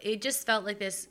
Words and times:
it 0.00 0.22
just 0.22 0.46
felt 0.46 0.64
like 0.64 0.78
this 0.78 1.08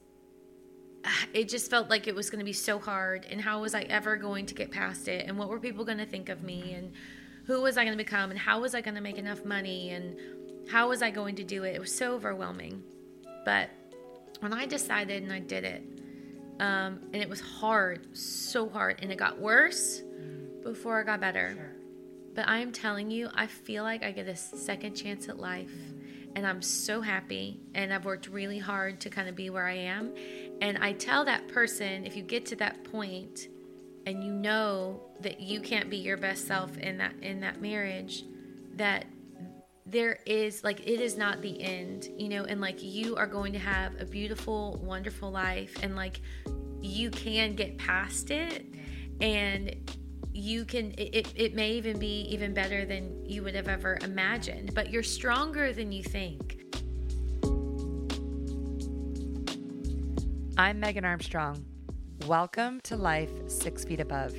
it 1.34 1.50
just 1.50 1.70
felt 1.70 1.90
like 1.90 2.08
it 2.08 2.16
was 2.16 2.30
going 2.30 2.40
to 2.40 2.46
be 2.46 2.54
so 2.54 2.80
hard 2.80 3.26
and 3.30 3.42
how 3.42 3.62
was 3.62 3.74
i 3.76 3.82
ever 3.84 4.16
going 4.16 4.46
to 4.46 4.54
get 4.54 4.72
past 4.72 5.08
it 5.08 5.28
and 5.28 5.38
what 5.38 5.50
were 5.50 5.60
people 5.60 5.86
going 5.86 5.98
to 5.98 6.06
think 6.06 6.30
of 6.30 6.44
me 6.44 6.74
and 6.74 6.92
who 7.46 7.62
was 7.62 7.78
i 7.78 7.84
going 7.84 7.98
to 7.98 8.04
become 8.04 8.30
and 8.30 8.40
how 8.40 8.60
was 8.62 8.76
i 8.76 8.82
going 8.82 8.96
to 8.96 9.02
make 9.02 9.18
enough 9.18 9.44
money 9.46 9.90
and 9.92 10.16
how 10.70 10.90
was 10.90 11.02
i 11.02 11.10
going 11.10 11.36
to 11.36 11.44
do 11.44 11.64
it? 11.64 11.76
It 11.76 11.80
was 11.80 11.94
so 11.94 12.14
overwhelming. 12.14 12.84
But 13.44 13.70
when 14.42 14.54
i 14.54 14.66
decided 14.66 15.24
and 15.24 15.32
i 15.32 15.40
did 15.40 15.64
it 15.64 15.84
um, 16.60 17.00
and 17.14 17.16
it 17.16 17.30
was 17.30 17.40
hard 17.40 18.16
so 18.16 18.68
hard 18.68 19.00
and 19.02 19.12
it 19.12 19.18
got 19.18 19.40
worse 19.40 20.02
before 20.64 21.00
it 21.02 21.06
got 21.06 21.22
better. 21.22 21.54
Sure. 21.56 21.72
but 22.36 22.48
i'm 22.48 22.72
telling 22.72 23.10
you 23.10 23.30
i 23.36 23.48
feel 23.48 23.84
like 23.84 24.04
i 24.04 24.12
get 24.12 24.28
a 24.28 24.36
second 24.36 24.96
chance 24.96 25.30
at 25.30 25.40
life 25.40 25.72
and 26.36 26.46
I'm 26.46 26.62
so 26.62 27.02
happy 27.02 27.60
and 27.76 27.94
I've 27.94 28.06
worked 28.06 28.28
really 28.28 28.60
hard 28.60 29.00
to 29.02 29.10
kind 29.10 29.28
of 29.28 29.36
be 29.36 29.50
where 29.50 29.68
I 29.68 29.76
am. 29.76 30.14
And 30.62 30.78
I 30.78 30.94
tell 30.94 31.26
that 31.26 31.48
person 31.48 32.06
if 32.06 32.16
you 32.16 32.24
get 32.24 32.46
to 32.48 32.56
that 32.58 32.84
point 32.84 33.48
and 34.06 34.24
you 34.24 34.32
know 34.32 35.02
that 35.20 35.40
you 35.40 35.62
can't 35.62 35.90
be 35.90 35.98
your 35.98 36.18
best 36.18 36.48
self 36.48 36.78
in 36.78 36.98
that 36.98 37.14
in 37.22 37.40
that 37.42 37.62
marriage 37.62 38.24
that 38.76 39.06
there 39.86 40.20
is 40.26 40.64
like 40.64 40.80
it 40.88 41.02
is 41.02 41.18
not 41.18 41.42
the 41.42 41.62
end, 41.62 42.10
you 42.18 42.30
know, 42.30 42.46
and 42.46 42.62
like 42.62 42.82
you 42.82 43.16
are 43.16 43.28
going 43.28 43.52
to 43.54 43.60
have 43.60 44.00
a 44.00 44.06
beautiful, 44.06 44.80
wonderful 44.84 45.30
life 45.30 45.76
and 45.84 45.96
like 45.96 46.22
you 46.82 47.10
can 47.12 47.54
get 47.54 47.78
past 47.78 48.32
it 48.32 48.66
and 49.20 49.76
you 50.34 50.66
can 50.66 50.94
it, 50.98 51.34
it 51.36 51.56
may 51.56 51.72
even 51.72 52.00
be 52.00 52.22
even 52.30 52.54
better 52.54 52.86
than 52.86 53.26
you 53.26 53.44
would 53.44 53.56
have 53.56 53.68
ever 53.68 53.98
imagined 54.02 54.74
but 54.74 54.90
you're 54.90 55.04
stronger 55.04 55.74
than 55.74 55.92
you 55.92 56.04
think 56.04 56.62
I'm 60.58 60.80
Megan 60.80 61.06
Armstrong. 61.06 61.66
Welcome 62.28 62.82
to 62.84 62.96
Life 62.96 63.32
Six 63.48 63.84
Feet 63.84 64.00
Above. 64.00 64.36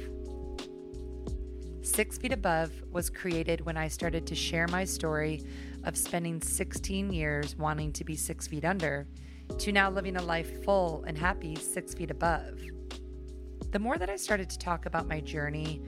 Six 1.80 2.16
Feet 2.16 2.32
Above 2.32 2.70
was 2.92 3.10
created 3.10 3.62
when 3.62 3.76
I 3.76 3.88
started 3.88 4.24
to 4.28 4.34
share 4.36 4.68
my 4.68 4.84
story 4.84 5.42
of 5.84 5.96
spending 5.96 6.40
16 6.40 7.12
years 7.12 7.56
wanting 7.56 7.92
to 7.94 8.04
be 8.04 8.14
six 8.14 8.46
feet 8.46 8.64
under 8.64 9.08
to 9.58 9.72
now 9.72 9.90
living 9.90 10.16
a 10.16 10.22
life 10.22 10.62
full 10.64 11.02
and 11.08 11.18
happy 11.18 11.56
six 11.56 11.92
feet 11.92 12.10
above. 12.10 12.60
The 13.72 13.78
more 13.78 13.96
that 13.96 14.10
I 14.10 14.16
started 14.16 14.50
to 14.50 14.58
talk 14.58 14.84
about 14.84 15.08
my 15.08 15.20
journey, 15.20 15.80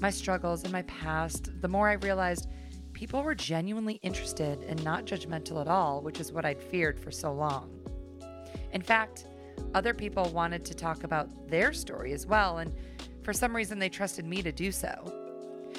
my 0.00 0.10
struggles, 0.10 0.62
and 0.62 0.72
my 0.72 0.82
past, 0.82 1.50
the 1.60 1.66
more 1.66 1.88
I 1.88 1.94
realized 1.94 2.48
people 2.92 3.24
were 3.24 3.34
genuinely 3.34 3.94
interested 4.02 4.62
and 4.62 4.82
not 4.84 5.04
judgmental 5.04 5.60
at 5.60 5.66
all, 5.66 6.00
which 6.00 6.20
is 6.20 6.30
what 6.30 6.44
I'd 6.44 6.62
feared 6.62 6.96
for 6.96 7.10
so 7.10 7.32
long. 7.32 7.76
In 8.72 8.80
fact, 8.80 9.26
other 9.74 9.92
people 9.92 10.28
wanted 10.28 10.64
to 10.64 10.74
talk 10.74 11.02
about 11.02 11.48
their 11.48 11.72
story 11.72 12.12
as 12.12 12.24
well, 12.24 12.58
and 12.58 12.72
for 13.24 13.32
some 13.32 13.54
reason 13.54 13.80
they 13.80 13.88
trusted 13.88 14.24
me 14.24 14.40
to 14.40 14.52
do 14.52 14.70
so. 14.70 15.12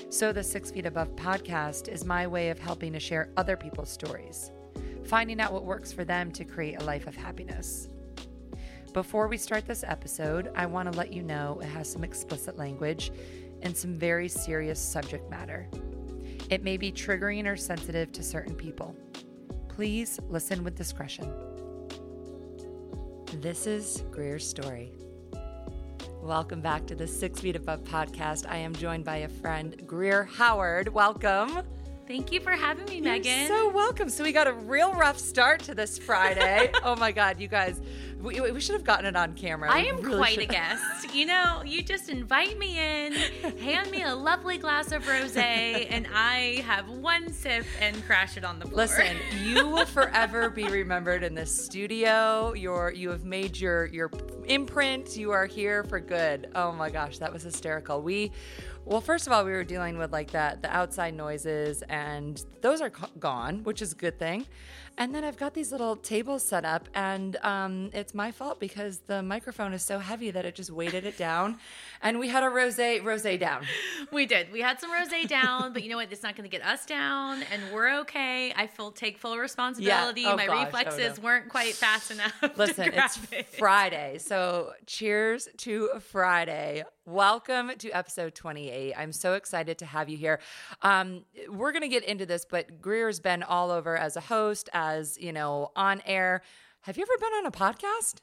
So, 0.09 0.33
the 0.33 0.43
Six 0.43 0.71
Feet 0.71 0.85
Above 0.85 1.15
podcast 1.15 1.87
is 1.87 2.03
my 2.03 2.27
way 2.27 2.49
of 2.49 2.59
helping 2.59 2.91
to 2.91 2.99
share 2.99 3.29
other 3.37 3.55
people's 3.55 3.89
stories, 3.89 4.51
finding 5.05 5.39
out 5.39 5.53
what 5.53 5.63
works 5.63 5.93
for 5.93 6.03
them 6.03 6.33
to 6.33 6.43
create 6.43 6.81
a 6.81 6.85
life 6.85 7.07
of 7.07 7.15
happiness. 7.15 7.87
Before 8.95 9.27
we 9.27 9.35
start 9.35 9.67
this 9.67 9.83
episode, 9.85 10.53
I 10.55 10.65
want 10.65 10.89
to 10.89 10.97
let 10.97 11.11
you 11.11 11.21
know 11.21 11.59
it 11.61 11.65
has 11.65 11.91
some 11.91 12.05
explicit 12.05 12.57
language 12.57 13.11
and 13.61 13.75
some 13.75 13.95
very 13.95 14.29
serious 14.29 14.79
subject 14.79 15.29
matter. 15.29 15.67
It 16.49 16.63
may 16.63 16.77
be 16.77 16.93
triggering 16.93 17.45
or 17.45 17.57
sensitive 17.57 18.13
to 18.13 18.23
certain 18.23 18.55
people. 18.55 18.95
Please 19.67 20.17
listen 20.29 20.63
with 20.63 20.75
discretion. 20.77 21.29
This 23.41 23.67
is 23.67 24.05
Greer's 24.11 24.47
story. 24.47 24.93
Welcome 26.21 26.61
back 26.61 26.85
to 26.85 26.95
the 26.95 27.05
Six 27.05 27.41
Feet 27.41 27.57
Above 27.57 27.83
podcast. 27.83 28.49
I 28.49 28.55
am 28.55 28.73
joined 28.73 29.03
by 29.03 29.17
a 29.17 29.27
friend, 29.27 29.75
Greer 29.85 30.23
Howard. 30.23 30.87
Welcome. 30.87 31.63
Thank 32.07 32.31
you 32.31 32.39
for 32.39 32.51
having 32.51 32.85
me 32.85 33.01
megan 33.01 33.39
You're 33.39 33.47
so 33.47 33.69
welcome. 33.69 34.09
So 34.09 34.23
we 34.23 34.31
got 34.31 34.47
a 34.47 34.53
real 34.53 34.93
rough 34.93 35.17
start 35.17 35.61
to 35.63 35.75
this 35.75 35.97
Friday. 35.97 36.71
oh 36.83 36.95
my 36.95 37.11
God, 37.11 37.39
you 37.39 37.47
guys, 37.47 37.81
we, 38.21 38.39
we 38.39 38.59
should 38.59 38.73
have 38.73 38.83
gotten 38.83 39.05
it 39.05 39.15
on 39.15 39.33
camera. 39.33 39.71
I 39.71 39.81
am 39.81 40.01
really 40.01 40.17
quite 40.17 40.37
a 40.39 40.45
guest. 40.45 41.13
You 41.13 41.25
know, 41.25 41.61
you 41.65 41.81
just 41.83 42.09
invite 42.09 42.57
me 42.57 42.79
in, 42.79 43.13
hand 43.59 43.91
me 43.91 44.03
a 44.03 44.13
lovely 44.13 44.57
glass 44.57 44.91
of 44.91 45.03
rosé, 45.03 45.87
and 45.89 46.07
I 46.13 46.63
have 46.65 46.89
one 46.89 47.31
sip 47.31 47.65
and 47.79 48.03
crash 48.05 48.37
it 48.37 48.43
on 48.43 48.59
the 48.59 48.65
floor. 48.65 48.77
Listen, 48.77 49.17
you 49.43 49.67
will 49.67 49.85
forever 49.85 50.49
be 50.49 50.67
remembered 50.67 51.23
in 51.23 51.35
this 51.35 51.53
studio. 51.53 52.53
You're 52.53 52.91
you 52.91 53.09
have 53.09 53.25
made 53.25 53.59
your 53.59 53.85
your 53.87 54.09
imprint. 54.47 55.17
You 55.17 55.31
are 55.31 55.45
here 55.45 55.83
for 55.83 55.99
good. 55.99 56.49
Oh 56.55 56.71
my 56.71 56.89
gosh, 56.89 57.19
that 57.19 57.31
was 57.31 57.43
hysterical. 57.43 58.01
We 58.01 58.31
well, 58.85 59.01
first 59.01 59.25
of 59.25 59.33
all, 59.33 59.43
we 59.43 59.51
were 59.51 59.63
dealing 59.63 59.97
with 59.97 60.13
like 60.13 60.31
that 60.31 60.61
the 60.61 60.73
outside 60.75 61.15
noises, 61.15 61.81
and 61.89 62.43
those 62.61 62.81
are 62.81 62.91
gone, 63.19 63.63
which 63.63 63.81
is 63.81 63.93
a 63.93 63.95
good 63.95 64.19
thing. 64.19 64.45
And 64.97 65.13
then 65.13 65.25
I've 65.25 65.37
got 65.37 65.53
these 65.53 65.71
little 65.73 65.97
tables 65.97 66.41
set 66.43 66.63
up, 66.63 66.87
and 66.93 67.35
um, 67.37 67.89
it's 67.93 68.13
my 68.13 68.31
fault 68.31 68.59
because 68.59 68.99
the 68.99 69.21
microphone 69.21 69.73
is 69.73 69.81
so 69.83 69.99
heavy 69.99 70.31
that 70.31 70.45
it 70.45 70.55
just 70.55 70.69
weighted 70.69 71.05
it 71.05 71.17
down. 71.17 71.57
And 72.01 72.17
we 72.17 72.29
had 72.29 72.43
a 72.43 72.47
rosé 72.47 73.01
rosé 73.01 73.39
down. 73.39 73.65
We 74.11 74.25
did. 74.27 74.51
We 74.51 74.61
had 74.61 74.79
some 74.79 74.91
rosé 74.91 75.27
down, 75.27 75.73
but 75.73 75.83
you 75.83 75.89
know 75.89 75.97
what? 75.97 76.11
It's 76.11 76.23
not 76.23 76.35
going 76.35 76.49
to 76.49 76.55
get 76.55 76.65
us 76.65 76.85
down, 76.85 77.43
and 77.51 77.73
we're 77.73 77.99
okay. 78.01 78.53
I 78.55 78.67
full 78.67 78.91
take 78.91 79.17
full 79.17 79.37
responsibility. 79.37 80.25
Oh, 80.25 80.37
My 80.37 80.45
gosh. 80.45 80.57
Oh, 80.57 80.63
reflexes 80.65 81.17
no. 81.17 81.23
weren't 81.23 81.49
quite 81.49 81.73
fast 81.73 82.11
enough. 82.11 82.33
Listen, 82.55 82.91
it's 82.93 83.19
it. 83.31 83.47
Friday. 83.47 84.19
So 84.19 84.34
cheers 84.85 85.47
to 85.57 85.89
Friday. 85.99 86.83
Welcome 87.05 87.71
to 87.77 87.89
episode 87.91 88.35
28. 88.35 88.93
I'm 88.97 89.11
so 89.11 89.33
excited 89.33 89.77
to 89.79 89.85
have 89.85 90.09
you 90.09 90.17
here. 90.17 90.39
Um, 90.81 91.25
we're 91.49 91.71
going 91.71 91.81
to 91.81 91.87
get 91.87 92.03
into 92.03 92.25
this, 92.25 92.45
but 92.45 92.81
Greer's 92.81 93.19
been 93.19 93.43
all 93.43 93.71
over 93.71 93.97
as 93.97 94.15
a 94.15 94.21
host, 94.21 94.69
as, 94.73 95.17
you 95.19 95.33
know, 95.33 95.71
on 95.75 96.01
air. 96.05 96.41
Have 96.81 96.97
you 96.97 97.03
ever 97.03 97.17
been 97.19 97.33
on 97.39 97.45
a 97.45 97.51
podcast? 97.51 98.15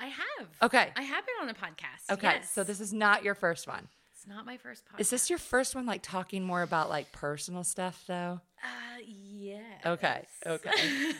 I 0.00 0.06
have. 0.06 0.48
Okay. 0.62 0.92
I 0.96 1.02
have 1.02 1.24
been 1.26 1.34
on 1.42 1.48
a 1.48 1.54
podcast. 1.54 2.12
Okay. 2.12 2.36
yes. 2.38 2.50
So 2.50 2.64
this 2.64 2.80
is 2.80 2.92
not 2.92 3.24
your 3.24 3.34
first 3.34 3.66
one. 3.66 3.88
It's 4.24 4.34
not 4.34 4.46
my 4.46 4.56
first 4.56 4.84
podcast. 4.86 5.00
Is 5.00 5.10
this 5.10 5.28
your 5.28 5.38
first 5.38 5.74
one, 5.74 5.84
like 5.84 6.00
talking 6.02 6.44
more 6.44 6.62
about 6.62 6.88
like 6.88 7.12
personal 7.12 7.62
stuff 7.62 8.04
though? 8.06 8.40
Uh, 8.62 9.02
yeah. 9.06 9.60
Okay. 9.84 10.22
Okay. 10.46 10.70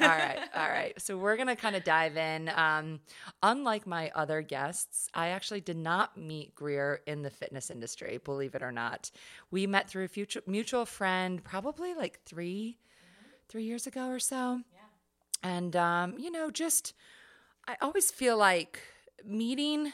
all 0.01 0.09
right. 0.09 0.39
All 0.55 0.69
right. 0.69 0.99
So 1.01 1.19
we're 1.19 1.37
going 1.37 1.49
to 1.49 1.57
kind 1.57 1.77
of 1.77 1.85
dive 1.85 2.17
in. 2.17 2.51
Um, 2.55 3.01
unlike 3.43 3.87
my 3.87 4.11
other 4.15 4.41
guests, 4.41 5.09
I 5.13 5.29
actually 5.29 5.61
did 5.61 5.77
not 5.77 6.17
meet 6.17 6.55
Greer 6.55 7.03
in 7.07 7.21
the 7.21 7.29
fitness 7.29 7.71
industry, 7.71 8.19
believe 8.25 8.55
it 8.55 8.63
or 8.63 8.73
not. 8.73 9.11
We 9.51 9.67
met 9.67 9.91
through 9.91 10.05
a 10.05 10.09
future, 10.09 10.41
mutual 10.47 10.87
friend 10.87 11.45
probably 11.45 11.95
like 11.95 12.21
3 12.25 12.79
three 13.51 13.65
years 13.65 13.87
ago 13.87 14.09
or 14.09 14.19
so. 14.19 14.61
Yeah. 14.73 15.51
And, 15.51 15.77
um, 15.77 16.19
you 16.19 16.31
know, 16.31 16.51
just, 16.51 16.95
I 17.69 17.77
always 17.83 18.11
feel 18.11 18.39
like 18.39 18.79
meeting, 19.27 19.93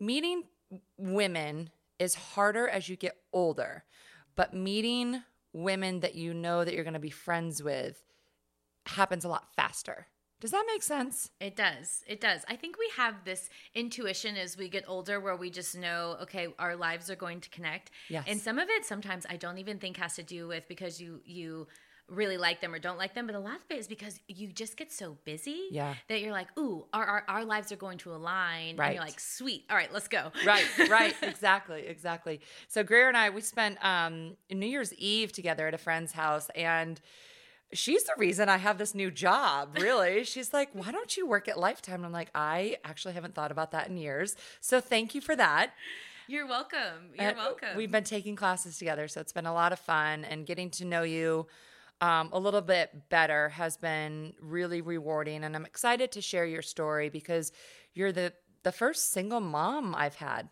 meeting 0.00 0.42
women 0.96 1.70
is 2.02 2.14
harder 2.16 2.68
as 2.68 2.88
you 2.88 2.96
get 2.96 3.16
older, 3.32 3.84
but 4.34 4.52
meeting 4.52 5.22
women 5.52 6.00
that 6.00 6.16
you 6.16 6.34
know 6.34 6.64
that 6.64 6.74
you're 6.74 6.82
going 6.82 6.94
to 6.94 7.00
be 7.00 7.10
friends 7.10 7.62
with 7.62 8.02
happens 8.86 9.24
a 9.24 9.28
lot 9.28 9.54
faster. 9.54 10.08
Does 10.40 10.50
that 10.50 10.64
make 10.66 10.82
sense? 10.82 11.30
It 11.38 11.54
does. 11.54 12.02
It 12.08 12.20
does. 12.20 12.44
I 12.48 12.56
think 12.56 12.76
we 12.76 12.90
have 12.96 13.24
this 13.24 13.48
intuition 13.76 14.36
as 14.36 14.56
we 14.56 14.68
get 14.68 14.84
older 14.88 15.20
where 15.20 15.36
we 15.36 15.50
just 15.50 15.78
know, 15.78 16.16
okay, 16.22 16.48
our 16.58 16.74
lives 16.74 17.08
are 17.08 17.14
going 17.14 17.40
to 17.42 17.48
connect. 17.50 17.92
Yes. 18.08 18.24
And 18.26 18.40
some 18.40 18.58
of 18.58 18.68
it 18.68 18.84
sometimes 18.84 19.24
I 19.30 19.36
don't 19.36 19.58
even 19.58 19.78
think 19.78 19.98
has 19.98 20.16
to 20.16 20.24
do 20.24 20.48
with 20.48 20.66
because 20.66 21.00
you 21.00 21.20
you 21.24 21.68
really 22.08 22.36
like 22.36 22.60
them 22.60 22.74
or 22.74 22.78
don't 22.78 22.98
like 22.98 23.14
them, 23.14 23.26
but 23.26 23.34
a 23.34 23.38
lot 23.40 23.56
of 23.56 23.62
it 23.70 23.78
is 23.78 23.86
because 23.88 24.20
you 24.28 24.48
just 24.48 24.76
get 24.76 24.92
so 24.92 25.16
busy 25.24 25.68
Yeah. 25.70 25.94
that 26.08 26.20
you're 26.20 26.32
like, 26.32 26.48
ooh, 26.58 26.84
our, 26.92 27.04
our, 27.04 27.24
our 27.28 27.44
lives 27.44 27.72
are 27.72 27.76
going 27.76 27.98
to 27.98 28.12
align. 28.14 28.70
And 28.70 28.78
Right. 28.78 28.94
you're 28.94 29.02
like, 29.04 29.18
sweet. 29.18 29.64
All 29.70 29.76
right, 29.76 29.90
let's 29.92 30.08
go. 30.08 30.30
Right, 30.44 30.66
right, 30.90 31.14
exactly, 31.22 31.86
exactly. 31.86 32.40
So 32.68 32.82
Greer 32.82 33.08
and 33.08 33.16
I, 33.16 33.30
we 33.30 33.40
spent 33.40 33.82
um, 33.84 34.36
New 34.50 34.66
Year's 34.66 34.92
Eve 34.94 35.32
together 35.32 35.66
at 35.68 35.74
a 35.74 35.78
friend's 35.78 36.12
house, 36.12 36.50
and 36.54 37.00
she's 37.72 38.04
the 38.04 38.12
reason 38.18 38.48
I 38.50 38.58
have 38.58 38.76
this 38.78 38.94
new 38.94 39.10
job. 39.10 39.78
Really, 39.80 40.24
she's 40.32 40.52
like, 40.52 40.68
"Why 40.74 40.92
don't 40.92 41.16
you 41.16 41.26
work 41.26 41.48
at 41.48 41.58
Lifetime?" 41.58 42.04
I'm 42.04 42.12
like, 42.12 42.28
"I 42.34 42.76
actually 42.84 43.14
haven't 43.14 43.34
thought 43.34 43.50
about 43.52 43.70
that 43.70 43.88
in 43.88 43.96
years." 43.96 44.36
So 44.60 44.80
thank 44.80 45.14
you 45.14 45.20
for 45.22 45.34
that. 45.36 45.72
You're 46.28 46.46
welcome. 46.46 47.10
You're 47.14 47.28
And 47.28 47.36
welcome. 47.36 47.76
We've 47.76 47.90
been 47.90 48.04
taking 48.04 48.36
classes 48.36 48.76
together, 48.78 49.08
so 49.08 49.20
it's 49.20 49.32
been 49.32 49.46
a 49.46 49.54
lot 49.54 49.72
of 49.72 49.78
fun, 49.78 50.24
and 50.24 50.44
getting 50.46 50.68
to 50.72 50.84
know 50.84 51.02
you 51.02 51.46
um, 52.02 52.30
a 52.32 52.38
little 52.38 52.60
bit 52.60 53.08
better 53.10 53.48
has 53.50 53.76
been 53.76 54.34
really 54.40 54.80
rewarding. 54.80 55.44
And 55.44 55.54
I'm 55.54 55.64
excited 55.64 56.10
to 56.12 56.20
share 56.20 56.44
your 56.44 56.60
story 56.60 57.08
because 57.08 57.52
you're 57.94 58.12
the 58.12 58.34
the 58.64 58.72
first 58.72 59.12
single 59.12 59.40
mom 59.40 59.94
I've 59.96 60.16
had, 60.16 60.48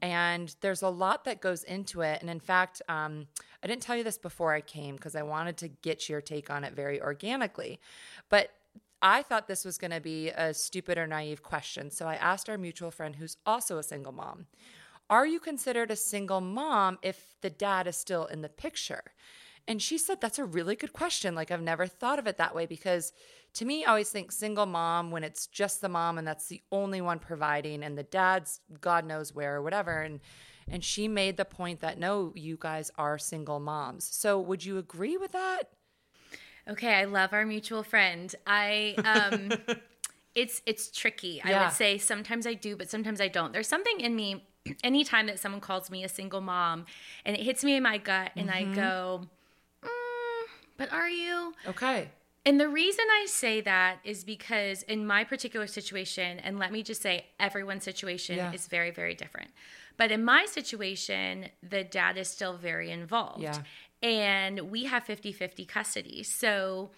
and 0.00 0.54
there's 0.60 0.80
a 0.82 0.88
lot 0.88 1.24
that 1.24 1.40
goes 1.40 1.62
into 1.62 2.00
it. 2.02 2.20
And 2.22 2.30
in 2.30 2.40
fact, 2.40 2.80
um, 2.88 3.26
I 3.62 3.66
didn't 3.66 3.82
tell 3.82 3.96
you 3.96 4.04
this 4.04 4.16
before 4.16 4.54
I 4.54 4.60
came 4.60 4.96
because 4.96 5.14
I 5.14 5.22
wanted 5.22 5.58
to 5.58 5.68
get 5.68 6.08
your 6.08 6.22
take 6.22 6.48
on 6.50 6.62
it 6.62 6.74
very 6.74 7.00
organically, 7.02 7.80
but. 8.28 8.50
I 9.02 9.20
thought 9.20 9.48
this 9.48 9.66
was 9.66 9.76
going 9.76 9.90
to 9.90 10.00
be 10.00 10.30
a 10.30 10.54
stupid 10.54 10.96
or 10.96 11.06
naive 11.06 11.42
question. 11.42 11.90
So 11.90 12.06
I 12.06 12.14
asked 12.14 12.48
our 12.48 12.56
mutual 12.56 12.90
friend 12.90 13.14
who's 13.14 13.36
also 13.44 13.76
a 13.76 13.82
single 13.82 14.12
mom 14.12 14.46
Are 15.10 15.26
you 15.26 15.40
considered 15.40 15.90
a 15.90 15.96
single 15.96 16.40
mom 16.40 16.98
if 17.02 17.36
the 17.42 17.50
dad 17.50 17.86
is 17.86 17.98
still 17.98 18.24
in 18.24 18.40
the 18.40 18.48
picture? 18.48 19.02
And 19.66 19.80
she 19.80 19.98
said, 19.98 20.20
That's 20.20 20.38
a 20.38 20.44
really 20.44 20.76
good 20.76 20.92
question. 20.92 21.34
Like, 21.34 21.50
I've 21.50 21.62
never 21.62 21.86
thought 21.86 22.18
of 22.18 22.26
it 22.26 22.36
that 22.38 22.54
way 22.54 22.66
because 22.66 23.12
to 23.54 23.64
me, 23.64 23.84
I 23.84 23.90
always 23.90 24.10
think 24.10 24.32
single 24.32 24.66
mom 24.66 25.10
when 25.10 25.24
it's 25.24 25.46
just 25.46 25.80
the 25.80 25.88
mom 25.88 26.18
and 26.18 26.26
that's 26.26 26.48
the 26.48 26.60
only 26.72 27.00
one 27.00 27.18
providing 27.18 27.82
and 27.82 27.96
the 27.96 28.02
dad's 28.02 28.60
God 28.80 29.06
knows 29.06 29.34
where 29.34 29.56
or 29.56 29.62
whatever. 29.62 30.02
And 30.02 30.20
and 30.68 30.82
she 30.82 31.08
made 31.08 31.36
the 31.36 31.44
point 31.44 31.80
that 31.80 31.98
no, 31.98 32.32
you 32.34 32.56
guys 32.58 32.90
are 32.96 33.18
single 33.18 33.60
moms. 33.60 34.04
So 34.04 34.40
would 34.40 34.64
you 34.64 34.78
agree 34.78 35.16
with 35.16 35.32
that? 35.32 35.64
Okay, 36.68 36.94
I 36.94 37.04
love 37.04 37.32
our 37.32 37.44
mutual 37.44 37.82
friend. 37.82 38.34
I 38.46 38.94
um 39.04 39.52
it's 40.34 40.62
it's 40.66 40.90
tricky. 40.90 41.40
I 41.42 41.64
would 41.64 41.72
say 41.72 41.98
sometimes 41.98 42.46
I 42.46 42.54
do, 42.54 42.76
but 42.76 42.90
sometimes 42.90 43.20
I 43.20 43.28
don't. 43.28 43.52
There's 43.52 43.68
something 43.68 44.00
in 44.00 44.16
me 44.16 44.46
anytime 44.82 45.26
that 45.26 45.38
someone 45.38 45.60
calls 45.60 45.90
me 45.90 46.04
a 46.04 46.08
single 46.08 46.40
mom 46.40 46.86
and 47.24 47.36
it 47.36 47.42
hits 47.42 47.62
me 47.62 47.76
in 47.76 47.82
my 47.82 47.98
gut 47.98 48.32
and 48.36 48.50
I 48.50 48.64
go, 48.64 49.26
but 50.76 50.92
are 50.92 51.08
you? 51.08 51.54
Okay. 51.68 52.10
And 52.46 52.60
the 52.60 52.68
reason 52.68 53.04
I 53.10 53.26
say 53.26 53.62
that 53.62 53.98
is 54.04 54.22
because 54.22 54.82
in 54.82 55.06
my 55.06 55.24
particular 55.24 55.66
situation, 55.66 56.38
and 56.40 56.58
let 56.58 56.72
me 56.72 56.82
just 56.82 57.00
say, 57.00 57.26
everyone's 57.40 57.84
situation 57.84 58.36
Yeah. 58.36 58.52
is 58.52 58.66
very, 58.66 58.90
very 58.90 59.14
different. 59.14 59.50
But 59.96 60.10
in 60.12 60.24
my 60.24 60.44
situation, 60.44 61.48
the 61.62 61.84
dad 61.84 62.18
is 62.18 62.28
still 62.28 62.56
very 62.56 62.90
involved. 62.90 63.42
Yeah. 63.42 63.62
And 64.02 64.70
we 64.70 64.84
have 64.84 65.04
50 65.04 65.32
50 65.32 65.64
custody. 65.64 66.22
So 66.22 66.90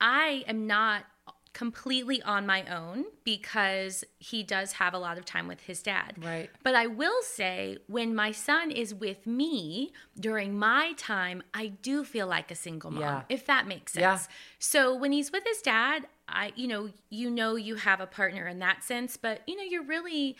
I 0.00 0.44
am 0.48 0.66
not 0.66 1.04
completely 1.52 2.22
on 2.22 2.46
my 2.46 2.64
own 2.64 3.04
because 3.24 4.04
he 4.18 4.42
does 4.42 4.72
have 4.72 4.94
a 4.94 4.98
lot 4.98 5.18
of 5.18 5.24
time 5.24 5.46
with 5.46 5.60
his 5.60 5.82
dad. 5.82 6.14
Right. 6.18 6.48
But 6.62 6.74
I 6.74 6.86
will 6.86 7.20
say, 7.22 7.78
when 7.86 8.14
my 8.14 8.32
son 8.32 8.70
is 8.70 8.94
with 8.94 9.26
me 9.26 9.92
during 10.18 10.58
my 10.58 10.92
time, 10.96 11.42
I 11.52 11.66
do 11.68 12.04
feel 12.04 12.26
like 12.26 12.50
a 12.50 12.54
single 12.54 12.90
mom, 12.90 13.02
Yeah. 13.02 13.22
if 13.28 13.44
that 13.46 13.66
makes 13.66 13.92
sense. 13.92 14.00
Yeah. 14.02 14.18
So 14.58 14.94
when 14.94 15.12
he's 15.12 15.30
with 15.30 15.44
his 15.44 15.60
dad, 15.60 16.06
I, 16.28 16.52
you 16.56 16.66
know, 16.68 16.90
you 17.10 17.30
know, 17.30 17.56
you 17.56 17.74
have 17.74 18.00
a 18.00 18.06
partner 18.06 18.46
in 18.46 18.58
that 18.60 18.82
sense, 18.82 19.18
but 19.18 19.42
you 19.46 19.56
know, 19.56 19.62
you're 19.62 19.84
really 19.84 20.36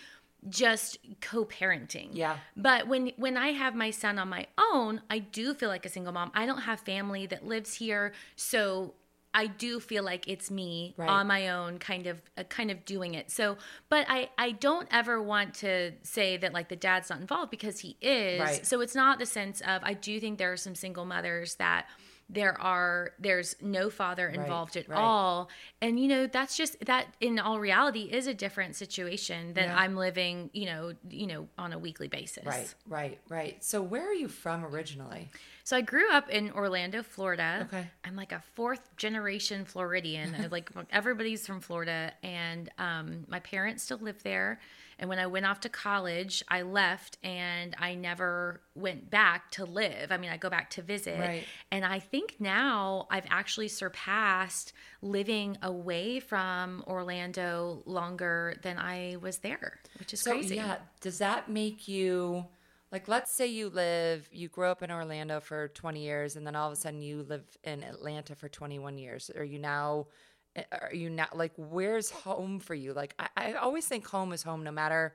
just 0.49 0.99
co-parenting. 1.21 2.09
Yeah. 2.13 2.39
But 2.57 2.89
when 2.89 3.13
when 3.17 3.37
I 3.37 3.49
have 3.49 3.75
my 3.75 3.91
son 3.91 4.19
on 4.19 4.29
my 4.29 4.47
own, 4.59 5.03
I 5.11 5.19
do 5.19 5.55
feel 5.55 5.69
like 5.69 5.87
a 5.87 5.89
single 5.89 6.13
mom. 6.13 6.31
I 6.35 6.47
don't 6.47 6.63
have 6.63 6.81
family 6.81 7.27
that 7.27 7.47
lives 7.47 7.75
here, 7.75 8.13
so 8.35 8.95
I 9.35 9.47
do 9.47 9.81
feel 9.81 10.05
like 10.05 10.29
it's 10.29 10.51
me 10.51 10.95
Right. 10.97 11.09
on 11.09 11.27
my 11.27 11.49
own 11.51 11.79
kind 11.79 12.07
of 12.07 12.21
uh, 12.37 12.45
kind 12.45 12.71
of 12.71 12.85
doing 12.85 13.15
it. 13.15 13.31
So, 13.31 13.57
but 13.89 14.07
I 14.09 14.29
I 14.37 14.51
don't 14.53 14.89
ever 14.91 15.23
want 15.23 15.55
to 15.57 15.93
say 16.03 16.37
that 16.37 16.53
like 16.53 16.69
the 16.69 16.77
dad's 16.77 17.09
not 17.11 17.21
involved 17.21 17.51
because 17.51 17.79
he 17.81 17.97
is. 18.01 18.41
Right. 18.41 18.67
So 18.67 18.81
it's 18.81 18.95
not 18.95 19.19
the 19.19 19.27
sense 19.27 19.61
of 19.63 19.83
I 19.85 19.95
do 19.95 20.21
think 20.21 20.39
there 20.39 20.53
are 20.53 20.57
some 20.57 20.75
single 20.75 21.05
mothers 21.05 21.55
that 21.57 21.87
there 22.31 22.59
are 22.61 23.11
there's 23.19 23.57
no 23.61 23.91
father 23.91 24.27
involved 24.29 24.77
at 24.77 24.89
right. 24.89 24.97
all 24.99 25.51
and 25.83 25.99
you 26.01 26.09
know 26.09 26.27
that's 26.27 26.57
just 26.57 26.83
that 26.87 27.07
in 27.21 27.39
all 27.39 27.59
reality 27.61 28.03
is 28.03 28.27
a 28.27 28.33
different 28.33 28.75
situation 28.77 29.53
than 29.53 29.65
Yeah. 29.65 29.77
i'm 29.77 29.97
living 29.97 30.49
you 30.55 30.65
know 30.67 30.93
you 31.11 31.27
know 31.27 31.49
on 31.59 31.73
a 31.75 31.79
weekly 31.79 32.09
basis 32.09 32.47
Right, 32.47 32.75
right, 32.89 33.19
right. 33.29 33.63
So 33.63 33.83
where 33.83 34.09
are 34.09 34.15
you 34.15 34.29
from 34.29 34.65
originally? 34.65 35.31
So 35.65 35.77
i 35.77 35.81
grew 35.81 36.11
up 36.13 36.29
in 36.29 36.51
orlando 36.53 37.03
florida 37.03 37.69
Okay. 37.73 37.87
i'm 38.05 38.17
like 38.17 38.33
a 38.33 38.43
fourth 38.55 38.97
generation 38.97 39.65
floridian 39.65 40.35
like 40.51 40.71
everybody's 40.91 41.47
from 41.47 41.61
florida 41.61 42.13
and 42.23 42.71
um, 42.79 43.25
my 43.29 43.41
parents 43.41 43.83
still 43.83 43.99
live 43.99 44.23
there 44.23 44.59
and 44.99 45.09
when 45.09 45.19
i 45.19 45.27
went 45.27 45.47
off 45.47 45.61
to 45.61 45.69
college 45.69 46.43
i 46.49 46.63
left 46.63 47.19
and 47.25 47.75
i 47.79 47.95
never 47.95 48.61
went 48.75 49.11
back 49.11 49.51
to 49.51 49.65
live 49.65 50.11
i 50.13 50.17
mean 50.17 50.31
i 50.31 50.37
go 50.37 50.51
back 50.51 50.71
to 50.71 50.83
visit 50.83 51.19
Right. 51.19 51.45
and 51.71 51.85
I 51.85 51.99
think 51.99 52.37
now 52.41 53.07
I've 53.11 53.27
actually 53.31 53.69
surpassed 53.69 54.73
living 55.01 55.57
away 55.63 56.21
from 56.21 56.85
Orlando 56.87 57.83
longer 57.87 58.57
than 58.63 58.79
I 58.79 59.17
was 59.21 59.39
there, 59.39 59.79
which 59.99 60.13
is 60.13 60.21
So 60.21 60.33
crazy. 60.33 60.57
yeah, 60.57 60.77
does 61.01 61.19
that 61.19 61.49
make 61.51 61.89
you 61.89 62.47
like 62.93 63.09
let's 63.09 63.33
say 63.33 63.47
you 63.47 63.71
live 63.71 64.29
you 64.31 64.49
grow 64.49 64.71
up 64.71 64.83
in 64.83 64.91
Orlando 64.91 65.41
for 65.41 65.69
20 65.69 66.01
years 66.01 66.37
and 66.37 66.47
then 66.47 66.55
all 66.55 66.69
of 66.69 66.73
a 66.73 66.77
sudden 66.77 67.01
you 67.01 67.23
live 67.23 67.45
in 67.65 67.83
Atlanta 67.83 68.37
for 68.37 68.49
21 68.49 68.99
years. 68.99 69.31
Are 69.35 69.43
you 69.43 69.59
now 69.59 70.07
eh, 70.55 70.63
are 70.71 70.95
you 70.95 71.09
now 71.09 71.29
like 71.35 71.53
where's 71.57 72.11
home 72.11 72.61
for 72.61 72.75
you? 72.75 72.93
Like 72.93 73.15
I, 73.19 73.29
I 73.37 73.53
always 73.55 73.87
think 73.87 74.07
home 74.07 74.33
is 74.33 74.43
home 74.43 74.63
no 74.63 74.71
matter 74.71 75.15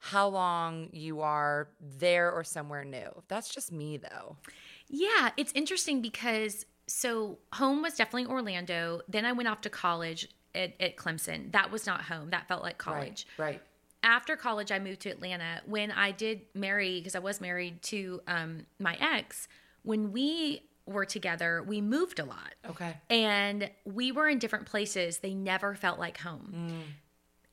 how 0.00 0.26
long 0.26 0.88
you 0.92 1.20
are 1.20 1.68
there 1.80 2.32
or 2.32 2.42
somewhere 2.42 2.84
new. 2.84 3.22
That's 3.28 3.54
just 3.54 3.70
me 3.70 3.98
though. 3.98 4.36
Yeah, 4.88 5.30
it's 5.36 5.52
interesting 5.52 6.02
because 6.02 6.66
so 6.88 7.38
home 7.52 7.82
was 7.82 7.94
definitely 7.94 8.26
Orlando. 8.26 9.02
Then 9.08 9.24
I 9.24 9.30
went 9.30 9.48
off 9.48 9.60
to 9.60 9.70
college 9.70 10.26
at, 10.56 10.74
at 10.80 10.96
Clemson. 10.96 11.52
That 11.52 11.70
was 11.70 11.86
not 11.86 12.02
home. 12.02 12.30
That 12.30 12.48
felt 12.48 12.64
like 12.64 12.78
college. 12.78 13.26
Right. 13.38 13.46
Right. 13.46 13.62
After 14.02 14.36
college, 14.36 14.72
I 14.72 14.78
moved 14.78 15.00
to 15.00 15.10
Atlanta. 15.10 15.60
When 15.66 15.90
I 15.90 16.10
did 16.10 16.42
marry, 16.54 16.98
because 16.98 17.14
I 17.14 17.20
was 17.20 17.40
married 17.40 17.82
to 17.82 18.20
um, 18.26 18.66
my 18.78 18.96
ex, 19.00 19.48
when 19.82 20.12
we 20.12 20.62
were 20.86 21.04
together, 21.04 21.62
we 21.62 21.80
moved 21.80 22.18
a 22.18 22.24
lot. 22.24 22.54
Okay. 22.68 22.96
And 23.08 23.70
we 23.84 24.12
were 24.12 24.28
in 24.28 24.38
different 24.38 24.66
places. 24.66 25.18
They 25.18 25.34
never 25.34 25.74
felt 25.74 25.98
like 25.98 26.18
home. 26.18 26.84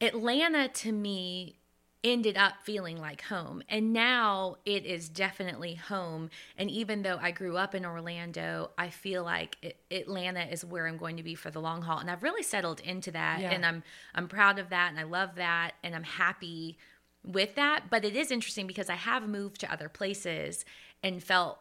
Atlanta 0.02 0.70
to 0.70 0.92
me 0.92 1.59
ended 2.04 2.38
up 2.38 2.54
feeling 2.64 2.98
like 2.98 3.24
home. 3.24 3.62
And 3.68 3.92
now 3.92 4.56
it 4.66 4.86
is 4.86 5.10
definitely 5.10 5.76
home. 5.76 6.30
And 6.58 6.70
even 6.70 7.02
though 7.02 7.18
I 7.22 7.32
grew 7.32 7.58
up 7.58 7.76
in 7.76 7.86
Orlando, 7.86 8.72
I 8.78 8.90
feel 8.90 9.24
like 9.24 9.58
it, 9.62 9.78
Atlanta 9.92 10.42
is 10.42 10.64
where 10.64 10.88
I'm 10.88 10.98
going 10.98 11.18
to 11.18 11.24
be 11.24 11.36
for 11.36 11.52
the 11.52 11.60
long 11.60 11.82
haul. 11.82 12.00
And 12.00 12.10
I've 12.10 12.24
really 12.24 12.44
settled 12.44 12.80
into 12.82 13.12
that. 13.12 13.42
Yeah. 13.42 13.52
And 13.52 13.66
I'm 13.66 13.84
I'm 14.16 14.28
proud 14.28 14.60
of 14.60 14.70
that 14.70 14.90
and 14.92 15.00
I 15.00 15.04
love 15.04 15.36
that 15.36 15.74
and 15.84 15.94
I'm 15.94 16.04
happy 16.04 16.78
with 17.24 17.56
that. 17.56 17.86
But 17.90 18.06
it 18.06 18.16
is 18.16 18.32
interesting 18.32 18.68
because 18.68 18.90
I 18.90 18.96
have 18.96 19.28
moved 19.28 19.60
to 19.62 19.72
other 19.72 19.90
places 19.90 20.64
and 21.04 21.22
felt 21.22 21.60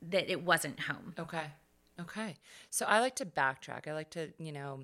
that 0.00 0.30
it 0.30 0.42
wasn't 0.42 0.80
home. 0.80 1.14
Okay. 1.18 1.46
Okay. 2.00 2.36
So 2.70 2.86
I 2.86 3.00
like 3.00 3.16
to 3.16 3.26
backtrack. 3.26 3.88
I 3.88 3.92
like 3.92 4.10
to, 4.10 4.32
you 4.38 4.52
know, 4.52 4.80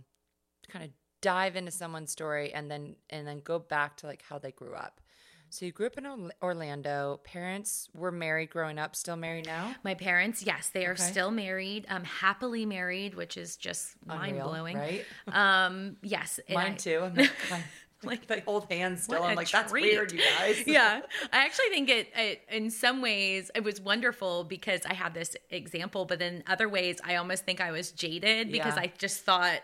kind 0.69 0.85
of 0.85 0.91
dive 1.23 1.57
into 1.57 1.71
someone's 1.71 2.11
story 2.13 2.53
and 2.53 2.71
then 2.71 2.97
and 3.09 3.27
then 3.27 3.41
go 3.41 3.59
back 3.59 3.97
to 3.99 4.07
like 4.07 4.23
how 4.29 4.39
they 4.39 4.51
grew 4.53 4.75
up. 4.75 5.01
So 5.49 5.67
you 5.67 5.73
grew 5.73 5.85
up 5.87 5.99
in 5.99 6.31
Orlando. 6.43 7.21
Parents 7.25 7.89
were 7.95 8.11
married 8.11 8.49
growing 8.49 8.79
up, 8.79 8.97
still 8.97 9.17
married 9.17 9.45
now? 9.45 9.75
My 9.85 9.93
parents, 9.93 10.43
yes, 10.43 10.71
they 10.71 10.87
are 10.87 10.93
Okay. 10.93 11.03
still 11.03 11.31
married, 11.31 11.85
um, 11.91 12.05
happily 12.05 12.65
married, 12.65 13.15
which 13.15 13.37
is 13.37 13.57
just 13.59 13.95
mind 14.07 14.41
blowing. 14.41 14.79
right? 14.79 15.05
Um, 15.29 15.97
yes, 16.03 16.41
Mine 16.49 16.73
I- 16.73 16.77
too. 16.77 17.01
I'm 17.05 17.15
like, 17.15 17.31
like 18.03 18.27
they 18.29 18.41
hold 18.41 18.67
hands 18.71 19.03
still. 19.03 19.23
I'm 19.23 19.37
like, 19.37 19.51
that's 19.51 19.71
weird, 19.71 20.13
you 20.13 20.21
guys. 20.39 20.63
yeah, 20.67 21.03
I 21.31 21.45
actually 21.45 21.69
think 21.69 21.91
it, 21.91 22.09
it, 22.17 22.41
in 22.51 22.71
some 22.71 23.03
ways, 23.03 23.51
it 23.55 23.63
was 23.63 23.79
wonderful 23.79 24.45
because 24.45 24.81
I 24.87 24.95
had 24.95 25.13
this 25.13 25.37
example, 25.51 26.07
but 26.07 26.23
in 26.23 26.43
other 26.47 26.67
ways, 26.69 26.99
I 27.05 27.17
almost 27.17 27.45
think 27.45 27.61
I 27.61 27.73
was 27.73 27.93
jaded 27.93 28.51
because 28.51 28.77
Yeah. 28.77 28.85
I 28.85 28.93
just 28.97 29.21
thought, 29.21 29.61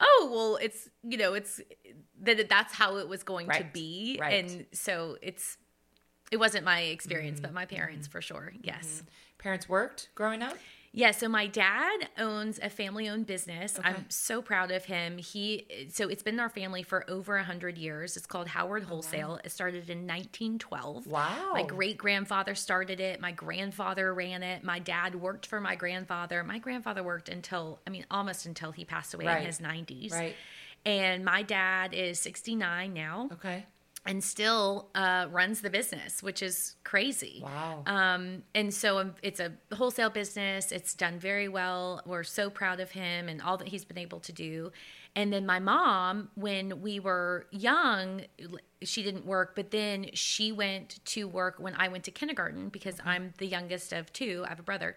oh, 0.00 0.30
well, 0.32 0.56
it's 0.56 0.88
you 1.02 1.16
know, 1.18 1.34
it's 1.34 1.60
that 2.22 2.48
that's 2.48 2.74
how 2.74 2.96
it 2.96 3.08
was 3.08 3.22
going 3.22 3.48
to 3.50 3.64
be, 3.72 4.18
right. 4.20 4.44
and 4.44 4.66
so 4.72 5.16
it's. 5.22 5.56
It 6.30 6.38
wasn't 6.38 6.64
my 6.64 6.80
experience, 6.82 7.38
Mm-hmm. 7.40 7.46
but 7.46 7.54
my 7.54 7.66
parents 7.66 8.06
for 8.06 8.22
sure. 8.22 8.52
Yes. 8.62 9.02
Parents 9.38 9.68
worked 9.68 10.10
growing 10.14 10.42
up? 10.42 10.56
Yeah, 10.92 11.12
so 11.12 11.28
my 11.28 11.46
dad 11.46 12.08
owns 12.18 12.58
a 12.60 12.68
family-owned 12.68 13.24
business. 13.24 13.78
I'm 13.84 14.06
so 14.08 14.42
proud 14.42 14.72
of 14.72 14.84
him. 14.86 15.18
He 15.18 15.88
so 15.90 16.08
it's 16.08 16.22
been 16.22 16.34
in 16.34 16.40
our 16.40 16.48
family 16.48 16.82
for 16.82 17.08
over 17.08 17.36
a 17.36 17.44
hundred 17.44 17.78
years. 17.78 18.16
It's 18.16 18.26
called 18.26 18.48
Howard 18.48 18.82
oh, 18.86 18.88
Wholesale. 18.88 19.38
It 19.44 19.52
started 19.52 19.88
in 19.88 19.98
1912. 19.98 21.06
Wow. 21.06 21.50
My 21.52 21.62
great 21.62 21.96
grandfather 21.96 22.56
started 22.56 22.98
it. 22.98 23.20
My 23.20 23.30
grandfather 23.30 24.12
ran 24.12 24.42
it. 24.42 24.64
My 24.64 24.80
dad 24.80 25.14
worked 25.14 25.46
for 25.46 25.60
my 25.60 25.76
grandfather. 25.76 26.42
My 26.42 26.58
grandfather 26.58 27.04
worked 27.04 27.28
until 27.28 27.78
I 27.86 27.90
mean 27.90 28.04
almost 28.10 28.46
until 28.46 28.72
he 28.72 28.84
passed 28.84 29.14
away 29.14 29.26
Right. 29.26 29.40
in 29.40 29.46
his 29.46 29.60
90s. 29.60 30.12
Right. 30.12 30.34
And 30.84 31.24
my 31.24 31.42
dad 31.42 31.94
is 31.94 32.18
69 32.18 32.92
now 32.94 33.28
Okay. 33.34 33.64
And 34.06 34.24
still 34.24 34.88
uh, 34.94 35.26
runs 35.30 35.60
the 35.60 35.70
business, 35.70 36.22
which 36.22 36.42
is 36.42 36.76
crazy. 36.84 37.40
Wow. 37.42 37.82
Um, 37.86 38.42
and 38.54 38.72
so 38.72 38.98
um, 38.98 39.14
it's 39.22 39.40
a 39.40 39.52
wholesale 39.74 40.10
business. 40.10 40.72
It's 40.72 40.94
done 40.94 41.18
very 41.18 41.48
well. 41.48 42.00
We're 42.06 42.24
so 42.24 42.48
proud 42.50 42.80
of 42.80 42.90
him 42.92 43.28
and 43.28 43.42
all 43.42 43.56
that 43.58 43.68
he's 43.68 43.84
been 43.84 43.98
able 43.98 44.20
to 44.20 44.32
do. 44.32 44.72
And 45.14 45.32
then 45.32 45.44
my 45.44 45.58
mom, 45.58 46.30
when 46.34 46.80
we 46.80 46.98
were 47.00 47.46
young, 47.50 48.22
she 48.82 49.02
didn't 49.02 49.26
work, 49.26 49.54
but 49.54 49.70
then 49.70 50.06
she 50.14 50.50
went 50.52 51.04
to 51.06 51.28
work 51.28 51.56
when 51.58 51.74
I 51.76 51.88
went 51.88 52.04
to 52.04 52.10
kindergarten 52.10 52.68
because 52.70 52.96
I'm 53.04 53.34
the 53.38 53.46
youngest 53.46 53.92
of 53.92 54.12
two. 54.12 54.44
I 54.46 54.50
have 54.50 54.60
a 54.60 54.62
brother. 54.62 54.96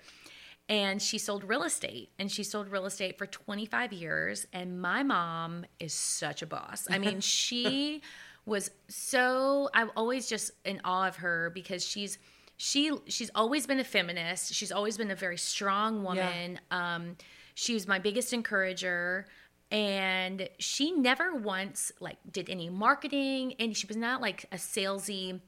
and 0.69 1.01
she 1.01 1.17
sold 1.17 1.43
real 1.43 1.63
estate 1.63 2.10
and 2.17 2.31
she 2.31 2.43
sold 2.43 2.69
real 2.69 2.86
estate 2.86 3.17
for 3.17 3.25
25 3.25 3.91
years 3.91 4.48
and 4.53 4.81
my 4.81 5.03
mom 5.03 5.65
is 5.79 5.93
such 5.93 6.41
a 6.41 6.45
boss 6.48 6.88
i 6.89 6.98
mean 6.98 7.19
she 7.38 8.01
was 8.46 8.72
so 8.88 9.70
i'm 9.74 9.90
always 9.96 10.28
just 10.28 10.52
in 10.66 10.82
awe 10.84 11.08
of 11.08 11.18
her 11.18 11.50
because 11.54 11.86
she's 11.86 12.18
she 12.58 12.92
she's 13.08 13.32
always 13.36 13.68
been 13.68 13.80
a 13.80 13.84
feminist. 13.84 14.54
She's 14.54 14.72
always 14.72 14.98
been 14.98 15.12
a 15.12 15.16
very 15.16 15.38
strong 15.38 16.04
woman. 16.04 16.60
Um 16.72 17.18
she 17.56 17.74
was 17.74 17.88
my 17.88 18.00
biggest 18.00 18.34
encourager. 18.34 19.26
And 19.72 20.48
she 20.60 20.92
never 20.92 21.36
once 21.36 21.92
like 22.00 22.18
did 22.32 22.50
any 22.50 22.70
marketing 22.70 23.56
and 23.60 23.76
she 23.76 23.88
was 23.88 23.98
not 23.98 24.22
like 24.22 24.46
a 24.52 24.58
salesy 24.58 25.42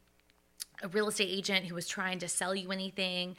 a 0.83 0.89
real 0.89 1.07
estate 1.07 1.29
agent 1.29 1.65
who 1.65 1.75
was 1.75 1.87
trying 1.87 2.19
to 2.19 2.27
sell 2.27 2.53
you 2.53 2.71
anything 2.71 3.37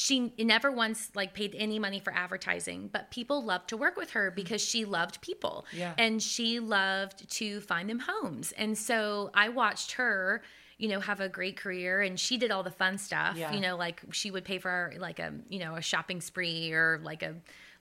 she 0.00 0.32
never 0.38 0.70
once 0.70 1.10
like 1.16 1.34
paid 1.34 1.56
any 1.58 1.76
money 1.76 1.98
for 1.98 2.12
advertising 2.14 2.88
but 2.92 3.10
people 3.10 3.42
loved 3.42 3.68
to 3.68 3.76
work 3.76 3.96
with 3.96 4.10
her 4.10 4.30
hmm. 4.30 4.34
because 4.36 4.62
she 4.62 4.84
loved 4.84 5.20
people 5.20 5.66
Yeah. 5.72 5.92
and 5.98 6.22
she 6.22 6.60
loved 6.60 7.28
to 7.30 7.60
find 7.62 7.90
them 7.90 7.98
homes 7.98 8.52
and 8.52 8.78
so 8.78 9.30
i 9.34 9.48
watched 9.48 9.92
her 9.92 10.40
you 10.76 10.88
know 10.88 11.00
have 11.00 11.20
a 11.20 11.28
great 11.28 11.56
career 11.56 12.00
and 12.00 12.18
she 12.20 12.36
did 12.38 12.52
all 12.52 12.62
the 12.62 12.70
fun 12.70 12.96
stuff 12.96 13.36
Yeah. 13.36 13.52
you 13.52 13.58
know 13.58 13.76
like 13.76 14.00
she 14.12 14.30
would 14.30 14.44
pay 14.44 14.58
for 14.58 14.94
like 14.98 15.18
a 15.18 15.32
you 15.48 15.58
know 15.58 15.74
a 15.74 15.82
shopping 15.82 16.20
spree 16.20 16.72
or 16.72 17.00
like 17.02 17.24
a 17.24 17.34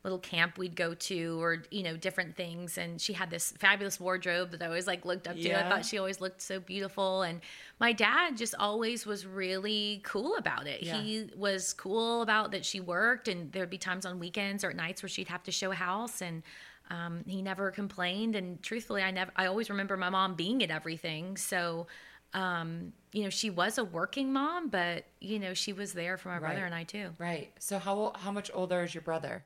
little 0.04 0.20
camp 0.20 0.58
we'd 0.58 0.76
go 0.76 0.94
to 0.94 1.42
or 1.42 1.64
you 1.72 1.84
know 1.84 1.98
different 1.98 2.36
things. 2.36 2.78
And 2.78 3.02
she 3.02 3.14
had 3.14 3.30
this 3.30 3.54
fabulous 3.60 4.00
wardrobe 4.00 4.52
that 4.52 4.62
i 4.62 4.66
always 4.66 4.88
like 4.88 5.06
looked 5.06 5.28
up 5.28 5.36
to. 5.36 5.54
I 5.54 5.70
thought 5.70 5.86
she 5.86 5.98
always 5.98 6.22
looked 6.22 6.42
so 6.42 6.60
beautiful. 6.60 7.24
And 7.24 7.42
my 7.80 7.94
dad 7.94 8.38
just 8.38 8.56
always 8.58 9.06
was 9.06 9.26
really 9.26 10.02
cool 10.04 10.36
about 10.38 10.68
it. 10.68 10.84
Yeah. 10.84 11.02
he 11.02 11.30
was 11.36 11.74
cool 11.74 12.22
about 12.22 12.52
that 12.52 12.66
she 12.66 12.80
worked 12.80 13.28
and 13.28 13.52
there'd 13.52 13.70
be 13.70 13.78
times 13.78 14.06
on 14.06 14.20
weekends 14.20 14.64
or 14.64 14.70
at 14.70 14.76
nights 14.76 15.02
where 15.04 15.10
she'd 15.10 15.28
have 15.28 15.44
to 15.44 15.52
show 15.52 15.72
house. 15.72 16.22
And 16.22 16.44
um, 16.90 17.24
he 17.28 17.42
never 17.42 17.70
complained. 17.72 18.36
And 18.36 18.62
truthfully 18.64 19.04
i 19.04 19.12
never 19.12 19.32
i 19.36 19.48
always 19.48 19.70
remember 19.70 19.98
my 19.98 20.10
mom 20.10 20.36
being 20.36 20.64
at 20.64 20.72
everything. 20.72 21.38
So 21.38 21.88
um, 22.34 22.94
you 23.14 23.24
know 23.24 23.30
she 23.30 23.50
was 23.50 23.78
a 23.78 23.84
working 23.84 24.32
mom 24.34 24.68
but 24.68 25.06
you 25.22 25.40
know 25.40 25.54
she 25.54 25.72
was 25.72 25.94
there 25.94 26.18
for 26.18 26.28
my 26.28 26.40
brother 26.40 26.66
and 26.66 26.76
i 26.76 26.84
too. 26.84 27.10
Right. 27.18 27.52
So 27.60 27.80
how 27.80 28.14
how 28.16 28.32
much 28.32 28.52
older 28.54 28.84
is 28.84 28.94
your 28.94 29.02
brother? 29.02 29.44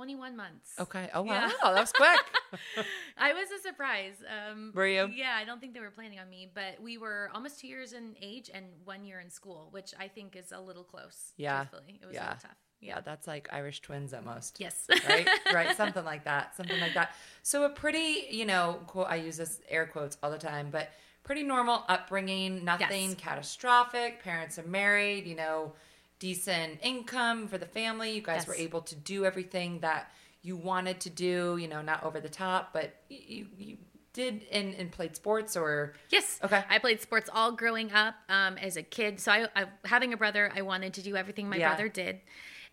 21 0.00 0.34
months 0.34 0.70
Okay. 0.80 1.10
Oh 1.12 1.20
wow, 1.22 1.34
Yeah. 1.34 1.50
that 1.62 1.74
was 1.74 1.92
quick. 1.92 2.20
I 3.18 3.34
was 3.34 3.48
a 3.50 3.60
surprise. 3.62 4.14
Um, 4.26 4.72
Were 4.74 4.86
you? 4.86 5.10
Yeah, 5.14 5.36
I 5.36 5.44
don't 5.44 5.60
think 5.60 5.74
they 5.74 5.80
were 5.80 5.90
planning 5.90 6.18
on 6.18 6.30
me, 6.30 6.50
but 6.54 6.80
we 6.80 6.96
were 6.96 7.30
almost 7.34 7.60
two 7.60 7.66
years 7.68 7.92
in 7.92 8.16
age 8.22 8.50
and 8.54 8.64
one 8.84 9.04
year 9.04 9.20
in 9.20 9.28
school, 9.28 9.68
which 9.72 9.92
I 10.00 10.08
think 10.08 10.36
is 10.36 10.52
a 10.52 10.58
little 10.60 10.84
close. 10.84 11.32
Yeah. 11.36 11.64
truthfully. 11.64 12.00
it 12.02 12.06
was 12.06 12.14
Yeah. 12.14 12.28
tough. 12.40 12.56
yeah, 12.80 13.00
that's 13.02 13.26
like 13.26 13.50
Irish 13.52 13.80
twins 13.82 14.14
almost. 14.14 14.58
Yes. 14.58 14.86
right 15.06 15.28
right 15.52 15.76
something 15.82 16.04
like 16.06 16.24
that 16.24 16.56
something 16.56 16.80
like 16.80 16.94
that 16.94 17.14
so 17.42 17.64
a 17.64 17.68
pretty 17.70 18.26
you 18.30 18.46
know 18.46 18.78
quote 18.86 19.06
i 19.10 19.16
use 19.16 19.36
this 19.36 19.60
air 19.68 19.84
quotes 19.86 20.16
all 20.22 20.30
the 20.30 20.38
time 20.38 20.68
but 20.70 20.88
pretty 21.24 21.42
normal 21.42 21.84
upbringing 21.88 22.64
nothing 22.64 23.10
Yes. 23.10 23.14
catastrophic 23.18 24.22
parents 24.22 24.58
are 24.58 24.62
married 24.66 25.26
you 25.26 25.34
know 25.36 25.74
decent 26.20 26.78
income 26.82 27.48
for 27.48 27.58
the 27.58 27.66
family 27.66 28.12
you 28.12 28.22
guys 28.22 28.42
Yes. 28.42 28.46
were 28.48 28.54
able 28.54 28.82
to 28.82 28.94
do 28.94 29.24
everything 29.24 29.80
that 29.80 30.12
you 30.42 30.54
wanted 30.56 31.00
to 31.00 31.10
do 31.10 31.56
you 31.60 31.66
know 31.66 31.82
not 31.82 32.04
over 32.04 32.20
the 32.20 32.28
top 32.28 32.72
but 32.72 32.94
you, 33.08 33.46
you 33.58 33.76
did 34.12 34.42
and, 34.52 34.74
and 34.74 34.90
played 34.92 35.14
sports 35.16 35.56
or 35.56 35.94
Yes. 36.10 36.38
Okay. 36.42 36.62
I 36.68 36.78
played 36.78 37.00
sports 37.00 37.28
all 37.32 37.52
growing 37.52 37.92
up 37.92 38.14
um, 38.28 38.58
as 38.58 38.76
a 38.76 38.82
kid. 38.82 39.20
So 39.20 39.30
I, 39.30 39.46
I, 39.54 39.66
having 39.84 40.12
a 40.12 40.16
brother, 40.16 40.50
I 40.54 40.62
wanted 40.62 40.94
to 40.94 41.02
do 41.02 41.14
everything 41.14 41.48
my 41.48 41.56
Yeah. 41.56 41.68
brother 41.68 41.88
did, 41.88 42.20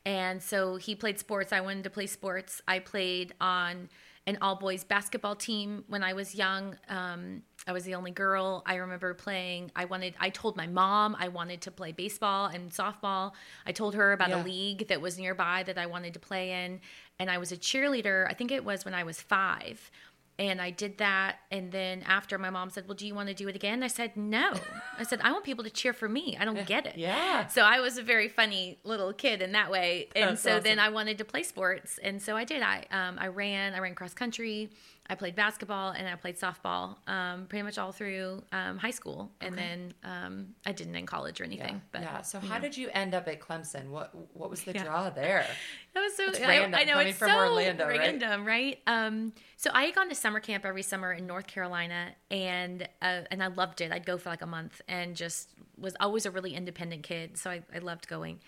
and 0.04 0.42
so 0.42 0.78
he 0.78 0.96
played 0.96 1.20
sports. 1.20 1.54
I 1.54 1.62
wanted 1.62 1.84
to 1.84 1.92
play 1.92 2.08
sports. 2.08 2.62
I 2.68 2.80
played 2.80 3.36
on 3.40 3.90
an 4.26 4.40
all 4.42 4.56
boys 4.56 4.84
basketball 4.84 5.36
team 5.36 5.84
when 5.88 6.02
I 6.04 6.14
was 6.14 6.34
young. 6.34 6.76
Um, 6.90 7.44
I 7.68 7.74
was 7.74 7.84
the 7.84 7.96
only 7.96 8.12
girl. 8.12 8.64
I 8.66 8.76
remember 8.76 9.14
playing. 9.14 9.72
I 9.76 9.86
wanted. 9.86 10.16
I 10.20 10.30
told 10.30 10.56
my 10.56 10.68
mom 10.68 11.16
I 11.20 11.28
wanted 11.28 11.62
to 11.62 11.72
play 11.72 11.92
baseball 11.92 12.48
and 12.48 12.72
softball. 12.72 13.34
I 13.66 13.72
told 13.74 13.96
her 13.96 14.14
about 14.14 14.30
Yeah. 14.30 14.42
a 14.42 14.46
league 14.46 14.88
that 14.88 15.02
was 15.02 15.20
nearby 15.20 15.64
that 15.64 15.78
I 15.78 15.86
wanted 15.86 16.14
to 16.14 16.20
play 16.20 16.66
in, 16.66 16.80
and 17.20 17.30
I 17.30 17.38
was 17.38 17.52
a 17.52 17.58
cheerleader. 17.58 18.26
I 18.30 18.34
think 18.34 18.52
it 18.52 18.64
was 18.64 18.86
when 18.86 18.94
I 18.94 19.04
was 19.04 19.22
five 19.22 19.92
and 20.40 20.62
I 20.62 20.70
did 20.70 21.00
that. 21.00 21.38
And 21.50 21.72
then 21.72 22.04
after 22.06 22.38
my 22.38 22.52
mom 22.52 22.70
said, 22.70 22.88
Well, 22.88 22.94
do 22.96 23.08
you 23.08 23.16
want 23.16 23.28
to 23.30 23.34
do 23.34 23.48
it 23.48 23.56
again? 23.56 23.82
I 23.82 23.88
said, 23.88 24.16
No. 24.16 24.54
I 25.00 25.02
said, 25.02 25.20
I 25.24 25.32
want 25.32 25.44
people 25.44 25.64
to 25.64 25.70
cheer 25.72 25.94
for 25.94 26.08
me. 26.08 26.38
I 26.40 26.46
don't 26.46 26.64
get 26.68 26.86
it. 26.86 26.96
Yeah. 26.96 27.48
So 27.48 27.64
I 27.64 27.80
was 27.80 27.98
a 27.98 28.04
very 28.04 28.30
funny 28.30 28.78
little 28.84 29.14
kid 29.14 29.42
in 29.42 29.54
that 29.54 29.72
way. 29.72 30.10
And 30.16 30.32
That's 30.32 30.42
so 30.42 30.60
then. 30.60 30.78
I 30.78 30.90
wanted 30.90 31.18
to 31.18 31.26
play 31.26 31.42
sports. 31.42 31.98
And 32.04 32.22
so 32.22 32.38
I 32.38 32.44
did. 32.44 32.62
I 32.62 32.86
um, 32.92 33.18
I 33.20 33.30
ran, 33.30 33.74
I 33.74 33.80
ran 33.80 33.96
cross 33.96 34.14
country, 34.14 34.70
I 35.10 35.16
played 35.16 35.36
basketball, 35.36 35.92
and 35.92 36.08
I 36.08 36.16
played 36.16 36.38
softball 36.38 36.98
um, 37.08 37.46
pretty 37.48 37.64
much 37.64 37.78
all 37.78 37.92
through 37.92 38.44
um, 38.52 38.78
high 38.78 38.92
school. 38.92 39.32
And 39.42 39.58
then 39.58 39.94
um, 40.04 40.48
I 40.66 40.72
didn't 40.74 40.96
in 40.96 41.06
college 41.06 41.40
or 41.40 41.46
anything. 41.46 41.76
yeah, 41.76 41.80
But 41.92 42.02
yeah. 42.02 42.22
so 42.22 42.40
how 42.40 42.60
did 42.60 42.76
you 42.76 42.90
end 42.94 43.14
up 43.14 43.28
at 43.28 43.40
clemson 43.40 43.90
what 43.90 44.14
what 44.34 44.50
was 44.50 44.64
the 44.64 44.74
Yeah. 44.74 44.84
draw 44.84 45.10
there 45.10 45.46
That 45.94 46.02
was 46.02 46.16
so 46.16 46.26
It's 46.28 46.40
I, 46.40 46.48
random 46.60 46.80
I 46.80 46.84
know 46.84 46.94
coming 46.94 47.08
it's 47.08 47.18
from 47.18 47.30
so 47.30 47.38
Orlando, 47.38 47.88
right? 47.88 47.98
random, 48.00 48.46
right? 48.46 48.80
Um, 48.86 49.34
so 49.56 49.72
I 49.74 49.86
had 49.86 49.96
gone 49.96 50.10
to 50.10 50.16
summer 50.16 50.40
camp 50.40 50.64
every 50.66 50.84
summer 50.84 51.12
in 51.12 51.26
North 51.26 51.48
Carolina, 51.48 52.10
and 52.30 52.88
uh, 53.02 53.22
and 53.32 53.42
I 53.42 53.48
loved 53.48 53.82
it. 53.82 53.92
I'd 53.92 54.06
go 54.06 54.18
for 54.18 54.30
like 54.30 54.44
a 54.44 54.46
month, 54.48 54.82
and 54.88 55.16
just 55.16 55.50
was 55.78 55.96
always 56.00 56.26
a 56.28 56.32
really 56.32 56.54
independent 56.54 57.02
kid, 57.04 57.38
so 57.38 57.50
I, 57.50 57.62
I 57.74 57.80
loved 57.80 58.08
going. 58.08 58.40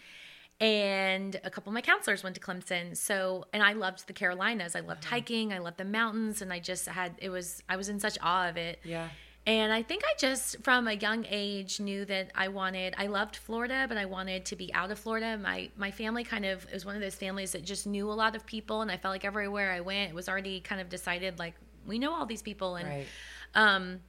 And 0.62 1.40
a 1.46 1.50
couple 1.50 1.70
of 1.70 1.74
my 1.74 1.82
counselors 1.82 2.22
went 2.22 2.36
to 2.36 2.42
Clemson, 2.42 2.96
so 2.98 3.46
and 3.54 3.64
I 3.64 3.74
loved 3.74 4.08
the 4.08 4.14
Carolinas. 4.14 4.76
I 4.76 4.80
Uh-huh. 4.80 4.90
loved 4.90 5.06
hiking. 5.06 5.54
I 5.54 5.60
loved 5.60 5.78
the 5.78 5.86
mountains, 5.86 6.42
and 6.42 6.52
I 6.52 6.60
just 6.60 6.86
had 6.88 7.14
it 7.20 7.30
was 7.30 7.64
I 7.70 7.78
was 7.78 7.88
in 7.90 8.00
such 8.00 8.18
awe 8.22 8.50
of 8.50 8.58
it. 8.58 8.80
yeah 8.84 9.08
And 9.48 9.72
I 9.72 9.82
think 9.84 10.04
I 10.04 10.14
just, 10.20 10.62
from 10.64 10.88
a 10.90 10.94
young 10.94 11.26
age, 11.30 11.80
knew 11.80 12.04
that 12.06 12.32
I 12.36 12.50
wanted. 12.50 12.94
I 12.98 13.08
loved 13.08 13.38
Florida, 13.38 13.86
but 13.88 13.98
I 13.98 14.06
wanted 14.06 14.46
to 14.48 14.56
be 14.58 14.72
out 14.74 14.92
of 14.92 15.00
Florida. 15.00 15.38
My 15.38 15.70
my 15.78 15.92
family 15.92 16.24
kind 16.26 16.46
of 16.46 16.66
it 16.66 16.74
was 16.74 16.86
one 16.86 16.96
of 16.96 17.02
those 17.02 17.16
families 17.16 17.54
that 17.54 17.64
just 17.64 17.88
knew 17.88 18.12
a 18.12 18.18
lot 18.24 18.36
of 18.36 18.46
people, 18.46 18.82
and 18.82 18.92
I 18.92 18.98
felt 18.98 19.14
like 19.14 19.24
everywhere 19.24 19.72
I 19.72 19.80
went, 19.80 20.10
it 20.12 20.16
was 20.16 20.28
already 20.28 20.60
kind 20.60 20.82
of 20.82 20.90
decided 20.90 21.40
like 21.40 21.56
we 21.88 21.98
know 22.00 22.14
all 22.14 22.26
these 22.26 22.42
people, 22.42 22.76
and 22.76 22.88
right 22.90 23.08
um, 23.56 24.02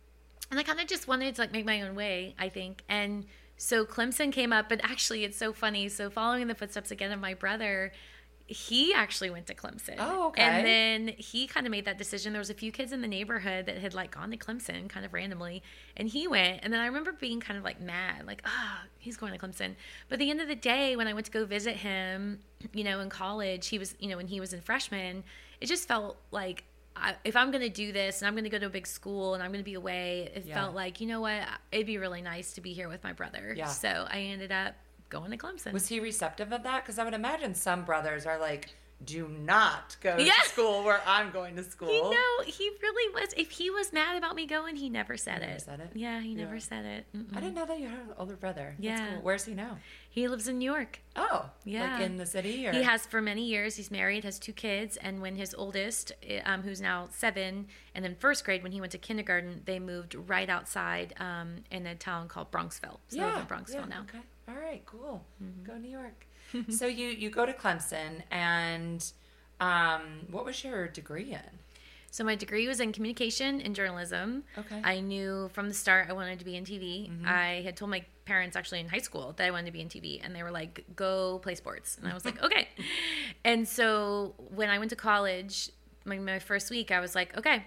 and 0.51 0.59
I 0.59 0.65
kind 0.65 0.81
of 0.81 0.89
just 0.89 1.07
wanted 1.07 1.37
to 1.37 1.41
like 1.43 1.53
make 1.53 1.65
my 1.65 1.83
own 1.83 1.95
way. 1.95 2.35
I 2.41 2.49
think, 2.49 2.83
and 2.89 3.25
so 3.63 3.85
Clemson 3.85 4.33
came 4.33 4.55
up, 4.55 4.71
but 4.71 4.81
actually, 4.83 5.23
it's 5.23 5.37
so 5.37 5.53
funny. 5.53 5.91
So 5.91 6.09
following 6.09 6.47
the 6.47 6.55
footsteps 6.55 6.91
again 6.91 7.13
of 7.13 7.21
my 7.21 7.35
brother. 7.35 7.93
He 8.47 8.95
actually 8.95 9.29
went 9.29 9.47
to 9.49 9.55
Clemson. 9.55 9.97
Oh, 9.99 10.29
okay. 10.29 10.43
And 10.43 10.67
then 10.67 11.15
he 11.19 11.47
kind 11.47 11.67
of 11.67 11.71
made 11.71 11.85
that 11.85 11.99
decision. 11.99 12.33
There 12.33 12.41
was 12.41 12.49
a 12.49 12.55
few 12.55 12.73
kids 12.73 12.91
in 12.91 13.03
the 13.03 13.07
neighborhood 13.07 13.67
that 13.67 13.77
had 13.77 13.93
like 13.93 14.13
gone 14.13 14.31
to 14.31 14.39
Clemson 14.39 14.89
kind 14.89 15.05
of 15.05 15.13
randomly, 15.13 15.63
and 15.95 16.09
he 16.09 16.27
went. 16.27 16.61
And 16.63 16.73
then 16.73 16.81
I 16.81 16.87
remember 16.87 17.13
being 17.13 17.39
kind 17.39 17.59
of 17.59 17.65
like 17.65 17.83
mad, 17.83 18.27
like, 18.27 18.43
oh, 18.47 18.79
he's 18.99 19.19
going 19.19 19.35
to 19.35 19.39
Clemson. 19.39 19.77
But 20.09 20.15
at 20.15 20.19
the 20.21 20.31
end 20.31 20.41
of 20.41 20.49
the 20.49 20.57
day, 20.57 20.97
when 20.97 21.07
I 21.07 21.13
went 21.13 21.27
to 21.27 21.33
go 21.33 21.45
visit 21.45 21.77
him, 21.77 22.41
you 22.73 22.83
know, 22.83 23.01
in 23.01 23.11
college, 23.11 23.69
he 23.69 23.79
was, 23.79 23.95
you 24.01 24.09
know, 24.09 24.17
when 24.17 24.27
he 24.27 24.41
was 24.41 24.55
in 24.55 24.63
freshman, 24.63 25.23
it 25.61 25.67
just 25.67 25.87
felt 25.87 26.17
like 26.31 26.65
I, 26.97 27.15
if 27.25 27.37
I'm 27.37 27.51
going 27.51 27.63
to 27.63 27.69
do 27.71 27.93
this 27.93 28.21
and 28.21 28.27
I'm 28.29 28.35
going 28.35 28.45
to 28.45 28.51
go 28.51 28.59
to 28.59 28.67
a 28.67 28.71
big 28.71 28.87
school 28.87 29.35
and 29.35 29.43
I'm 29.43 29.51
going 29.53 29.61
to 29.63 29.69
be 29.69 29.75
away, 29.75 30.31
it 30.35 30.45
Yeah. 30.45 30.55
felt 30.55 30.75
like, 30.75 31.01
you 31.01 31.07
know 31.07 31.21
what, 31.21 31.43
it'd 31.73 31.87
be 31.87 31.99
really 31.99 32.21
nice 32.23 32.53
to 32.55 32.61
be 32.61 32.73
here 32.73 32.89
with 32.89 33.03
my 33.05 33.13
brother. 33.13 33.55
Yeah. 33.57 33.67
So 33.69 34.07
I 34.11 34.21
ended 34.21 34.53
up 34.53 34.75
going 35.09 35.31
to 35.31 35.37
Clemson. 35.37 35.73
Was 35.73 35.89
he 35.89 36.01
receptive 36.01 36.53
of 36.53 36.63
that? 36.65 36.85
Because 36.85 36.99
I 36.99 37.05
would 37.05 37.15
imagine 37.15 37.55
some 37.55 37.85
brothers 37.85 38.27
are 38.27 38.39
like, 38.39 38.69
do 39.05 39.29
not 39.29 39.97
go 40.01 40.17
Yeah. 40.19 40.33
to 40.43 40.49
school 40.49 40.85
where 40.85 41.01
I'm 41.07 41.31
going 41.31 41.57
to 41.57 41.65
school. 41.65 41.89
He 41.89 42.01
no, 42.01 42.45
he 42.45 42.71
really 42.83 43.15
was. 43.15 43.33
If 43.37 43.51
he 43.51 43.71
was 43.71 43.93
mad 43.93 44.17
about 44.17 44.35
me 44.37 44.47
going, 44.47 44.77
he 44.77 44.89
never 44.91 45.17
said 45.17 45.41
never 45.41 45.53
it. 45.53 45.63
said 45.63 45.81
it? 45.81 45.91
Yeah, 45.95 46.21
he 46.21 46.35
never 46.35 46.61
said 46.61 46.85
it. 46.85 47.07
Mm-mm. 47.17 47.35
I 47.37 47.41
didn't 47.41 47.55
know 47.55 47.65
that 47.67 47.81
you 47.81 47.89
had 47.89 47.99
an 48.01 48.15
older 48.19 48.37
brother. 48.37 48.75
Yeah. 48.79 49.15
cool. 49.15 49.23
Where's 49.23 49.45
he 49.45 49.55
now? 49.55 49.79
He 50.11 50.27
lives 50.29 50.49
in 50.49 50.59
New 50.59 50.71
York. 50.71 51.01
Oh, 51.17 51.49
Yeah. 51.65 51.95
Like 51.95 52.03
in 52.03 52.17
the 52.17 52.27
city? 52.27 52.67
Or? 52.67 52.73
He 52.73 52.83
has 52.83 53.07
for 53.07 53.23
many 53.23 53.45
years. 53.45 53.77
He's 53.77 53.91
married, 53.91 54.25
has 54.25 54.39
two 54.39 54.53
kids, 54.53 54.97
and 54.97 55.23
when 55.23 55.37
his 55.37 55.55
oldest, 55.55 56.13
eh, 56.23 56.43
um, 56.45 56.63
who's 56.63 56.81
now 56.81 57.09
seven, 57.13 57.69
and 57.95 58.05
then 58.05 58.17
first 58.17 58.45
grade 58.45 58.63
when 58.63 58.73
he 58.73 58.81
went 58.81 58.93
to 58.93 58.99
kindergarten, 58.99 59.63
they 59.65 59.79
moved 59.79 60.15
right 60.15 60.49
outside 60.51 61.15
um, 61.21 61.59
in 61.71 61.87
a 61.87 61.95
town 61.95 62.29
called 62.29 62.51
Bronxville. 62.51 62.99
So 63.09 63.17
they 63.19 63.25
live 63.25 63.37
in 63.37 63.47
Bronxville 63.47 63.75
yeah, 63.75 63.85
now. 63.87 64.01
Mm-hmm. 64.03 64.17
Okay. 64.17 64.27
All 64.49 64.57
right, 64.57 64.83
cool. 64.85 65.25
Go 65.65 65.77
New 65.79 65.89
York. 65.91 66.27
so 66.69 66.87
you 66.87 67.09
you 67.09 67.31
go 67.31 67.47
to 67.47 67.53
Clemson 67.53 68.23
and 68.31 69.13
um 69.61 70.27
what 70.31 70.45
was 70.45 70.63
your 70.65 70.89
degree 70.89 71.33
in? 71.33 71.59
So 72.13 72.25
my 72.25 72.35
degree 72.35 72.67
was 72.67 72.81
in 72.81 72.93
communication 72.93 73.61
and 73.61 73.75
journalism. 73.75 74.43
Okay. 74.59 74.81
I 74.83 74.99
knew 75.01 75.49
from 75.53 75.69
the 75.69 75.75
start 75.75 76.09
I 76.09 76.13
wanted 76.13 76.41
to 76.41 76.45
be 76.45 76.57
in 76.57 76.65
TV. 76.65 77.09
I 77.25 77.63
had 77.63 77.77
told 77.77 77.91
my 77.91 78.05
parents 78.25 78.57
actually 78.57 78.81
in 78.81 78.89
high 78.89 78.99
school 78.99 79.33
that 79.37 79.47
I 79.47 79.51
wanted 79.53 79.67
to 79.67 79.73
be 79.73 79.81
in 79.81 79.89
TV, 79.89 80.21
and 80.23 80.35
they 80.35 80.43
were 80.43 80.51
like, 80.51 80.85
"Go 80.97 81.39
play 81.39 81.55
sports," 81.55 81.99
and 81.99 82.09
I 82.11 82.15
was 82.15 82.25
like, 82.25 82.43
"Okay." 82.47 82.69
And 83.45 83.67
so 83.67 84.35
when 84.55 84.71
I 84.71 84.79
went 84.79 84.91
to 84.91 84.97
college, 84.97 85.71
my, 86.05 86.19
my 86.19 86.41
first 86.41 86.71
week, 86.71 86.91
I 86.91 86.99
was 86.99 87.15
like, 87.15 87.37
"Okay." 87.39 87.65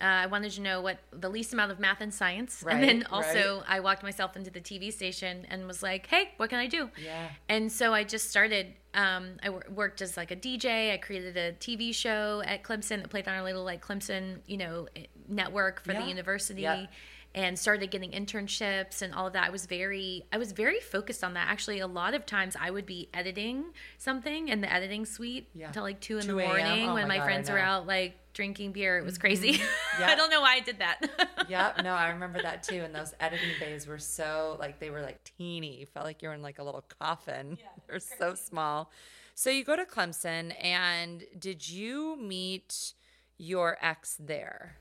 Uh, 0.00 0.04
I 0.06 0.26
wanted 0.26 0.50
to 0.52 0.60
know 0.60 0.80
what 0.80 0.98
the 1.12 1.28
least 1.28 1.52
amount 1.52 1.70
of 1.70 1.78
math 1.78 2.00
and 2.00 2.12
science, 2.12 2.62
Right, 2.66 2.74
and 2.74 2.82
then 2.84 3.06
also 3.12 3.58
right. 3.58 3.64
I 3.68 3.80
walked 3.80 4.02
myself 4.02 4.36
into 4.36 4.50
the 4.50 4.60
TV 4.60 4.92
station 4.92 5.46
and 5.48 5.66
was 5.68 5.82
like, 5.84 6.06
"Hey, 6.06 6.32
what 6.36 6.50
can 6.50 6.58
I 6.58 6.66
do?" 6.66 6.90
Yeah. 7.02 7.28
And 7.48 7.70
so 7.70 7.94
I 7.94 8.02
just 8.04 8.28
started. 8.28 8.74
Um, 8.92 9.36
I 9.42 9.48
worked 9.50 10.02
as 10.02 10.16
like 10.16 10.30
a 10.30 10.36
DJ. 10.36 10.92
I 10.92 10.96
created 10.98 11.36
a 11.36 11.52
TV 11.52 11.92
show 11.94 12.42
at 12.44 12.62
Clemson 12.64 13.02
that 13.02 13.10
played 13.10 13.26
on 13.28 13.34
our 13.34 13.42
little 13.42 13.64
like 13.64 13.84
Clemson, 13.84 14.38
you 14.46 14.56
know, 14.56 14.88
eh, 14.96 15.06
network 15.28 15.82
for 15.84 15.92
Yeah. 15.92 16.02
the 16.02 16.08
university, 16.08 16.62
Yeah. 16.62 16.86
And 17.34 17.58
started 17.58 17.90
getting 17.90 18.12
internships 18.12 19.02
and 19.02 19.12
all 19.12 19.26
of 19.26 19.32
that. 19.32 19.48
I 19.48 19.50
was 19.50 19.66
very, 19.66 20.24
I 20.32 20.38
was 20.38 20.52
very 20.52 20.78
focused 20.78 21.24
on 21.24 21.34
that. 21.34 21.48
Actually, 21.48 21.80
a 21.80 21.86
lot 21.86 22.14
of 22.14 22.24
times 22.26 22.56
I 22.58 22.70
would 22.70 22.86
be 22.86 23.08
editing 23.12 23.64
something 23.98 24.48
in 24.48 24.60
the 24.60 24.72
editing 24.72 25.04
suite 25.04 25.48
Yeah. 25.54 25.66
until 25.68 25.82
like 25.82 26.00
two 26.00 26.18
in 26.18 26.22
2 26.22 26.28
the 26.28 26.46
morning 26.46 26.88
Oh 26.88 26.94
when 26.94 27.08
my 27.08 27.16
God, 27.18 27.24
friends 27.24 27.50
were 27.50 27.58
out 27.58 27.86
like 27.86 28.16
drinking 28.34 28.72
beer. 28.72 28.98
It 28.98 29.04
was 29.04 29.14
mm-hmm. 29.14 29.20
crazy. 29.20 29.60
Yeah. 29.98 30.06
I 30.10 30.14
don't 30.14 30.30
know 30.30 30.40
why 30.40 30.54
I 30.54 30.60
did 30.60 30.78
that. 30.78 31.00
yep. 31.48 31.82
No, 31.82 31.92
I 31.94 32.10
remember 32.10 32.40
that 32.42 32.62
too. 32.62 32.82
And 32.82 32.94
those 32.94 33.14
editing 33.18 33.50
bays 33.58 33.86
were 33.86 33.98
so 33.98 34.56
like 34.60 34.78
they 34.78 34.90
were 34.90 35.02
like 35.02 35.22
teeny. 35.36 35.78
You 35.80 35.86
felt 35.86 36.06
like 36.06 36.22
you 36.22 36.28
were 36.28 36.34
in 36.34 36.42
like 36.42 36.60
a 36.60 36.64
little 36.64 36.84
coffin. 37.00 37.58
Yeah, 37.60 37.66
They're 37.88 37.98
so 37.98 38.34
small. 38.34 38.90
So 39.34 39.50
you 39.50 39.64
go 39.64 39.74
to 39.74 39.84
Clemson, 39.84 40.54
and 40.62 41.24
did 41.36 41.68
you 41.68 42.16
meet 42.16 42.94
your 43.36 43.76
ex 43.82 44.16
there? 44.20 44.76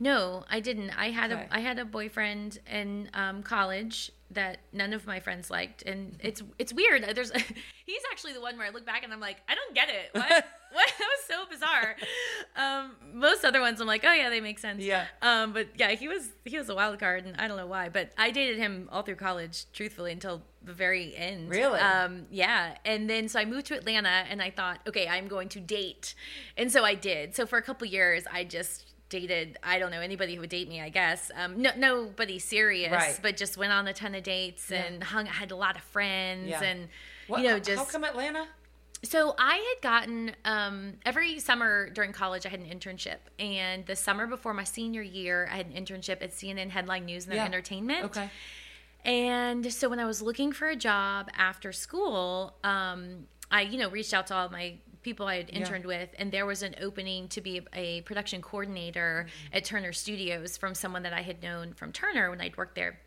No, 0.00 0.44
I 0.50 0.60
didn't. 0.60 0.90
I 0.90 1.10
had 1.10 1.32
Okay. 1.32 1.46
a 1.50 1.56
I 1.56 1.60
had 1.60 1.78
a 1.78 1.84
boyfriend 1.84 2.58
in 2.70 3.10
um, 3.14 3.42
college 3.42 4.12
that 4.30 4.58
none 4.72 4.92
of 4.92 5.06
my 5.06 5.20
friends 5.20 5.50
liked, 5.50 5.82
and 5.82 6.16
it's 6.22 6.42
it's 6.58 6.72
weird. 6.72 7.02
There's 7.14 7.32
he's 7.86 8.02
actually 8.12 8.32
the 8.34 8.40
one 8.40 8.56
where 8.56 8.66
I 8.66 8.70
look 8.70 8.86
back 8.86 9.02
and 9.04 9.12
I'm 9.12 9.20
like, 9.20 9.38
I 9.48 9.54
don't 9.54 9.74
get 9.74 9.88
it. 9.88 10.10
What? 10.12 10.28
what? 10.72 10.92
That 10.98 11.08
was 11.08 11.24
so 11.26 11.44
bizarre. 11.50 11.96
Um, 12.54 12.92
most 13.12 13.44
other 13.44 13.60
ones, 13.60 13.80
I'm 13.80 13.86
like, 13.88 14.04
oh 14.04 14.12
yeah, 14.12 14.30
they 14.30 14.40
make 14.40 14.58
sense. 14.60 14.84
Yeah. 14.84 15.06
Um, 15.22 15.52
but 15.52 15.68
yeah, 15.76 15.90
he 15.92 16.06
was 16.06 16.28
he 16.44 16.56
was 16.58 16.68
a 16.68 16.74
wild 16.76 16.98
card, 17.00 17.24
and 17.24 17.36
I 17.40 17.48
don't 17.48 17.56
know 17.56 17.66
why, 17.66 17.88
but 17.88 18.12
I 18.16 18.30
dated 18.30 18.58
him 18.58 18.88
all 18.92 19.02
through 19.02 19.16
college, 19.16 19.64
truthfully, 19.72 20.12
until 20.12 20.42
the 20.62 20.74
very 20.74 21.16
end. 21.16 21.48
Really? 21.48 21.80
Um, 21.80 22.26
yeah. 22.30 22.76
And 22.84 23.08
then 23.10 23.28
so 23.28 23.40
I 23.40 23.46
moved 23.46 23.66
to 23.66 23.74
Atlanta, 23.76 24.24
and 24.30 24.40
I 24.42 24.50
thought, 24.50 24.78
okay, 24.86 25.08
I'm 25.08 25.26
going 25.26 25.48
to 25.50 25.60
date, 25.60 26.14
and 26.56 26.70
so 26.70 26.84
I 26.84 26.94
did. 26.94 27.34
So 27.34 27.46
for 27.46 27.56
a 27.58 27.62
couple 27.62 27.86
years, 27.88 28.24
I 28.30 28.44
just 28.44 28.84
dated 29.08 29.58
i 29.62 29.78
don't 29.78 29.90
know 29.90 30.00
anybody 30.00 30.34
who 30.34 30.40
would 30.40 30.50
date 30.50 30.68
me 30.68 30.80
i 30.80 30.88
guess 30.88 31.30
um 31.36 31.60
no 31.62 31.70
nobody 31.76 32.38
serious 32.38 32.92
Right. 32.92 33.18
but 33.22 33.36
just 33.36 33.56
went 33.56 33.72
on 33.72 33.86
a 33.88 33.92
ton 33.92 34.14
of 34.14 34.22
dates 34.22 34.70
and 34.70 35.02
hung 35.02 35.26
had 35.26 35.50
a 35.50 35.56
lot 35.56 35.76
of 35.76 35.82
friends 35.82 36.48
Yeah. 36.50 36.62
and 36.62 36.88
What, 37.26 37.40
you 37.40 37.48
know 37.48 37.54
how 37.54 37.58
just 37.60 37.90
come 37.92 38.04
Atlanta? 38.04 38.46
so 39.04 39.34
I 39.38 39.54
had 39.54 39.80
gotten 39.82 40.32
um, 40.44 40.94
every 41.06 41.38
summer 41.38 41.88
during 41.90 42.10
college, 42.12 42.44
I 42.44 42.48
had 42.48 42.58
an 42.58 42.66
internship, 42.66 43.18
and 43.38 43.86
the 43.86 43.94
summer 43.94 44.26
before 44.26 44.52
my 44.54 44.64
senior 44.64 45.02
year, 45.02 45.48
I 45.52 45.56
had 45.56 45.66
an 45.66 45.72
internship 45.74 46.20
at 46.20 46.32
CNN 46.32 46.70
Headline 46.70 47.04
News 47.04 47.22
and 47.24 47.30
their 47.30 47.38
Yeah. 47.38 47.44
entertainment. 47.44 48.06
Okay. 48.06 48.28
And 49.04 49.72
so 49.72 49.88
when 49.88 50.00
I 50.00 50.04
was 50.04 50.20
looking 50.20 50.52
for 50.52 50.68
a 50.68 50.74
job 50.74 51.30
after 51.36 51.70
school, 51.72 52.56
um, 52.64 53.28
I 53.52 53.62
you 53.62 53.78
know 53.78 53.88
reached 53.88 54.12
out 54.12 54.26
to 54.28 54.34
all 54.34 54.48
my 54.50 54.74
people 55.02 55.26
I 55.26 55.36
had 55.36 55.50
interned 55.50 55.84
with, 55.84 56.10
and 56.18 56.30
there 56.32 56.46
was 56.46 56.62
an 56.62 56.74
opening 56.80 57.28
to 57.28 57.40
be 57.40 57.60
a 57.72 58.02
production 58.02 58.42
coordinator 58.42 59.26
Mm-hmm. 59.28 59.56
at 59.56 59.64
Turner 59.64 59.92
Studios 59.92 60.56
from 60.56 60.74
someone 60.74 61.02
that 61.02 61.12
I 61.12 61.22
had 61.22 61.42
known 61.42 61.72
from 61.74 61.92
Turner 61.92 62.30
when 62.30 62.40
I'd 62.40 62.56
worked 62.56 62.74
there 62.74 62.98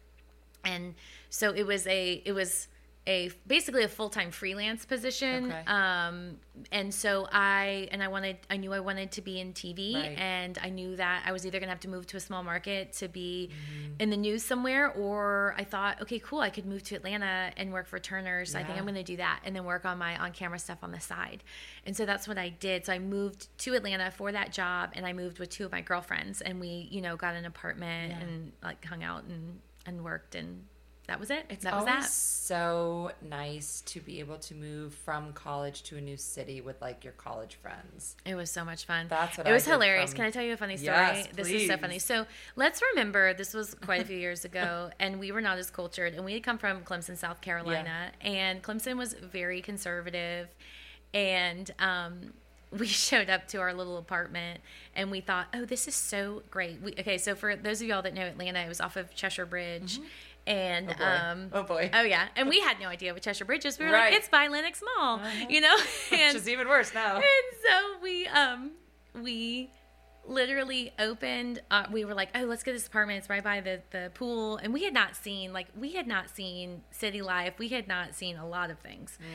and 0.64 0.94
so 1.30 1.54
it 1.54 1.66
was 1.66 1.88
a 1.88 2.22
it 2.26 2.34
was 2.34 2.68
a 3.08 3.32
basically 3.48 3.84
a 3.84 3.88
full-time 3.88 4.30
freelance 4.30 4.86
position 4.86 5.46
Okay. 5.46 5.64
um 5.66 6.38
and 6.72 6.94
so 6.94 7.28
i 7.32 7.88
and 7.92 8.04
i 8.04 8.08
wanted 8.08 8.38
i 8.52 8.58
knew 8.58 8.72
i 8.74 8.80
wanted 8.80 9.12
to 9.14 9.22
be 9.22 9.40
in 9.40 9.54
tv 9.54 9.96
Right. 9.96 10.16
and 10.20 10.60
i 10.62 10.70
knew 10.70 10.96
that 10.98 11.24
i 11.26 11.32
was 11.32 11.44
either 11.48 11.58
going 11.58 11.66
to 11.68 11.72
have 11.72 11.80
to 11.80 11.90
move 11.90 12.06
to 12.08 12.18
a 12.18 12.20
small 12.20 12.44
market 12.44 12.94
to 12.94 13.08
be 13.08 13.50
Mm-hmm. 13.52 13.94
in 14.02 14.10
the 14.12 14.18
news 14.18 14.44
somewhere 14.46 14.92
or 14.92 15.56
i 15.58 15.64
thought 15.64 16.00
okay 16.04 16.20
cool 16.20 16.42
i 16.42 16.52
could 16.52 16.68
move 16.68 16.84
to 16.84 16.96
atlanta 16.96 17.52
and 17.58 17.74
work 17.74 17.88
for 17.88 17.98
turner 17.98 18.46
so 18.46 18.60
i 18.60 18.64
think 18.64 18.78
i'm 18.78 18.84
going 18.84 18.94
to 18.94 19.04
do 19.04 19.18
that 19.18 19.40
and 19.46 19.56
then 19.56 19.66
work 19.66 19.84
on 19.84 19.98
my 19.98 20.16
on 20.20 20.32
camera 20.32 20.60
stuff 20.60 20.78
on 20.84 20.92
the 20.92 21.00
side 21.00 21.44
and 21.88 21.98
so 21.98 22.06
that's 22.06 22.28
what 22.28 22.38
i 22.38 22.50
did 22.50 22.86
so 22.86 22.94
i 22.94 23.00
moved 23.00 23.48
to 23.58 23.74
atlanta 23.74 24.12
for 24.12 24.32
that 24.32 24.52
job 24.54 24.92
and 24.94 25.08
i 25.08 25.12
moved 25.14 25.40
with 25.40 25.50
two 25.50 25.66
of 25.66 25.72
my 25.72 25.82
girlfriends 25.82 26.42
and 26.42 26.60
we 26.60 26.88
you 26.92 27.02
know 27.02 27.16
got 27.16 27.34
an 27.34 27.46
apartment 27.46 28.12
Yeah. 28.12 28.20
and 28.20 28.52
like 28.62 28.86
hung 28.86 29.02
out 29.04 29.24
and 29.24 29.60
and 29.88 30.04
worked 30.04 30.36
and 30.36 30.66
that 31.08 31.20
was 31.20 31.30
it 31.30 31.46
It's 31.50 31.64
that 31.64 31.74
was 31.74 31.82
always 31.88 32.04
that 32.06 32.10
so 32.10 33.12
nice 33.22 33.82
to 33.88 34.00
be 34.00 34.20
able 34.20 34.38
to 34.38 34.54
move 34.56 34.94
from 34.94 35.34
college 35.34 35.84
to 35.84 35.98
a 35.98 36.02
new 36.02 36.16
city 36.16 36.62
with 36.62 36.82
like 36.82 37.04
your 37.04 37.14
college 37.14 37.56
friends. 37.56 38.16
It 38.26 38.36
was 38.36 38.50
so 38.52 38.64
much 38.64 38.86
fun. 38.86 39.08
That's 39.10 39.38
what 39.38 39.46
it 39.48 39.50
I 39.50 39.54
was 39.54 39.66
hilarious. 39.66 40.12
from- 40.12 40.18
Can 40.18 40.26
I 40.26 40.32
tell 40.32 40.44
you 40.44 40.54
a 40.54 40.58
funny 40.58 40.78
story? 40.78 40.96
Yes, 40.96 41.28
this 41.34 41.50
is 41.50 41.68
so 41.68 41.78
funny. 41.78 42.00
So 42.00 42.26
let's 42.56 42.82
remember 42.94 43.34
this 43.34 43.54
was 43.54 43.74
quite 43.76 44.02
a 44.02 44.06
few 44.06 44.18
years 44.18 44.46
ago, 44.46 44.92
and 45.00 45.20
we 45.20 45.32
were 45.32 45.42
not 45.42 45.58
as 45.58 45.70
cultured, 45.70 46.14
and 46.14 46.24
we 46.24 46.34
had 46.34 46.44
come 46.44 46.58
from 46.58 46.82
Clemson, 46.84 47.18
South 47.18 47.42
Carolina, 47.42 48.12
and 48.22 48.62
Clemson 48.62 48.98
was 48.98 49.14
very 49.14 49.62
conservative, 49.62 50.48
and 51.14 51.72
um, 51.80 52.34
we 52.78 52.88
showed 53.08 53.30
up 53.30 53.48
to 53.50 53.58
our 53.60 53.74
little 53.74 53.98
apartment, 53.98 54.62
and 54.96 55.12
we 55.12 55.20
thought, 55.22 55.48
oh, 55.54 55.66
this 55.66 55.88
is 55.88 55.96
so 55.96 56.44
great. 56.50 56.82
We, 56.82 56.94
okay, 57.00 57.18
so 57.18 57.36
for 57.36 57.56
those 57.56 57.82
of 57.82 57.88
y'all 57.88 58.02
that 58.02 58.14
know 58.14 58.22
Atlanta, 58.24 58.60
it 58.62 58.68
was 58.70 58.80
off 58.82 58.96
of 58.96 59.14
Cheshire 59.14 59.46
Bridge. 59.46 60.00
And 60.52 60.90
Oh 60.90 60.94
boy. 60.98 61.04
um, 61.06 61.50
Oh 61.54 61.64
boy. 61.64 61.90
oh 61.94 62.02
yeah, 62.02 62.28
and 62.36 62.50
we 62.50 62.60
had 62.60 62.80
no 62.80 62.88
idea 62.88 63.14
what 63.14 63.22
Cheshire 63.24 63.46
Bridge 63.46 63.66
is. 63.66 63.80
We 63.80 63.86
were 63.86 63.92
Right. 63.92 64.12
like, 64.12 64.20
it's 64.20 64.30
by 64.30 64.48
Lenox 64.48 64.82
Mall, 64.98 65.22
you 65.50 65.62
know. 65.62 65.76
Which 66.12 66.20
And- 66.20 66.36
is 66.36 66.48
even 66.50 66.68
worse 66.68 66.94
now. 66.94 67.16
and 67.16 67.24
so 67.68 68.02
we 68.02 68.28
um 68.28 68.72
we 69.22 69.70
literally 70.28 70.94
opened 71.00 71.62
uh, 71.72 71.86
we 71.92 72.06
were 72.06 72.14
like 72.14 72.30
oh 72.36 72.44
let's 72.44 72.64
get 72.64 72.74
this 72.74 72.88
apartment. 72.88 73.20
It's 73.20 73.30
right 73.30 73.44
by 73.44 73.62
the 73.62 73.82
the 73.92 74.12
pool. 74.14 74.58
And 74.58 74.74
we 74.74 74.84
had 74.84 74.94
not 74.94 75.16
seen 75.16 75.54
like 75.54 75.68
we 75.78 75.94
had 75.94 76.08
not 76.08 76.30
seen 76.30 76.84
city 76.92 77.22
life. 77.22 77.54
We 77.58 77.70
had 77.70 77.88
not 77.88 78.16
seen 78.16 78.38
a 78.38 78.48
lot 78.48 78.70
of 78.70 78.80
things. 78.80 79.18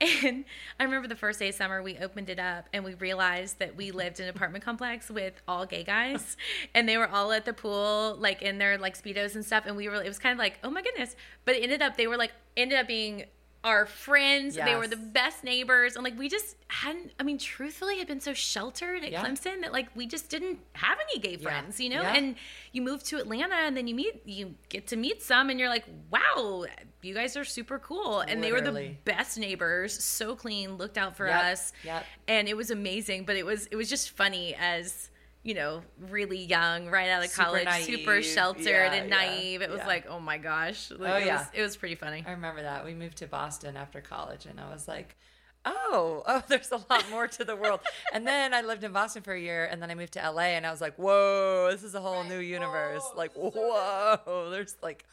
And 0.00 0.44
i 0.78 0.84
remember 0.84 1.08
the 1.08 1.16
first 1.16 1.38
day 1.38 1.48
of 1.48 1.54
summer 1.54 1.82
we 1.82 1.96
opened 1.98 2.28
it 2.30 2.38
up 2.38 2.68
and 2.72 2.84
we 2.84 2.94
realized 2.94 3.58
that 3.58 3.76
we 3.76 3.90
lived 3.90 4.20
in 4.20 4.24
an 4.24 4.34
apartment 4.34 4.64
complex 4.64 5.10
with 5.10 5.40
all 5.46 5.66
gay 5.66 5.84
guys. 5.84 6.36
And 6.74 6.88
they 6.88 6.96
were 6.96 7.08
all 7.08 7.32
at 7.32 7.44
the 7.44 7.52
pool 7.52 8.16
like 8.18 8.42
in 8.42 8.58
their 8.58 8.78
like 8.78 9.00
speedos 9.00 9.34
and 9.34 9.44
stuff. 9.44 9.64
And 9.66 9.76
we 9.76 9.88
were 9.88 10.02
it 10.02 10.08
was 10.08 10.18
kind 10.18 10.32
of 10.32 10.38
like 10.38 10.58
oh 10.64 10.70
my 10.70 10.82
goodness. 10.82 11.16
But 11.44 11.56
it 11.56 11.62
ended 11.62 11.82
up 11.82 11.96
they 11.96 12.06
were 12.06 12.16
like 12.16 12.32
ended 12.56 12.78
up 12.78 12.86
being 12.86 13.24
our 13.64 13.86
friends 13.86 14.56
they 14.56 14.74
were 14.74 14.88
the 14.88 14.96
best 14.96 15.44
neighbors 15.44 15.94
and 15.94 16.02
like 16.02 16.18
we 16.18 16.28
just 16.28 16.56
hadn't 16.68 17.12
i 17.20 17.22
mean 17.22 17.38
truthfully 17.38 17.98
had 17.98 18.08
been 18.08 18.20
so 18.20 18.34
sheltered 18.34 19.04
at 19.04 19.12
Yeah. 19.12 19.24
clemson 19.24 19.60
that 19.60 19.72
like 19.72 19.88
we 19.94 20.06
just 20.06 20.28
didn't 20.28 20.58
have 20.72 20.98
any 21.12 21.20
gay 21.20 21.36
friends 21.36 21.78
you 21.78 21.88
know? 21.90 22.02
Yeah. 22.02 22.14
and 22.16 22.34
you 22.72 22.82
move 22.82 23.04
to 23.04 23.18
atlanta 23.18 23.54
and 23.54 23.76
then 23.76 23.86
you 23.86 23.94
meet 23.94 24.22
you 24.26 24.54
get 24.68 24.88
to 24.88 24.96
meet 24.96 25.22
some 25.22 25.48
and 25.48 25.60
you're 25.60 25.68
like 25.68 25.84
wow 26.10 26.64
you 27.04 27.14
guys 27.14 27.36
are 27.36 27.42
super 27.44 27.80
cool. 27.80 28.20
And 28.20 28.44
they 28.44 28.52
were 28.52 28.60
the 28.60 28.94
best 29.04 29.36
neighbors 29.36 29.92
so 30.04 30.36
clean 30.36 30.76
looked 30.76 30.96
out 30.96 31.16
for 31.16 31.26
Yep, 31.26 31.44
us. 31.44 31.72
Yep. 31.84 32.04
and 32.28 32.48
it 32.48 32.56
was 32.56 32.70
amazing 32.70 33.24
but 33.24 33.34
it 33.36 33.44
was 33.44 33.66
it 33.66 33.76
was 33.76 33.88
just 33.88 34.10
funny 34.10 34.54
as 34.54 35.10
you 35.42 35.54
know 35.54 35.82
really 35.98 36.38
young 36.44 36.88
right 36.88 37.08
out 37.10 37.24
of 37.24 37.30
Super 37.30 37.44
college 37.44 37.68
super 37.82 38.22
sheltered 38.22 38.64
Yeah, 38.66 38.92
and 38.92 39.10
yeah, 39.10 39.16
naive 39.16 39.62
it 39.62 39.70
was 39.70 39.78
yeah. 39.80 39.86
like 39.86 40.06
oh 40.08 40.20
my 40.20 40.38
gosh 40.38 40.90
Like, 40.90 41.12
Oh, 41.12 41.16
it 41.16 41.26
yeah. 41.26 41.38
was, 41.38 41.46
it 41.54 41.62
was 41.62 41.76
pretty 41.76 41.96
funny 41.96 42.22
I 42.26 42.30
remember 42.32 42.62
that. 42.62 42.84
We 42.84 42.94
moved 42.94 43.18
to 43.18 43.26
Boston 43.26 43.76
after 43.76 44.00
college 44.00 44.46
and 44.46 44.60
I 44.60 44.70
was 44.72 44.86
like, 44.86 45.16
oh, 45.64 46.22
oh, 46.28 46.42
there's 46.48 46.70
a 46.72 46.80
lot 46.90 47.04
more 47.10 47.26
to 47.28 47.44
the 47.44 47.56
world. 47.56 47.80
and 48.12 48.26
then 48.26 48.52
I 48.54 48.60
lived 48.62 48.84
in 48.84 48.92
Boston 48.92 49.22
for 49.22 49.32
a 49.32 49.40
year 49.40 49.64
and 49.64 49.80
then 49.82 49.90
I 49.90 49.94
moved 49.94 50.12
to 50.14 50.30
LA 50.30 50.54
and 50.56 50.66
I 50.66 50.70
was 50.70 50.80
like, 50.80 50.96
whoa, 50.96 51.68
this 51.72 51.82
is 51.82 51.94
a 51.94 52.00
whole 52.00 52.24
new 52.24 52.38
universe. 52.38 53.02
like, 53.16 53.32
whoa, 53.34 54.48
there's 54.50 54.76
like 54.82 55.04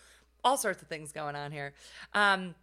all 0.44 0.58
sorts 0.58 0.82
of 0.82 0.88
things 0.88 1.12
going 1.12 1.36
on 1.36 1.52
here. 1.52 1.74
Um, 2.14 2.56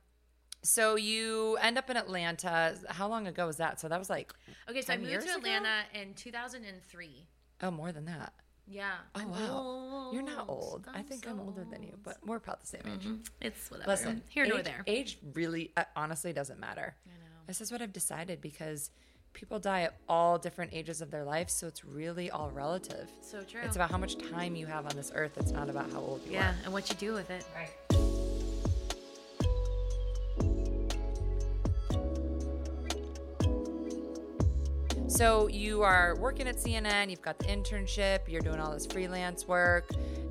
so 0.62 0.96
you 0.96 1.56
end 1.60 1.78
up 1.78 1.88
in 1.90 1.96
Atlanta. 1.96 2.74
How 2.88 3.06
long 3.08 3.26
ago 3.28 3.46
was 3.46 3.58
that? 3.58 3.78
So 3.80 3.88
that 3.88 3.98
was 3.98 4.10
like, 4.10 4.32
okay 4.68 4.82
so 4.82 4.92
i 4.94 4.96
moved 4.96 5.12
to 5.12 5.18
ago? 5.18 5.36
atlanta 5.38 5.82
in 5.94 6.12
2003 6.14 7.26
oh, 7.62 7.70
more 7.70 7.92
than 7.92 8.04
that. 8.06 8.32
yeah 8.66 8.94
Oh, 9.14 9.20
I'm 9.20 9.30
wow. 9.30 10.10
You're 10.12 10.22
not 10.22 10.48
old. 10.48 10.86
I 10.92 10.98
I'm 10.98 11.04
think 11.04 11.24
so 11.24 11.30
I'm 11.30 11.40
older 11.40 11.64
than 11.70 11.82
you, 11.82 11.98
but 12.02 12.18
we're 12.24 12.36
about 12.36 12.60
the 12.60 12.66
same 12.66 12.82
age. 12.86 13.04
Mhm. 13.06 13.26
it's 13.40 13.70
whatever 13.70 13.90
Listen, 13.90 14.22
here 14.28 14.44
age, 14.44 14.50
nor 14.52 14.62
there 14.62 14.82
Age 14.86 15.18
really, 15.34 15.72
uh, 15.76 15.84
honestly, 15.94 16.32
doesn't 16.32 16.60
matter. 16.60 16.94
I 17.06 17.10
know. 17.10 17.36
This 17.46 17.60
is 17.60 17.70
what 17.72 17.80
I've 17.82 17.92
decided 17.92 18.40
because 18.40 18.90
people 19.32 19.58
die 19.58 19.82
at 19.82 19.94
all 20.08 20.38
different 20.38 20.72
ages 20.72 21.00
of 21.02 21.10
their 21.10 21.24
life, 21.24 21.50
so 21.50 21.66
it's 21.66 21.84
really 21.84 22.30
all 22.30 22.50
relative. 22.50 23.08
so 23.20 23.42
true 23.42 23.60
It's 23.62 23.76
about 23.76 23.90
how 23.90 23.98
much 23.98 24.16
time 24.30 24.56
you 24.56 24.66
have 24.66 24.86
on 24.86 24.96
this 24.96 25.12
earth. 25.14 25.36
It's 25.38 25.52
not 25.52 25.68
about 25.68 25.90
how 25.92 26.00
old 26.00 26.24
you 26.26 26.32
yeah 26.32 26.38
are. 26.50 26.54
Yeah, 26.54 26.64
and 26.64 26.72
what 26.72 26.88
you 26.90 26.96
do 26.96 27.12
with 27.12 27.30
it 27.30 27.44
Right. 27.54 28.05
So 35.16 35.48
you 35.48 35.82
are 35.82 36.14
working 36.20 36.46
at 36.46 36.56
CNN, 36.56 37.08
you've 37.10 37.22
got 37.22 37.38
the 37.38 37.46
internship, 37.46 38.20
you're 38.28 38.42
doing 38.42 38.60
all 38.60 38.72
this 38.72 38.84
freelance 38.84 39.48
work, 39.48 39.88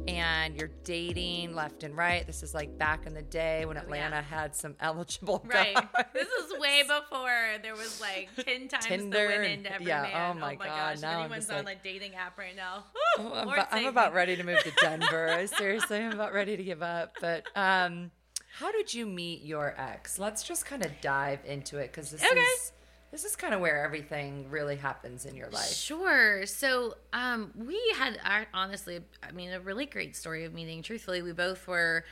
and 0.08 0.56
you're 0.56 0.70
dating 0.84 1.56
left 1.56 1.84
and 1.84 1.98
right. 1.98 2.26
This 2.28 2.44
is 2.44 2.54
like 2.54 2.78
back 2.78 3.08
in 3.08 3.16
the 3.16 3.24
day 3.24 3.66
when 3.66 3.78
Atlanta 3.78 4.18
yeah. 4.18 4.22
had 4.22 4.56
some 4.56 4.76
eligible 4.80 5.44
Right. 5.48 5.74
guys. 5.74 6.06
this 6.14 6.28
is 6.28 6.60
way 6.60 6.84
before 6.84 7.32
there 7.64 7.74
was 7.74 8.00
like 8.00 8.30
10 8.46 8.68
times 8.68 8.86
Tinder 8.86 9.28
the 9.28 9.34
women 9.40 9.64
to 9.64 9.74
every 9.74 9.88
yeah, 9.88 10.04
man. 10.04 10.32
oh 10.38 10.40
my 10.40 10.54
God, 10.56 10.66
gosh. 10.68 11.02
now 11.02 11.18
I'm 11.18 11.20
Anyone's 11.26 11.50
on 11.50 11.66
like- 11.66 11.80
a 11.80 11.84
dating 11.84 12.14
app 12.14 12.38
right 12.38 12.56
now. 12.56 12.84
I'm, 13.18 13.26
Lord 13.48 13.58
about, 13.58 13.68
I'm 13.72 13.88
about 13.88 14.14
ready 14.14 14.36
to 14.36 14.44
move 14.44 14.60
to 14.64 14.72
Denver. 14.82 15.30
I 15.30 15.46
Seriously, 15.48 15.98
I'm 15.98 16.12
about 16.14 16.32
ready 16.34 16.56
to 16.58 16.64
give 16.64 16.84
up. 16.84 17.16
But 17.20 17.46
um, 17.56 18.12
how 18.60 18.72
did 18.72 18.94
you 18.94 19.08
meet 19.08 19.42
your 19.44 19.74
ex? 19.80 20.20
Let's 20.20 20.44
just 20.44 20.66
kind 20.68 20.86
of 20.86 20.92
dive 21.02 21.40
into 21.46 21.80
it 21.80 21.92
because 21.92 22.12
this 22.12 22.24
Okay. 22.24 22.40
is 22.40 22.72
this 23.16 23.24
is 23.24 23.38
kind 23.38 23.54
of 23.54 23.62
where 23.62 23.82
everything 23.82 24.46
really 24.50 24.76
happens 24.76 25.26
in 25.26 25.36
your 25.36 25.48
life. 25.50 25.72
Sure. 25.74 26.46
So, 26.46 26.96
um, 27.14 27.52
we 27.56 27.80
had 27.98 28.20
uh, 28.26 28.44
honestly, 28.54 29.00
I 29.24 29.32
mean, 29.32 29.52
a 29.54 29.62
really 29.62 29.86
great 29.86 30.18
story 30.18 30.44
of 30.44 30.54
meeting. 30.54 30.82
Truthfully, 30.84 31.22
we 31.22 31.32
both 31.32 31.66
were 31.66 32.04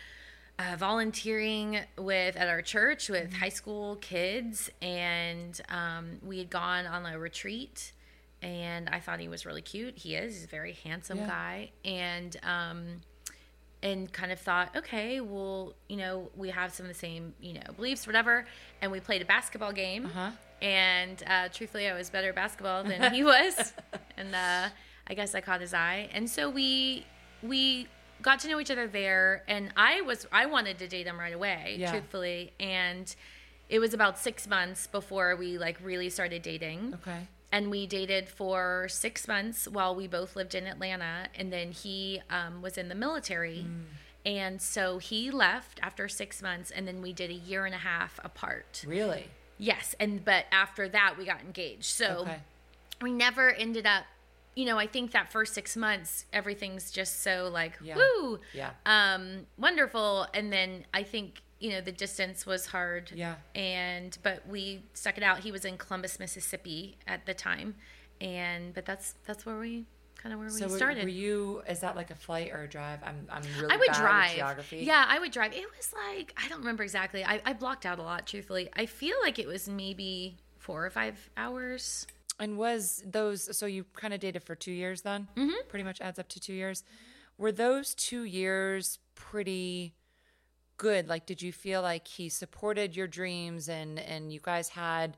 uh, 0.58 0.78
volunteering 0.78 1.80
with 1.98 2.38
at 2.38 2.48
our 2.48 2.62
church 2.62 3.10
with 3.10 3.32
Mm-hmm. 3.32 3.40
high 3.40 3.50
school 3.50 3.98
kids, 3.98 4.70
and 4.82 5.60
um, 5.68 6.20
we 6.26 6.38
had 6.38 6.50
gone 6.50 6.86
on 6.86 7.06
a 7.06 7.20
retreat. 7.20 7.92
And 8.42 8.88
I 8.90 9.00
thought 9.02 9.20
he 9.20 9.28
was 9.28 9.46
really 9.46 9.62
cute. 9.62 9.98
He 9.98 10.16
is. 10.16 10.36
He's 10.36 10.44
a 10.46 10.48
very 10.48 10.74
handsome 10.86 11.18
Yeah. 11.18 11.28
guy, 11.28 11.72
and 11.84 12.38
um, 12.44 13.02
and 13.82 14.10
kind 14.14 14.32
of 14.32 14.40
thought, 14.40 14.74
okay, 14.78 15.20
well, 15.20 15.74
you 15.90 15.98
know, 15.98 16.30
we 16.38 16.50
have 16.52 16.74
some 16.74 16.86
of 16.86 16.92
the 16.94 16.98
same, 16.98 17.34
you 17.42 17.54
know, 17.56 17.74
beliefs, 17.76 18.08
whatever. 18.08 18.46
And 18.82 18.90
we 18.94 19.02
played 19.02 19.22
a 19.22 19.26
basketball 19.26 19.74
game. 19.74 20.06
Uh-huh. 20.06 20.30
And 20.64 21.22
uh, 21.28 21.50
truthfully, 21.50 21.88
I 21.90 21.94
was 21.94 22.10
better 22.10 22.30
at 22.30 22.36
basketball 22.36 22.84
than 22.84 23.14
he 23.14 23.24
was. 23.34 23.74
and 24.18 24.34
uh, 24.34 24.70
I 25.08 25.14
guess 25.14 25.36
I 25.36 25.42
caught 25.42 25.62
his 25.62 25.74
eye. 25.74 26.10
And 26.14 26.30
so 26.30 26.50
we 26.50 27.06
we 27.44 27.88
got 28.22 28.40
to 28.40 28.48
know 28.48 28.60
each 28.60 28.72
other 28.72 28.88
there. 28.88 29.44
And 29.48 29.74
I 29.76 30.02
was 30.02 30.26
I 30.32 30.46
wanted 30.46 30.80
to 30.80 30.88
date 30.88 31.06
him 31.06 31.20
right 31.20 31.34
away, 31.34 31.76
Yeah. 31.78 31.92
truthfully. 31.92 32.54
And 32.60 33.14
it 33.70 33.80
was 33.80 33.94
about 33.94 34.18
six 34.18 34.48
months 34.48 34.88
before 34.88 35.36
we 35.36 35.58
like 35.58 35.78
really 35.84 36.10
started 36.10 36.42
dating 36.42 36.94
Okay. 37.02 37.28
and 37.52 37.70
we 37.72 37.88
dated 37.88 38.30
for 38.30 38.88
six 38.90 39.28
months 39.28 39.68
while 39.68 39.96
we 39.96 40.08
both 40.08 40.36
lived 40.36 40.56
in 40.56 40.66
Atlanta. 40.68 41.28
And 41.36 41.52
then 41.52 41.72
he 41.74 42.22
um, 42.30 42.62
was 42.62 42.78
in 42.78 42.88
the 42.88 42.96
military. 42.96 43.66
Mm. 43.68 43.84
And 44.26 44.62
so 44.62 45.00
he 45.00 45.32
left 45.32 45.80
after 45.84 46.08
six 46.08 46.42
months, 46.42 46.72
and 46.72 46.88
then 46.88 47.02
we 47.02 47.12
did 47.12 47.30
a 47.30 47.34
year 47.34 47.66
and 47.66 47.76
a 47.76 47.80
half 47.80 48.22
apart. 48.24 48.86
Really? 48.88 49.28
Yes, 49.64 49.96
and 50.00 50.24
but 50.26 50.46
after 50.52 50.90
that 50.90 51.16
we 51.18 51.26
got 51.26 51.40
engaged. 51.42 51.86
So 51.86 52.18
Okay. 52.20 52.40
we 53.02 53.12
never 53.14 53.52
ended 53.52 53.86
up. 53.86 54.04
You 54.56 54.66
know, 54.66 54.78
I 54.78 54.86
think 54.88 55.12
that 55.14 55.32
first 55.32 55.54
six 55.56 55.76
months, 55.78 56.26
everything's 56.32 56.92
just 56.92 57.22
so 57.22 57.50
like 57.52 57.74
Yeah. 57.82 57.96
woo, 57.96 58.40
Yeah. 58.54 58.72
um, 58.86 59.48
wonderful. 59.58 60.28
And 60.34 60.52
then 60.54 60.86
I 60.94 61.04
think 61.04 61.42
you 61.60 61.70
know 61.72 61.80
the 61.82 61.94
distance 61.94 62.46
was 62.46 62.68
hard. 62.68 63.12
Yeah. 63.16 63.36
And 63.56 64.18
but 64.22 64.46
we 64.48 64.84
stuck 64.94 65.18
it 65.18 65.24
out. 65.24 65.40
He 65.40 65.52
was 65.52 65.64
in 65.66 65.78
Columbus, 65.78 66.20
Mississippi 66.20 66.98
at 67.08 67.26
the 67.26 67.34
time, 67.34 67.76
and 68.20 68.74
but 68.74 68.86
that's 68.86 69.16
that's 69.26 69.46
where 69.46 69.58
we 69.58 69.86
kind 70.24 70.34
of 70.34 70.40
where 70.40 70.50
So 70.50 70.66
we 70.68 70.72
were- 70.72 70.78
started. 70.78 71.04
were 71.04 71.10
you? 71.10 71.62
Is 71.68 71.82
that 71.82 71.96
like 71.98 72.10
a 72.10 72.16
flight 72.16 72.52
or 72.54 72.64
a 72.64 72.68
drive? 72.68 73.00
I'm 73.04 73.28
I'm 73.30 73.44
really 73.60 73.74
I 73.74 73.78
would 73.78 73.88
bad 73.88 73.98
drive. 74.02 74.36
geography. 74.36 74.78
Yeah, 74.78 75.06
I 75.08 75.20
would 75.20 75.32
drive. 75.34 75.54
It 75.54 75.66
was 75.78 75.94
like 76.08 76.34
I 76.44 76.48
don't 76.48 76.60
remember 76.60 76.82
exactly. 76.84 77.24
I, 77.26 77.42
I 77.46 77.54
blocked 77.54 77.86
out 77.86 78.00
a 78.00 78.04
lot. 78.04 78.26
Truthfully, 78.26 78.70
I 78.74 78.86
feel 78.86 79.18
like 79.22 79.38
it 79.38 79.48
was 79.48 79.68
maybe 79.68 80.38
four 80.58 80.86
or 80.86 80.90
five 80.90 81.30
hours. 81.38 82.08
And 82.40 82.58
was 82.58 83.04
those 83.06 83.56
so 83.56 83.66
you 83.68 83.86
kind 83.94 84.14
of 84.14 84.20
dated 84.20 84.44
for 84.44 84.56
two 84.56 84.72
years 84.72 85.02
then? 85.02 85.28
Mm-hmm. 85.36 85.68
Pretty 85.68 85.84
much 85.84 86.02
adds 86.02 86.18
up 86.18 86.30
to 86.30 86.40
two 86.40 86.54
years. 86.54 86.84
Were 87.38 87.52
those 87.52 87.94
two 87.94 88.24
years 88.24 89.00
pretty 89.16 89.94
good? 90.78 91.08
Like, 91.08 91.26
did 91.26 91.42
you 91.42 91.52
feel 91.52 91.82
like 91.82 92.08
he 92.08 92.30
supported 92.30 92.96
your 92.96 93.08
dreams 93.08 93.68
and 93.70 94.00
and 94.00 94.32
you 94.32 94.40
guys 94.42 94.70
had 94.70 95.18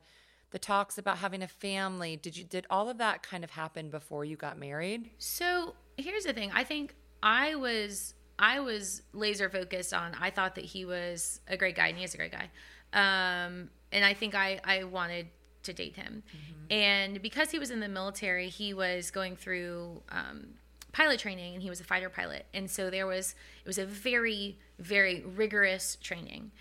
the 0.50 0.58
talks 0.58 0.98
about 0.98 1.18
having 1.18 1.42
a 1.42 1.48
family? 1.48 2.16
Did 2.16 2.36
you 2.36 2.44
did 2.44 2.66
all 2.70 2.88
of 2.88 2.98
that 2.98 3.22
kind 3.22 3.44
of 3.44 3.50
happen 3.50 3.90
before 3.90 4.24
you 4.24 4.36
got 4.36 4.58
married? 4.58 5.10
So 5.18 5.74
here's 5.96 6.24
the 6.24 6.32
thing. 6.32 6.50
I 6.54 6.64
think 6.64 6.94
I 7.22 7.54
was 7.54 8.14
I 8.38 8.60
was 8.60 9.02
laser 9.12 9.48
focused 9.48 9.94
on. 9.94 10.14
I 10.20 10.30
thought 10.30 10.54
that 10.56 10.64
he 10.64 10.84
was 10.84 11.40
a 11.48 11.56
great 11.56 11.76
guy, 11.76 11.88
and 11.88 11.98
he 11.98 12.04
is 12.04 12.14
a 12.14 12.16
great 12.16 12.32
guy. 12.32 12.50
Um, 12.92 13.70
and 13.92 14.04
I 14.04 14.14
think 14.14 14.34
I 14.34 14.60
I 14.64 14.84
wanted 14.84 15.28
to 15.64 15.72
date 15.72 15.96
him. 15.96 16.22
And 16.70 17.20
because 17.22 17.50
he 17.50 17.58
was 17.58 17.70
in 17.70 17.80
the 17.80 17.88
military, 17.88 18.48
he 18.48 18.74
was 18.74 19.10
going 19.10 19.36
through 19.36 20.02
um, 20.10 20.48
pilot 20.92 21.20
training, 21.20 21.54
and 21.54 21.62
he 21.62 21.68
was 21.68 21.80
a 21.80 21.84
fighter 21.84 22.08
pilot. 22.08 22.46
And 22.54 22.70
so 22.70 22.90
there 22.90 23.06
was 23.06 23.34
it 23.64 23.68
was 23.68 23.78
a 23.78 23.86
very 23.86 24.58
very 24.78 25.22
rigorous 25.22 25.96
training, 25.96 26.52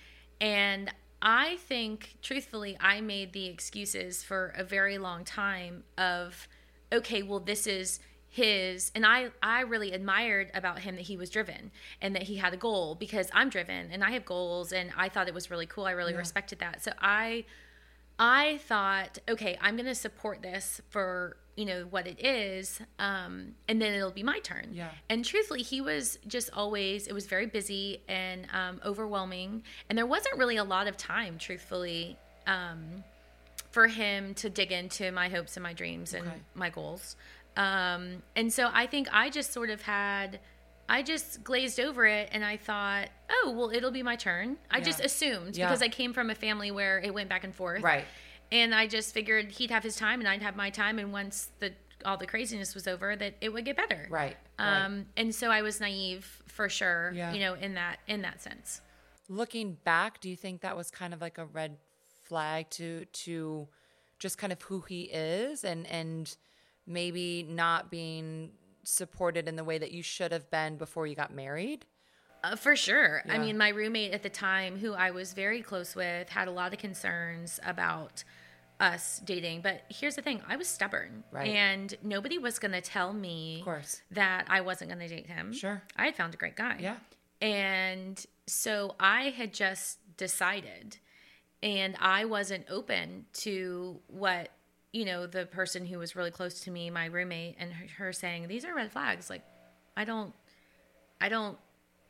and 0.41 0.91
I 1.27 1.57
think 1.57 2.17
truthfully, 2.21 2.77
I 2.79 3.01
made 3.01 3.33
the 3.33 3.47
excuses 3.47 4.23
for 4.23 4.53
a 4.55 4.63
very 4.63 4.99
long 4.99 5.25
time 5.25 5.83
of 5.97 6.47
okay, 6.93 7.23
well, 7.23 7.39
this 7.39 7.65
is 7.65 7.99
his 8.29 8.91
and 8.93 9.05
I 9.05 9.29
I 9.41 9.61
really 9.61 9.91
admired 9.91 10.51
about 10.53 10.79
him 10.79 10.95
that 10.97 11.05
he 11.05 11.17
was 11.17 11.31
driven 11.31 11.71
and 11.99 12.15
that 12.15 12.23
he 12.23 12.35
had 12.35 12.53
a 12.53 12.57
goal 12.57 12.93
because 12.93 13.29
I'm 13.33 13.49
driven 13.49 13.89
and 13.91 14.03
I 14.03 14.11
have 14.11 14.23
goals 14.23 14.71
and 14.71 14.91
I 14.95 15.09
thought 15.09 15.27
it 15.27 15.33
was 15.33 15.49
really 15.49 15.65
cool. 15.65 15.85
I 15.85 15.91
really 15.91 16.13
respected 16.13 16.59
that. 16.59 16.83
So 16.83 16.91
I 17.01 17.45
I 18.17 18.59
thought, 18.59 19.17
okay, 19.27 19.57
I'm 19.59 19.75
going 19.75 19.87
to 19.87 19.95
support 19.95 20.41
this 20.41 20.79
for, 20.89 21.37
you 21.55 21.65
know, 21.65 21.85
what 21.89 22.05
it 22.07 22.19
is 22.23 22.79
um 22.99 23.55
and 23.69 23.81
then 23.81 23.93
it'll 23.93 24.11
be 24.11 24.23
my 24.23 24.39
turn. 24.39 24.69
Yeah. 24.73 24.89
And 25.09 25.23
truthfully, 25.23 25.61
he 25.61 25.79
was 25.81 26.19
just 26.27 26.49
always 26.53 27.07
it 27.07 27.13
was 27.13 27.25
very 27.27 27.45
busy 27.45 28.01
and 28.07 28.47
um 28.53 28.81
overwhelming 28.85 29.63
and 29.89 29.97
there 29.97 30.05
wasn't 30.05 30.37
really 30.37 30.57
a 30.57 30.63
lot 30.63 30.87
of 30.87 30.97
time 30.97 31.37
truthfully 31.37 32.17
um 32.47 33.03
for 33.71 33.87
him 33.87 34.33
to 34.35 34.49
dig 34.49 34.71
into 34.71 35.11
my 35.11 35.27
hopes 35.29 35.57
and 35.57 35.63
my 35.63 35.73
dreams 35.73 36.13
and 36.13 36.27
Okay. 36.27 36.37
my 36.53 36.69
goals. 36.69 37.15
Um, 37.57 38.21
and 38.35 38.51
so 38.51 38.69
I 38.73 38.85
think 38.85 39.07
I 39.11 39.29
just 39.29 39.51
sort 39.53 39.69
of 39.69 39.81
had, 39.81 40.39
I 40.87 41.03
just 41.03 41.43
glazed 41.43 41.79
over 41.79 42.05
it 42.05 42.29
and 42.31 42.43
I 42.45 42.55
thought, 42.57 43.09
oh, 43.29 43.53
well, 43.57 43.71
it'll 43.71 43.91
be 43.91 44.03
my 44.03 44.15
turn. 44.15 44.55
I 44.71 44.79
just 44.81 44.99
assumed 45.03 45.57
Yeah. 45.57 45.67
because 45.67 45.81
I 45.81 45.87
came 45.89 46.13
from 46.13 46.29
a 46.29 46.35
family 46.35 46.71
where 46.71 46.99
it 46.99 47.13
went 47.13 47.27
back 47.29 47.43
and 47.43 47.53
forth. 47.55 47.81
Right. 47.83 48.05
And 48.51 48.73
I 48.73 48.87
just 48.87 49.13
figured 49.13 49.51
he'd 49.51 49.71
have 49.71 49.83
his 49.83 49.95
time 49.95 50.19
and 50.19 50.27
I'd 50.27 50.41
have 50.41 50.55
my 50.55 50.69
time. 50.69 50.99
And 50.99 51.11
once 51.11 51.49
the, 51.59 51.73
all 52.05 52.17
the 52.17 52.27
craziness 52.27 52.75
was 52.75 52.87
over, 52.87 53.15
that 53.15 53.35
it 53.41 53.49
would 53.51 53.65
get 53.65 53.75
better. 53.77 54.07
Right. 54.09 54.37
right. 54.59 54.85
Um, 54.85 55.05
and 55.17 55.33
so 55.33 55.49
I 55.51 55.61
was 55.61 55.79
naive 55.79 56.43
for 56.47 56.69
sure, 56.69 57.11
Yeah. 57.13 57.33
you 57.33 57.39
know, 57.39 57.55
in 57.55 57.73
that, 57.75 57.99
in 58.07 58.21
that 58.21 58.41
sense. 58.41 58.81
Looking 59.27 59.77
back, 59.83 60.21
do 60.21 60.29
you 60.29 60.35
think 60.35 60.61
that 60.61 60.77
was 60.77 60.91
kind 60.91 61.13
of 61.13 61.21
like 61.21 61.37
a 61.37 61.45
red 61.45 61.77
flag 62.23 62.69
to 62.71 63.05
to 63.05 63.67
just 64.19 64.37
kind 64.37 64.51
of 64.53 64.61
who 64.63 64.81
he 64.81 65.03
is 65.03 65.63
and 65.63 65.85
and 65.87 66.35
maybe 66.87 67.43
not 67.43 67.89
being 67.91 68.51
supported 68.83 69.47
in 69.47 69.55
the 69.55 69.63
way 69.63 69.77
that 69.77 69.91
you 69.91 70.03
should 70.03 70.31
have 70.31 70.49
been 70.51 70.77
before 70.77 71.07
you 71.07 71.15
got 71.15 71.33
married? 71.33 71.85
Uh, 72.45 72.55
for 72.55 72.75
sure. 72.75 73.23
I 73.27 73.37
mean, 73.39 73.57
my 73.57 73.69
roommate 73.69 74.11
at 74.11 74.21
the 74.21 74.29
time, 74.29 74.77
who 74.77 74.93
I 74.93 75.11
was 75.11 75.33
very 75.33 75.61
close 75.61 75.95
with, 75.95 76.29
had 76.29 76.47
a 76.47 76.51
lot 76.51 76.73
of 76.73 76.79
concerns 76.79 77.59
about 77.65 78.23
us 78.79 79.21
dating. 79.25 79.61
But 79.61 79.83
here's 79.89 80.15
the 80.15 80.21
thing 80.21 80.41
I 80.47 80.55
was 80.55 80.67
stubborn. 80.67 81.23
Right. 81.31 81.47
And 81.47 81.95
nobody 82.03 82.37
was 82.37 82.59
going 82.59 82.73
to 82.73 82.81
tell 82.81 83.13
me 83.13 83.59
Of 83.59 83.65
course. 83.65 84.01
that 84.11 84.45
I 84.47 84.61
wasn't 84.61 84.91
going 84.91 84.99
to 84.99 85.07
date 85.07 85.27
him. 85.27 85.53
Sure. 85.53 85.81
I 85.95 86.05
had 86.05 86.15
found 86.15 86.33
a 86.33 86.37
great 86.37 86.55
guy. 86.55 86.77
Yeah. 86.79 86.97
And 87.41 88.23
so 88.47 88.95
I 88.99 89.29
had 89.29 89.53
just 89.53 89.97
decided, 90.17 90.97
and 91.63 91.95
I 91.99 92.25
wasn't 92.25 92.65
open 92.69 93.25
to 93.33 93.99
what, 94.07 94.49
you 94.93 95.05
know, 95.05 95.25
the 95.25 95.45
person 95.45 95.85
who 95.85 95.97
was 95.99 96.15
really 96.15 96.31
close 96.31 96.61
to 96.61 96.71
me, 96.71 96.89
my 96.89 97.05
roommate, 97.05 97.55
and 97.59 97.73
her, 97.73 97.85
her 97.97 98.13
saying, 98.13 98.47
These 98.47 98.65
are 98.65 98.75
red 98.75 98.91
flags. 98.91 99.29
Like, 99.29 99.43
I 99.97 100.05
don't, 100.05 100.33
I 101.19 101.29
don't 101.29 101.57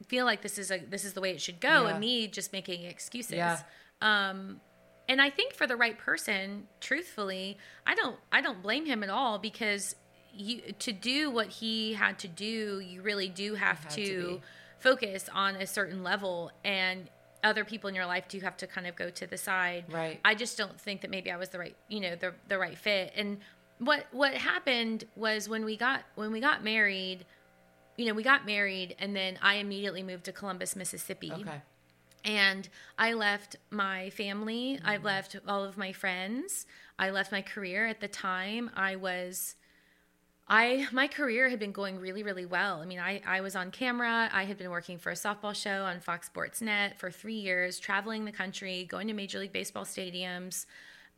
feel 0.04 0.26
like 0.26 0.42
this 0.42 0.58
is 0.58 0.72
a 0.72 0.80
this 0.90 1.04
is 1.06 1.14
the 1.14 1.22
way 1.22 1.32
it 1.32 1.42
should 1.42 1.60
go 1.60 1.84
Yeah. 1.84 1.90
and 1.92 2.00
me 2.00 2.28
just 2.28 2.52
making 2.54 2.84
excuses 2.84 3.34
Yeah. 3.34 3.60
um 4.02 4.60
and 5.08 5.22
i 5.22 5.30
think 5.30 5.54
for 5.54 5.66
the 5.68 5.76
right 5.76 5.98
person 5.98 6.68
truthfully 6.82 7.58
i 7.88 7.96
don't 7.96 8.18
i 8.32 8.42
don't 8.42 8.62
blame 8.62 8.86
him 8.86 9.04
at 9.04 9.10
all 9.10 9.40
because 9.40 9.96
you 10.34 10.62
to 10.80 10.92
do 10.92 11.32
what 11.32 11.48
he 11.48 11.94
had 11.94 12.20
to 12.20 12.28
do 12.28 12.80
you 12.82 13.02
really 13.02 13.30
do 13.30 13.56
have 13.56 13.88
to, 13.90 14.06
to 14.06 14.42
focus 14.80 15.30
on 15.34 15.56
a 15.56 15.66
certain 15.68 16.04
level 16.04 16.52
and 16.64 17.10
other 17.44 17.64
people 17.64 17.88
in 17.88 17.96
your 17.96 18.06
life 18.06 18.28
do 18.28 18.40
have 18.40 18.58
to 18.58 18.68
kind 18.68 18.88
of 18.88 18.96
go 18.96 19.10
to 19.10 19.26
the 19.28 19.38
side 19.38 19.86
Right. 19.90 20.20
i 20.26 20.36
just 20.36 20.58
don't 20.58 20.80
think 20.80 21.02
that 21.02 21.10
maybe 21.12 21.32
i 21.32 21.38
was 21.38 21.50
the 21.50 21.60
right 21.60 21.76
you 21.88 22.00
know 22.02 22.16
the 22.16 22.34
the 22.50 22.58
right 22.60 22.78
fit 22.78 23.14
and 23.16 23.38
what 23.80 24.06
what 24.12 24.34
happened 24.34 25.04
was 25.16 25.48
when 25.48 25.64
we 25.66 25.78
got 25.78 26.04
when 26.16 26.32
we 26.32 26.40
got 26.40 26.64
married 26.64 27.26
you 27.98 28.06
know 28.06 28.14
we 28.14 28.24
got 28.24 28.46
married 28.46 28.96
and 29.00 29.16
then 29.16 29.38
i 29.42 29.56
immediately 29.56 30.04
moved 30.04 30.26
to 30.26 30.32
columbus 30.32 30.76
mississippi 30.76 31.32
Okay. 31.32 31.62
and 32.24 32.68
I 32.98 33.14
left 33.14 33.56
my 33.70 34.10
family. 34.10 34.80
I 34.84 34.96
Mm-hmm. 34.96 35.06
left 35.06 35.36
all 35.48 35.64
of 35.64 35.78
my 35.78 35.92
friends. 35.94 36.66
I 36.98 37.12
left 37.12 37.32
my 37.32 37.42
career 37.44 37.86
at 37.88 38.00
the 38.00 38.08
time. 38.08 38.72
I 38.76 38.96
was 38.96 39.56
I 40.48 40.88
my 40.92 41.08
career 41.08 41.50
had 41.50 41.60
been 41.60 41.72
going 41.72 42.00
really 42.00 42.24
really 42.24 42.46
well. 42.46 42.82
I 42.82 42.86
mean, 42.86 43.00
I 43.00 43.22
I 43.26 43.42
was 43.42 43.56
on 43.56 43.72
camera. 43.72 44.30
I 44.32 44.46
had 44.46 44.58
been 44.58 44.70
working 44.70 44.98
for 44.98 45.12
a 45.12 45.16
softball 45.16 45.56
show 45.56 45.84
on 45.86 46.00
Fox 46.00 46.28
Sports 46.28 46.62
Net 46.62 47.00
for 47.00 47.10
3 47.12 47.34
years, 47.34 47.80
traveling 47.80 48.26
the 48.26 48.32
country, 48.32 48.86
going 48.86 49.08
to 49.08 49.14
Major 49.14 49.40
League 49.40 49.54
Baseball 49.54 49.86
stadiums. 49.86 50.66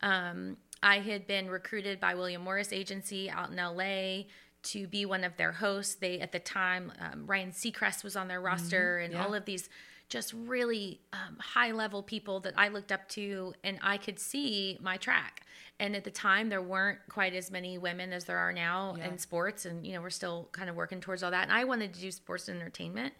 Um, 0.02 0.56
I 0.82 1.00
had 1.00 1.26
been 1.26 1.48
recruited 1.50 2.00
by 2.00 2.14
William 2.14 2.42
Morris 2.42 2.72
Agency 2.72 3.28
out 3.30 3.50
in 3.50 3.56
LA 3.56 4.24
to 4.62 4.86
be 4.86 5.06
one 5.06 5.24
of 5.24 5.36
their 5.36 5.52
hosts. 5.52 5.94
They 5.94 6.20
at 6.20 6.32
the 6.32 6.38
time 6.38 6.92
um, 7.00 7.26
Ryan 7.26 7.52
Seacrest 7.52 8.04
was 8.04 8.16
on 8.16 8.28
their 8.28 8.40
roster, 8.40 8.96
mm-hmm. 8.96 9.04
and 9.04 9.14
yeah. 9.14 9.24
all 9.24 9.34
of 9.34 9.44
these 9.44 9.68
just 10.08 10.32
really 10.32 11.00
um, 11.12 11.36
high 11.38 11.70
level 11.70 12.02
people 12.02 12.40
that 12.40 12.54
I 12.56 12.68
looked 12.68 12.92
up 12.92 13.08
to, 13.10 13.52
and 13.62 13.78
I 13.82 13.98
could 13.98 14.18
see 14.18 14.78
my 14.80 14.96
track. 14.96 15.42
And 15.80 15.94
at 15.94 16.04
the 16.04 16.10
time, 16.10 16.48
there 16.48 16.62
weren't 16.62 16.98
quite 17.08 17.34
as 17.34 17.50
many 17.50 17.78
women 17.78 18.12
as 18.12 18.24
there 18.24 18.38
are 18.38 18.52
now 18.52 18.96
yeah. 18.98 19.08
in 19.08 19.18
sports, 19.18 19.64
and 19.64 19.86
you 19.86 19.92
know 19.94 20.00
we're 20.00 20.10
still 20.10 20.48
kind 20.52 20.68
of 20.68 20.76
working 20.76 21.00
towards 21.00 21.22
all 21.22 21.30
that. 21.30 21.44
And 21.44 21.52
I 21.52 21.64
wanted 21.64 21.94
to 21.94 22.00
do 22.00 22.10
sports 22.10 22.48
and 22.48 22.60
entertainment, 22.60 23.14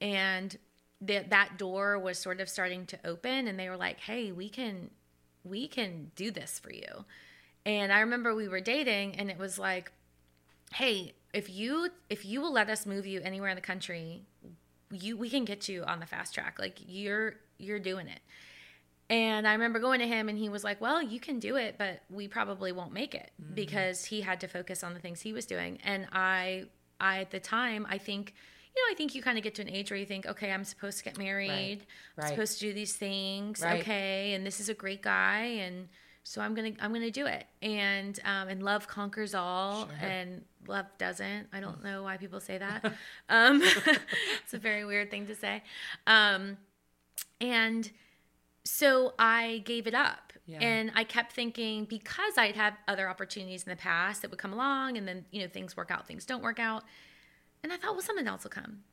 and 0.00 0.56
that 1.02 1.30
that 1.30 1.58
door 1.58 1.98
was 1.98 2.18
sort 2.18 2.40
of 2.40 2.48
starting 2.48 2.86
to 2.86 2.98
open, 3.04 3.48
and 3.48 3.58
they 3.58 3.68
were 3.68 3.76
like, 3.76 4.00
"Hey, 4.00 4.32
we 4.32 4.48
can, 4.48 4.90
we 5.44 5.68
can 5.68 6.12
do 6.14 6.30
this 6.30 6.58
for 6.58 6.72
you." 6.72 7.04
And 7.66 7.92
I 7.92 8.00
remember 8.00 8.34
we 8.34 8.48
were 8.48 8.60
dating, 8.60 9.16
and 9.16 9.30
it 9.30 9.38
was 9.38 9.58
like, 9.58 9.92
"Hey, 10.74 11.14
if 11.32 11.48
you 11.50 11.90
if 12.08 12.24
you 12.24 12.40
will 12.40 12.52
let 12.52 12.68
us 12.68 12.86
move 12.86 13.06
you 13.06 13.20
anywhere 13.22 13.50
in 13.50 13.56
the 13.56 13.62
country, 13.62 14.22
you 14.90 15.16
we 15.16 15.30
can 15.30 15.44
get 15.44 15.68
you 15.68 15.84
on 15.84 16.00
the 16.00 16.06
fast 16.06 16.34
track. 16.34 16.58
Like 16.58 16.78
you're 16.86 17.34
you're 17.58 17.78
doing 17.78 18.08
it." 18.08 18.20
And 19.10 19.46
I 19.46 19.52
remember 19.54 19.80
going 19.80 19.98
to 19.98 20.06
him 20.06 20.28
and 20.28 20.38
he 20.38 20.48
was 20.48 20.62
like, 20.62 20.80
Well, 20.80 21.02
you 21.02 21.18
can 21.18 21.40
do 21.40 21.56
it, 21.56 21.74
but 21.76 22.00
we 22.08 22.28
probably 22.28 22.70
won't 22.70 22.92
make 22.92 23.14
it 23.14 23.32
mm-hmm. 23.42 23.54
because 23.54 24.04
he 24.04 24.20
had 24.20 24.40
to 24.40 24.46
focus 24.46 24.84
on 24.84 24.94
the 24.94 25.00
things 25.00 25.20
he 25.20 25.32
was 25.32 25.46
doing. 25.46 25.78
And 25.82 26.06
I, 26.12 26.66
I, 27.00 27.18
at 27.18 27.32
the 27.32 27.40
time, 27.40 27.86
I 27.90 27.98
think, 27.98 28.34
you 28.74 28.82
know, 28.82 28.92
I 28.92 28.94
think 28.94 29.16
you 29.16 29.20
kind 29.20 29.36
of 29.36 29.42
get 29.42 29.56
to 29.56 29.62
an 29.62 29.68
age 29.68 29.90
where 29.90 29.98
you 29.98 30.06
think, 30.06 30.26
okay, 30.26 30.52
I'm 30.52 30.62
supposed 30.62 30.98
to 30.98 31.04
get 31.04 31.18
married, 31.18 31.50
right. 31.50 31.80
Right. 32.16 32.24
I'm 32.24 32.28
supposed 32.28 32.60
to 32.60 32.66
do 32.66 32.72
these 32.72 32.94
things, 32.94 33.62
right. 33.62 33.80
okay, 33.80 34.32
and 34.34 34.46
this 34.46 34.60
is 34.60 34.68
a 34.68 34.74
great 34.74 35.02
guy, 35.02 35.42
and 35.42 35.88
so 36.30 36.40
I'm 36.40 36.54
gonna 36.54 36.70
I'm 36.78 36.92
gonna 36.92 37.10
do 37.10 37.26
it. 37.26 37.44
And 37.60 38.16
um, 38.24 38.46
and 38.46 38.62
love 38.62 38.86
conquers 38.86 39.34
all, 39.34 39.86
sure. 39.86 40.08
and 40.08 40.42
love 40.68 40.86
doesn't. 40.96 41.48
I 41.52 41.58
don't 41.58 41.82
know 41.82 42.04
why 42.04 42.18
people 42.18 42.38
say 42.38 42.56
that. 42.56 42.84
um, 43.28 43.60
it's 44.44 44.54
a 44.54 44.58
very 44.58 44.84
weird 44.84 45.10
thing 45.10 45.26
to 45.26 45.34
say. 45.34 45.64
Um, 46.06 46.56
and 47.40 47.90
so 48.62 49.14
I 49.18 49.62
gave 49.64 49.88
it 49.88 49.94
up. 49.94 50.32
Yeah. 50.46 50.58
And 50.60 50.92
I 50.94 51.02
kept 51.02 51.32
thinking 51.32 51.84
because 51.86 52.38
I'd 52.38 52.54
had 52.54 52.74
other 52.86 53.08
opportunities 53.08 53.64
in 53.64 53.70
the 53.70 53.76
past 53.76 54.22
that 54.22 54.30
would 54.30 54.38
come 54.38 54.52
along 54.52 54.98
and 54.98 55.08
then, 55.08 55.24
you 55.32 55.42
know, 55.42 55.48
things 55.48 55.76
work 55.76 55.90
out, 55.90 56.06
things 56.06 56.24
don't 56.24 56.44
work 56.44 56.60
out. 56.60 56.84
And 57.64 57.72
I 57.72 57.76
thought, 57.76 57.94
well, 57.94 58.02
something 58.02 58.28
else 58.28 58.44
will 58.44 58.50
come. 58.50 58.84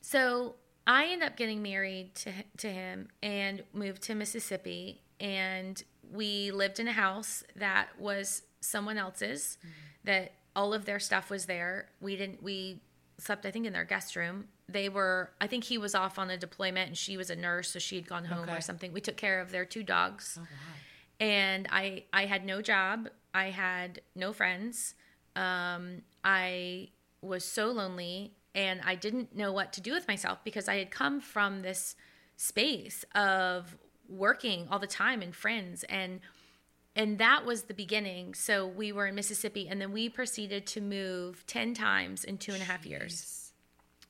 So 0.00 0.54
I 0.86 1.08
ended 1.08 1.28
up 1.28 1.36
getting 1.36 1.62
married 1.62 2.14
to, 2.16 2.32
to 2.58 2.72
him 2.72 3.08
and 3.22 3.64
moved 3.74 4.00
to 4.04 4.14
Mississippi. 4.14 5.02
And 5.20 5.82
we 6.12 6.50
lived 6.50 6.80
in 6.80 6.88
a 6.88 6.92
house 6.92 7.44
that 7.56 7.88
was 7.98 8.42
someone 8.60 8.98
else's, 8.98 9.58
mm-hmm. 9.60 9.68
that 10.04 10.34
all 10.54 10.72
of 10.72 10.84
their 10.84 10.98
stuff 10.98 11.30
was 11.30 11.46
there. 11.46 11.88
We 12.00 12.16
didn't, 12.16 12.42
we 12.42 12.80
slept, 13.18 13.46
I 13.46 13.50
think, 13.50 13.66
in 13.66 13.72
their 13.72 13.84
guest 13.84 14.16
room 14.16 14.48
they 14.68 14.88
were 14.88 15.30
i 15.40 15.46
think 15.46 15.64
he 15.64 15.78
was 15.78 15.94
off 15.94 16.18
on 16.18 16.30
a 16.30 16.36
deployment 16.36 16.88
and 16.88 16.98
she 16.98 17.16
was 17.16 17.30
a 17.30 17.36
nurse 17.36 17.70
so 17.70 17.78
she 17.78 17.96
had 17.96 18.06
gone 18.06 18.24
home 18.24 18.44
okay. 18.44 18.56
or 18.56 18.60
something 18.60 18.92
we 18.92 19.00
took 19.00 19.16
care 19.16 19.40
of 19.40 19.50
their 19.50 19.64
two 19.64 19.82
dogs 19.82 20.36
oh, 20.38 20.42
wow. 20.42 21.26
and 21.26 21.68
i 21.70 22.02
i 22.12 22.26
had 22.26 22.44
no 22.44 22.60
job 22.60 23.08
i 23.34 23.46
had 23.46 24.00
no 24.14 24.32
friends 24.32 24.94
um, 25.36 26.02
i 26.24 26.88
was 27.20 27.44
so 27.44 27.70
lonely 27.70 28.32
and 28.54 28.80
i 28.84 28.94
didn't 28.94 29.36
know 29.36 29.52
what 29.52 29.72
to 29.72 29.80
do 29.80 29.92
with 29.92 30.08
myself 30.08 30.38
because 30.44 30.68
i 30.68 30.76
had 30.76 30.90
come 30.90 31.20
from 31.20 31.62
this 31.62 31.94
space 32.36 33.04
of 33.14 33.76
working 34.08 34.66
all 34.70 34.78
the 34.78 34.86
time 34.86 35.22
and 35.22 35.34
friends 35.34 35.84
and 35.88 36.20
and 36.94 37.18
that 37.18 37.44
was 37.44 37.64
the 37.64 37.74
beginning 37.74 38.34
so 38.34 38.66
we 38.66 38.90
were 38.92 39.06
in 39.06 39.14
mississippi 39.14 39.68
and 39.68 39.80
then 39.80 39.92
we 39.92 40.08
proceeded 40.08 40.66
to 40.66 40.80
move 40.80 41.44
10 41.46 41.74
times 41.74 42.24
in 42.24 42.38
two 42.38 42.52
and 42.52 42.62
a 42.62 42.64
half 42.64 42.82
Jeez. 42.84 42.90
years 42.90 43.46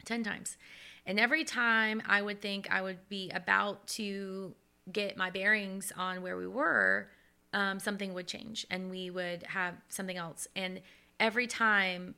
10 0.06 0.24
times. 0.24 0.56
And 1.04 1.20
every 1.20 1.44
time 1.44 2.02
I 2.06 2.22
would 2.22 2.40
think 2.40 2.68
I 2.70 2.80
would 2.80 3.08
be 3.08 3.30
about 3.30 3.86
to 3.88 4.54
get 4.90 5.16
my 5.16 5.30
bearings 5.30 5.92
on 5.96 6.22
where 6.22 6.36
we 6.36 6.46
were, 6.46 7.10
um, 7.52 7.78
something 7.78 8.14
would 8.14 8.26
change 8.26 8.66
and 8.70 8.90
we 8.90 9.10
would 9.10 9.42
have 9.44 9.74
something 9.88 10.16
else. 10.16 10.48
And 10.56 10.80
every 11.20 11.46
time 11.46 12.14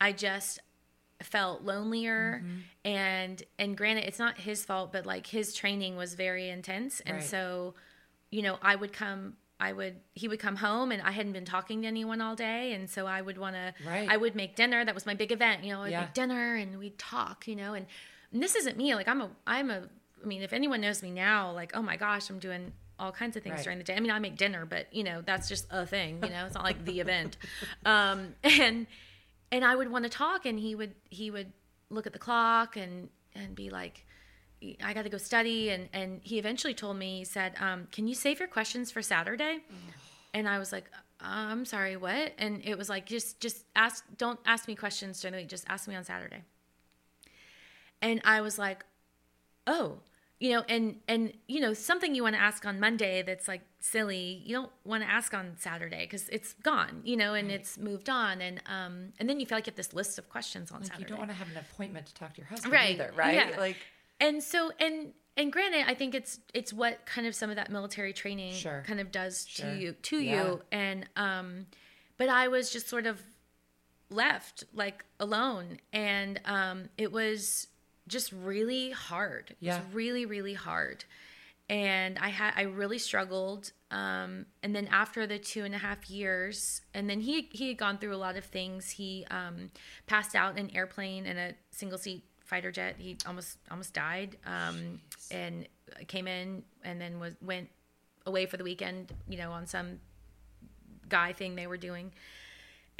I 0.00 0.12
just 0.12 0.58
felt 1.26 1.62
lonelier 1.62 2.42
mm-hmm. 2.42 2.58
and 2.84 3.42
and 3.58 3.76
granted 3.76 4.04
it's 4.04 4.18
not 4.18 4.38
his 4.38 4.64
fault 4.64 4.92
but 4.92 5.06
like 5.06 5.26
his 5.26 5.54
training 5.54 5.96
was 5.96 6.14
very 6.14 6.48
intense 6.48 7.00
and 7.00 7.16
right. 7.16 7.24
so 7.24 7.74
you 8.30 8.42
know 8.42 8.58
I 8.62 8.74
would 8.76 8.92
come 8.92 9.34
I 9.60 9.72
would 9.72 9.96
he 10.14 10.26
would 10.26 10.40
come 10.40 10.56
home 10.56 10.90
and 10.90 11.00
I 11.00 11.12
hadn't 11.12 11.32
been 11.32 11.44
talking 11.44 11.82
to 11.82 11.88
anyone 11.88 12.20
all 12.20 12.34
day 12.34 12.72
and 12.72 12.90
so 12.90 13.06
I 13.06 13.22
would 13.22 13.38
want 13.38 13.54
to 13.54 13.72
right. 13.86 14.08
I 14.10 14.16
would 14.16 14.34
make 14.34 14.56
dinner 14.56 14.84
that 14.84 14.94
was 14.94 15.06
my 15.06 15.14
big 15.14 15.30
event 15.30 15.62
you 15.62 15.72
know 15.72 15.82
I'd 15.82 15.92
yeah. 15.92 16.00
make 16.00 16.14
dinner 16.14 16.56
and 16.56 16.78
we'd 16.78 16.98
talk 16.98 17.46
you 17.46 17.54
know 17.54 17.74
and, 17.74 17.86
and 18.32 18.42
this 18.42 18.56
isn't 18.56 18.76
me 18.76 18.94
like 18.94 19.06
I'm 19.06 19.20
a 19.20 19.30
I'm 19.46 19.70
a 19.70 19.88
I 20.22 20.26
mean 20.26 20.42
if 20.42 20.52
anyone 20.52 20.80
knows 20.80 21.02
me 21.02 21.12
now 21.12 21.52
like 21.52 21.72
oh 21.74 21.82
my 21.82 21.96
gosh 21.96 22.28
I'm 22.28 22.40
doing 22.40 22.72
all 22.98 23.12
kinds 23.12 23.36
of 23.36 23.44
things 23.44 23.56
right. 23.56 23.64
during 23.64 23.78
the 23.78 23.84
day 23.84 23.94
I 23.94 24.00
mean 24.00 24.10
I 24.10 24.18
make 24.18 24.36
dinner 24.36 24.66
but 24.66 24.92
you 24.92 25.04
know 25.04 25.22
that's 25.24 25.48
just 25.48 25.66
a 25.70 25.86
thing 25.86 26.18
you 26.24 26.30
know 26.30 26.44
it's 26.44 26.54
not 26.54 26.64
like 26.64 26.84
the 26.84 26.98
event 27.06 27.36
um 27.86 28.34
and 28.42 28.88
and 29.52 29.64
I 29.64 29.76
would 29.76 29.90
want 29.90 30.04
to 30.04 30.10
talk 30.10 30.46
and 30.46 30.58
he 30.58 30.74
would 30.74 30.94
he 31.10 31.30
would 31.30 31.52
look 31.90 32.06
at 32.06 32.12
the 32.12 32.18
clock 32.18 32.76
and 32.76 33.08
and 33.36 33.54
be 33.54 33.70
like 33.70 34.04
I 34.82 34.92
got 34.92 35.02
to 35.02 35.08
go 35.08 35.18
study. 35.18 35.70
And, 35.70 35.88
and 35.92 36.20
he 36.22 36.38
eventually 36.38 36.74
told 36.74 36.96
me, 36.96 37.18
he 37.18 37.24
said, 37.24 37.54
um, 37.60 37.88
Can 37.90 38.06
you 38.06 38.14
save 38.14 38.38
your 38.38 38.48
questions 38.48 38.90
for 38.90 39.02
Saturday? 39.02 39.58
And 40.34 40.48
I 40.48 40.58
was 40.58 40.72
like, 40.72 40.84
uh, 41.20 41.26
I'm 41.26 41.64
sorry, 41.64 41.96
what? 41.96 42.32
And 42.38 42.62
it 42.64 42.78
was 42.78 42.88
like, 42.88 43.06
just, 43.06 43.40
just 43.40 43.64
ask, 43.76 44.04
don't 44.16 44.40
ask 44.46 44.66
me 44.66 44.74
questions 44.74 45.20
during 45.20 45.32
the 45.32 45.38
week, 45.38 45.48
just 45.48 45.64
ask 45.68 45.88
me 45.88 45.94
on 45.94 46.04
Saturday. 46.04 46.42
And 48.00 48.20
I 48.24 48.40
was 48.40 48.58
like, 48.58 48.84
oh, 49.66 49.98
you 50.42 50.50
know, 50.50 50.64
and, 50.68 50.96
and, 51.06 51.32
you 51.46 51.60
know, 51.60 51.72
something 51.72 52.16
you 52.16 52.24
want 52.24 52.34
to 52.34 52.42
ask 52.42 52.66
on 52.66 52.80
Monday 52.80 53.22
that's 53.22 53.46
like 53.46 53.62
silly, 53.78 54.42
you 54.44 54.56
don't 54.56 54.72
want 54.84 55.04
to 55.04 55.08
ask 55.08 55.32
on 55.32 55.54
Saturday 55.56 56.04
because 56.04 56.28
it's 56.30 56.54
gone, 56.54 57.00
you 57.04 57.16
know, 57.16 57.34
and 57.34 57.46
right. 57.46 57.60
it's 57.60 57.78
moved 57.78 58.10
on. 58.10 58.40
And, 58.40 58.60
um, 58.66 59.12
and 59.20 59.28
then 59.28 59.38
you 59.38 59.46
feel 59.46 59.56
like 59.56 59.66
you 59.66 59.70
have 59.70 59.76
this 59.76 59.94
list 59.94 60.18
of 60.18 60.28
questions 60.28 60.72
on 60.72 60.80
like 60.80 60.88
Saturday. 60.88 61.04
You 61.04 61.08
don't 61.10 61.18
want 61.18 61.30
to 61.30 61.36
have 61.36 61.48
an 61.48 61.58
appointment 61.58 62.06
to 62.06 62.14
talk 62.14 62.34
to 62.34 62.40
your 62.40 62.48
husband 62.48 62.72
right. 62.72 62.90
either, 62.90 63.12
right? 63.14 63.34
Yeah. 63.34 63.56
Like, 63.56 63.76
and 64.22 64.42
so 64.42 64.70
and 64.78 65.12
and 65.36 65.52
granted 65.52 65.84
i 65.86 65.94
think 65.94 66.14
it's 66.14 66.38
it's 66.54 66.72
what 66.72 67.04
kind 67.06 67.26
of 67.26 67.34
some 67.34 67.50
of 67.50 67.56
that 67.56 67.70
military 67.70 68.12
training 68.12 68.52
sure. 68.52 68.82
kind 68.86 69.00
of 69.00 69.10
does 69.10 69.46
sure. 69.48 69.66
to 69.66 69.76
you 69.76 69.92
to 70.02 70.18
yeah. 70.18 70.44
you 70.44 70.62
and 70.70 71.08
um 71.16 71.66
but 72.16 72.28
i 72.28 72.48
was 72.48 72.70
just 72.70 72.88
sort 72.88 73.06
of 73.06 73.20
left 74.10 74.64
like 74.74 75.04
alone 75.18 75.78
and 75.92 76.40
um 76.44 76.88
it 76.96 77.10
was 77.10 77.66
just 78.08 78.32
really 78.32 78.90
hard 78.90 79.54
yeah. 79.60 79.76
it 79.76 79.84
was 79.84 79.94
really 79.94 80.26
really 80.26 80.54
hard 80.54 81.04
and 81.68 82.18
i 82.18 82.28
had 82.28 82.52
i 82.56 82.62
really 82.62 82.98
struggled 82.98 83.72
um 83.90 84.46
and 84.62 84.74
then 84.74 84.88
after 84.88 85.26
the 85.26 85.38
two 85.38 85.64
and 85.64 85.74
a 85.74 85.78
half 85.78 86.10
years 86.10 86.80
and 86.94 87.08
then 87.08 87.20
he 87.20 87.48
he 87.52 87.68
had 87.68 87.78
gone 87.78 87.98
through 87.98 88.14
a 88.14 88.16
lot 88.16 88.36
of 88.36 88.44
things 88.44 88.90
he 88.90 89.24
um 89.30 89.70
passed 90.06 90.34
out 90.34 90.58
in 90.58 90.66
an 90.66 90.76
airplane 90.76 91.26
in 91.26 91.38
a 91.38 91.52
single 91.70 91.98
seat 91.98 92.24
fighter 92.52 92.70
jet. 92.70 92.96
He 92.98 93.16
almost 93.26 93.56
almost 93.70 93.94
died, 93.94 94.36
um, 94.44 95.00
and 95.30 95.66
came 96.06 96.28
in 96.28 96.62
and 96.84 97.00
then 97.00 97.18
was 97.18 97.32
went 97.40 97.70
away 98.26 98.44
for 98.44 98.58
the 98.58 98.64
weekend. 98.64 99.10
You 99.26 99.38
know, 99.38 99.52
on 99.52 99.66
some 99.66 100.00
guy 101.08 101.32
thing 101.32 101.56
they 101.56 101.66
were 101.66 101.78
doing. 101.78 102.12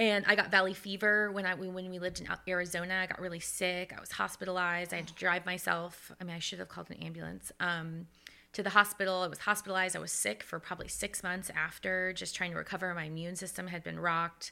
And 0.03 0.25
I 0.27 0.35
got 0.35 0.51
valley 0.51 0.75
fever 0.75 1.31
when 1.31 1.47
I 1.47 1.55
when 1.55 1.75
we 1.75 2.01
lived 2.01 2.21
in 2.21 2.27
Arizona. 2.49 3.03
I 3.05 3.07
got 3.07 3.21
really 3.21 3.39
sick. 3.39 3.95
I 3.97 4.01
was 4.01 4.11
hospitalized. 4.11 4.93
I 4.93 4.97
had 4.97 5.07
to 5.07 5.15
drive 5.15 5.47
myself. 5.47 6.11
I 6.21 6.25
mean, 6.25 6.35
I 6.35 6.41
should 6.41 6.59
have 6.59 6.69
called 6.69 6.91
an 6.91 6.97
ambulance 6.97 7.53
um, 7.61 8.09
to 8.53 8.65
the 8.65 8.71
hospital. 8.71 9.23
I 9.23 9.29
was 9.29 9.39
hospitalized. 9.39 9.95
I 9.95 10.01
was 10.01 10.11
sick 10.11 10.43
for 10.43 10.59
probably 10.59 10.89
six 10.89 11.23
months 11.23 11.53
after, 11.55 12.13
just 12.15 12.35
trying 12.35 12.51
to 12.51 12.57
recover. 12.57 12.93
My 12.95 13.05
immune 13.05 13.37
system 13.37 13.69
had 13.69 13.85
been 13.85 14.01
rocked, 14.01 14.51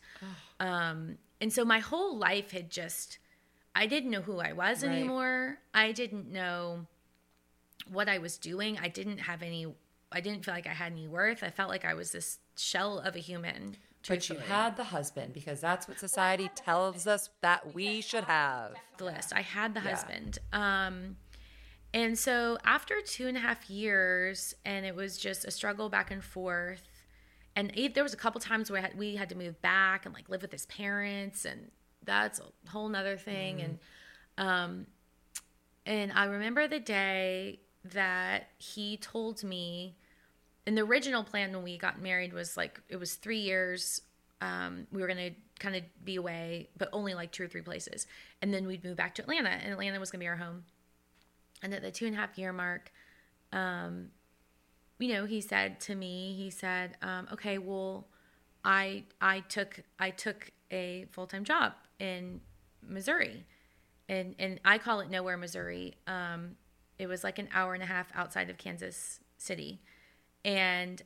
um, 0.60 1.18
and 1.40 1.52
so 1.52 1.64
my 1.64 1.80
whole 1.80 2.16
life 2.16 2.52
had 2.52 2.70
just 2.70 3.18
I 3.74 3.86
didn't 3.86 4.12
know 4.12 4.20
who 4.20 4.38
I 4.38 4.52
was 4.52 4.84
right. 4.84 4.92
anymore. 4.92 5.58
I 5.74 5.90
didn't 5.90 6.30
know 6.30 6.86
what 7.90 8.08
I 8.08 8.18
was 8.18 8.38
doing. 8.38 8.78
I 8.80 8.86
didn't 8.86 9.18
have 9.18 9.42
any 9.42 9.66
I 10.12 10.20
didn't 10.20 10.44
feel 10.44 10.54
like 10.54 10.68
I 10.68 10.74
had 10.74 10.92
any 10.92 11.08
worth. 11.08 11.42
I 11.42 11.50
felt 11.50 11.70
like 11.70 11.84
I 11.84 11.94
was 11.94 12.12
this 12.12 12.38
shell 12.56 13.00
of 13.00 13.16
a 13.16 13.18
human. 13.20 13.78
But 14.08 14.28
you 14.28 14.36
had 14.36 14.76
the 14.76 14.84
husband 14.84 15.32
because 15.34 15.60
that's 15.60 15.86
what 15.86 15.98
society 15.98 16.50
tells 16.54 17.06
us 17.06 17.28
that 17.42 17.74
we 17.74 18.00
should 18.00 18.24
have. 18.24 18.74
The 18.96 19.04
list. 19.04 19.32
I 19.34 19.42
had 19.42 19.74
the 19.74 19.80
yeah. 19.80 19.90
husband. 19.90 20.38
Um, 20.52 21.16
and 21.92 22.18
so 22.18 22.56
after 22.64 22.94
two 23.04 23.26
and 23.26 23.36
a 23.36 23.40
half 23.40 23.68
years, 23.68 24.54
and 24.64 24.86
it 24.86 24.94
was 24.94 25.18
just 25.18 25.44
a 25.44 25.50
struggle 25.50 25.88
back 25.88 26.10
and 26.10 26.24
forth, 26.24 26.88
And 27.56 27.72
he, 27.74 27.88
there 27.88 28.02
was 28.02 28.14
a 28.14 28.16
couple 28.16 28.40
times 28.40 28.70
where 28.70 28.88
we 28.96 29.16
had 29.16 29.28
to 29.30 29.34
move 29.36 29.60
back 29.60 30.06
and 30.06 30.14
like 30.14 30.28
live 30.28 30.42
with 30.42 30.52
his 30.52 30.66
parents, 30.66 31.44
and 31.44 31.70
that's 32.04 32.40
a 32.40 32.70
whole 32.70 32.88
nother 32.88 33.16
thing. 33.16 33.60
And 33.60 33.78
um, 34.38 34.86
and 35.84 36.12
I 36.12 36.24
remember 36.24 36.68
the 36.68 36.80
day 36.80 37.60
that 37.84 38.48
he 38.56 38.96
told 38.96 39.42
me. 39.44 39.96
And 40.70 40.78
the 40.78 40.82
original 40.82 41.24
plan 41.24 41.52
when 41.52 41.64
we 41.64 41.76
got 41.76 42.00
married 42.00 42.32
was 42.32 42.56
like 42.56 42.80
it 42.88 42.94
was 42.94 43.16
three 43.16 43.40
years. 43.40 44.02
Um, 44.40 44.86
we 44.92 45.02
were 45.02 45.08
gonna 45.08 45.30
kind 45.58 45.74
of 45.74 45.82
be 46.04 46.14
away, 46.14 46.68
but 46.78 46.88
only 46.92 47.12
like 47.12 47.32
two 47.32 47.42
or 47.42 47.48
three 47.48 47.60
places, 47.60 48.06
and 48.40 48.54
then 48.54 48.68
we'd 48.68 48.84
move 48.84 48.96
back 48.96 49.16
to 49.16 49.22
Atlanta, 49.22 49.48
and 49.48 49.72
Atlanta 49.72 49.98
was 49.98 50.12
gonna 50.12 50.20
be 50.20 50.28
our 50.28 50.36
home. 50.36 50.62
And 51.60 51.74
at 51.74 51.82
the 51.82 51.90
two 51.90 52.06
and 52.06 52.14
a 52.14 52.18
half 52.18 52.38
year 52.38 52.52
mark, 52.52 52.92
um, 53.52 54.10
you 55.00 55.12
know, 55.12 55.24
he 55.24 55.40
said 55.40 55.80
to 55.80 55.96
me, 55.96 56.36
he 56.38 56.50
said, 56.50 56.96
um, 57.02 57.26
"Okay, 57.32 57.58
well, 57.58 58.06
I 58.64 59.06
I 59.20 59.40
took 59.40 59.80
I 59.98 60.10
took 60.10 60.52
a 60.70 61.06
full 61.10 61.26
time 61.26 61.42
job 61.42 61.72
in 61.98 62.42
Missouri, 62.80 63.44
and 64.08 64.36
and 64.38 64.60
I 64.64 64.78
call 64.78 65.00
it 65.00 65.10
nowhere 65.10 65.36
Missouri. 65.36 65.94
Um, 66.06 66.54
it 66.96 67.08
was 67.08 67.24
like 67.24 67.40
an 67.40 67.48
hour 67.52 67.74
and 67.74 67.82
a 67.82 67.86
half 67.86 68.06
outside 68.14 68.48
of 68.50 68.56
Kansas 68.56 69.18
City, 69.36 69.80
and 70.44 71.02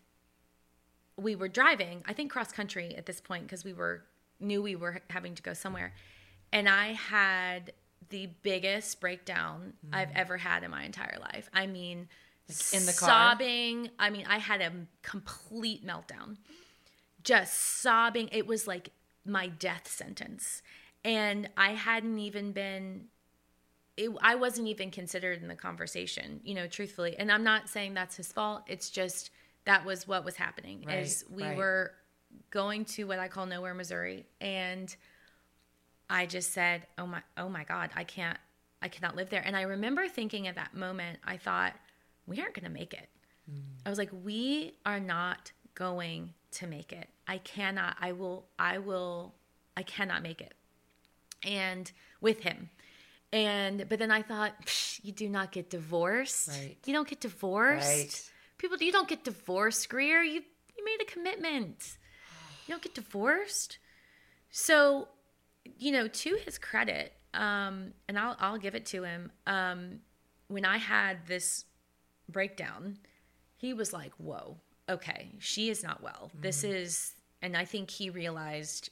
we 1.17 1.37
were 1.37 1.49
driving. 1.49 2.03
I 2.07 2.13
think 2.13 2.31
cross 2.31 2.53
country 2.53 2.95
at 2.97 3.07
this 3.07 3.21
point 3.21 3.45
because 3.45 3.65
we 3.65 3.73
were 3.73 4.03
knew 4.41 4.61
we 4.63 4.77
were 4.77 5.01
having 5.11 5.35
to 5.35 5.43
go 5.43 5.55
somewhere, 5.55 5.95
and 6.53 6.69
I 6.69 6.93
had 6.93 7.73
the 8.11 8.29
biggest 8.43 9.01
breakdown 9.01 9.75
mm-hmm. 9.85 9.95
I've 9.95 10.11
ever 10.15 10.37
had 10.37 10.63
in 10.63 10.71
my 10.71 10.85
entire 10.85 11.19
life. 11.21 11.49
I 11.53 11.67
mean, 11.67 12.09
Like 12.49 12.81
in 12.81 12.87
the 12.87 12.93
car? 12.93 13.09
sobbing. 13.09 13.91
I 13.99 14.11
mean, 14.11 14.27
I 14.29 14.39
had 14.39 14.61
a 14.61 14.73
complete 15.03 15.87
meltdown, 15.87 16.37
just 17.23 17.55
sobbing. 17.81 18.29
It 18.33 18.47
was 18.47 18.67
like 18.67 18.91
my 19.25 19.49
death 19.49 19.89
sentence, 19.89 20.63
and 21.05 21.49
I 21.57 21.71
hadn't 21.71 22.19
even 22.19 22.53
been. 22.53 23.07
It, 23.97 24.11
I 24.21 24.35
wasn't 24.35 24.69
even 24.69 24.91
considered 24.91 25.41
in 25.41 25.49
the 25.49 25.55
conversation, 25.55 26.41
you 26.43 26.55
know, 26.55 26.67
truthfully. 26.67 27.15
And 27.17 27.31
I'm 27.31 27.45
not 27.45 27.69
saying 27.69 27.95
that's 27.95 28.17
his 28.17 28.33
fault. 28.33 28.65
It's 28.67 28.91
just 28.91 29.31
that 29.65 29.85
was 29.85 30.09
what 30.09 30.25
was 30.25 30.37
happening. 30.37 30.85
Right, 30.87 30.99
is 30.99 31.25
we 31.31 31.43
right. 31.43 31.57
were 31.57 31.93
going 32.51 32.85
to 32.85 33.05
what 33.05 33.19
I 33.19 33.29
call 33.29 33.47
nowhere, 33.47 33.75
Missouri, 33.75 34.27
and 34.41 34.95
I 36.11 36.27
just 36.27 36.53
said, 36.53 36.87
"Oh 36.99 37.07
my, 37.07 37.23
oh 37.37 37.49
my 37.49 37.65
God, 37.65 37.91
I 37.95 38.05
can't, 38.05 38.39
I 38.83 38.89
cannot 38.89 39.17
live 39.17 39.31
there." 39.31 39.43
And 39.45 39.57
I 39.57 39.63
remember 39.63 40.09
thinking 40.09 40.47
at 40.49 40.57
that 40.57 40.75
moment, 40.75 41.19
I 41.25 41.37
thought, 41.37 41.75
"We 42.27 42.41
aren't 42.41 42.55
going 42.55 42.65
to 42.65 42.71
make 42.71 42.93
it." 42.93 43.09
Mm. 43.51 43.63
I 43.87 43.91
was 43.91 43.99
like, 43.99 44.11
"We 44.25 44.75
are 44.85 45.01
not 45.01 45.53
going 45.75 46.35
to 46.53 46.67
make 46.67 46.93
it. 46.93 47.09
I 47.27 47.39
cannot. 47.39 47.97
I 48.01 48.13
will. 48.13 48.47
I 48.59 48.79
will. 48.79 49.35
I 49.77 49.83
cannot 49.83 50.23
make 50.23 50.41
it." 50.41 50.55
And 51.43 51.91
with 52.21 52.41
him, 52.41 52.71
and 53.35 53.89
but 53.89 53.99
then 53.99 54.13
I 54.13 54.23
thought, 54.23 54.53
Psh, 54.65 55.01
"You 55.03 55.13
do 55.13 55.29
not 55.29 55.51
get 55.51 55.69
divorced. 55.69 56.49
Right. 56.49 56.77
You 56.87 56.93
don't 56.95 57.09
get 57.09 57.21
divorced. 57.21 57.87
Right. 57.87 58.31
People, 58.59 58.79
you 58.79 58.93
don't 58.93 59.09
get 59.09 59.25
divorced, 59.25 59.89
Greer. 59.89 60.23
You 60.23 60.43
you 60.77 60.85
made 60.85 61.03
a 61.03 61.05
commitment. 61.05 61.99
You 62.67 62.73
don't 62.75 62.83
get 62.83 62.95
divorced." 62.95 63.79
So, 64.51 65.09
you 65.79 65.91
know, 65.91 66.07
to 66.07 66.39
his 66.45 66.59
credit, 66.59 67.13
um, 67.35 67.93
and 68.09 68.17
I'll 68.17 68.37
I'll 68.39 68.59
give 68.59 68.77
it 68.77 68.87
to 68.87 69.03
him. 69.03 69.33
Um, 69.49 69.99
when 70.47 70.65
I 70.65 70.77
had 70.77 71.27
this 71.27 71.65
breakdown, 72.29 72.99
he 73.57 73.75
was 73.75 73.93
like, 73.93 74.13
"Whoa, 74.13 74.59
okay, 74.89 75.33
she 75.41 75.71
is 75.71 75.83
not 75.83 76.05
well. 76.05 76.31
This 76.41 76.63
is," 76.63 77.15
and 77.43 77.57
I 77.57 77.65
think 77.65 77.91
he 77.91 78.11
realized, 78.11 78.91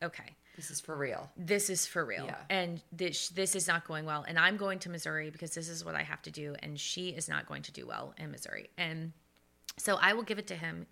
okay, 0.00 0.36
This 0.60 0.70
is 0.70 0.80
for 0.80 0.94
real. 0.94 1.30
this 1.38 1.70
is 1.70 1.86
for 1.86 2.04
real, 2.04 2.26
Yeah. 2.26 2.36
and 2.50 2.82
this 2.92 3.30
this 3.30 3.56
is 3.56 3.66
not 3.66 3.86
going 3.86 4.04
well. 4.04 4.24
And 4.28 4.38
I'm 4.38 4.56
going 4.58 4.78
to 4.80 4.90
Missouri 4.90 5.30
because 5.30 5.54
this 5.54 5.68
is 5.70 5.84
what 5.84 5.94
I 5.94 6.02
have 6.02 6.20
to 6.22 6.30
do, 6.30 6.54
and 6.62 6.78
she 6.78 7.08
is 7.10 7.28
not 7.30 7.46
going 7.46 7.62
to 7.62 7.72
do 7.72 7.86
well 7.86 8.14
in 8.18 8.30
Missouri. 8.30 8.68
And 8.76 9.12
so 9.78 9.96
I 9.96 10.12
will 10.12 10.22
give 10.22 10.38
it 10.38 10.46
to 10.48 10.54
him, 10.54 10.86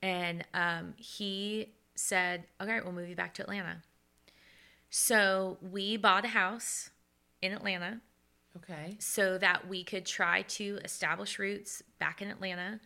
and 0.00 0.42
um, 0.54 0.94
he 0.96 1.74
said, 1.96 2.44
"Okay, 2.62 2.80
we'll 2.82 2.92
move 2.92 3.10
you 3.10 3.14
back 3.16 3.34
to 3.34 3.42
Atlanta." 3.42 3.82
So 4.88 5.58
we 5.60 5.96
bought 5.98 6.24
a 6.24 6.28
house 6.28 6.90
in 7.42 7.52
Atlanta 7.52 8.00
Okay. 8.56 8.96
so 8.98 9.38
that 9.38 9.68
we 9.68 9.84
could 9.84 10.04
try 10.06 10.42
to 10.42 10.78
establish 10.84 11.38
roots 11.38 11.82
back 11.98 12.20
in 12.22 12.28
Atlanta. 12.30 12.80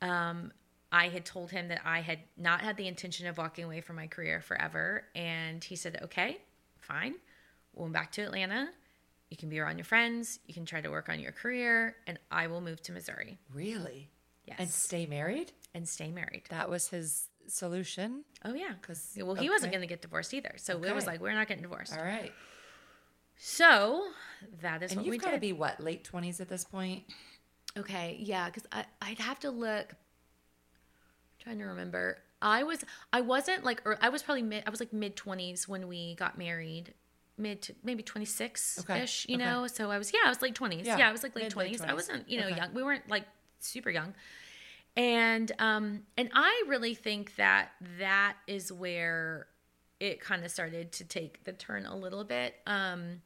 Um, 0.00 0.52
I 0.92 1.08
had 1.08 1.24
told 1.24 1.50
him 1.50 1.68
that 1.68 1.80
I 1.84 2.00
had 2.02 2.18
not 2.36 2.60
had 2.60 2.76
the 2.76 2.86
intention 2.86 3.26
of 3.26 3.38
walking 3.38 3.64
away 3.64 3.80
from 3.80 3.96
my 3.96 4.06
career 4.06 4.40
forever. 4.42 5.04
And 5.14 5.64
he 5.64 5.74
said, 5.74 5.98
okay, 6.02 6.36
fine. 6.80 7.14
We'll 7.74 7.86
move 7.86 7.94
back 7.94 8.12
to 8.12 8.22
Atlanta. 8.22 8.68
You 9.30 9.36
can 9.38 9.48
be 9.48 9.58
around 9.58 9.78
your 9.78 9.86
friends. 9.86 10.38
You 10.46 10.52
can 10.52 10.66
try 10.66 10.82
to 10.82 10.90
work 10.90 11.08
on 11.08 11.18
your 11.18 11.32
career. 11.32 11.96
And 12.06 12.18
I 12.30 12.46
will 12.46 12.60
move 12.60 12.82
to 12.82 12.92
Missouri. 12.92 13.38
Really? 13.54 14.10
Yes. 14.44 14.56
And 14.60 14.68
stay 14.70 15.06
married? 15.06 15.52
and 15.74 15.88
stay 15.88 16.10
married. 16.10 16.42
That 16.50 16.68
was 16.68 16.88
his 16.88 17.28
solution. 17.48 18.24
Oh, 18.44 18.52
yeah. 18.52 18.74
'Cause- 18.82 19.16
Well, 19.16 19.34
he 19.34 19.48
wasn't 19.48 19.72
going 19.72 19.80
to 19.80 19.86
get 19.86 20.02
divorced 20.02 20.34
either. 20.34 20.52
So 20.58 20.82
it 20.84 20.94
was 20.94 21.06
like, 21.06 21.20
we're 21.22 21.32
not 21.32 21.48
getting 21.48 21.62
divorced. 21.62 21.96
All 21.96 22.04
right. 22.04 22.30
So 23.36 24.06
that 24.60 24.82
is 24.82 24.92
And 24.92 25.00
what 25.00 25.06
we 25.08 25.16
you've 25.16 25.24
got 25.24 25.30
to 25.32 25.38
be 25.40 25.52
what, 25.54 25.80
late 25.80 26.04
20s 26.04 26.40
at 26.40 26.48
this 26.50 26.64
point? 26.64 27.04
Okay, 27.76 28.18
yeah, 28.20 28.46
because 28.50 28.64
I'd 29.00 29.18
have 29.18 29.40
to 29.40 29.50
look. 29.50 29.94
Trying 31.42 31.58
to 31.58 31.64
remember. 31.64 32.18
I 32.40 32.62
was 32.62 32.84
I 33.12 33.20
wasn't 33.20 33.64
like 33.64 33.82
or 33.84 33.98
I 34.00 34.08
was 34.08 34.22
probably 34.22 34.42
mid 34.42 34.64
I 34.66 34.70
was 34.70 34.80
like 34.80 34.92
mid 34.92 35.16
twenties 35.16 35.68
when 35.68 35.88
we 35.88 36.14
got 36.16 36.38
married, 36.38 36.94
mid 37.38 37.62
to 37.62 37.74
maybe 37.84 38.02
twenty 38.02 38.24
six 38.26 38.78
ish. 38.90 39.26
You 39.28 39.36
okay. 39.36 39.44
know, 39.44 39.66
so 39.66 39.90
I 39.90 39.98
was 39.98 40.12
yeah 40.12 40.20
I 40.24 40.28
was 40.28 40.42
late 40.42 40.54
twenties. 40.54 40.86
Yeah, 40.86 40.98
Yeah, 40.98 41.08
I 41.08 41.12
was 41.12 41.22
like 41.22 41.34
late 41.36 41.50
twenties. 41.50 41.80
I 41.80 41.94
wasn't 41.94 42.28
you 42.28 42.40
know 42.40 42.46
Okay. 42.46 42.56
young. 42.56 42.74
We 42.74 42.82
weren't 42.82 43.08
like 43.08 43.24
super 43.60 43.90
young. 43.90 44.14
And 44.96 45.50
um 45.58 46.02
and 46.16 46.30
I 46.34 46.64
really 46.68 46.94
think 46.94 47.36
that 47.36 47.70
that 47.98 48.36
is 48.46 48.72
where 48.72 49.46
it 50.00 50.20
kind 50.20 50.44
of 50.44 50.50
started 50.50 50.90
to 50.92 51.04
take 51.04 51.44
the 51.44 51.52
turn 51.52 51.86
a 51.86 51.96
little 51.96 52.24
bit. 52.24 52.54
Um 52.66 53.22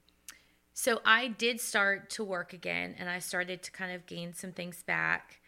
so 0.74 1.00
I 1.07 1.29
did 1.29 1.59
start 1.61 2.11
to 2.11 2.24
work 2.24 2.52
again 2.52 2.94
and 2.98 3.09
I 3.09 3.18
started 3.18 3.62
to 3.62 3.70
kind 3.70 3.92
of 3.92 4.05
gain 4.05 4.35
some 4.35 4.52
things 4.52 4.83
back, 4.83 5.40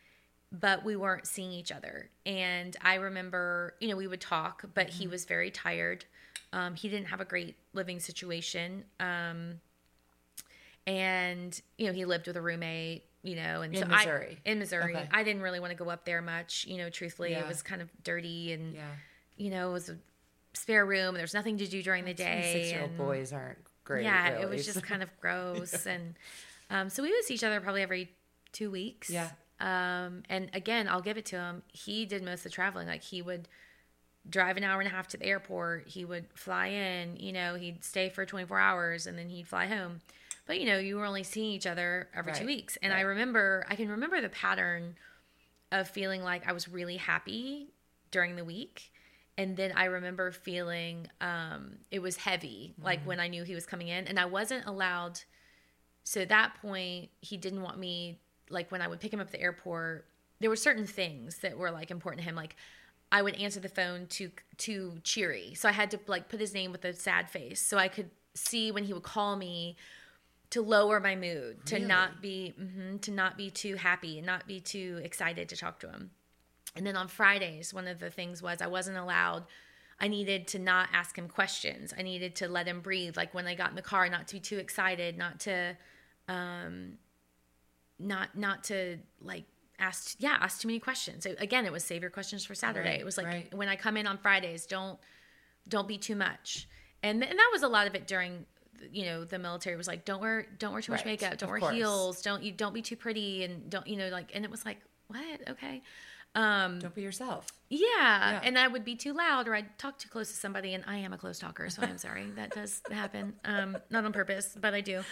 but 0.50 0.84
we 0.84 0.96
weren't 0.96 1.26
seeing 1.26 1.52
each 1.52 1.70
other. 1.72 2.08
And 2.24 2.76
I 2.82 2.94
remember, 2.94 3.74
you 3.80 3.88
know, 3.88 3.96
we 3.96 4.06
would 4.06 4.20
talk, 4.20 4.64
but 4.74 4.88
he 4.88 5.06
was 5.06 5.24
very 5.24 5.50
tired. 5.50 6.04
Um, 6.52 6.74
he 6.74 6.88
didn't 6.88 7.08
have 7.08 7.20
a 7.20 7.24
great 7.26 7.56
living 7.74 8.00
situation. 8.00 8.84
Um, 8.98 9.60
and, 10.86 11.60
you 11.76 11.86
know, 11.86 11.92
he 11.92 12.04
lived 12.04 12.26
with 12.26 12.36
a 12.36 12.40
roommate, 12.40 13.04
you 13.22 13.36
know, 13.36 13.60
and 13.62 13.74
In 13.74 13.82
so 13.82 13.88
Missouri. 13.88 14.38
I, 14.46 14.50
in 14.50 14.58
Missouri, 14.58 14.96
Okay. 14.96 15.08
I 15.12 15.22
didn't 15.22 15.42
really 15.42 15.60
want 15.60 15.70
to 15.70 15.76
go 15.76 15.90
up 15.90 16.04
there 16.04 16.22
much, 16.22 16.64
you 16.66 16.78
know, 16.78 16.88
truthfully. 16.88 17.32
Yeah. 17.32 17.40
It 17.40 17.48
was 17.48 17.62
kind 17.62 17.82
of 17.82 17.90
dirty 18.02 18.52
and, 18.52 18.74
Yeah. 18.74 18.86
you 19.36 19.50
know, 19.50 19.68
it 19.70 19.72
was 19.74 19.90
a 19.90 19.98
spare 20.54 20.86
room. 20.86 21.14
There 21.14 21.22
was 21.22 21.34
nothing 21.34 21.58
to 21.58 21.66
do 21.66 21.82
during 21.82 22.04
the 22.06 22.14
day. 22.14 22.50
Six 22.54 22.72
year 22.72 22.82
old 22.82 22.96
boys 22.96 23.32
aren't 23.34 23.58
great. 23.84 24.04
yeah, 24.04 24.28
it 24.28 24.38
really, 24.40 24.56
was 24.56 24.64
just 24.64 24.82
kind 24.84 25.02
of 25.02 25.10
gross. 25.20 25.84
And 25.84 26.14
um, 26.70 26.88
so 26.88 27.02
we 27.02 27.10
would 27.10 27.24
see 27.24 27.34
each 27.34 27.44
other 27.44 27.60
probably 27.60 27.82
every 27.82 28.10
two 28.52 28.70
weeks. 28.70 29.10
Yeah. 29.10 29.28
Um, 29.60 30.22
and 30.28 30.50
again, 30.54 30.88
I'll 30.88 31.00
give 31.02 31.16
it 31.16 31.26
to 31.26 31.36
him. 31.36 31.62
He 31.72 32.06
did 32.06 32.22
most 32.22 32.40
of 32.40 32.44
the 32.44 32.50
traveling. 32.50 32.86
Like 32.86 33.02
he 33.02 33.22
would 33.22 33.48
drive 34.28 34.56
an 34.56 34.64
hour 34.64 34.80
and 34.80 34.86
a 34.88 34.92
half 34.92 35.08
to 35.08 35.16
the 35.16 35.24
airport. 35.26 35.88
He 35.88 36.04
would 36.04 36.26
fly 36.34 36.68
in. 36.68 37.16
You 37.16 37.32
know, 37.32 37.54
he'd 37.54 37.84
stay 37.84 38.08
for 38.08 38.24
24 38.24 38.58
hours 38.58 39.06
and 39.06 39.18
then 39.18 39.28
he'd 39.28 39.48
fly 39.48 39.66
home. 39.66 40.00
But 40.46 40.60
you 40.60 40.66
know, 40.66 40.78
you 40.78 40.96
were 40.96 41.04
only 41.04 41.24
seeing 41.24 41.50
each 41.50 41.66
other 41.66 42.08
every 42.14 42.32
two 42.32 42.46
weeks. 42.46 42.78
And 42.82 42.92
I 42.92 43.00
remember, 43.02 43.66
I 43.68 43.74
can 43.76 43.88
remember 43.88 44.20
the 44.20 44.28
pattern 44.30 44.94
of 45.70 45.88
feeling 45.88 46.22
like 46.22 46.48
I 46.48 46.52
was 46.52 46.68
really 46.68 46.96
happy 46.96 47.68
during 48.10 48.36
the 48.36 48.44
week. 48.44 48.90
And 49.36 49.56
then 49.56 49.72
I 49.76 49.84
remember 49.84 50.32
feeling 50.32 51.06
um, 51.20 51.76
it 51.90 52.00
was 52.00 52.16
heavy, 52.16 52.74
like 52.82 53.00
Mm-hmm. 53.00 53.08
when 53.08 53.20
I 53.20 53.28
knew 53.28 53.44
he 53.44 53.54
was 53.54 53.66
coming 53.66 53.88
in, 53.88 54.06
and 54.08 54.18
I 54.18 54.24
wasn't 54.24 54.66
allowed. 54.66 55.20
So 56.04 56.22
at 56.22 56.30
that 56.30 56.54
point, 56.62 57.10
he 57.20 57.36
didn't 57.36 57.62
want 57.62 57.78
me, 57.78 58.18
like 58.50 58.70
when 58.70 58.82
I 58.82 58.88
would 58.88 59.00
pick 59.00 59.12
him 59.12 59.20
up 59.20 59.26
at 59.26 59.32
the 59.32 59.40
airport, 59.40 60.06
there 60.40 60.50
were 60.50 60.56
certain 60.56 60.86
things 60.86 61.38
that 61.38 61.56
were 61.58 61.70
like 61.70 61.90
important 61.90 62.22
to 62.22 62.28
him. 62.28 62.36
Like 62.36 62.56
I 63.10 63.22
would 63.22 63.34
answer 63.36 63.60
the 63.60 63.68
phone 63.68 64.06
to 64.08 64.30
to 64.58 64.98
cheery, 65.02 65.54
so 65.54 65.68
I 65.68 65.72
had 65.72 65.90
to 65.92 66.00
like 66.06 66.28
put 66.28 66.40
his 66.40 66.54
name 66.54 66.72
with 66.72 66.84
a 66.84 66.92
sad 66.92 67.30
face, 67.30 67.60
so 67.60 67.78
I 67.78 67.88
could 67.88 68.10
see 68.34 68.70
when 68.70 68.84
he 68.84 68.92
would 68.92 69.02
call 69.02 69.36
me 69.36 69.76
to 70.50 70.62
lower 70.62 70.98
my 71.00 71.14
mood, 71.14 71.66
to 71.66 71.78
not 71.78 72.22
be 72.22 72.54
mhm, 72.58 73.00
to 73.02 73.10
not 73.10 73.36
be 73.36 73.50
too 73.50 73.76
happy 73.76 74.18
and 74.18 74.26
not 74.26 74.46
be 74.46 74.60
too 74.60 75.00
excited 75.02 75.48
to 75.48 75.56
talk 75.56 75.78
to 75.80 75.88
him. 75.90 76.10
And 76.76 76.86
then 76.86 76.96
on 76.96 77.08
Fridays, 77.08 77.74
one 77.74 77.88
of 77.88 77.98
the 77.98 78.10
things 78.10 78.42
was 78.42 78.62
I 78.62 78.66
wasn't 78.66 78.96
allowed. 78.98 79.44
I 80.00 80.06
needed 80.08 80.46
to 80.48 80.58
not 80.58 80.88
ask 80.92 81.18
him 81.18 81.28
questions. 81.28 81.92
I 81.98 82.02
needed 82.02 82.36
to 82.36 82.48
let 82.48 82.68
him 82.68 82.80
breathe. 82.80 83.16
Like 83.16 83.34
when 83.34 83.46
I 83.46 83.54
got 83.54 83.70
in 83.70 83.76
the 83.76 83.82
car, 83.82 84.08
not 84.08 84.28
to 84.28 84.34
be 84.34 84.40
too 84.40 84.58
excited, 84.58 85.18
not 85.18 85.40
to, 85.40 85.76
um, 86.28 86.98
not 87.98 88.36
not 88.36 88.64
to 88.64 88.98
like 89.20 89.44
ask 89.78 90.16
yeah 90.18 90.36
ask 90.40 90.60
too 90.60 90.68
many 90.68 90.80
questions. 90.80 91.24
So 91.24 91.34
again 91.38 91.66
it 91.66 91.72
was 91.72 91.84
save 91.84 92.02
your 92.02 92.10
questions 92.10 92.44
for 92.44 92.54
saturday. 92.54 92.90
Right, 92.90 93.00
it 93.00 93.04
was 93.04 93.16
like 93.16 93.26
right. 93.26 93.54
when 93.54 93.68
i 93.68 93.76
come 93.76 93.96
in 93.96 94.06
on 94.06 94.18
fridays 94.18 94.66
don't 94.66 94.98
don't 95.68 95.88
be 95.88 95.98
too 95.98 96.16
much. 96.16 96.68
And 97.02 97.22
and 97.22 97.38
that 97.38 97.50
was 97.52 97.62
a 97.62 97.68
lot 97.68 97.86
of 97.86 97.94
it 97.94 98.06
during 98.06 98.44
you 98.92 99.04
know 99.06 99.24
the 99.24 99.38
military 99.38 99.76
was 99.76 99.88
like 99.88 100.04
don't 100.04 100.20
wear 100.20 100.46
don't 100.58 100.72
wear 100.72 100.82
too 100.82 100.92
much 100.92 101.00
Right, 101.00 101.20
makeup. 101.20 101.38
Don't 101.38 101.48
of 101.48 101.50
wear 101.50 101.60
course. 101.60 101.74
heels. 101.74 102.22
Don't 102.22 102.42
you 102.42 102.52
don't 102.52 102.74
be 102.74 102.82
too 102.82 102.96
pretty 102.96 103.44
and 103.44 103.68
don't 103.70 103.86
you 103.86 103.96
know 103.96 104.08
like 104.08 104.30
and 104.34 104.44
it 104.44 104.50
was 104.50 104.64
like 104.64 104.78
what? 105.08 105.48
Okay 105.48 105.82
um 106.34 106.78
Don't 106.78 106.94
be 106.94 107.02
yourself. 107.02 107.46
yeah, 107.70 108.40
and 108.44 108.58
I 108.58 108.68
would 108.68 108.84
be 108.84 108.94
too 108.94 109.12
loud 109.12 109.48
or 109.48 109.54
I'd 109.54 109.78
talk 109.78 109.98
too 109.98 110.08
close 110.08 110.28
to 110.28 110.34
somebody, 110.36 110.74
and 110.74 110.84
I 110.86 110.98
am 110.98 111.12
a 111.12 111.18
close 111.18 111.38
talker, 111.38 111.68
so 111.70 111.82
I'm 111.82 111.98
sorry 111.98 112.26
that 112.36 112.52
does 112.54 112.80
happen. 112.90 113.34
Um, 113.44 113.76
not 113.90 114.04
on 114.04 114.12
purpose, 114.12 114.56
but 114.60 114.74
I 114.74 114.80
do. 114.80 115.02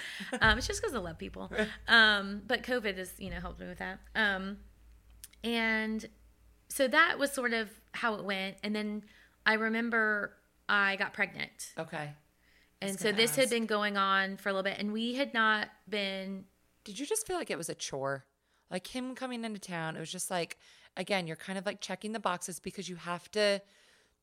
Um, 0.40 0.58
it's 0.58 0.66
just 0.66 0.80
because 0.80 0.94
I 0.94 0.98
love 0.98 1.18
people. 1.18 1.50
Um, 1.88 2.42
but 2.46 2.62
COVID 2.62 2.96
has 2.98 3.12
you 3.18 3.30
know 3.30 3.40
helped 3.40 3.60
me 3.60 3.66
with 3.66 3.78
that. 3.78 3.98
Um, 4.14 4.58
and 5.42 6.04
so 6.68 6.88
that 6.88 7.18
was 7.18 7.32
sort 7.32 7.52
of 7.52 7.70
how 7.92 8.14
it 8.14 8.24
went, 8.24 8.56
and 8.62 8.74
then 8.74 9.04
I 9.44 9.54
remember 9.54 10.32
I 10.68 10.96
got 10.96 11.12
pregnant, 11.12 11.72
Okay. 11.78 12.10
and 12.82 12.98
so 12.98 13.12
this 13.12 13.36
had 13.36 13.50
been 13.50 13.66
going 13.66 13.96
on 13.96 14.36
for 14.36 14.48
a 14.48 14.52
little 14.52 14.64
bit, 14.70 14.78
and 14.78 14.92
we 14.92 15.14
had 15.14 15.32
not 15.32 15.68
been 15.88 16.44
Did 16.84 16.98
you 16.98 17.06
just 17.06 17.26
feel 17.26 17.36
like 17.36 17.50
it 17.50 17.58
was 17.58 17.68
a 17.68 17.74
chore? 17.74 18.24
Like 18.70 18.88
him 18.88 19.14
coming 19.14 19.44
into 19.44 19.60
town, 19.60 19.96
it 19.96 20.00
was 20.00 20.10
just 20.10 20.28
like 20.30 20.58
again, 20.96 21.26
you're 21.26 21.36
kind 21.36 21.58
of 21.58 21.66
like 21.66 21.80
checking 21.80 22.12
the 22.12 22.20
boxes 22.20 22.58
because 22.60 22.88
you 22.88 22.96
have 22.96 23.30
to 23.32 23.60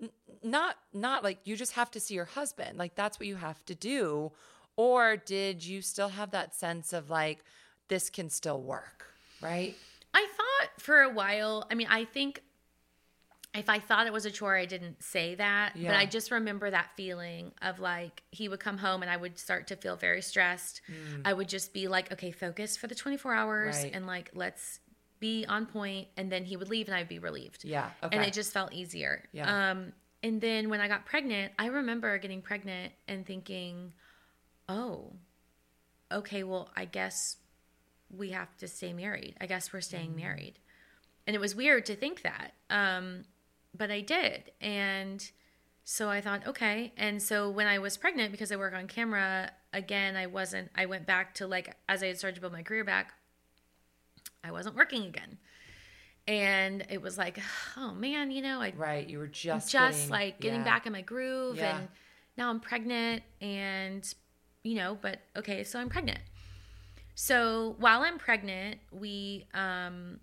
n- 0.01 0.09
not 0.43 0.77
not 0.93 1.23
like 1.23 1.39
you 1.45 1.55
just 1.55 1.73
have 1.73 1.91
to 1.91 1.99
see 1.99 2.13
your 2.15 2.25
husband. 2.25 2.77
Like 2.77 2.95
that's 2.95 3.19
what 3.19 3.27
you 3.27 3.35
have 3.35 3.63
to 3.65 3.75
do. 3.75 4.31
Or 4.75 5.17
did 5.17 5.63
you 5.63 5.81
still 5.81 6.09
have 6.09 6.31
that 6.31 6.55
sense 6.55 6.93
of 6.93 7.09
like 7.09 7.43
this 7.89 8.09
can 8.09 8.29
still 8.29 8.61
work, 8.61 9.13
right? 9.41 9.75
I 10.13 10.27
thought 10.37 10.81
for 10.81 11.01
a 11.01 11.09
while, 11.09 11.67
I 11.71 11.75
mean, 11.75 11.87
I 11.89 12.05
think 12.05 12.41
if 13.55 13.69
I 13.69 13.77
thought 13.77 14.07
it 14.07 14.13
was 14.13 14.25
a 14.25 14.31
chore, 14.31 14.55
I 14.57 14.65
didn't 14.65 15.03
say 15.03 15.35
that. 15.35 15.73
But 15.75 15.95
I 15.95 16.07
just 16.07 16.31
remember 16.31 16.71
that 16.71 16.89
feeling 16.97 17.51
of 17.61 17.79
like 17.79 18.23
he 18.31 18.47
would 18.49 18.59
come 18.59 18.79
home 18.79 19.03
and 19.03 19.11
I 19.11 19.17
would 19.17 19.37
start 19.37 19.67
to 19.67 19.75
feel 19.75 19.95
very 19.95 20.23
stressed. 20.23 20.81
I 21.23 21.33
would 21.33 21.47
just 21.49 21.71
be 21.71 21.87
like, 21.87 22.11
okay, 22.11 22.31
focus 22.31 22.75
for 22.77 22.87
the 22.87 22.95
24 22.95 23.33
hours 23.33 23.75
Mm. 23.75 23.83
Right. 23.83 23.91
and 23.93 24.07
like, 24.07 24.31
let's 24.33 24.79
be 25.23 25.45
on. 25.47 25.65
And 26.17 26.29
then 26.29 26.43
he 26.43 26.57
would 26.57 26.69
leave 26.69 26.89
and 26.89 26.95
I'd 26.95 27.07
be 27.07 27.17
relieved. 27.17 27.63
Yeah. 27.63 27.89
Okay. 28.03 28.17
And 28.17 28.25
it 28.25 28.33
just 28.33 28.51
felt 28.51 28.73
easier. 28.73 29.23
Yeah. 29.31 29.71
Um, 29.71 29.93
and 30.21 30.41
then 30.41 30.69
when 30.69 30.81
I 30.81 30.89
got 30.89 31.05
pregnant, 31.05 31.53
I 31.57 31.67
remember 31.67 32.17
getting 32.17 32.41
pregnant 32.41 32.91
and 33.07 33.25
thinking, 33.25 33.93
oh, 34.67 35.13
okay, 36.11 36.43
well, 36.43 36.69
I 36.75 36.83
guess 36.83 37.37
we 38.15 38.31
have 38.31 38.55
to 38.57 38.67
stay 38.67 38.91
married. 38.91 39.35
I 39.39 39.45
guess 39.45 39.71
we're 39.71 39.79
staying 39.81 40.13
married. 40.13 40.59
And 41.25 41.35
it 41.37 41.39
was 41.39 41.55
weird 41.55 41.85
to 41.85 41.95
think 41.95 42.23
that. 42.23 42.51
Um, 42.69 43.23
but 43.75 43.89
I 43.89 44.01
did. 44.01 44.51
And 44.59 45.25
so 45.85 46.09
I 46.09 46.19
thought, 46.19 46.45
okay. 46.47 46.91
And 46.97 47.21
so 47.21 47.49
when 47.49 47.67
I 47.67 47.79
was 47.79 47.95
pregnant, 47.95 48.31
because 48.33 48.51
I 48.51 48.57
work 48.57 48.73
on 48.73 48.87
camera, 48.87 49.51
again, 49.71 50.17
I 50.17 50.27
wasn't, 50.27 50.69
I 50.75 50.85
went 50.85 51.05
back 51.05 51.33
to 51.35 51.47
like, 51.47 51.75
as 51.87 52.03
I 52.03 52.07
had 52.07 52.17
started 52.17 52.35
to 52.35 52.41
build 52.41 52.53
my 52.53 52.63
career 52.63 52.83
back, 52.83 53.13
I 54.43 54.51
wasn't 54.51 54.75
working 54.75 55.05
again. 55.05 55.37
And 56.27 56.85
it 56.89 57.01
was 57.01 57.17
like, 57.17 57.39
oh 57.77 57.93
man, 57.93 58.31
you 58.31 58.41
know, 58.41 58.61
I 58.61 58.73
right. 58.75 59.07
You 59.07 59.19
were 59.19 59.27
just 59.27 59.71
just 59.71 59.97
getting- 59.97 60.09
like 60.11 60.39
getting 60.39 60.59
yeah. 60.59 60.65
back 60.65 60.85
in 60.85 60.91
my 60.93 61.01
groove 61.01 61.57
Yeah. 61.57 61.77
and 61.79 61.87
now 62.37 62.49
I'm 62.49 62.59
pregnant 62.59 63.23
and 63.41 64.11
you 64.63 64.75
know, 64.75 64.97
but 65.01 65.19
okay, 65.35 65.63
so 65.63 65.79
I'm 65.79 65.89
pregnant. 65.89 66.19
So 67.15 67.75
while 67.79 68.01
I'm 68.01 68.17
pregnant, 68.17 68.79
we 68.91 69.47
um 69.53 70.19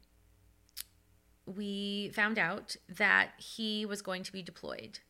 we 1.46 2.10
found 2.14 2.38
out 2.38 2.76
that 2.88 3.30
he 3.38 3.84
was 3.84 4.02
going 4.02 4.22
to 4.22 4.32
be 4.32 4.42
deployed 4.42 5.00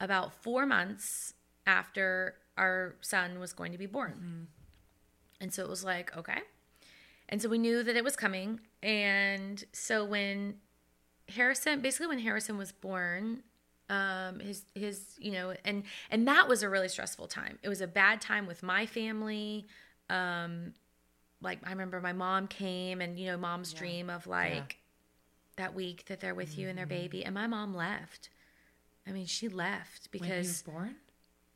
about 0.00 0.32
4 0.42 0.66
months 0.66 1.34
after 1.66 2.36
our 2.56 2.96
son 3.00 3.38
was 3.40 3.52
going 3.52 3.72
to 3.72 3.78
be 3.78 3.86
born. 3.86 4.48
And 5.40 5.52
so 5.52 5.62
it 5.62 5.68
was 5.68 5.84
like, 5.84 6.16
okay. 6.16 6.40
And 7.28 7.40
so 7.40 7.48
we 7.48 7.58
knew 7.58 7.82
that 7.82 7.96
it 7.96 8.04
was 8.04 8.16
coming. 8.16 8.60
And 8.82 9.62
so 9.72 10.04
when 10.04 10.56
Harrison, 11.28 11.80
basically 11.80 12.08
when 12.08 12.18
Harrison 12.18 12.58
was 12.58 12.72
born, 12.72 13.42
um, 13.88 14.40
his 14.40 14.64
his 14.74 15.16
you 15.18 15.32
know, 15.32 15.54
and 15.64 15.84
and 16.10 16.26
that 16.28 16.48
was 16.48 16.62
a 16.62 16.68
really 16.68 16.88
stressful 16.88 17.26
time. 17.26 17.58
It 17.62 17.68
was 17.68 17.80
a 17.80 17.86
bad 17.86 18.20
time 18.20 18.46
with 18.46 18.62
my 18.62 18.86
family. 18.86 19.66
Um, 20.08 20.72
like 21.40 21.58
I 21.64 21.70
remember 21.70 22.00
my 22.00 22.12
mom 22.12 22.46
came, 22.48 23.00
and 23.00 23.18
you 23.18 23.26
know, 23.26 23.36
mom's 23.36 23.72
dream 23.72 24.08
of 24.08 24.26
like 24.26 24.78
that 25.56 25.74
week 25.74 26.06
that 26.06 26.20
they're 26.20 26.34
with 26.34 26.56
you 26.56 26.68
and 26.68 26.78
their 26.78 26.86
baby, 26.86 27.24
and 27.24 27.34
my 27.34 27.46
mom 27.46 27.74
left. 27.74 28.30
I 29.06 29.10
mean, 29.12 29.26
she 29.26 29.48
left 29.48 30.08
when 30.16 30.30
he 30.30 30.36
was 30.38 30.46
because 30.46 30.62
born. 30.62 30.96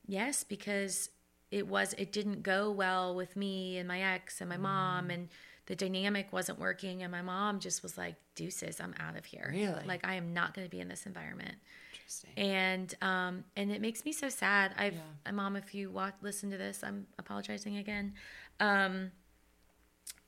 Yes, 0.06 0.44
because 0.44 1.10
it 1.50 1.66
was 1.68 1.94
it 1.96 2.12
didn't 2.12 2.42
go 2.42 2.70
well 2.70 3.14
with 3.14 3.36
me 3.36 3.78
and 3.78 3.86
my 3.88 4.02
ex 4.02 4.40
and 4.40 4.50
my 4.50 4.56
Mm. 4.56 4.62
mom 4.62 5.10
and 5.10 5.28
the 5.66 5.76
dynamic 5.76 6.32
wasn't 6.32 6.58
working 6.58 7.02
and 7.02 7.10
my 7.12 7.22
mom 7.22 7.58
just 7.60 7.82
was 7.82 7.96
like 7.98 8.14
deuces 8.34 8.80
i'm 8.80 8.94
out 9.00 9.16
of 9.16 9.24
here 9.24 9.50
Really? 9.52 9.84
like 9.86 10.06
i 10.06 10.14
am 10.14 10.32
not 10.32 10.54
going 10.54 10.66
to 10.66 10.70
be 10.70 10.80
in 10.80 10.88
this 10.88 11.06
environment 11.06 11.54
Interesting. 11.92 12.30
and 12.36 12.94
um 13.02 13.44
and 13.56 13.70
it 13.72 13.80
makes 13.80 14.04
me 14.04 14.12
so 14.12 14.28
sad 14.28 14.72
i've 14.78 14.94
Yeah. 14.94 15.00
uh, 15.26 15.32
mom 15.32 15.56
if 15.56 15.74
you 15.74 15.90
watch 15.90 16.14
listen 16.22 16.50
to 16.50 16.56
this 16.56 16.82
i'm 16.84 17.06
apologizing 17.18 17.76
again 17.78 18.14
um 18.60 19.10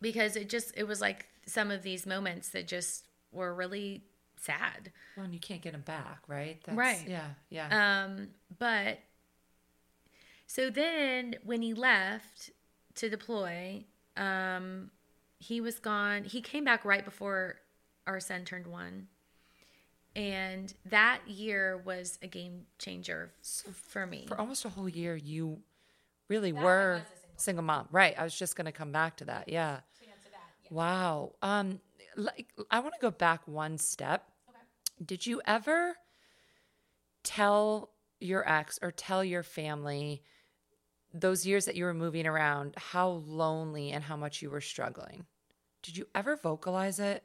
because 0.01 0.37
it 0.37 0.49
just 0.49 0.73
it 0.77 0.85
was 0.87 1.01
like 1.01 1.27
some 1.47 1.71
of 1.71 1.83
these 1.83 2.07
moments 2.07 2.51
that 2.51 2.67
just 2.69 3.07
were 3.33 3.55
really 3.55 4.03
sad 4.41 4.93
Well, 5.17 5.25
and 5.25 5.35
you 5.35 5.41
can't 5.41 5.61
get 5.63 5.75
him 5.75 5.81
back, 5.83 6.21
right? 6.29 6.61
That's, 6.65 6.77
Right. 6.79 7.05
Yeah. 7.09 7.27
Yeah. 7.51 8.05
Um, 8.05 8.29
but 8.59 9.01
so 10.47 10.71
then 10.71 11.37
when 11.45 11.63
he 11.63 11.75
left 11.75 12.51
to 12.97 13.09
deploy, 13.11 13.85
um, 14.17 14.91
he 15.39 15.61
was 15.61 15.79
gone. 15.79 16.25
He 16.25 16.41
came 16.41 16.65
back 16.65 16.85
right 16.85 17.05
before 17.05 17.57
our 18.07 18.21
son 18.21 18.45
turned 18.45 18.67
one. 18.67 19.09
And 20.17 20.73
that 20.87 21.21
year 21.27 21.77
was 21.77 22.19
a 22.23 22.27
game 22.27 22.67
changer 22.79 23.31
f- 23.41 23.75
for 23.75 24.07
me. 24.07 24.25
For 24.27 24.39
almost 24.39 24.65
a 24.65 24.69
whole 24.69 24.89
year, 24.89 25.15
you 25.15 25.61
really 26.29 26.53
were 26.53 27.03
single 27.37 27.63
mom, 27.63 27.87
right? 27.93 28.15
I 28.19 28.25
was 28.25 28.37
just 28.37 28.57
going 28.57 28.65
to 28.65 28.73
come 28.73 28.91
back 28.91 29.17
to 29.19 29.27
that. 29.27 29.49
Yeah. 29.49 29.81
Wow. 30.71 31.35
Um, 31.41 31.81
like 32.17 32.49
I 32.71 32.81
want 32.81 32.95
to 32.95 33.01
go 33.01 33.11
back 33.11 33.47
one 33.47 33.79
step. 33.79 34.25
Did 35.05 35.27
you 35.27 35.41
ever 35.47 35.95
tell 37.23 37.91
your 38.21 38.49
ex 38.49 38.79
or 38.83 38.91
tell 38.91 39.23
your 39.23 39.43
family 39.43 40.23
those 41.13 41.47
years 41.47 41.65
that 41.65 41.77
you 41.77 41.85
were 41.85 41.95
moving 41.95 42.27
around 42.27 42.75
how 42.77 43.23
lonely 43.27 43.91
and 43.91 44.05
how 44.05 44.17
much 44.17 44.43
you 44.43 44.51
were 44.51 44.61
struggling? 44.61 45.27
Did 45.83 45.97
you 45.97 46.07
ever 46.15 46.37
vocalize 46.37 46.99
it? 47.01 47.25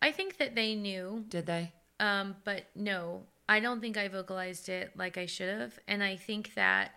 I 0.00 0.12
think 0.12 0.38
that 0.38 0.54
they 0.54 0.74
knew 0.74 1.24
Did 1.28 1.46
they? 1.46 1.72
Um, 2.00 2.36
but 2.44 2.66
no, 2.74 3.22
I 3.48 3.60
don't 3.60 3.80
think 3.80 3.96
I 3.96 4.08
vocalized 4.08 4.68
it 4.68 4.92
like 4.96 5.18
I 5.18 5.26
should 5.26 5.48
have. 5.48 5.78
And 5.88 6.02
I 6.02 6.16
think 6.16 6.54
that 6.54 6.92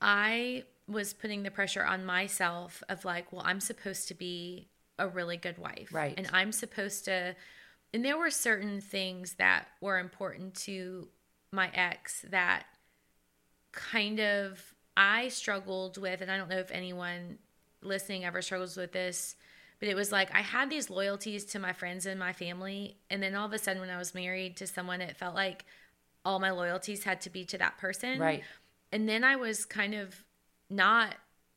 I 0.00 0.64
was 0.88 1.12
putting 1.12 1.42
the 1.42 1.50
pressure 1.50 1.84
on 1.84 2.04
myself 2.04 2.82
of 2.88 3.04
like, 3.04 3.32
well, 3.32 3.42
I'm 3.44 3.60
supposed 3.60 4.08
to 4.08 4.14
be 4.14 4.68
a 4.98 5.08
really 5.08 5.36
good 5.36 5.58
wife. 5.58 5.88
Right. 5.92 6.14
And 6.16 6.28
I'm 6.32 6.52
supposed 6.52 7.04
to, 7.06 7.34
and 7.94 8.04
there 8.04 8.18
were 8.18 8.30
certain 8.30 8.80
things 8.80 9.34
that 9.34 9.68
were 9.80 9.98
important 9.98 10.54
to 10.56 11.08
my 11.52 11.70
ex 11.74 12.24
that 12.30 12.64
kind 13.72 14.20
of 14.20 14.74
I 14.96 15.28
struggled 15.28 15.98
with, 15.98 16.20
and 16.20 16.30
I 16.30 16.36
don't 16.36 16.48
know 16.48 16.58
if 16.58 16.70
anyone 16.70 17.38
listening 17.82 18.24
ever 18.24 18.42
struggles 18.42 18.76
with 18.76 18.92
this, 18.92 19.36
but 19.80 19.88
it 19.88 19.96
was 19.96 20.12
like 20.12 20.32
I 20.34 20.40
had 20.40 20.70
these 20.70 20.90
loyalties 20.90 21.44
to 21.46 21.58
my 21.58 21.72
friends 21.72 22.06
and 22.06 22.18
my 22.18 22.32
family, 22.32 22.98
and 23.10 23.22
then 23.22 23.34
all 23.34 23.46
of 23.46 23.52
a 23.52 23.58
sudden, 23.58 23.80
when 23.80 23.90
I 23.90 23.98
was 23.98 24.14
married 24.14 24.56
to 24.58 24.66
someone, 24.66 25.00
it 25.00 25.16
felt 25.16 25.34
like 25.34 25.64
all 26.24 26.38
my 26.38 26.50
loyalties 26.50 27.04
had 27.04 27.20
to 27.22 27.30
be 27.30 27.44
to 27.46 27.58
that 27.58 27.78
person. 27.78 28.20
Right. 28.20 28.42
And 28.92 29.08
then 29.08 29.24
I 29.24 29.36
was 29.36 29.64
kind 29.64 29.94
of 29.94 30.24
not 30.70 31.14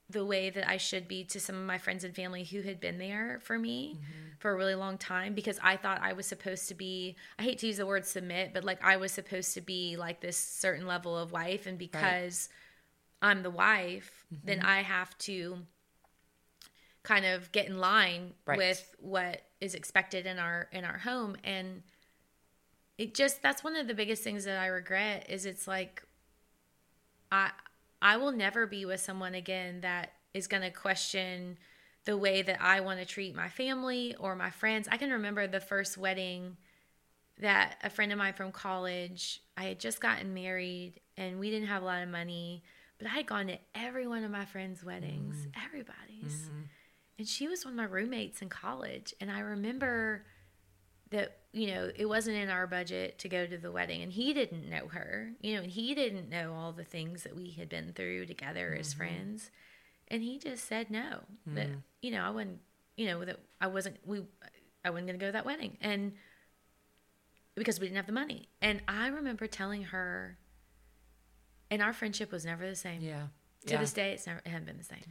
the 0.09 0.23
way 0.23 0.49
that 0.49 0.69
I 0.69 0.77
should 0.77 1.07
be 1.07 1.23
to 1.25 1.39
some 1.39 1.55
of 1.55 1.63
my 1.63 1.77
friends 1.77 2.03
and 2.03 2.15
family 2.15 2.43
who 2.43 2.61
had 2.61 2.79
been 2.79 2.99
there 2.99 3.39
for 3.43 3.57
me 3.57 3.95
mm-hmm. 3.95 4.03
for 4.39 4.51
a 4.51 4.55
really 4.55 4.75
long 4.75 4.97
time 4.97 5.33
because 5.33 5.59
I 5.63 5.77
thought 5.77 5.99
I 6.01 6.13
was 6.13 6.27
supposed 6.27 6.67
to 6.67 6.75
be 6.75 7.15
I 7.39 7.43
hate 7.43 7.57
to 7.59 7.67
use 7.67 7.77
the 7.77 7.87
word 7.87 8.05
submit, 8.05 8.53
but 8.53 8.63
like 8.63 8.83
I 8.83 8.97
was 8.97 9.11
supposed 9.11 9.55
to 9.55 9.61
be 9.61 9.97
like 9.97 10.21
this 10.21 10.37
certain 10.37 10.85
level 10.85 11.17
of 11.17 11.31
wife 11.31 11.65
and 11.65 11.77
because 11.77 12.49
I'm 13.21 13.41
the 13.41 13.49
wife, 13.49 14.25
mm-hmm. 14.31 14.45
then 14.45 14.59
I 14.61 14.83
have 14.83 15.17
to 15.19 15.59
kind 17.01 17.25
of 17.25 17.51
get 17.51 17.67
in 17.67 17.79
line 17.79 18.33
Right. 18.45 18.57
with 18.57 18.95
what 18.99 19.41
is 19.59 19.73
expected 19.73 20.25
in 20.27 20.37
our 20.37 20.67
in 20.71 20.83
our 20.83 20.99
home 20.99 21.35
and 21.43 21.81
it 22.97 23.15
just 23.15 23.41
that's 23.41 23.63
one 23.63 23.75
of 23.75 23.87
the 23.87 23.93
biggest 23.93 24.23
things 24.23 24.45
that 24.45 24.59
I 24.59 24.67
regret 24.67 25.27
is 25.29 25.45
it's 25.45 25.67
like 25.67 26.03
I 27.31 27.51
I 28.05 28.17
will 28.17 28.31
never 28.31 28.67
be 28.67 28.85
with 28.85 29.01
someone 29.01 29.33
again 29.33 29.81
that 29.81 30.13
is 30.31 30.45
going 30.45 30.61
to 30.61 30.69
question 30.69 31.57
the 32.05 32.15
way 32.15 32.43
that 32.43 32.61
I 32.61 32.81
want 32.81 32.99
to 32.99 33.05
treat 33.05 33.35
my 33.35 33.49
family 33.49 34.15
or 34.19 34.35
my 34.35 34.51
friends. 34.51 34.87
I 34.91 34.97
can 34.97 35.09
remember 35.09 35.47
the 35.47 35.59
first 35.59 35.97
wedding 35.97 36.55
that 37.39 37.77
a 37.83 37.89
friend 37.89 38.11
of 38.11 38.19
mine 38.19 38.33
from 38.33 38.51
college, 38.51 39.41
I 39.57 39.63
had 39.63 39.79
just 39.79 39.99
gotten 39.99 40.35
married 40.35 41.01
and 41.17 41.39
we 41.39 41.49
didn't 41.49 41.67
have 41.67 41.81
a 41.81 41.85
lot 41.85 42.03
of 42.03 42.09
money, 42.09 42.61
but 42.99 43.07
I 43.07 43.15
had 43.15 43.25
gone 43.25 43.47
to 43.47 43.57
every 43.73 44.05
one 44.05 44.23
of 44.23 44.29
my 44.29 44.45
friends' 44.45 44.83
weddings, 44.83 45.37
mm. 45.37 45.65
everybody's. 45.65 46.43
Mm-hmm. 46.43 46.61
And 47.17 47.27
she 47.27 47.47
was 47.47 47.65
one 47.65 47.73
of 47.73 47.77
my 47.77 47.85
roommates 47.85 48.43
in 48.43 48.49
college. 48.49 49.15
And 49.19 49.31
I 49.31 49.39
remember 49.39 50.25
that, 51.09 51.39
you 51.55 51.67
know, 51.67 51.89
it 51.95 52.05
wasn't 52.05 52.35
in 52.35 52.49
our 52.49 52.67
budget 52.67 53.17
to 53.19 53.29
go 53.29 53.47
to 53.47 53.57
the 53.57 53.71
wedding. 53.71 54.01
And 54.01 54.11
he 54.11 54.33
didn't 54.33 54.69
know 54.69 54.87
her, 54.89 55.31
you 55.41 55.55
know, 55.55 55.61
and 55.61 55.71
he 55.71 55.95
didn't 55.95 56.29
know 56.29 56.53
all 56.53 56.73
the 56.73 56.83
things 56.83 57.23
that 57.23 57.35
we 57.35 57.51
had 57.51 57.69
been 57.69 57.93
through 57.93 58.25
together 58.25 58.71
mm-hmm. 58.71 58.81
as 58.81 58.93
friends. 58.93 59.51
And 60.09 60.21
he 60.21 60.37
just 60.37 60.65
said 60.65 60.91
no, 60.91 61.21
mm. 61.49 61.55
that, 61.55 61.69
you 62.01 62.11
know, 62.11 62.21
I 62.21 62.29
wouldn't, 62.29 62.59
you 62.97 63.07
know, 63.07 63.23
that 63.25 63.39
I 63.59 63.67
wasn't, 63.67 63.97
we, 64.05 64.21
I 64.83 64.89
wasn't 64.89 65.07
going 65.07 65.17
to 65.19 65.23
go 65.23 65.29
to 65.29 65.31
that 65.31 65.45
wedding. 65.45 65.77
And, 65.81 66.11
because 67.55 67.79
we 67.79 67.87
didn't 67.87 67.95
have 67.95 68.05
the 68.05 68.11
money. 68.11 68.49
And 68.61 68.81
I 68.87 69.07
remember 69.07 69.47
telling 69.47 69.83
her, 69.83 70.37
and 71.71 71.81
our 71.81 71.93
friendship 71.93 72.31
was 72.31 72.45
never 72.45 72.67
the 72.67 72.75
same. 72.75 73.01
Yeah. 73.01 73.27
To 73.67 73.73
yeah. 73.73 73.79
this 73.79 73.93
day, 73.93 74.11
it's 74.11 74.27
never 74.27 74.41
it 74.45 74.49
hasn't 74.49 74.67
been 74.67 74.77
the 74.77 74.83
same. 74.83 75.03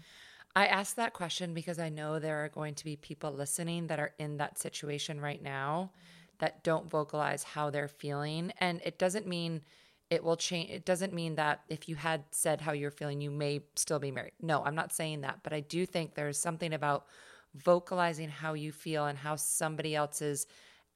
I 0.54 0.66
asked 0.66 0.96
that 0.96 1.14
question 1.14 1.54
because 1.54 1.80
I 1.80 1.88
know 1.88 2.18
there 2.18 2.44
are 2.44 2.48
going 2.48 2.74
to 2.76 2.84
be 2.84 2.94
people 2.94 3.32
listening 3.32 3.88
that 3.88 3.98
are 3.98 4.12
in 4.18 4.36
that 4.36 4.58
situation 4.58 5.20
right 5.20 5.42
now 5.42 5.90
that 6.38 6.64
don't 6.64 6.90
vocalize 6.90 7.42
how 7.42 7.70
they're 7.70 7.88
feeling. 7.88 8.52
And 8.58 8.80
it 8.84 8.98
doesn't 8.98 9.26
mean 9.26 9.62
it 10.10 10.22
will 10.22 10.36
change. 10.36 10.70
It 10.70 10.84
doesn't 10.84 11.12
mean 11.12 11.36
that 11.36 11.62
if 11.68 11.88
you 11.88 11.96
had 11.96 12.24
said 12.30 12.60
how 12.60 12.72
you're 12.72 12.90
feeling, 12.90 13.20
you 13.20 13.30
may 13.30 13.60
still 13.74 13.98
be 13.98 14.10
married. 14.10 14.32
No, 14.40 14.62
I'm 14.64 14.74
not 14.74 14.92
saying 14.92 15.22
that. 15.22 15.40
But 15.42 15.52
I 15.52 15.60
do 15.60 15.86
think 15.86 16.14
there's 16.14 16.38
something 16.38 16.72
about 16.72 17.06
vocalizing 17.54 18.28
how 18.28 18.54
you 18.54 18.72
feel 18.72 19.06
and 19.06 19.18
how 19.18 19.36
somebody 19.36 19.94
else's 19.94 20.46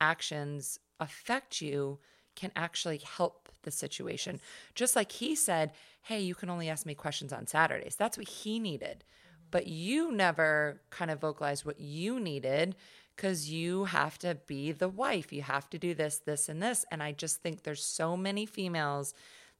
actions 0.00 0.78
affect 1.00 1.60
you 1.60 1.98
can 2.34 2.52
actually 2.54 2.98
help 2.98 3.48
the 3.62 3.70
situation. 3.70 4.40
Just 4.74 4.94
like 4.94 5.10
he 5.10 5.34
said, 5.34 5.72
Hey, 6.02 6.20
you 6.20 6.34
can 6.34 6.50
only 6.50 6.68
ask 6.68 6.86
me 6.86 6.94
questions 6.94 7.32
on 7.32 7.46
Saturdays. 7.46 7.96
That's 7.96 8.16
what 8.16 8.28
he 8.28 8.58
needed. 8.58 9.04
But 9.50 9.66
you 9.66 10.12
never 10.12 10.82
kind 10.90 11.10
of 11.10 11.20
vocalized 11.20 11.64
what 11.64 11.80
you 11.80 12.20
needed 12.20 12.76
because 13.18 13.50
you 13.50 13.86
have 13.86 14.16
to 14.16 14.36
be 14.46 14.70
the 14.70 14.88
wife. 14.88 15.32
You 15.32 15.42
have 15.42 15.68
to 15.70 15.78
do 15.78 15.92
this, 15.92 16.18
this, 16.18 16.48
and 16.48 16.62
this. 16.62 16.84
And 16.92 17.02
I 17.02 17.10
just 17.10 17.42
think 17.42 17.64
there's 17.64 17.84
so 17.84 18.16
many 18.16 18.46
females 18.46 19.12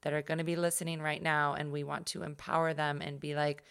that 0.03 0.13
are 0.13 0.23
going 0.23 0.39
to 0.39 0.45
be 0.45 0.55
listening 0.55 1.03
right 1.03 1.21
now, 1.21 1.55
and 1.55 1.73
we 1.73 1.83
want 1.83 2.07
to 2.07 2.23
empower 2.23 2.73
them 2.73 3.03
and 3.03 3.19
be 3.19 3.35
like, 3.35 3.65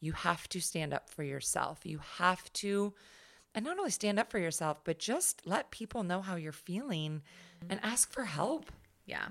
you 0.00 0.12
have 0.12 0.48
to 0.48 0.60
stand 0.60 0.94
up 0.94 1.10
for 1.10 1.22
yourself. 1.22 1.80
You 1.84 2.00
have 2.16 2.50
to 2.54 2.94
and 3.54 3.64
not 3.64 3.78
only 3.78 3.90
stand 3.90 4.18
up 4.18 4.30
for 4.30 4.38
yourself, 4.38 4.80
but 4.84 4.98
just 4.98 5.46
let 5.46 5.70
people 5.70 6.02
know 6.02 6.20
how 6.20 6.36
you're 6.36 6.52
feeling 6.52 7.22
and 7.70 7.80
ask 7.82 8.12
for 8.12 8.24
help. 8.24 8.70
Yeah. 9.06 9.28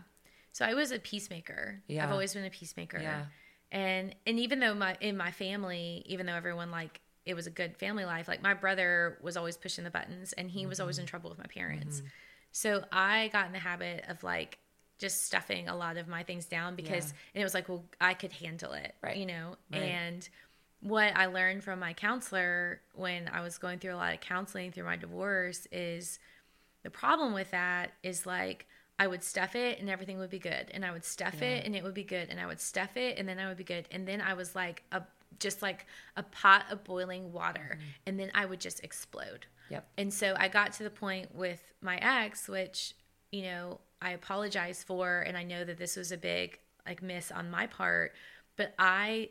So 0.51 0.65
I 0.65 0.73
was 0.73 0.91
a 0.91 0.97
peacemaker. 0.97 1.83
Yeah. 1.87 2.03
I've 2.03 2.11
always 2.11 2.33
been 2.33 2.43
a 2.45 2.49
peacemaker. 2.49 2.99
Yeah. 2.99 3.25
And 3.71 4.15
and 4.25 4.39
even 4.39 4.59
though 4.59 4.73
my 4.73 4.97
in 5.01 5.17
my 5.17 5.31
family, 5.31 6.03
even 6.05 6.25
though 6.25 6.33
everyone 6.33 6.71
like 6.71 7.01
it 7.25 7.33
was 7.33 7.47
a 7.47 7.51
good 7.51 7.75
family 7.75 8.05
life, 8.05 8.27
like 8.27 8.41
my 8.43 8.53
brother 8.53 9.17
was 9.21 9.35
always 9.35 9.57
pushing 9.57 9.83
the 9.83 9.89
buttons 9.89 10.33
and 10.33 10.49
he 10.49 10.61
mm-hmm. 10.61 10.69
was 10.69 10.79
always 10.79 10.97
in 10.97 11.03
mm-hmm. 11.03 11.09
trouble 11.09 11.29
with 11.29 11.39
my 11.39 11.45
parents. 11.45 11.97
Mm-hmm. 11.97 12.07
So 12.51 12.85
I 12.91 13.29
got 13.33 13.47
in 13.47 13.51
the 13.51 13.59
habit 13.59 14.05
of 14.07 14.23
like 14.23 14.59
just 14.97 15.25
stuffing 15.25 15.67
a 15.67 15.75
lot 15.75 15.97
of 15.97 16.07
my 16.07 16.23
things 16.23 16.45
down 16.45 16.75
because 16.75 17.07
yeah. 17.07 17.19
and 17.33 17.41
it 17.41 17.43
was 17.43 17.53
like, 17.53 17.67
well, 17.67 17.83
I 17.99 18.13
could 18.13 18.31
handle 18.31 18.73
it. 18.73 18.95
Right. 19.01 19.17
You 19.17 19.25
know? 19.25 19.55
Right. 19.71 19.81
And 19.81 20.27
what 20.81 21.17
I 21.17 21.25
learned 21.25 21.63
from 21.63 21.79
my 21.79 21.93
counselor 21.93 22.81
when 22.93 23.27
I 23.27 23.41
was 23.41 23.57
going 23.57 23.79
through 23.79 23.95
a 23.95 23.97
lot 23.97 24.13
of 24.13 24.21
counseling 24.21 24.71
through 24.71 24.85
my 24.85 24.95
divorce 24.95 25.67
is 25.71 26.19
the 26.83 26.91
problem 26.91 27.33
with 27.33 27.49
that 27.51 27.91
is 28.03 28.25
like 28.25 28.67
I 28.97 29.07
would 29.07 29.23
stuff 29.23 29.55
it 29.55 29.79
and 29.79 29.89
everything 29.89 30.19
would 30.19 30.29
be 30.29 30.39
good. 30.39 30.69
And 30.73 30.85
I 30.85 30.91
would 30.91 31.03
stuff 31.03 31.37
yeah. 31.41 31.47
it 31.47 31.65
and 31.65 31.75
it 31.75 31.83
would 31.83 31.93
be 31.93 32.03
good. 32.03 32.29
And 32.29 32.39
I 32.39 32.45
would 32.45 32.61
stuff 32.61 32.95
it 32.95 33.17
and 33.17 33.27
then 33.27 33.39
I 33.39 33.47
would 33.47 33.57
be 33.57 33.63
good. 33.63 33.87
And 33.91 34.07
then 34.07 34.21
I 34.21 34.35
was 34.35 34.55
like 34.55 34.83
a 34.91 35.01
just 35.39 35.61
like 35.61 35.85
a 36.15 36.23
pot 36.23 36.65
of 36.71 36.83
boiling 36.83 37.31
water. 37.31 37.77
Mm-hmm. 37.77 37.89
And 38.05 38.19
then 38.19 38.31
I 38.33 38.45
would 38.45 38.59
just 38.59 38.83
explode. 38.83 39.45
Yep. 39.69 39.87
And 39.97 40.13
so 40.13 40.35
I 40.37 40.47
got 40.47 40.73
to 40.73 40.83
the 40.83 40.89
point 40.89 41.33
with 41.33 41.61
my 41.81 41.97
ex, 41.97 42.47
which, 42.47 42.93
you 43.31 43.43
know, 43.43 43.79
I 44.01 44.11
apologize 44.11 44.83
for 44.83 45.21
and 45.21 45.37
I 45.37 45.43
know 45.43 45.63
that 45.63 45.77
this 45.77 45.95
was 45.95 46.11
a 46.11 46.17
big 46.17 46.59
like 46.85 47.01
miss 47.01 47.31
on 47.31 47.49
my 47.49 47.67
part, 47.67 48.13
but 48.55 48.73
I 48.77 49.29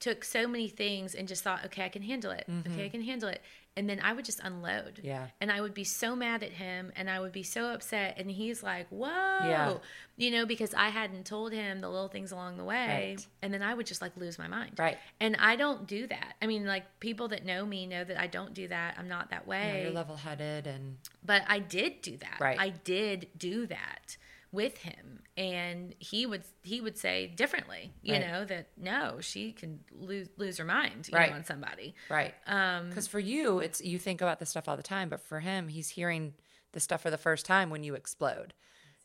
took 0.00 0.24
so 0.24 0.48
many 0.48 0.68
things 0.68 1.14
and 1.14 1.28
just 1.28 1.44
thought, 1.44 1.64
okay, 1.66 1.84
I 1.84 1.88
can 1.88 2.02
handle 2.02 2.32
it. 2.32 2.44
Mm-hmm. 2.50 2.72
Okay, 2.72 2.86
I 2.86 2.88
can 2.88 3.02
handle 3.02 3.28
it. 3.28 3.40
And 3.76 3.88
then 3.88 4.00
I 4.02 4.12
would 4.12 4.24
just 4.24 4.40
unload. 4.40 5.00
Yeah. 5.02 5.28
And 5.40 5.50
I 5.50 5.60
would 5.60 5.72
be 5.72 5.84
so 5.84 6.14
mad 6.14 6.42
at 6.42 6.50
him 6.50 6.92
and 6.94 7.08
I 7.08 7.20
would 7.20 7.32
be 7.32 7.42
so 7.42 7.68
upset. 7.72 8.16
And 8.18 8.30
he's 8.30 8.62
like, 8.62 8.86
whoa. 8.90 9.08
Yeah. 9.08 9.74
You 10.18 10.30
know, 10.30 10.44
because 10.44 10.74
I 10.74 10.90
hadn't 10.90 11.24
told 11.24 11.52
him 11.52 11.80
the 11.80 11.88
little 11.88 12.08
things 12.08 12.32
along 12.32 12.58
the 12.58 12.64
way. 12.64 13.14
Right. 13.16 13.26
And 13.40 13.52
then 13.52 13.62
I 13.62 13.72
would 13.72 13.86
just 13.86 14.02
like 14.02 14.14
lose 14.16 14.38
my 14.38 14.46
mind. 14.46 14.72
Right. 14.78 14.98
And 15.20 15.36
I 15.38 15.56
don't 15.56 15.86
do 15.86 16.06
that. 16.06 16.34
I 16.42 16.46
mean, 16.46 16.66
like 16.66 16.84
people 17.00 17.28
that 17.28 17.46
know 17.46 17.64
me 17.64 17.86
know 17.86 18.04
that 18.04 18.20
I 18.20 18.26
don't 18.26 18.52
do 18.52 18.68
that. 18.68 18.96
I'm 18.98 19.08
not 19.08 19.30
that 19.30 19.46
way. 19.46 19.76
Yeah, 19.76 19.82
you're 19.84 19.92
level 19.92 20.16
headed 20.16 20.66
and. 20.66 20.98
But 21.24 21.42
I 21.48 21.58
did 21.58 22.02
do 22.02 22.18
that. 22.18 22.38
Right. 22.40 22.60
I 22.60 22.70
did 22.70 23.28
do 23.38 23.66
that 23.68 24.16
with 24.52 24.76
him 24.78 25.20
and 25.36 25.94
he 25.98 26.26
would 26.26 26.42
he 26.62 26.80
would 26.80 26.98
say 26.98 27.26
differently 27.26 27.92
you 28.02 28.12
right. 28.12 28.26
know 28.26 28.44
that 28.44 28.68
no 28.76 29.16
she 29.20 29.50
can 29.50 29.80
lose 29.90 30.28
lose 30.36 30.58
her 30.58 30.64
mind 30.64 31.08
right. 31.12 31.30
know, 31.30 31.36
on 31.36 31.44
somebody 31.44 31.94
right 32.10 32.34
um 32.46 32.88
because 32.90 33.08
for 33.08 33.18
you 33.18 33.58
it's 33.60 33.80
you 33.80 33.98
think 33.98 34.20
about 34.20 34.38
the 34.38 34.46
stuff 34.46 34.68
all 34.68 34.76
the 34.76 34.82
time 34.82 35.08
but 35.08 35.20
for 35.20 35.40
him 35.40 35.68
he's 35.68 35.88
hearing 35.88 36.34
the 36.72 36.80
stuff 36.80 37.00
for 37.00 37.10
the 37.10 37.18
first 37.18 37.46
time 37.46 37.70
when 37.70 37.82
you 37.82 37.94
explode 37.94 38.52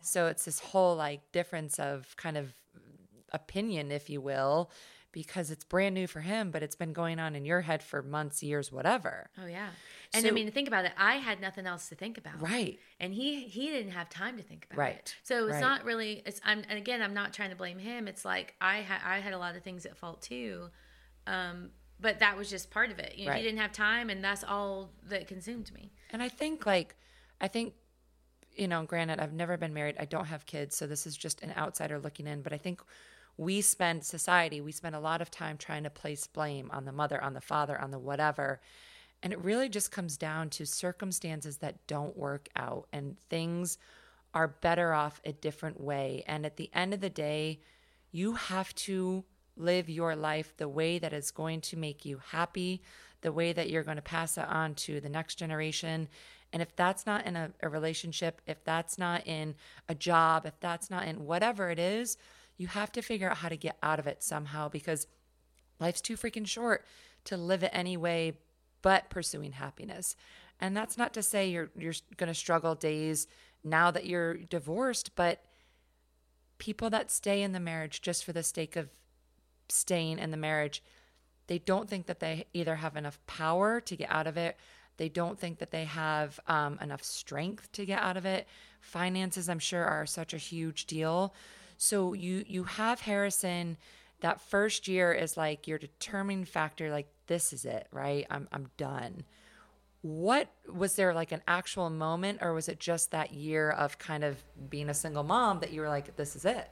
so 0.02 0.28
it's 0.28 0.46
this 0.46 0.60
whole 0.60 0.96
like 0.96 1.32
difference 1.32 1.80
of 1.80 2.16
kind 2.18 2.38
of 2.38 2.54
opinion 3.32 3.92
if 3.92 4.10
you 4.10 4.20
will 4.20 4.70
because 5.12 5.50
it's 5.50 5.64
brand 5.64 5.96
new 5.96 6.06
for 6.06 6.20
him, 6.20 6.52
but 6.52 6.62
it's 6.62 6.76
been 6.76 6.94
going 6.94 7.20
on 7.20 7.36
in 7.36 7.44
your 7.44 7.62
head 7.62 7.82
for 7.82 8.04
months, 8.04 8.44
years, 8.44 8.72
whatever. 8.72 9.32
Oh 9.42 9.48
yeah. 9.48 9.70
And 10.14 10.24
so, 10.24 10.30
I 10.30 10.32
mean, 10.32 10.52
think 10.52 10.68
about 10.68 10.86
it. 10.86 10.92
I 10.98 11.16
had 11.16 11.42
nothing 11.42 11.66
else 11.66 11.90
to 11.90 11.96
think 11.96 12.18
about. 12.18 12.42
Right. 12.42 12.80
And 13.00 13.14
he 13.14 13.42
he 13.42 13.68
didn't 13.68 13.92
have 13.92 14.10
time 14.10 14.38
to 14.38 14.44
think 14.44 14.66
about 14.70 14.80
right. 14.80 14.96
it. 14.96 15.16
So 15.24 15.46
it's 15.46 15.54
right. 15.54 15.62
not 15.62 15.86
really. 15.86 16.24
It's. 16.26 16.40
I'm. 16.44 16.64
And 16.70 16.78
again, 16.78 17.02
I'm 17.02 17.14
not 17.14 17.34
trying 17.34 17.50
to 17.50 17.56
blame 17.56 17.80
him. 17.80 18.08
It's 18.08 18.26
like 18.26 18.56
I 18.62 18.78
had. 18.78 19.02
I 19.06 19.20
had 19.20 19.34
a 19.34 19.38
lot 19.38 19.56
of 19.56 19.64
things 19.64 19.86
at 19.86 19.98
fault 19.98 20.22
too. 20.22 20.70
Um, 21.26 21.72
but 22.00 22.20
that 22.20 22.38
was 22.38 22.50
just 22.50 22.70
part 22.70 22.92
of 22.92 23.00
it. 23.00 23.16
You 23.18 23.26
know, 23.26 23.32
right. 23.32 23.38
he 23.38 23.44
didn't 23.44 23.60
have 23.60 23.72
time, 23.72 24.10
and 24.10 24.24
that's 24.24 24.44
all 24.44 24.92
that 25.10 25.28
consumed 25.28 25.74
me. 25.74 25.92
And 26.12 26.22
I 26.22 26.30
think, 26.30 26.66
like, 26.66 26.96
I 27.42 27.48
think, 27.48 27.74
you 28.56 28.68
know, 28.68 28.84
granted, 28.84 29.20
I've 29.20 29.34
never 29.34 29.58
been 29.58 29.74
married. 29.74 29.96
I 30.00 30.06
don't 30.06 30.26
have 30.26 30.46
kids, 30.46 30.78
so 30.78 30.88
this 30.88 31.08
is 31.08 31.18
just 31.18 31.42
an 31.42 31.54
outsider 31.58 32.00
looking 32.00 32.28
in. 32.28 32.42
But 32.44 32.54
I 32.54 32.58
think 32.58 32.82
we 33.38 33.62
spend 33.62 34.04
society 34.04 34.62
we 34.62 34.72
spend 34.72 34.96
a 34.96 35.00
lot 35.00 35.22
of 35.22 35.30
time 35.32 35.58
trying 35.58 35.84
to 35.84 35.90
place 35.90 36.28
blame 36.28 36.70
on 36.74 36.86
the 36.86 36.92
mother 36.92 37.24
on 37.24 37.34
the 37.34 37.42
father 37.42 37.80
on 37.80 37.92
the 37.92 38.00
whatever 38.00 38.60
and 39.24 39.34
it 39.34 39.40
really 39.40 39.70
just 39.70 39.92
comes 39.92 40.18
down 40.18 40.50
to 40.52 40.66
circumstances 40.66 41.58
that 41.58 41.86
don't 41.88 42.18
work 42.18 42.50
out 42.56 42.88
and 42.94 43.20
things 43.30 43.78
are 44.34 44.48
better 44.48 44.94
off 44.94 45.20
a 45.26 45.32
different 45.32 45.82
way. 45.82 46.24
And 46.28 46.46
at 46.46 46.58
the 46.58 46.70
end 46.74 46.94
of 46.94 47.02
the 47.02 47.10
day 47.10 47.60
you 48.12 48.34
have 48.34 48.74
to 48.76 49.24
live 49.56 49.90
your 49.90 50.16
life 50.16 50.54
the 50.58 50.70
way 50.70 51.00
that 51.00 51.14
is 51.14 51.32
going 51.32 51.62
to 51.62 51.78
make 51.78 52.06
you 52.06 52.22
happy 52.30 52.82
the 53.22 53.32
way 53.32 53.52
that 53.52 53.70
you're 53.70 53.84
going 53.84 53.98
to 53.98 54.04
pass 54.04 54.38
it 54.38 54.46
on 54.48 54.76
to 54.76 55.02
the 55.02 55.10
next 55.10 55.36
generation. 55.36 56.08
And 56.54 56.62
if 56.62 56.76
that's 56.76 57.08
not 57.08 57.26
in 57.26 57.36
a, 57.36 57.52
a 57.62 57.70
relationship 57.70 58.42
if 58.46 58.64
that's 58.64 58.98
not 58.98 59.26
in 59.26 59.56
a 59.90 59.96
job 59.96 60.46
if 60.46 60.60
that's 60.60 60.90
not 60.90 61.08
in 61.08 61.26
whatever 61.26 61.70
it 61.70 61.80
is 61.80 62.18
you 62.58 62.68
have 62.68 62.92
to 62.92 63.02
figure 63.02 63.30
out 63.30 63.38
how 63.38 63.50
to 63.50 63.58
get 63.58 63.78
out 63.82 64.00
of 64.00 64.08
it 64.08 64.24
somehow 64.24 64.70
because 64.70 65.08
life's 65.80 66.02
too 66.02 66.16
freaking 66.16 66.48
short 66.48 66.86
to 67.26 67.36
live 67.38 67.64
it 67.64 67.72
anyway 67.74 68.38
but 68.82 69.10
pursuing 69.10 69.54
happiness. 69.54 70.16
And 70.60 70.76
that's 70.76 70.98
not 70.98 71.14
to 71.14 71.24
say 71.24 71.50
you're 71.50 71.70
you're 71.78 71.94
going 72.18 72.30
to 72.30 72.34
struggle 72.34 72.76
days 72.76 73.28
now 73.64 73.92
that 73.92 74.06
you're 74.06 74.36
divorced, 74.36 75.16
but 75.16 75.44
people 76.58 76.90
that 76.90 77.12
stay 77.12 77.42
in 77.42 77.52
the 77.52 77.60
marriage 77.60 78.02
just 78.02 78.24
for 78.24 78.34
the 78.34 78.44
sake 78.44 78.76
of 78.76 78.90
staying 79.70 80.20
in 80.20 80.32
the 80.32 80.38
marriage, 80.38 80.82
they 81.48 81.60
don't 81.60 81.90
think 81.90 82.08
that 82.08 82.20
they 82.20 82.46
either 82.54 82.76
have 82.76 82.96
enough 82.96 83.20
power 83.28 83.80
to 83.82 83.96
get 83.96 84.10
out 84.10 84.28
of 84.28 84.38
it. 84.38 84.58
They 84.98 85.10
don't 85.10 85.40
think 85.40 85.60
that 85.60 85.72
they 85.72 85.86
have 85.86 86.40
um, 86.48 86.80
enough 86.82 87.04
strength 87.04 87.72
to 87.74 87.86
get 87.86 88.02
out 88.02 88.18
of 88.18 88.26
it. 88.26 88.48
Finances, 88.82 89.48
I'm 89.48 89.60
sure, 89.60 89.84
are 89.84 90.06
such 90.06 90.34
a 90.34 90.38
huge 90.38 90.86
deal. 90.86 91.34
So 91.78 92.14
you 92.14 92.44
you 92.48 92.64
have 92.64 93.02
Harrison 93.02 93.78
that 94.22 94.42
first 94.42 94.88
year 94.88 95.14
is 95.14 95.38
like 95.38 95.68
your 95.68 95.78
determining 95.78 96.46
factor 96.46 96.90
like 96.90 97.08
this 97.28 97.54
is 97.54 97.66
it, 97.66 97.88
right? 97.92 98.26
I'm 98.30 98.48
I'm 98.52 98.70
done. 98.78 99.24
What 100.02 100.50
was 100.72 100.96
there 100.96 101.14
like 101.14 101.32
an 101.32 101.42
actual 101.48 101.90
moment 101.90 102.40
or 102.42 102.54
was 102.54 102.70
it 102.70 102.80
just 102.80 103.12
that 103.12 103.34
year 103.34 103.72
of 103.72 103.98
kind 103.98 104.24
of 104.24 104.44
being 104.70 104.90
a 104.90 104.94
single 104.94 105.24
mom 105.24 105.60
that 105.60 105.74
you 105.74 105.82
were 105.82 105.90
like 105.90 106.16
this 106.16 106.36
is 106.36 106.46
it? 106.46 106.70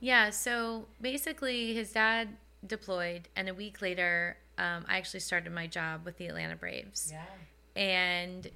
Yeah, 0.00 0.30
so 0.30 0.86
basically 1.00 1.74
his 1.74 1.92
dad 1.92 2.36
deployed, 2.66 3.28
and 3.36 3.48
a 3.48 3.54
week 3.54 3.80
later, 3.82 4.36
um, 4.58 4.84
I 4.88 4.98
actually 4.98 5.20
started 5.20 5.52
my 5.52 5.66
job 5.66 6.04
with 6.04 6.18
the 6.18 6.26
Atlanta 6.26 6.56
Braves. 6.56 7.12
Yeah. 7.12 7.80
And 7.80 8.50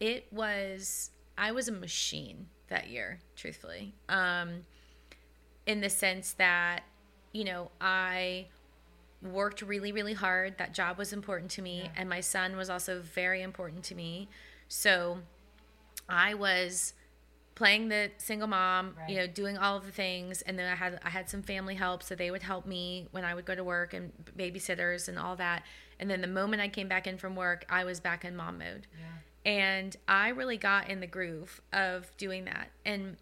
it 0.00 0.26
was, 0.32 1.10
I 1.36 1.52
was 1.52 1.68
a 1.68 1.72
machine 1.72 2.46
that 2.68 2.88
year, 2.88 3.20
truthfully. 3.36 3.94
Um, 4.08 4.64
in 5.66 5.80
the 5.80 5.90
sense 5.90 6.32
that, 6.34 6.82
you 7.34 7.44
know, 7.44 7.70
I 7.80 8.46
worked 9.20 9.60
really, 9.60 9.92
really 9.92 10.14
hard. 10.14 10.56
That 10.58 10.72
job 10.72 10.96
was 10.96 11.12
important 11.12 11.50
to 11.52 11.62
me, 11.62 11.82
Yeah. 11.82 11.90
and 11.96 12.08
my 12.08 12.20
son 12.20 12.56
was 12.56 12.70
also 12.70 13.00
very 13.02 13.42
important 13.42 13.84
to 13.84 13.94
me. 13.94 14.28
So 14.68 15.18
I 16.08 16.34
was 16.34 16.94
playing 17.54 17.88
the 17.88 18.10
single 18.18 18.48
mom, 18.48 18.96
you 19.08 19.16
know, 19.16 19.26
doing 19.26 19.56
all 19.58 19.76
of 19.76 19.86
the 19.86 19.92
things, 19.92 20.42
and 20.42 20.58
then 20.58 20.70
I 20.70 20.74
had 20.76 20.98
I 21.04 21.10
had 21.10 21.28
some 21.28 21.42
family 21.42 21.74
help, 21.74 22.02
so 22.02 22.14
they 22.14 22.30
would 22.30 22.42
help 22.42 22.66
me 22.66 23.08
when 23.12 23.24
I 23.24 23.34
would 23.34 23.44
go 23.44 23.54
to 23.54 23.64
work 23.64 23.94
and 23.94 24.12
babysitters 24.36 25.08
and 25.08 25.18
all 25.18 25.36
that. 25.36 25.64
And 26.00 26.10
then 26.10 26.20
the 26.20 26.26
moment 26.26 26.60
I 26.62 26.68
came 26.68 26.88
back 26.88 27.06
in 27.06 27.18
from 27.18 27.36
work, 27.36 27.64
I 27.68 27.84
was 27.84 28.00
back 28.00 28.24
in 28.24 28.34
mom 28.36 28.58
mode. 28.58 28.86
Yeah. 28.98 29.50
And 29.52 29.96
I 30.08 30.28
really 30.30 30.56
got 30.56 30.88
in 30.88 31.00
the 31.00 31.06
groove 31.06 31.60
of 31.72 32.16
doing 32.16 32.44
that. 32.46 32.70
And 32.84 33.16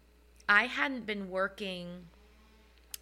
I 0.49 0.65
hadn't 0.65 1.05
been 1.05 1.29
working 1.29 2.07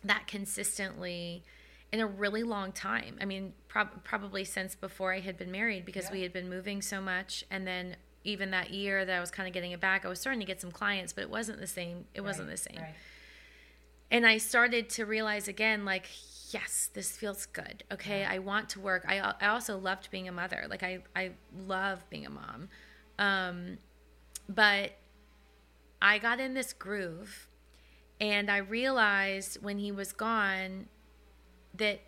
that 0.04 0.28
consistently 0.28 1.43
in 1.91 1.99
a 1.99 2.08
really 2.08 2.43
long 2.43 2.72
time. 2.72 3.18
I 3.20 3.26
mean, 3.26 3.54
prob- 3.68 4.04
probably 4.04 4.43
since 4.45 4.76
before 4.76 5.14
I 5.14 5.20
had 5.20 5.38
been 5.38 5.52
married 5.52 5.86
because 5.86 6.10
we 6.10 6.22
had 6.22 6.32
been 6.32 6.49
moving 6.49 6.82
so 6.82 7.02
much. 7.02 7.43
And 7.52 7.68
then 7.68 7.97
even 8.24 8.52
that 8.52 8.72
year 8.72 9.04
that 9.04 9.16
I 9.16 9.20
was 9.20 9.32
kind 9.32 9.47
of 9.47 9.54
getting 9.54 9.72
it 9.72 9.82
back, 9.82 10.06
I 10.06 10.10
was 10.10 10.20
starting 10.20 10.39
to 10.39 10.45
get 10.45 10.62
some 10.62 10.72
clients, 10.72 11.12
but 11.12 11.24
it 11.24 11.30
wasn't 11.30 11.60
the 11.60 11.68
same. 11.68 12.06
It 12.14 12.22
wasn't 12.22 12.49
the 12.49 12.58
same. 12.58 12.78
Right. 12.78 12.95
And 14.10 14.26
I 14.26 14.38
started 14.38 14.89
to 14.91 15.06
realize 15.06 15.47
again, 15.47 15.86
like, 15.86 16.08
yes, 16.54 16.89
this 16.93 17.16
feels 17.16 17.45
good. 17.45 17.84
Okay, 17.91 18.26
I 18.26 18.39
want 18.39 18.70
to 18.70 18.80
work. 18.80 19.06
I, 19.08 19.34
I 19.39 19.47
also 19.47 19.78
loved 19.78 20.12
being 20.12 20.28
a 20.28 20.32
mother. 20.34 20.66
Like, 20.70 20.84
I, 20.84 20.99
I 21.16 21.32
love 21.66 22.04
being 22.10 22.26
a 22.26 22.30
mom. 22.30 22.70
Um, 23.20 23.78
but 24.49 24.91
I 26.02 26.18
got 26.18 26.39
in 26.39 26.54
this 26.54 26.74
groove 26.74 27.47
and 28.22 28.51
I 28.51 28.57
realized 28.57 29.61
when 29.63 29.80
he 29.80 29.91
was 29.91 30.13
gone 30.13 30.86
that 31.76 31.99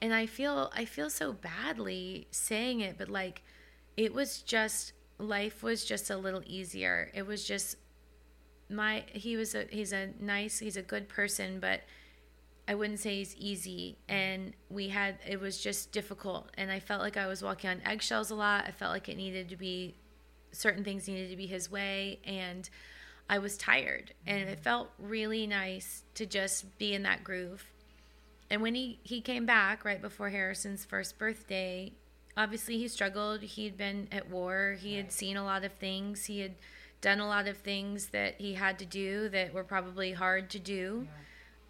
and 0.00 0.14
I 0.14 0.24
feel 0.24 0.72
I 0.74 0.86
feel 0.86 1.10
so 1.10 1.34
badly 1.34 2.26
saying 2.30 2.80
it, 2.80 2.96
but 2.98 3.10
like 3.10 3.42
it 3.96 4.14
was 4.14 4.40
just 4.40 4.94
life 5.18 5.62
was 5.62 5.84
just 5.84 6.08
a 6.08 6.16
little 6.16 6.42
easier. 6.46 7.10
It 7.14 7.26
was 7.26 7.44
just 7.44 7.76
my 8.70 9.04
he 9.12 9.36
was 9.36 9.54
a 9.54 9.66
he's 9.70 9.92
a 9.92 10.08
nice 10.18 10.58
he's 10.58 10.78
a 10.78 10.82
good 10.82 11.08
person, 11.08 11.60
but 11.60 11.82
I 12.66 12.74
wouldn't 12.74 13.00
say 13.00 13.16
he's 13.16 13.36
easy. 13.36 13.98
And 14.08 14.54
we 14.70 14.88
had 14.88 15.18
it 15.28 15.40
was 15.40 15.60
just 15.60 15.92
difficult, 15.92 16.48
and 16.56 16.72
I 16.72 16.80
felt 16.80 17.02
like 17.02 17.18
I 17.18 17.26
was 17.26 17.42
walking 17.42 17.68
on 17.68 17.82
eggshells 17.84 18.30
a 18.30 18.34
lot. 18.34 18.64
I 18.66 18.70
felt 18.70 18.92
like 18.92 19.10
it 19.10 19.18
needed 19.18 19.50
to 19.50 19.56
be 19.56 19.94
certain 20.52 20.84
things 20.84 21.06
needed 21.06 21.28
to 21.30 21.36
be 21.36 21.46
his 21.46 21.70
way, 21.70 22.20
and 22.24 22.70
I 23.30 23.38
was 23.38 23.56
tired, 23.56 24.12
and 24.26 24.48
it 24.48 24.58
felt 24.58 24.90
really 24.98 25.46
nice 25.46 26.02
to 26.14 26.26
just 26.26 26.76
be 26.78 26.94
in 26.94 27.04
that 27.04 27.22
groove. 27.22 27.64
And 28.50 28.60
when 28.60 28.74
he 28.74 28.98
he 29.04 29.20
came 29.20 29.46
back 29.46 29.84
right 29.84 30.02
before 30.02 30.30
Harrison's 30.30 30.84
first 30.84 31.16
birthday, 31.16 31.92
obviously 32.36 32.76
he 32.76 32.88
struggled. 32.88 33.42
He'd 33.42 33.76
been 33.76 34.08
at 34.10 34.28
war. 34.28 34.76
He 34.80 34.96
had 34.96 35.12
seen 35.12 35.36
a 35.36 35.44
lot 35.44 35.64
of 35.64 35.72
things. 35.74 36.24
He 36.24 36.40
had 36.40 36.56
done 37.00 37.20
a 37.20 37.28
lot 37.28 37.46
of 37.46 37.56
things 37.58 38.08
that 38.08 38.34
he 38.40 38.54
had 38.54 38.80
to 38.80 38.84
do 38.84 39.28
that 39.28 39.54
were 39.54 39.62
probably 39.62 40.12
hard 40.12 40.50
to 40.50 40.58
do. 40.58 41.06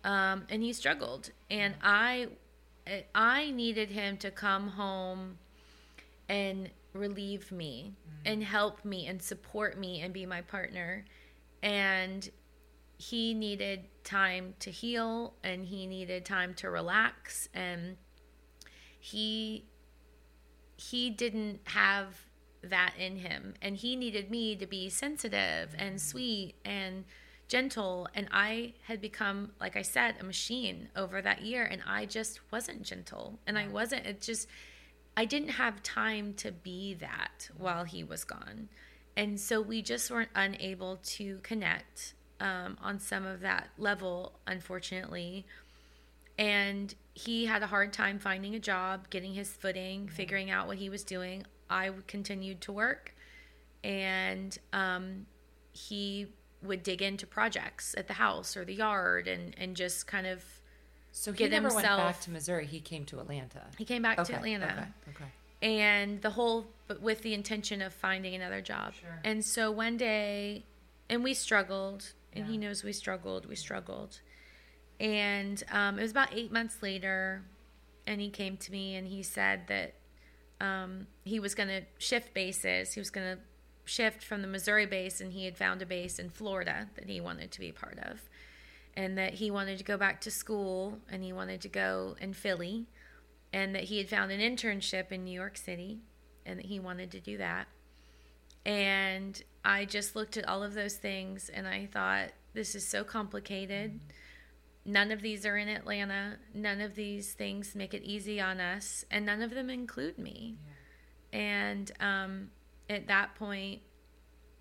Um, 0.03 0.47
and 0.49 0.63
he 0.63 0.73
struggled. 0.73 1.31
And 1.51 1.75
I 1.83 2.29
I 3.15 3.51
needed 3.51 3.91
him 3.91 4.17
to 4.17 4.31
come 4.31 4.69
home 4.69 5.37
and 6.27 6.71
relieve 6.95 7.53
me 7.53 7.93
and 8.25 8.43
help 8.43 8.83
me 8.83 9.07
and 9.07 9.21
support 9.21 9.79
me 9.79 10.01
and 10.01 10.15
be 10.15 10.25
my 10.25 10.41
partner. 10.41 11.05
And 11.63 12.29
he 13.01 13.33
needed 13.33 13.87
time 14.05 14.55
to 14.61 14.71
heal 14.71 15.33
and 15.43 15.65
he 15.65 15.87
needed 15.87 16.25
time 16.25 16.53
to 16.53 16.69
relax 16.69 17.49
and 17.55 17.97
he 18.99 19.65
he 20.77 21.09
didn't 21.11 21.61
have 21.65 22.27
that 22.63 22.93
in 22.99 23.17
him. 23.17 23.55
And 23.63 23.77
he 23.77 23.97
needed 23.97 24.31
me 24.31 24.55
to 24.57 24.67
be 24.67 24.91
sensitive 24.91 25.75
and 25.79 26.01
sweet 26.01 26.55
and 26.65 27.05
gentle. 27.49 28.09
And 28.15 28.29
I 28.31 28.75
had 28.85 29.01
become 29.01 29.53
like 29.59 29.77
I 29.77 29.83
said 29.83 30.17
a 30.21 30.25
machine 30.25 30.89
over 30.95 31.23
that 31.23 31.43
year 31.43 31.65
and 31.65 31.81
I 31.87 32.05
just 32.05 32.41
wasn't 32.53 32.83
gentle. 32.83 33.39
And 33.47 33.59
I 33.59 33.69
wasn't 33.69 34.05
it 34.05 34.21
just 34.21 34.47
I 35.17 35.25
didn't 35.25 35.51
have 35.51 35.83
time 35.83 36.35
to 36.35 36.53
be 36.53 36.95
that 36.95 37.49
while 37.57 37.85
he 37.85 38.05
was 38.05 38.25
gone 38.25 38.69
and 39.17 39.39
so 39.39 39.61
we 39.61 39.83
just 39.83 40.11
weren't 40.11 40.31
unable 40.35 40.97
to 41.03 41.39
connect 41.43 42.15
um, 42.41 42.79
on 42.83 42.99
some 42.99 43.27
of 43.27 43.41
that 43.41 43.69
level 43.79 44.39
unfortunately 44.47 45.45
and 46.39 46.95
he 47.13 47.45
had 47.45 47.63
a 47.63 47.67
hard 47.67 47.93
time 47.93 48.19
finding 48.19 48.55
a 48.55 48.59
job, 48.59 49.11
getting 49.11 49.35
his 49.35 49.51
footing, 49.51 50.09
figuring 50.09 50.51
out 50.51 50.67
what 50.67 50.79
he 50.79 50.89
was 50.89 51.05
doing. 51.05 51.45
I 51.69 51.91
continued 52.07 52.63
to 52.63 52.73
work, 52.73 53.15
and 53.85 54.57
um, 54.73 55.27
he 55.73 56.29
would 56.63 56.83
dig 56.83 57.03
into 57.03 57.27
projects 57.27 57.95
at 57.97 58.07
the 58.07 58.15
house 58.15 58.57
or 58.57 58.65
the 58.65 58.73
yard, 58.73 59.29
and 59.29 59.55
and 59.59 59.77
just 59.77 60.07
kind 60.07 60.27
of. 60.27 60.43
So 61.13 61.33
he 61.33 61.47
never 61.49 61.69
went 61.69 61.83
back 61.83 62.21
to 62.23 62.31
Missouri. 62.31 62.65
He 62.65 62.81
came 62.81 63.05
to 63.07 63.21
Atlanta. 63.21 63.67
He 63.77 63.85
came 63.85 64.01
back 64.01 64.19
Okay, 64.19 64.33
to 64.33 64.39
Atlanta, 64.39 64.89
Okay. 65.09 65.17
Okay. 65.17 65.31
and 65.61 66.23
the 66.23 66.31
whole, 66.31 66.69
but 66.91 67.01
with 67.01 67.22
the 67.22 67.34
intention 67.34 67.82
of 67.82 67.95
finding 67.95 68.34
another 68.34 68.61
job. 68.61 68.95
Sure. 68.95 69.20
And 69.22 69.45
so 69.45 69.70
one 69.70 69.97
day, 69.97 70.64
and 71.09 71.22
we 71.22 71.34
struggled, 71.34 72.14
and 72.32 72.47
he 72.47 72.59
knows 72.59 72.82
we 72.82 72.93
struggled. 72.93 73.47
We 73.47 73.55
struggled, 73.55 74.18
and 74.99 75.62
um, 75.70 76.01
it 76.01 76.03
was 76.03 76.11
about 76.11 76.34
eight 76.34 76.51
months 76.51 76.82
later, 76.82 77.45
and 78.09 78.20
he 78.20 78.28
came 78.28 78.57
to 78.57 78.72
me 78.72 78.97
and 78.97 79.07
he 79.07 79.22
said 79.22 79.68
that 79.68 79.95
um, 80.61 81.07
he 81.22 81.38
was 81.38 81.55
going 81.55 81.68
to 81.68 81.82
shift 81.99 82.34
bases. 82.34 82.93
He 82.93 83.01
was 83.01 83.11
going 83.11 83.36
to 83.36 83.43
shift 83.84 84.24
from 84.24 84.43
the 84.43 84.49
Missouri 84.49 84.86
base, 84.86 85.20
and 85.20 85.32
he 85.32 85.45
had 85.45 85.57
found 85.57 85.82
a 85.82 85.86
base 85.86 86.18
in 86.18 86.28
Florida 86.28 86.88
that 86.97 87.09
he 87.09 87.20
wanted 87.20 87.53
to 87.53 87.61
be 87.61 87.70
part 87.70 88.01
of, 88.03 88.20
and 88.97 89.16
that 89.16 89.34
he 89.34 89.53
wanted 89.53 89.78
to 89.78 89.84
go 89.84 89.97
back 89.97 90.20
to 90.22 90.30
school, 90.32 90.99
and 91.09 91.22
he 91.22 91.32
wanted 91.32 91.61
to 91.61 91.68
go 91.68 92.16
in 92.20 92.32
Philly, 92.32 92.88
and 93.53 93.76
that 93.76 93.84
he 93.84 93.99
had 93.99 94.09
found 94.09 94.32
an 94.32 94.41
internship 94.41 95.12
in 95.12 95.22
New 95.22 95.30
York 95.30 95.57
City, 95.57 96.01
and 96.51 96.59
that 96.59 96.66
he 96.66 96.78
wanted 96.80 97.11
to 97.12 97.20
do 97.20 97.38
that. 97.38 97.66
And 98.66 99.42
I 99.64 99.84
just 99.86 100.14
looked 100.14 100.36
at 100.36 100.46
all 100.48 100.62
of 100.62 100.74
those 100.74 100.96
things, 100.96 101.48
and 101.48 101.66
I 101.66 101.86
thought, 101.86 102.30
this 102.53 102.74
is 102.74 102.86
so 102.86 103.05
complicated. 103.05 104.01
None 104.84 105.11
of 105.12 105.22
these 105.22 105.46
are 105.46 105.57
in 105.57 105.68
Atlanta. 105.68 106.36
None 106.53 106.80
of 106.80 106.94
these 106.94 107.32
things 107.32 107.74
make 107.74 107.94
it 107.94 108.03
easy 108.03 108.40
on 108.40 108.61
us, 108.61 109.05
and 109.11 109.24
none 109.24 109.40
of 109.42 109.51
them 109.51 109.70
include 109.70 110.18
me. 110.18 110.57
And 111.32 111.90
um, 112.01 112.51
at 112.88 113.07
that 113.09 113.34
point, 113.36 113.80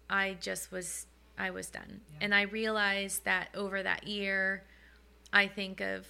I 0.10 0.38
just 0.40 0.72
was 0.72 1.08
I 1.38 1.52
was 1.52 1.70
done, 1.70 2.02
Yeah. 2.12 2.18
and 2.22 2.36
I 2.36 2.42
realized 2.44 3.24
that 3.24 3.48
over 3.56 3.82
that 3.82 4.06
year, 4.08 4.66
I 5.32 5.48
think 5.48 5.80
of 5.80 6.06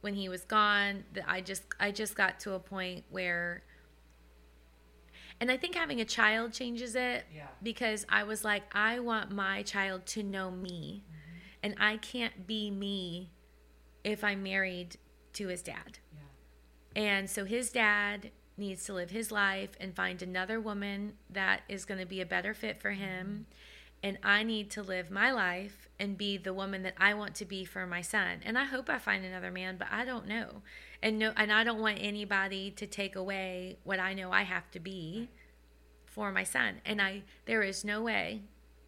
when 0.00 0.14
he 0.14 0.30
was 0.30 0.44
gone 0.44 1.04
that 1.12 1.24
I 1.28 1.42
just 1.42 1.62
I 1.78 1.90
just 1.90 2.14
got 2.16 2.40
to 2.40 2.54
a 2.54 2.58
point 2.58 3.04
where, 3.10 3.62
and 5.42 5.50
I 5.50 5.56
think 5.56 5.74
having 5.74 6.00
a 6.00 6.04
child 6.04 6.52
changes 6.52 6.94
it 6.94 7.24
Yeah. 7.34 7.48
because 7.60 8.06
I 8.08 8.22
was 8.22 8.44
like 8.44 8.62
I 8.72 9.00
want 9.00 9.32
my 9.32 9.64
child 9.64 10.06
to 10.06 10.22
know 10.22 10.52
me, 10.52 11.02
mm-hmm. 11.04 11.38
and 11.64 11.74
I 11.80 11.96
can't 11.96 12.46
be 12.46 12.70
me 12.70 13.32
if 14.04 14.22
I'm 14.22 14.44
married 14.44 14.98
to 15.32 15.48
his 15.48 15.60
dad. 15.62 15.98
Yeah. 16.14 17.02
And 17.02 17.28
so 17.28 17.44
his 17.44 17.70
dad 17.72 18.30
needs 18.56 18.84
to 18.84 18.92
live 18.92 19.10
his 19.10 19.32
life 19.32 19.70
and 19.80 19.96
find 19.96 20.22
another 20.22 20.60
woman 20.60 21.14
that 21.28 21.62
is 21.68 21.84
going 21.84 21.98
to 21.98 22.06
be 22.06 22.20
a 22.20 22.26
better 22.26 22.54
fit 22.54 22.80
for 22.80 22.90
him. 22.90 23.26
Mm-hmm. 23.26 23.42
And 24.04 24.18
I 24.22 24.44
need 24.44 24.70
to 24.72 24.82
live 24.82 25.10
my 25.10 25.32
life 25.32 25.88
and 25.98 26.16
be 26.16 26.36
the 26.36 26.54
woman 26.54 26.84
that 26.84 26.94
I 26.98 27.14
want 27.14 27.34
to 27.36 27.44
be 27.44 27.64
for 27.64 27.84
my 27.84 28.00
son. 28.00 28.42
And 28.44 28.56
I 28.56 28.64
hope 28.64 28.88
I 28.88 28.98
find 28.98 29.24
another 29.24 29.50
man, 29.50 29.76
but 29.76 29.88
I 29.90 30.04
don't 30.04 30.28
know. 30.28 30.62
And 31.02 31.18
no 31.18 31.32
and 31.36 31.52
I 31.52 31.64
don't 31.64 31.80
want 31.80 31.98
anybody 32.00 32.70
to 32.72 32.86
take 32.86 33.16
away 33.16 33.76
what 33.84 33.98
I 33.98 34.14
know 34.14 34.30
I 34.30 34.42
have 34.42 34.70
to 34.72 34.80
be 34.80 35.28
for 36.06 36.30
my 36.30 36.44
son. 36.44 36.76
And 36.84 37.02
I 37.02 37.22
there 37.46 37.62
is 37.62 37.84
no 37.84 38.02
way 38.02 38.42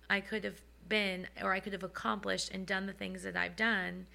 I 0.09 0.21
could 0.21 0.45
have 0.45 0.61
been 0.89 1.27
or 1.43 1.53
I 1.53 1.61
could 1.61 1.73
have 1.73 1.83
accomplished 1.83 2.51
and 2.53 2.67
done 2.67 2.87
the 2.87 2.93
things 2.93 3.23
that 3.23 3.37
I've 3.37 3.57
done 3.57 4.07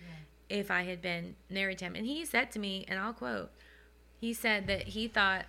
if 0.49 0.71
I 0.71 0.83
had 0.83 1.01
been 1.01 1.35
married 1.49 1.79
to 1.79 1.85
him. 1.85 1.95
And 1.95 2.05
he 2.05 2.25
said 2.25 2.51
to 2.51 2.59
me, 2.59 2.85
and 2.87 2.99
I'll 2.99 3.13
quote, 3.13 3.51
he 4.19 4.33
said 4.33 4.67
that 4.67 4.89
he 4.89 5.07
thought 5.07 5.45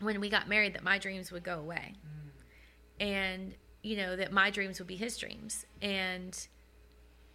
when 0.00 0.20
we 0.20 0.28
got 0.28 0.48
married 0.48 0.74
that 0.74 0.82
my 0.82 0.98
dreams 0.98 1.30
would 1.30 1.42
go 1.42 1.58
away. 1.58 1.94
Mm. 1.94 3.06
And, 3.06 3.54
you 3.82 3.96
know, 3.96 4.16
that 4.16 4.32
my 4.32 4.50
dreams 4.50 4.78
would 4.78 4.88
be 4.88 4.96
his 4.96 5.16
dreams. 5.16 5.66
And 5.80 6.46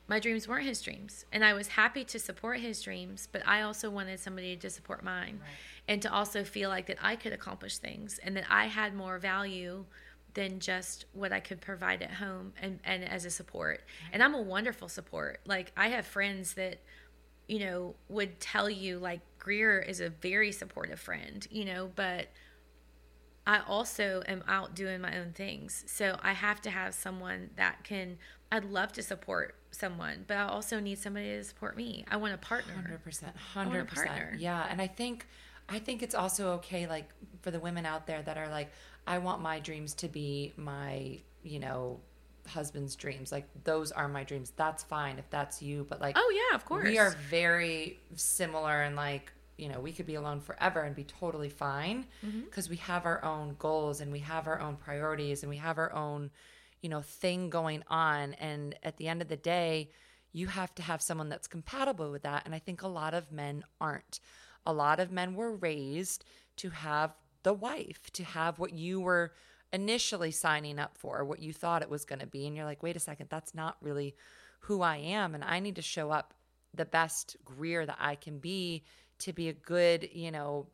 my 0.07 0.19
dreams 0.19 0.47
weren't 0.47 0.65
his 0.65 0.81
dreams. 0.81 1.25
And 1.31 1.43
I 1.43 1.53
was 1.53 1.69
happy 1.69 2.03
to 2.05 2.19
support 2.19 2.59
his 2.59 2.81
dreams, 2.81 3.27
but 3.31 3.47
I 3.47 3.61
also 3.61 3.89
wanted 3.89 4.19
somebody 4.19 4.55
to 4.57 4.69
support 4.69 5.03
mine 5.03 5.39
right. 5.41 5.49
and 5.87 6.01
to 6.01 6.11
also 6.11 6.43
feel 6.43 6.69
like 6.69 6.87
that 6.87 6.97
I 7.01 7.15
could 7.15 7.33
accomplish 7.33 7.77
things 7.77 8.19
and 8.23 8.35
that 8.35 8.45
I 8.49 8.65
had 8.65 8.93
more 8.93 9.17
value 9.19 9.85
than 10.33 10.59
just 10.59 11.05
what 11.13 11.33
I 11.33 11.39
could 11.39 11.61
provide 11.61 12.01
at 12.01 12.11
home 12.11 12.53
and, 12.61 12.79
and 12.83 13.03
as 13.03 13.25
a 13.25 13.29
support. 13.29 13.81
Right. 14.03 14.13
And 14.13 14.23
I'm 14.23 14.33
a 14.33 14.41
wonderful 14.41 14.87
support. 14.87 15.39
Like 15.45 15.71
I 15.75 15.89
have 15.89 16.05
friends 16.05 16.53
that, 16.53 16.79
you 17.47 17.59
know, 17.59 17.95
would 18.09 18.39
tell 18.39 18.69
you 18.69 18.97
like 18.97 19.19
Greer 19.39 19.79
is 19.79 19.99
a 19.99 20.09
very 20.09 20.51
supportive 20.51 20.99
friend, 20.99 21.45
you 21.51 21.65
know, 21.65 21.91
but 21.95 22.27
I 23.45 23.61
also 23.67 24.23
am 24.27 24.43
out 24.47 24.75
doing 24.75 25.01
my 25.01 25.17
own 25.17 25.33
things. 25.33 25.83
So 25.87 26.17
I 26.21 26.33
have 26.33 26.61
to 26.61 26.69
have 26.69 26.93
someone 26.93 27.49
that 27.55 27.83
can 27.83 28.17
I'd 28.51 28.65
love 28.65 28.91
to 28.93 29.03
support 29.03 29.55
someone, 29.71 30.25
but 30.27 30.37
I 30.37 30.43
also 30.43 30.79
need 30.79 30.99
somebody 30.99 31.29
to 31.29 31.43
support 31.43 31.75
me. 31.75 32.05
I 32.09 32.17
want 32.17 32.33
a 32.33 32.37
partner. 32.37 32.99
100%. 33.05 33.31
100%. 33.55 34.39
Yeah, 34.39 34.65
and 34.69 34.81
I 34.81 34.87
think 34.87 35.25
I 35.69 35.79
think 35.79 36.03
it's 36.03 36.15
also 36.15 36.53
okay 36.53 36.85
like 36.87 37.09
for 37.41 37.51
the 37.51 37.59
women 37.59 37.85
out 37.85 38.05
there 38.05 38.21
that 38.21 38.37
are 38.37 38.49
like 38.49 38.71
I 39.07 39.17
want 39.17 39.41
my 39.41 39.59
dreams 39.59 39.93
to 39.95 40.07
be 40.07 40.53
my, 40.57 41.19
you 41.43 41.59
know, 41.59 41.99
husband's 42.47 42.95
dreams. 42.95 43.31
Like 43.31 43.47
those 43.63 43.91
are 43.91 44.07
my 44.07 44.23
dreams. 44.23 44.51
That's 44.55 44.83
fine 44.83 45.17
if 45.17 45.29
that's 45.29 45.61
you, 45.61 45.85
but 45.89 46.01
like 46.01 46.15
Oh 46.17 46.49
yeah, 46.49 46.55
of 46.55 46.65
course. 46.65 46.83
We 46.83 46.99
are 46.99 47.11
very 47.29 47.99
similar 48.15 48.83
and 48.83 48.95
like 48.95 49.31
you 49.57 49.69
know, 49.69 49.79
we 49.79 49.91
could 49.91 50.07
be 50.07 50.15
alone 50.15 50.39
forever 50.39 50.81
and 50.81 50.95
be 50.95 51.03
totally 51.03 51.49
fine 51.49 52.05
because 52.45 52.65
mm-hmm. 52.65 52.73
we 52.73 52.77
have 52.77 53.05
our 53.05 53.23
own 53.23 53.55
goals 53.59 54.01
and 54.01 54.11
we 54.11 54.19
have 54.19 54.47
our 54.47 54.59
own 54.59 54.75
priorities 54.75 55.43
and 55.43 55.49
we 55.51 55.57
have 55.57 55.77
our 55.77 55.93
own 55.93 56.31
you 56.81 56.89
know 56.89 57.01
thing 57.01 57.49
going 57.49 57.83
on. 57.87 58.33
And 58.35 58.75
at 58.83 58.97
the 58.97 59.07
end 59.07 59.21
of 59.21 59.27
the 59.27 59.37
day 59.37 59.89
you 60.33 60.47
have 60.47 60.73
to 60.75 60.81
have 60.81 61.01
someone 61.01 61.27
that's 61.27 61.47
compatible 61.47 62.09
with 62.11 62.23
that. 62.23 62.43
And 62.45 62.55
i 62.55 62.59
think 62.59 62.81
a 62.81 62.87
lot 62.87 63.13
of 63.13 63.31
men 63.31 63.63
aren't. 63.79 64.19
A 64.65 64.73
lot 64.73 64.99
of 64.99 65.11
men 65.11 65.35
were 65.35 65.55
raised 65.55 66.23
to 66.57 66.69
have 66.69 67.15
the 67.43 67.53
wife 67.53 68.11
to 68.13 68.23
have 68.23 68.59
what 68.59 68.73
you 68.73 68.99
were 68.99 69.33
initially 69.73 70.31
signing 70.31 70.77
up 70.77 70.97
for 70.97 71.23
what 71.23 71.41
you 71.41 71.53
thought 71.53 71.81
it 71.81 71.89
was 71.89 72.05
going 72.05 72.19
to 72.19 72.27
be. 72.27 72.45
And 72.45 72.55
you're 72.55 72.65
like 72.65 72.83
wait 72.83 72.95
a 72.95 72.99
second 72.99 73.27
that's 73.29 73.55
not 73.55 73.77
really 73.81 74.15
who 74.61 74.81
i 74.81 74.97
am. 74.97 75.35
And 75.35 75.43
i 75.43 75.59
need 75.59 75.75
to 75.75 75.81
show 75.81 76.11
up 76.11 76.33
the 76.73 76.85
best 76.85 77.35
greer 77.43 77.85
that 77.85 77.97
i 77.99 78.15
can 78.15 78.39
be 78.39 78.83
to 79.19 79.33
be 79.33 79.49
a 79.49 79.53
good 79.53 80.09
you 80.13 80.31
know 80.31 80.67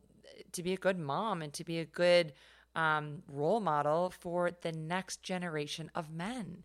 to 0.52 0.64
be 0.64 0.74
a 0.74 0.78
good 0.78 0.98
mom 0.98 1.42
and 1.42 1.54
to 1.54 1.64
be 1.64 1.80
a 1.80 1.86
good 1.86 2.34
um, 2.78 3.24
role 3.28 3.60
model 3.60 4.14
for 4.18 4.52
the 4.62 4.72
next 4.72 5.24
generation 5.24 5.92
of 5.96 6.14
men. 6.14 6.64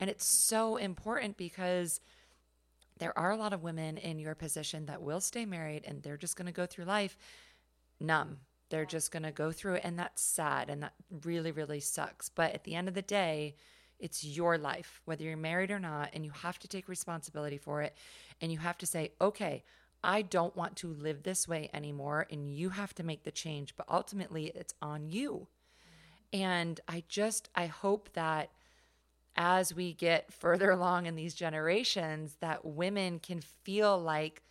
And 0.00 0.10
it's 0.10 0.26
so 0.26 0.76
important 0.76 1.36
because 1.36 2.00
there 2.98 3.16
are 3.16 3.30
a 3.30 3.36
lot 3.36 3.52
of 3.52 3.62
women 3.62 3.96
in 3.96 4.18
your 4.18 4.34
position 4.34 4.86
that 4.86 5.00
will 5.00 5.20
stay 5.20 5.46
married 5.46 5.84
and 5.86 6.02
they're 6.02 6.16
just 6.16 6.36
going 6.36 6.46
to 6.46 6.52
go 6.52 6.66
through 6.66 6.84
life 6.84 7.16
numb. 8.00 8.38
They're 8.68 8.84
just 8.84 9.12
going 9.12 9.22
to 9.22 9.30
go 9.30 9.52
through 9.52 9.74
it. 9.74 9.82
And 9.84 9.96
that's 9.96 10.22
sad. 10.22 10.68
And 10.68 10.82
that 10.82 10.94
really, 11.22 11.52
really 11.52 11.80
sucks. 11.80 12.28
But 12.28 12.52
at 12.52 12.64
the 12.64 12.74
end 12.74 12.88
of 12.88 12.94
the 12.94 13.02
day, 13.02 13.54
it's 14.00 14.24
your 14.24 14.58
life, 14.58 15.00
whether 15.04 15.22
you're 15.22 15.36
married 15.36 15.70
or 15.70 15.78
not. 15.78 16.10
And 16.12 16.24
you 16.24 16.32
have 16.32 16.58
to 16.60 16.68
take 16.68 16.88
responsibility 16.88 17.58
for 17.58 17.82
it. 17.82 17.94
And 18.40 18.50
you 18.50 18.58
have 18.58 18.78
to 18.78 18.86
say, 18.86 19.12
okay, 19.20 19.62
I 20.04 20.22
don't 20.22 20.56
want 20.56 20.76
to 20.76 20.88
live 20.92 21.22
this 21.22 21.48
way 21.48 21.70
anymore. 21.72 22.26
And 22.30 22.48
you 22.48 22.70
have 22.70 22.94
to 22.94 23.02
make 23.02 23.24
the 23.24 23.30
change. 23.30 23.74
But 23.76 23.86
ultimately, 23.88 24.52
it's 24.54 24.74
on 24.80 25.08
you. 25.08 25.48
And 26.32 26.80
I 26.86 27.04
just, 27.08 27.48
I 27.54 27.66
hope 27.66 28.10
that 28.12 28.50
as 29.36 29.74
we 29.74 29.94
get 29.94 30.32
further 30.40 30.70
along 30.70 31.06
in 31.06 31.16
these 31.16 31.34
generations, 31.34 32.36
that 32.40 32.64
women 32.64 33.18
can 33.18 33.40
feel 33.40 33.98
like 33.98 34.42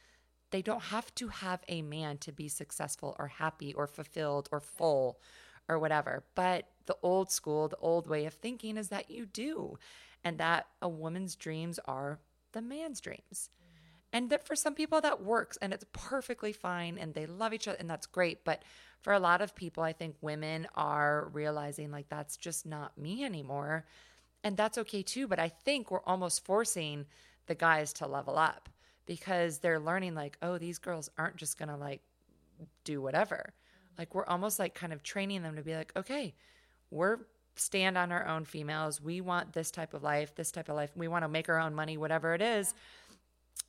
they 0.51 0.61
don't 0.61 0.83
have 0.83 1.13
to 1.15 1.29
have 1.29 1.61
a 1.67 1.81
man 1.81 2.17
to 2.19 2.31
be 2.31 2.47
successful 2.47 3.15
or 3.17 3.27
happy 3.27 3.73
or 3.73 3.87
fulfilled 3.87 4.49
or 4.51 4.59
full 4.59 5.19
or 5.67 5.79
whatever. 5.79 6.23
But 6.35 6.67
the 6.85 6.97
old 7.01 7.31
school, 7.31 7.67
the 7.67 7.77
old 7.77 8.07
way 8.07 8.25
of 8.25 8.33
thinking 8.33 8.77
is 8.77 8.89
that 8.89 9.09
you 9.09 9.25
do, 9.25 9.77
and 10.23 10.37
that 10.37 10.67
a 10.81 10.89
woman's 10.89 11.35
dreams 11.35 11.79
are 11.85 12.19
the 12.51 12.61
man's 12.61 13.01
dreams 13.01 13.49
and 14.13 14.29
that 14.29 14.47
for 14.47 14.55
some 14.55 14.75
people 14.75 15.01
that 15.01 15.21
works 15.21 15.57
and 15.61 15.73
it's 15.73 15.85
perfectly 15.91 16.53
fine 16.53 16.97
and 16.97 17.13
they 17.13 17.25
love 17.25 17.53
each 17.53 17.67
other 17.67 17.77
and 17.79 17.89
that's 17.89 18.05
great 18.05 18.45
but 18.45 18.63
for 19.01 19.11
a 19.11 19.19
lot 19.19 19.41
of 19.41 19.55
people 19.55 19.83
i 19.83 19.91
think 19.91 20.15
women 20.21 20.67
are 20.75 21.29
realizing 21.33 21.91
like 21.91 22.07
that's 22.07 22.37
just 22.37 22.65
not 22.65 22.97
me 22.97 23.25
anymore 23.25 23.85
and 24.43 24.55
that's 24.55 24.77
okay 24.77 25.01
too 25.01 25.27
but 25.27 25.39
i 25.39 25.49
think 25.49 25.91
we're 25.91 26.03
almost 26.03 26.45
forcing 26.45 27.05
the 27.47 27.55
guys 27.55 27.91
to 27.91 28.07
level 28.07 28.37
up 28.37 28.69
because 29.05 29.59
they're 29.59 29.79
learning 29.79 30.15
like 30.15 30.37
oh 30.41 30.57
these 30.57 30.77
girls 30.77 31.09
aren't 31.17 31.35
just 31.35 31.57
gonna 31.57 31.77
like 31.77 32.01
do 32.83 33.01
whatever. 33.01 33.53
Like 33.97 34.15
we're 34.15 34.25
almost 34.25 34.59
like 34.59 34.73
kind 34.73 34.93
of 34.93 35.03
training 35.03 35.43
them 35.43 35.55
to 35.55 35.61
be 35.61 35.75
like 35.75 35.91
okay 35.95 36.33
we're 36.89 37.19
stand 37.55 37.95
on 37.95 38.11
our 38.11 38.27
own 38.27 38.43
females 38.43 38.99
we 38.99 39.21
want 39.21 39.53
this 39.53 39.69
type 39.69 39.93
of 39.93 40.01
life 40.01 40.33
this 40.33 40.51
type 40.51 40.69
of 40.69 40.75
life 40.75 40.89
we 40.95 41.07
want 41.07 41.23
to 41.23 41.29
make 41.29 41.47
our 41.47 41.59
own 41.59 41.75
money 41.75 41.95
whatever 41.95 42.33
it 42.33 42.41
is 42.41 42.73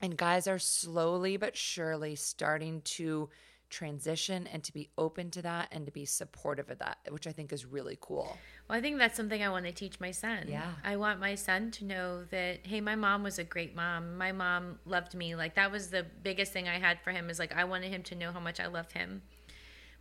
and 0.04 0.18
guys 0.18 0.46
are 0.46 0.58
slowly 0.58 1.38
but 1.38 1.56
surely 1.56 2.14
starting 2.14 2.82
to 2.82 3.30
transition 3.70 4.46
and 4.52 4.62
to 4.62 4.70
be 4.70 4.90
open 4.98 5.30
to 5.30 5.40
that 5.40 5.68
and 5.72 5.86
to 5.86 5.90
be 5.90 6.04
supportive 6.04 6.70
of 6.70 6.78
that, 6.78 6.98
which 7.08 7.26
I 7.26 7.32
think 7.32 7.54
is 7.54 7.64
really 7.64 7.96
cool. 8.02 8.36
Well, 8.68 8.76
I 8.78 8.82
think 8.82 8.98
that's 8.98 9.16
something 9.16 9.42
I 9.42 9.48
want 9.48 9.64
to 9.64 9.72
teach 9.72 9.98
my 10.00 10.10
son. 10.10 10.44
Yeah. 10.46 10.72
I 10.84 10.96
want 10.96 11.20
my 11.20 11.34
son 11.34 11.70
to 11.72 11.86
know 11.86 12.24
that, 12.24 12.66
hey, 12.66 12.82
my 12.82 12.94
mom 12.94 13.22
was 13.22 13.38
a 13.38 13.44
great 13.44 13.74
mom. 13.74 14.18
My 14.18 14.30
mom 14.30 14.78
loved 14.84 15.14
me. 15.14 15.34
Like, 15.34 15.54
that 15.54 15.72
was 15.72 15.88
the 15.88 16.04
biggest 16.22 16.52
thing 16.52 16.68
I 16.68 16.78
had 16.78 17.00
for 17.00 17.10
him 17.10 17.30
is 17.30 17.38
like, 17.38 17.56
I 17.56 17.64
wanted 17.64 17.90
him 17.90 18.02
to 18.02 18.14
know 18.14 18.30
how 18.30 18.40
much 18.40 18.60
I 18.60 18.66
loved 18.66 18.92
him. 18.92 19.22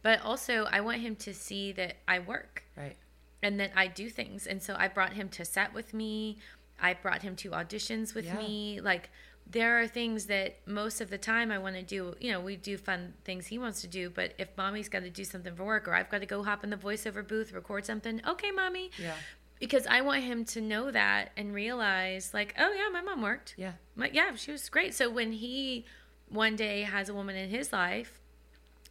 But 0.01 0.21
also, 0.21 0.67
I 0.69 0.81
want 0.81 0.99
him 0.99 1.15
to 1.15 1.33
see 1.33 1.71
that 1.71 1.95
I 2.09 2.19
work. 2.19 2.63
Right. 2.75 2.97
And 3.41 3.57
that 3.61 3.71
I 3.73 3.87
do 3.87 4.09
things. 4.09 4.47
And 4.47 4.61
so 4.61 4.75
I 4.77 4.89
brought 4.89 5.13
him 5.13 5.29
to 5.29 5.45
set 5.45 5.73
with 5.73 5.93
me. 5.93 6.39
I 6.81 6.93
brought 6.93 7.21
him 7.21 7.37
to 7.37 7.51
auditions 7.51 8.13
with 8.13 8.25
yeah. 8.25 8.37
me. 8.37 8.81
Like, 8.81 9.09
there 9.45 9.79
are 9.79 9.87
things 9.87 10.25
that 10.25 10.57
most 10.65 11.01
of 11.01 11.09
the 11.09 11.17
time 11.17 11.51
I 11.51 11.59
want 11.59 11.75
to 11.75 11.83
do. 11.83 12.15
You 12.19 12.31
know, 12.31 12.39
we 12.39 12.55
do 12.55 12.77
fun 12.77 13.13
things 13.23 13.47
he 13.47 13.57
wants 13.57 13.81
to 13.81 13.87
do, 13.87 14.09
but 14.09 14.33
if 14.37 14.49
mommy's 14.57 14.89
got 14.89 15.03
to 15.03 15.09
do 15.09 15.23
something 15.23 15.55
for 15.55 15.63
work 15.63 15.87
or 15.87 15.93
I've 15.93 16.09
got 16.09 16.21
to 16.21 16.25
go 16.25 16.43
hop 16.43 16.63
in 16.63 16.69
the 16.69 16.77
voiceover 16.77 17.27
booth, 17.27 17.53
record 17.53 17.85
something, 17.85 18.21
okay, 18.27 18.51
mommy. 18.51 18.91
Yeah. 18.99 19.13
Because 19.59 19.85
I 19.87 20.01
want 20.01 20.23
him 20.23 20.43
to 20.45 20.61
know 20.61 20.91
that 20.91 21.31
and 21.37 21.53
realize, 21.53 22.33
like, 22.33 22.53
oh, 22.57 22.73
yeah, 22.73 22.89
my 22.91 23.01
mom 23.01 23.21
worked. 23.21 23.53
Yeah. 23.57 23.73
My, 23.95 24.09
yeah, 24.11 24.35
she 24.35 24.51
was 24.51 24.67
great. 24.69 24.93
So 24.93 25.09
when 25.09 25.31
he 25.31 25.85
one 26.27 26.55
day 26.55 26.81
has 26.81 27.09
a 27.09 27.13
woman 27.13 27.35
in 27.35 27.49
his 27.49 27.71
life, 27.71 28.19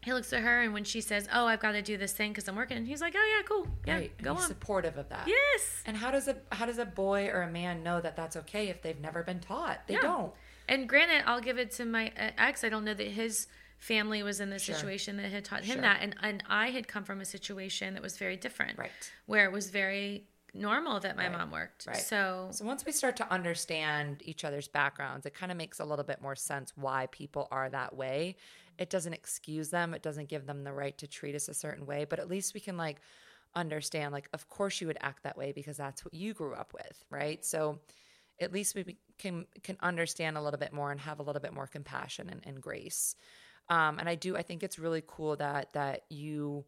he 0.02 0.12
looks 0.12 0.32
at 0.32 0.42
her 0.42 0.62
and 0.62 0.72
when 0.72 0.84
she 0.84 1.00
says, 1.00 1.28
"Oh, 1.32 1.46
I've 1.46 1.60
got 1.60 1.72
to 1.72 1.82
do 1.82 1.96
this 1.96 2.12
thing 2.12 2.32
because 2.32 2.48
I'm 2.48 2.56
working," 2.56 2.84
he's 2.84 3.00
like, 3.00 3.14
"Oh 3.16 3.36
yeah, 3.36 3.42
cool, 3.46 3.68
yeah, 3.86 3.94
right. 3.94 4.22
go 4.22 4.34
he's 4.34 4.42
on." 4.42 4.48
Supportive 4.48 4.96
of 4.96 5.08
that. 5.10 5.28
Yes. 5.28 5.82
And 5.86 5.96
how 5.96 6.10
does 6.10 6.28
a 6.28 6.36
how 6.50 6.66
does 6.66 6.78
a 6.78 6.84
boy 6.84 7.28
or 7.28 7.42
a 7.42 7.50
man 7.50 7.82
know 7.82 8.00
that 8.00 8.16
that's 8.16 8.36
okay 8.36 8.68
if 8.68 8.82
they've 8.82 9.00
never 9.00 9.22
been 9.22 9.40
taught? 9.40 9.86
They 9.86 9.94
yeah. 9.94 10.02
don't. 10.02 10.32
And 10.68 10.88
granted, 10.88 11.22
I'll 11.26 11.40
give 11.40 11.58
it 11.58 11.70
to 11.72 11.84
my 11.84 12.08
uh, 12.18 12.30
ex. 12.38 12.64
I 12.64 12.68
don't 12.68 12.84
know 12.84 12.94
that 12.94 13.06
his 13.06 13.46
family 13.78 14.22
was 14.22 14.40
in 14.40 14.50
the 14.50 14.58
sure. 14.58 14.74
situation 14.74 15.16
that 15.16 15.30
had 15.30 15.44
taught 15.44 15.64
him 15.64 15.74
sure. 15.74 15.82
that, 15.82 15.98
and 16.02 16.16
and 16.20 16.42
I 16.48 16.70
had 16.70 16.88
come 16.88 17.04
from 17.04 17.20
a 17.20 17.24
situation 17.24 17.94
that 17.94 18.02
was 18.02 18.16
very 18.16 18.36
different, 18.36 18.78
right? 18.78 18.90
Where 19.26 19.44
it 19.44 19.52
was 19.52 19.70
very 19.70 20.24
normal 20.54 21.00
that 21.00 21.16
my 21.16 21.28
right. 21.28 21.38
mom 21.38 21.50
worked. 21.50 21.86
Right. 21.86 21.96
So 21.96 22.48
So 22.50 22.64
once 22.64 22.84
we 22.84 22.92
start 22.92 23.16
to 23.16 23.32
understand 23.32 24.22
each 24.24 24.44
other's 24.44 24.68
backgrounds, 24.68 25.26
it 25.26 25.34
kind 25.34 25.50
of 25.50 25.58
makes 25.58 25.80
a 25.80 25.84
little 25.84 26.04
bit 26.04 26.20
more 26.20 26.36
sense 26.36 26.72
why 26.76 27.08
people 27.10 27.48
are 27.50 27.70
that 27.70 27.96
way. 27.96 28.36
It 28.78 28.90
doesn't 28.90 29.12
excuse 29.12 29.70
them, 29.70 29.94
it 29.94 30.02
doesn't 30.02 30.28
give 30.28 30.46
them 30.46 30.64
the 30.64 30.72
right 30.72 30.96
to 30.98 31.06
treat 31.06 31.34
us 31.34 31.48
a 31.48 31.54
certain 31.54 31.86
way, 31.86 32.06
but 32.08 32.18
at 32.18 32.28
least 32.28 32.54
we 32.54 32.60
can 32.60 32.76
like 32.76 33.00
understand 33.54 34.12
like 34.12 34.30
of 34.32 34.48
course 34.48 34.80
you 34.80 34.86
would 34.86 34.96
act 35.02 35.24
that 35.24 35.36
way 35.36 35.52
because 35.52 35.76
that's 35.76 36.04
what 36.04 36.14
you 36.14 36.34
grew 36.34 36.54
up 36.54 36.72
with, 36.72 37.04
right? 37.10 37.44
So 37.44 37.80
at 38.40 38.52
least 38.52 38.74
we 38.74 38.96
can 39.18 39.46
can 39.62 39.76
understand 39.80 40.36
a 40.36 40.42
little 40.42 40.58
bit 40.58 40.72
more 40.72 40.90
and 40.90 41.00
have 41.00 41.20
a 41.20 41.22
little 41.22 41.42
bit 41.42 41.52
more 41.52 41.66
compassion 41.66 42.28
and, 42.30 42.40
and 42.44 42.60
grace. 42.60 43.14
Um, 43.68 43.98
and 43.98 44.08
I 44.08 44.14
do 44.14 44.36
I 44.36 44.42
think 44.42 44.62
it's 44.62 44.78
really 44.78 45.02
cool 45.06 45.36
that 45.36 45.72
that 45.74 46.02
you 46.10 46.64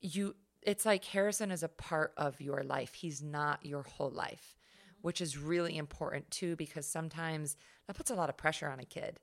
you 0.00 0.34
it's 0.62 0.86
like 0.86 1.04
Harrison 1.04 1.50
is 1.50 1.62
a 1.62 1.68
part 1.68 2.12
of 2.16 2.40
your 2.40 2.62
life. 2.62 2.94
He's 2.94 3.22
not 3.22 3.64
your 3.64 3.82
whole 3.82 4.10
life, 4.10 4.56
mm-hmm. 4.56 4.98
which 5.02 5.20
is 5.20 5.38
really 5.38 5.76
important 5.76 6.30
too 6.30 6.56
because 6.56 6.86
sometimes 6.86 7.56
that 7.86 7.96
puts 7.96 8.10
a 8.10 8.14
lot 8.14 8.28
of 8.28 8.36
pressure 8.36 8.68
on 8.68 8.80
a 8.80 8.84
kid. 8.84 9.18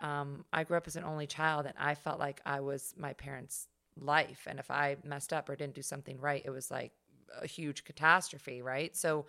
Yeah. 0.00 0.20
Um, 0.20 0.44
I 0.52 0.64
grew 0.64 0.76
up 0.76 0.86
as 0.86 0.96
an 0.96 1.04
only 1.04 1.26
child 1.26 1.66
and 1.66 1.74
I 1.78 1.94
felt 1.94 2.18
like 2.18 2.40
I 2.46 2.60
was 2.60 2.94
my 2.96 3.12
parents' 3.12 3.68
life. 3.96 4.46
And 4.48 4.58
if 4.58 4.70
I 4.70 4.96
messed 5.04 5.32
up 5.32 5.48
or 5.48 5.56
didn't 5.56 5.74
do 5.74 5.82
something 5.82 6.18
right, 6.20 6.42
it 6.44 6.50
was 6.50 6.70
like 6.70 6.92
a 7.40 7.46
huge 7.46 7.84
catastrophe, 7.84 8.62
right? 8.62 8.96
So 8.96 9.26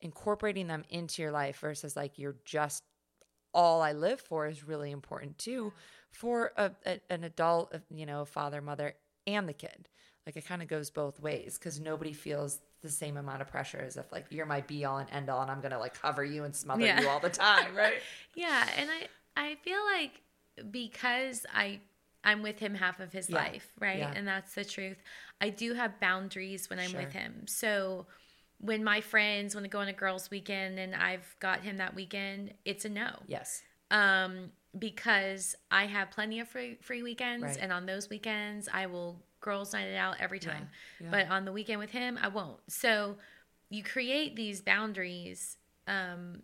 incorporating 0.00 0.66
them 0.66 0.84
into 0.88 1.22
your 1.22 1.32
life 1.32 1.58
versus 1.60 1.96
like 1.96 2.18
you're 2.18 2.36
just 2.44 2.84
all 3.52 3.82
I 3.82 3.92
live 3.92 4.20
for 4.20 4.46
is 4.46 4.64
really 4.66 4.90
important 4.90 5.38
too 5.38 5.72
for 6.10 6.52
a, 6.56 6.70
a, 6.86 7.00
an 7.10 7.24
adult, 7.24 7.74
you 7.90 8.06
know, 8.06 8.24
father, 8.24 8.60
mother, 8.60 8.94
and 9.26 9.48
the 9.48 9.52
kid. 9.52 9.88
Like 10.36 10.44
it 10.44 10.46
kind 10.48 10.62
of 10.62 10.68
goes 10.68 10.90
both 10.90 11.18
ways 11.20 11.58
because 11.58 11.80
nobody 11.80 12.12
feels 12.12 12.60
the 12.82 12.90
same 12.90 13.16
amount 13.16 13.42
of 13.42 13.48
pressure 13.48 13.78
as 13.84 13.96
if 13.96 14.10
like 14.12 14.26
you're 14.30 14.46
my 14.46 14.60
be 14.60 14.84
all 14.84 14.98
and 14.98 15.10
end 15.10 15.28
all 15.28 15.42
and 15.42 15.50
I'm 15.50 15.60
gonna 15.60 15.78
like 15.78 16.00
cover 16.00 16.24
you 16.24 16.44
and 16.44 16.54
smother 16.54 16.84
Yeah. 16.84 17.00
you 17.00 17.08
all 17.08 17.20
the 17.20 17.30
time, 17.30 17.74
right? 17.74 17.94
Yeah, 18.34 18.68
and 18.76 18.88
I 18.90 19.08
I 19.36 19.54
feel 19.56 19.80
like 19.96 20.20
because 20.70 21.44
I 21.52 21.80
I'm 22.22 22.42
with 22.42 22.58
him 22.58 22.74
half 22.74 23.00
of 23.00 23.12
his 23.12 23.28
Yeah. 23.28 23.36
life, 23.38 23.68
right? 23.80 23.98
Yeah. 23.98 24.12
And 24.14 24.28
that's 24.28 24.54
the 24.54 24.64
truth. 24.64 24.98
I 25.40 25.50
do 25.50 25.74
have 25.74 25.98
boundaries 26.00 26.68
when 26.70 26.78
I'm 26.78 26.92
with 26.92 27.12
him. 27.12 27.46
So 27.46 28.06
when 28.58 28.84
my 28.84 29.00
friends 29.00 29.54
want 29.54 29.64
to 29.64 29.70
go 29.70 29.78
on 29.80 29.88
a 29.88 29.92
girls' 29.92 30.30
weekend 30.30 30.78
and 30.78 30.94
I've 30.94 31.34
got 31.40 31.60
him 31.60 31.78
that 31.78 31.94
weekend, 31.94 32.52
it's 32.64 32.84
a 32.84 32.88
no. 32.90 33.10
yes. 33.26 33.62
Um, 33.90 34.52
because 34.78 35.56
I 35.70 35.86
have 35.86 36.10
plenty 36.12 36.38
of 36.40 36.46
free 36.48 36.76
free 36.80 37.02
weekends, 37.02 37.42
Right. 37.42 37.58
and 37.60 37.72
on 37.72 37.86
those 37.86 38.08
weekends 38.08 38.68
I 38.72 38.86
will 38.86 39.20
girls' 39.40 39.72
night 39.72 39.94
out 39.94 40.16
every 40.20 40.38
time. 40.38 40.68
yeah. 41.00 41.08
But 41.10 41.28
on 41.30 41.44
the 41.44 41.52
weekend 41.52 41.78
with 41.80 41.90
him, 41.90 42.18
I 42.20 42.28
won't. 42.28 42.58
So 42.68 43.16
you 43.68 43.82
create 43.82 44.36
these 44.36 44.60
boundaries 44.60 45.56
um, 45.86 46.42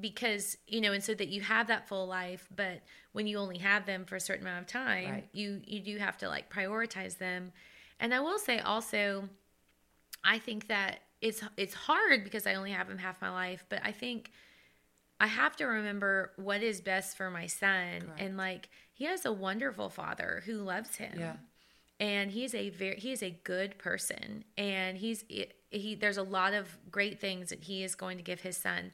because 0.00 0.56
you 0.66 0.80
know, 0.80 0.92
and 0.92 1.02
so 1.02 1.14
that 1.14 1.28
you 1.28 1.40
have 1.42 1.68
that 1.68 1.88
full 1.88 2.06
life. 2.06 2.48
But 2.54 2.82
when 3.12 3.26
you 3.26 3.38
only 3.38 3.58
have 3.58 3.86
them 3.86 4.04
for 4.04 4.16
a 4.16 4.20
certain 4.20 4.46
amount 4.46 4.62
of 4.62 4.66
time, 4.68 5.10
Right. 5.10 5.28
you 5.32 5.60
you 5.66 5.80
do 5.80 5.96
have 5.98 6.16
to 6.18 6.28
like 6.28 6.52
prioritize 6.52 7.18
them. 7.18 7.52
And 8.00 8.12
I 8.14 8.20
will 8.20 8.38
say 8.38 8.58
also, 8.60 9.28
I 10.24 10.38
think 10.38 10.68
that 10.68 11.00
it's 11.20 11.42
it's 11.56 11.74
hard 11.74 12.24
because 12.24 12.46
I 12.46 12.54
only 12.54 12.72
have 12.72 12.88
him 12.88 12.98
half 12.98 13.20
my 13.20 13.30
life, 13.30 13.64
but 13.68 13.80
I 13.84 13.92
think 13.92 14.30
I 15.20 15.26
have 15.28 15.54
to 15.56 15.66
remember 15.66 16.32
what 16.36 16.62
is 16.62 16.80
best 16.80 17.16
for 17.16 17.30
my 17.30 17.46
son 17.46 18.10
and 18.18 18.36
like 18.36 18.68
he 18.92 19.04
has 19.04 19.24
a 19.24 19.32
wonderful 19.32 19.88
father 19.88 20.42
who 20.46 20.54
loves 20.54 20.96
him. 20.96 21.16
Yeah. 21.18 21.36
And 22.02 22.32
he's 22.32 22.52
a 22.52 22.68
very 22.70 22.98
he 22.98 23.12
is 23.12 23.22
a 23.22 23.30
good 23.44 23.78
person. 23.78 24.42
And 24.58 24.98
he's 24.98 25.24
he 25.70 25.94
there's 25.94 26.16
a 26.16 26.24
lot 26.24 26.52
of 26.52 26.76
great 26.90 27.20
things 27.20 27.50
that 27.50 27.62
he 27.62 27.84
is 27.84 27.94
going 27.94 28.16
to 28.16 28.24
give 28.24 28.40
his 28.40 28.56
son. 28.56 28.92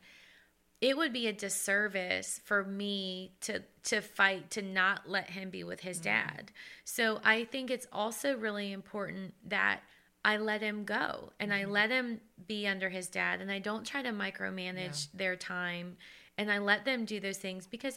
It 0.83 0.95
would 0.95 1.13
be 1.13 1.27
a 1.27 1.33
disservice 1.33 2.39
for 2.45 2.63
me 2.65 3.33
to 3.41 3.63
to 3.85 4.03
fight 4.03 4.51
to 4.51 4.63
not 4.63 5.09
let 5.09 5.31
him 5.31 5.49
be 5.49 5.65
with 5.65 5.81
his 5.81 5.99
mm. 6.01 6.03
dad. 6.03 6.53
So 6.85 7.19
I 7.25 7.45
think 7.45 7.71
it's 7.71 7.87
also 7.91 8.37
really 8.37 8.73
important 8.73 9.33
that 9.47 9.81
I 10.23 10.37
let 10.37 10.61
him 10.61 10.85
go 10.85 11.33
and 11.41 11.51
I 11.51 11.63
mm-hmm. 11.63 11.71
let 11.71 11.91
him 11.91 12.21
be 12.47 12.67
under 12.67 12.91
his 12.91 13.09
dad. 13.09 13.41
And 13.41 13.51
I 13.51 13.59
don't 13.59 13.87
try 13.87 14.03
to 14.03 14.11
micromanage 14.11 15.09
their 15.15 15.35
time 15.35 15.97
and 16.37 16.53
I 16.53 16.59
let 16.59 16.85
them 16.85 17.07
do 17.07 17.21
those 17.21 17.39
things 17.39 17.67
because 17.67 17.97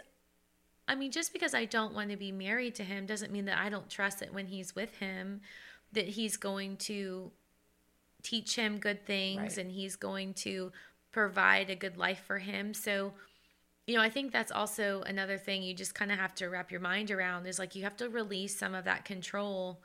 I 0.91 0.95
mean 0.95 1.11
just 1.11 1.31
because 1.33 1.53
I 1.53 1.65
don't 1.65 1.93
want 1.93 2.09
to 2.11 2.17
be 2.17 2.31
married 2.31 2.75
to 2.75 2.83
him 2.83 3.05
doesn't 3.05 3.31
mean 3.31 3.45
that 3.45 3.57
I 3.57 3.69
don't 3.69 3.89
trust 3.89 4.19
that 4.19 4.33
when 4.33 4.47
he's 4.47 4.75
with 4.75 4.95
him 4.97 5.41
that 5.93 6.07
he's 6.07 6.37
going 6.37 6.77
to 6.77 7.31
teach 8.23 8.55
him 8.55 8.77
good 8.77 9.05
things 9.05 9.41
Right. 9.41 9.57
and 9.57 9.71
he's 9.71 9.95
going 9.95 10.33
to 10.35 10.71
provide 11.11 11.69
a 11.69 11.75
good 11.75 11.97
life 11.97 12.21
for 12.25 12.39
him. 12.39 12.73
So 12.73 13.13
you 13.87 13.95
know, 13.95 14.01
I 14.01 14.09
think 14.09 14.31
that's 14.31 14.51
also 14.51 15.01
another 15.07 15.37
thing 15.37 15.63
you 15.63 15.73
just 15.73 15.95
kind 15.95 16.11
of 16.11 16.19
have 16.19 16.35
to 16.35 16.49
wrap 16.49 16.71
your 16.71 16.81
mind 16.81 17.09
around 17.09 17.47
is 17.47 17.57
like 17.57 17.75
you 17.75 17.83
have 17.83 17.97
to 17.97 18.09
release 18.09 18.57
some 18.57 18.75
of 18.75 18.85
that 18.85 19.05
control 19.05 19.81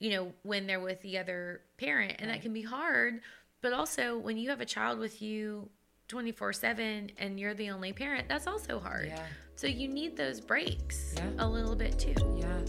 you 0.00 0.10
know, 0.10 0.32
when 0.42 0.66
they're 0.66 0.80
with 0.80 1.02
the 1.02 1.18
other 1.18 1.60
parent. 1.76 2.16
And 2.18 2.30
that 2.30 2.40
can 2.42 2.54
be 2.54 2.62
hard. 2.62 3.20
But 3.60 3.74
also, 3.74 4.16
when 4.16 4.38
you 4.38 4.48
have 4.48 4.62
a 4.62 4.66
child 4.66 4.98
with 4.98 5.20
you 5.20 5.68
24 6.14 6.52
7 6.52 7.12
and 7.18 7.38
you're 7.38 7.54
the 7.54 7.70
only 7.70 7.92
parent, 7.92 8.28
that's 8.28 8.48
also 8.48 8.80
hard. 8.80 9.06
Yeah. 9.06 9.22
So 9.54 9.68
you 9.68 9.86
need 9.86 10.16
those 10.16 10.40
breaks 10.40 11.14
Yeah. 11.16 11.30
a 11.38 11.48
little 11.48 11.76
bit 11.76 11.98
too. 11.98 12.14
Yeah. 12.36 12.60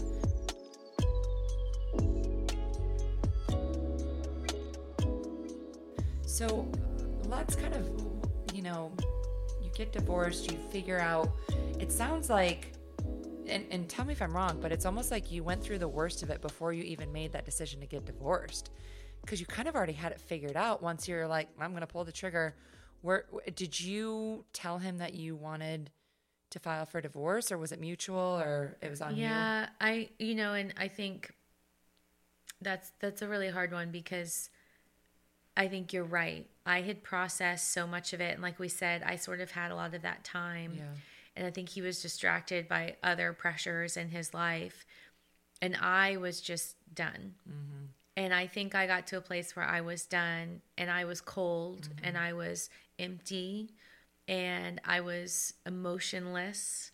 So 6.24 6.70
let's 7.28 7.54
kind 7.54 7.74
of, 7.74 7.88
you 8.54 8.62
know, 8.62 8.92
you 9.62 9.70
get 9.74 9.92
divorced, 9.92 10.50
you 10.50 10.58
figure 10.70 10.98
out, 10.98 11.30
it 11.78 11.90
sounds 11.92 12.30
like, 12.30 12.72
and, 13.46 13.66
and 13.70 13.88
tell 13.88 14.04
me 14.04 14.12
if 14.12 14.22
I'm 14.22 14.34
wrong, 14.34 14.58
but 14.60 14.72
it's 14.72 14.86
almost 14.86 15.10
like 15.10 15.30
you 15.30 15.42
went 15.42 15.62
through 15.62 15.78
the 15.78 15.88
worst 15.88 16.22
of 16.22 16.30
it 16.30 16.40
before 16.40 16.72
you 16.72 16.82
even 16.84 17.12
made 17.12 17.32
that 17.32 17.44
decision 17.44 17.80
to 17.80 17.86
get 17.86 18.04
divorced. 18.04 18.70
Because 19.20 19.40
you 19.40 19.46
kind 19.46 19.68
of 19.68 19.76
already 19.76 19.92
had 19.92 20.12
it 20.12 20.20
figured 20.20 20.56
out 20.56 20.82
once 20.82 21.06
you're 21.06 21.28
like, 21.28 21.48
I'm 21.60 21.70
going 21.70 21.82
to 21.82 21.86
pull 21.86 22.04
the 22.04 22.12
trigger. 22.12 22.54
Where 23.02 23.26
did 23.54 23.78
you 23.80 24.44
tell 24.52 24.78
him 24.78 24.98
that 24.98 25.14
you 25.14 25.36
wanted 25.36 25.90
to 26.50 26.58
file 26.58 26.86
for 26.86 27.00
divorce, 27.00 27.50
or 27.52 27.58
was 27.58 27.72
it 27.72 27.80
mutual, 27.80 28.18
or 28.40 28.76
it 28.80 28.88
was 28.90 29.00
on 29.00 29.16
you? 29.16 29.22
Yeah, 29.22 29.68
I 29.80 30.10
you 30.18 30.34
know, 30.34 30.54
and 30.54 30.72
I 30.76 30.88
think 30.88 31.32
that's 32.60 32.92
that's 33.00 33.22
a 33.22 33.28
really 33.28 33.50
hard 33.50 33.72
one 33.72 33.90
because 33.90 34.48
I 35.56 35.68
think 35.68 35.92
you're 35.92 36.04
right. 36.04 36.46
I 36.64 36.82
had 36.82 37.02
processed 37.02 37.72
so 37.72 37.86
much 37.86 38.12
of 38.12 38.20
it, 38.20 38.34
and 38.34 38.42
like 38.42 38.58
we 38.58 38.68
said, 38.68 39.02
I 39.04 39.16
sort 39.16 39.40
of 39.40 39.50
had 39.50 39.70
a 39.70 39.74
lot 39.74 39.94
of 39.94 40.02
that 40.02 40.24
time, 40.24 40.74
Yeah. 40.76 40.84
and 41.36 41.46
I 41.46 41.50
think 41.50 41.70
he 41.70 41.82
was 41.82 42.00
distracted 42.00 42.68
by 42.68 42.96
other 43.02 43.32
pressures 43.32 43.96
in 43.96 44.10
his 44.10 44.32
life, 44.32 44.86
and 45.60 45.76
I 45.76 46.16
was 46.18 46.40
just 46.40 46.76
done. 46.94 47.34
Mm-hmm. 47.48 47.81
And 48.16 48.34
I 48.34 48.46
think 48.46 48.74
I 48.74 48.86
got 48.86 49.06
to 49.08 49.16
a 49.16 49.20
place 49.22 49.56
where 49.56 49.64
I 49.64 49.80
was 49.80 50.04
done, 50.04 50.60
and 50.76 50.90
I 50.90 51.04
was 51.06 51.20
cold, 51.20 51.88
and 52.02 52.18
I 52.18 52.34
was 52.34 52.68
empty, 52.98 53.70
and 54.28 54.80
I 54.84 55.00
was 55.00 55.54
emotionless 55.66 56.92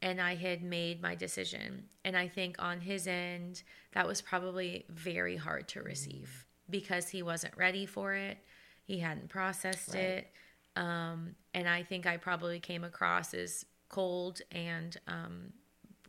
and 0.00 0.20
I 0.20 0.36
had 0.36 0.62
made 0.62 1.02
my 1.02 1.14
decision. 1.14 1.84
And 2.04 2.16
I 2.16 2.28
think 2.28 2.56
on 2.62 2.80
his 2.80 3.06
end, 3.06 3.62
that 3.92 4.06
was 4.06 4.20
probably 4.20 4.84
very 4.88 5.36
hard 5.36 5.68
to 5.68 5.82
receive 5.82 6.46
because 6.70 7.08
he 7.08 7.22
wasn't 7.22 7.56
ready 7.56 7.86
for 7.86 8.14
it. 8.14 8.38
He 8.84 8.98
hadn't 8.98 9.28
processed 9.28 9.94
Right. 9.94 10.00
it. 10.00 10.32
Um, 10.76 11.34
and 11.52 11.68
I 11.68 11.82
think 11.82 12.06
I 12.06 12.16
probably 12.16 12.60
came 12.60 12.84
across 12.84 13.34
as 13.34 13.64
cold 13.88 14.40
and 14.52 14.96
um, 15.08 15.52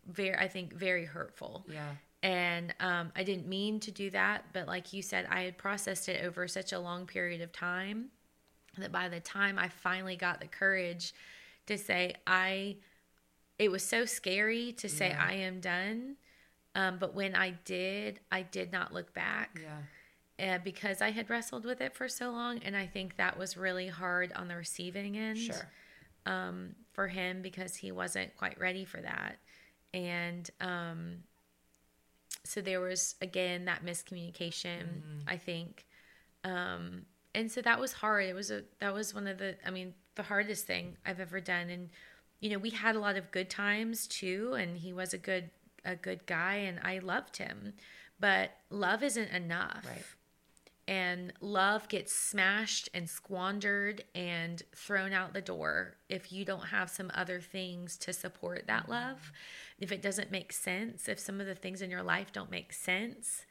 very, 0.07 0.37
I 0.37 0.47
think, 0.47 0.73
very 0.73 1.05
hurtful. 1.05 1.65
Yeah. 1.67 1.95
And 2.21 2.73
um, 2.81 3.11
I 3.15 3.23
didn't 3.23 3.47
mean 3.47 3.79
to 3.81 3.91
do 3.91 4.09
that, 4.09 4.45
but 4.51 4.67
like 4.67 4.91
you 4.91 5.01
said, 5.01 5.25
I 5.29 5.43
had 5.43 5.57
processed 5.57 6.09
it 6.09 6.23
over 6.25 6.47
such 6.49 6.73
a 6.73 6.79
long 6.79 7.05
period 7.05 7.41
of 7.41 7.51
time 7.53 8.09
that 8.77 8.91
by 8.91 9.07
the 9.07 9.21
time 9.21 9.57
I 9.57 9.69
finally 9.69 10.17
got 10.17 10.41
the 10.41 10.47
courage 10.47 11.13
to 11.67 11.77
say, 11.77 12.15
I, 12.27 12.75
it 13.57 13.71
was 13.71 13.83
so 13.83 14.03
scary 14.05 14.73
to 14.73 14.89
say, 14.89 15.09
Yeah. 15.09 15.25
I 15.25 15.33
am 15.33 15.59
done. 15.61 16.15
Um, 16.75 16.97
but 16.99 17.15
when 17.15 17.35
I 17.35 17.51
did, 17.65 18.19
I 18.31 18.41
did 18.41 18.71
not 18.71 18.93
look 18.93 19.13
back 19.13 19.61
Yeah. 20.39 20.55
uh, 20.55 20.59
because 20.63 21.01
I 21.01 21.11
had 21.11 21.29
wrestled 21.29 21.63
with 21.65 21.79
it 21.79 21.95
for 21.95 22.07
so 22.09 22.31
long. 22.31 22.59
And 22.59 22.75
I 22.75 22.85
think 22.85 23.15
that 23.15 23.37
was 23.39 23.55
really 23.55 23.87
hard 23.87 24.33
on 24.33 24.47
the 24.49 24.55
receiving 24.55 25.17
end 25.17 25.37
Sure. 25.39 25.71
um, 26.25 26.75
for 26.91 27.07
him 27.07 27.41
because 27.41 27.75
he 27.77 27.91
wasn't 27.93 28.35
quite 28.35 28.59
ready 28.59 28.83
for 28.85 28.99
that. 29.01 29.37
And 29.93 30.49
um, 30.61 31.23
so 32.49 32.61
there 32.61 32.81
was, 32.81 33.15
again, 33.21 33.65
that 33.65 33.85
miscommunication, 33.85 34.85
I 35.27 35.37
think. 35.37 35.85
Um, 36.43 37.05
and 37.35 37.51
so 37.51 37.61
that 37.61 37.79
was 37.79 37.93
hard. 37.93 38.25
It 38.25 38.33
was 38.33 38.49
a, 38.49 38.63
that 38.79 38.91
was 38.91 39.13
one 39.13 39.27
of 39.27 39.37
the, 39.37 39.55
I 39.63 39.69
mean, 39.69 39.93
the 40.15 40.23
hardest 40.23 40.65
thing 40.65 40.97
I've 41.05 41.19
ever 41.19 41.39
done. 41.39 41.69
And, 41.69 41.89
you 42.39 42.49
know, 42.49 42.57
we 42.57 42.71
had 42.71 42.95
a 42.95 42.99
lot 42.99 43.17
of 43.17 43.29
good 43.31 43.51
times 43.51 44.07
too. 44.07 44.55
And 44.57 44.77
he 44.77 44.93
was 44.93 45.13
a 45.13 45.19
good, 45.19 45.51
a 45.85 45.95
good 45.95 46.25
guy 46.25 46.55
and 46.55 46.79
I 46.83 46.99
loved 46.99 47.37
him. 47.37 47.73
But 48.19 48.51
love 48.69 49.03
isn't 49.03 49.29
enough 49.29 49.85
Right. 49.85 50.03
And 50.89 51.31
love 51.39 51.87
gets 51.87 52.11
smashed 52.11 52.89
and 52.95 53.07
squandered 53.07 54.03
and 54.15 54.63
thrown 54.75 55.13
out 55.13 55.35
the 55.35 55.41
door 55.41 55.97
if 56.09 56.31
you 56.31 56.43
don't 56.43 56.65
have 56.65 56.89
some 56.89 57.11
other 57.13 57.39
things 57.39 57.95
to 57.95 58.11
support 58.11 58.65
that 58.65 58.89
love. 58.89 59.31
If 59.77 59.91
it 59.91 60.01
doesn't 60.01 60.31
make 60.31 60.51
sense, 60.51 61.07
if 61.07 61.19
some 61.19 61.39
of 61.39 61.45
the 61.45 61.53
things 61.53 61.83
in 61.83 61.91
your 61.91 62.01
life 62.01 62.33
don't 62.33 62.49
make 62.49 62.73
sense, 62.73 63.45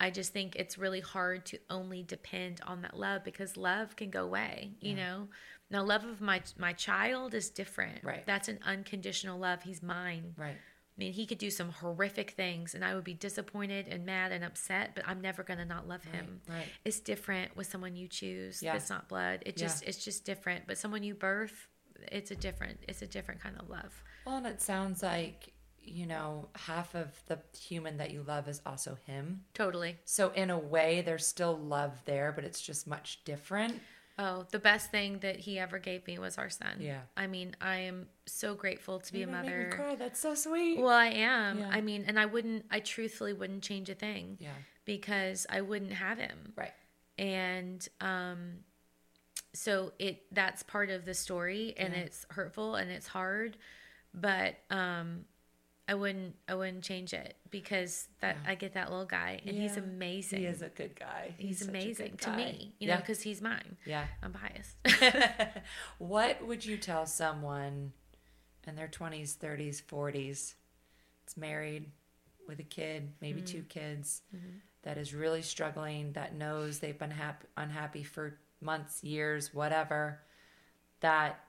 I 0.00 0.10
just 0.10 0.32
think 0.32 0.56
it's 0.56 0.76
really 0.76 0.98
hard 0.98 1.46
to 1.46 1.58
only 1.70 2.02
depend 2.02 2.60
on 2.66 2.82
that 2.82 2.98
love 2.98 3.22
because 3.22 3.56
love 3.56 3.94
can 3.94 4.10
go 4.10 4.24
away, 4.24 4.72
you 4.80 4.96
know. 4.96 5.28
Now 5.70 5.84
love 5.84 6.04
of 6.04 6.20
my 6.20 6.42
my 6.58 6.72
child 6.72 7.32
is 7.32 7.48
different. 7.48 8.02
Right. 8.02 8.26
That's 8.26 8.48
an 8.48 8.58
unconditional 8.66 9.38
love. 9.38 9.62
He's 9.62 9.84
mine. 9.84 10.34
Right. 10.36 10.56
Mean, 11.02 11.12
he 11.12 11.26
could 11.26 11.38
do 11.38 11.50
some 11.50 11.70
horrific 11.70 12.30
things 12.30 12.74
and 12.74 12.84
I 12.84 12.94
would 12.94 13.02
be 13.02 13.14
disappointed 13.14 13.88
and 13.88 14.06
mad 14.06 14.30
and 14.30 14.44
upset, 14.44 14.94
but 14.94 15.02
I'm 15.06 15.20
never 15.20 15.42
going 15.42 15.58
to 15.58 15.64
not 15.64 15.88
love 15.88 16.04
him. 16.04 16.40
right. 16.48 16.66
It's 16.84 17.00
different 17.00 17.56
with 17.56 17.66
someone 17.66 17.96
you 17.96 18.06
choose. 18.06 18.62
Yeah. 18.62 18.76
It's 18.76 18.88
not 18.88 19.08
blood. 19.08 19.42
It 19.44 19.58
Yeah. 19.58 19.66
just 19.66 19.82
it's 19.84 20.04
just 20.04 20.24
different, 20.24 20.66
but 20.68 20.78
someone 20.78 21.02
you 21.02 21.14
birth, 21.14 21.68
it's 22.12 22.30
a 22.30 22.36
different 22.36 22.78
it's 22.86 23.02
a 23.02 23.06
different 23.08 23.40
kind 23.40 23.56
of 23.58 23.68
love. 23.68 23.92
Well, 24.24 24.36
and 24.36 24.46
it 24.46 24.60
sounds 24.62 25.02
like, 25.02 25.52
you 25.82 26.06
know, 26.06 26.48
half 26.54 26.94
of 26.94 27.08
the 27.26 27.40
human 27.58 27.96
that 27.96 28.12
you 28.12 28.22
love 28.22 28.46
is 28.46 28.62
also 28.64 28.96
him. 29.04 29.40
Totally. 29.54 29.98
So, 30.04 30.30
in 30.30 30.50
a 30.50 30.58
way, 30.58 31.00
there's 31.04 31.26
still 31.26 31.56
love 31.58 32.00
there, 32.04 32.30
but 32.30 32.44
it's 32.44 32.60
just 32.60 32.86
much 32.86 33.24
different. 33.24 33.80
Oh, 34.18 34.44
the 34.50 34.58
best 34.58 34.90
thing 34.90 35.18
that 35.20 35.36
he 35.40 35.58
ever 35.58 35.78
gave 35.78 36.06
me 36.06 36.18
was 36.18 36.36
our 36.38 36.50
son. 36.50 36.76
Yeah. 36.78 37.00
I 37.16 37.26
mean, 37.26 37.56
I 37.60 37.76
am 37.76 38.08
so 38.26 38.54
grateful 38.54 39.00
to 39.00 39.12
be 39.12 39.22
a 39.22 39.26
gonna 39.26 39.42
make 39.42 39.50
me 39.50 39.56
mother. 39.64 39.76
cry. 39.76 39.94
That's 39.96 40.20
so 40.20 40.34
sweet. 40.34 40.78
Well, 40.78 40.88
I 40.90 41.06
am. 41.06 41.60
Yeah. 41.60 41.70
I 41.72 41.80
mean, 41.80 42.04
and 42.06 42.18
I 42.18 42.26
wouldn't, 42.26 42.66
I 42.70 42.80
truthfully 42.80 43.32
wouldn't 43.32 43.62
change 43.62 43.88
a 43.88 43.94
thing 43.94 44.36
yeah. 44.38 44.50
because 44.84 45.46
I 45.48 45.62
wouldn't 45.62 45.92
have 45.92 46.18
him. 46.18 46.52
Right. 46.56 46.74
And 47.18 47.86
um, 48.00 48.58
so 49.54 49.92
it 49.98 50.24
that's 50.32 50.62
part 50.62 50.90
of 50.90 51.04
the 51.04 51.14
story, 51.14 51.74
and 51.76 51.92
Yeah. 51.94 52.00
it's 52.00 52.26
hurtful 52.30 52.74
and 52.76 52.90
it's 52.90 53.06
hard, 53.06 53.56
but 54.14 54.56
um, 54.70 55.24
I 55.88 55.94
wouldn't, 55.94 56.36
I 56.48 56.54
wouldn't 56.54 56.84
change 56.84 57.12
it 57.12 57.36
because 57.50 58.08
that 58.20 58.36
I 58.46 58.54
get 58.54 58.74
that 58.74 58.90
little 58.90 59.04
guy, 59.04 59.40
and 59.44 59.56
he's 59.56 59.76
amazing. 59.76 60.40
He 60.40 60.46
is 60.46 60.62
a 60.62 60.68
good 60.68 60.98
guy. 60.98 61.34
he's, 61.36 61.66
a 61.66 61.68
amazing 61.70 62.10
good 62.12 62.20
to 62.20 62.36
me, 62.36 62.74
you 62.78 62.88
know, 62.88 62.96
because 62.96 63.20
he's 63.20 63.42
mine. 63.42 63.76
Yeah. 63.84 64.04
I'm 64.22 64.32
biased. 64.32 64.76
what 65.98 66.46
would 66.46 66.64
you 66.64 66.76
tell 66.76 67.04
someone 67.06 67.92
in 68.66 68.76
their 68.76 68.88
20s, 68.88 69.36
30s, 69.36 69.82
40s, 69.82 70.54
that's 71.24 71.36
married 71.36 71.90
with 72.46 72.60
a 72.60 72.64
kid, 72.64 73.12
maybe 73.20 73.40
Mm-hmm. 73.40 73.46
two 73.58 73.62
kids, 73.64 74.22
that 74.82 74.98
is 74.98 75.12
really 75.14 75.42
struggling, 75.42 76.12
that 76.12 76.34
knows 76.34 76.78
they've 76.78 76.98
been 76.98 77.10
hap- 77.10 77.44
unhappy 77.56 78.02
for 78.04 78.38
months, 78.60 79.02
years, 79.02 79.52
whatever, 79.52 80.20
that 81.00 81.40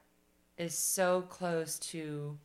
is 0.58 0.76
so 0.78 1.22
close 1.22 1.78
to 1.80 2.38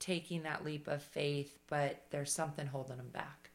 taking 0.00 0.42
that 0.44 0.64
leap 0.64 0.88
of 0.88 1.02
faith, 1.02 1.58
but 1.68 2.04
there's 2.10 2.32
something 2.32 2.66
holding 2.66 2.98
them 2.98 3.10
back? 3.10 3.50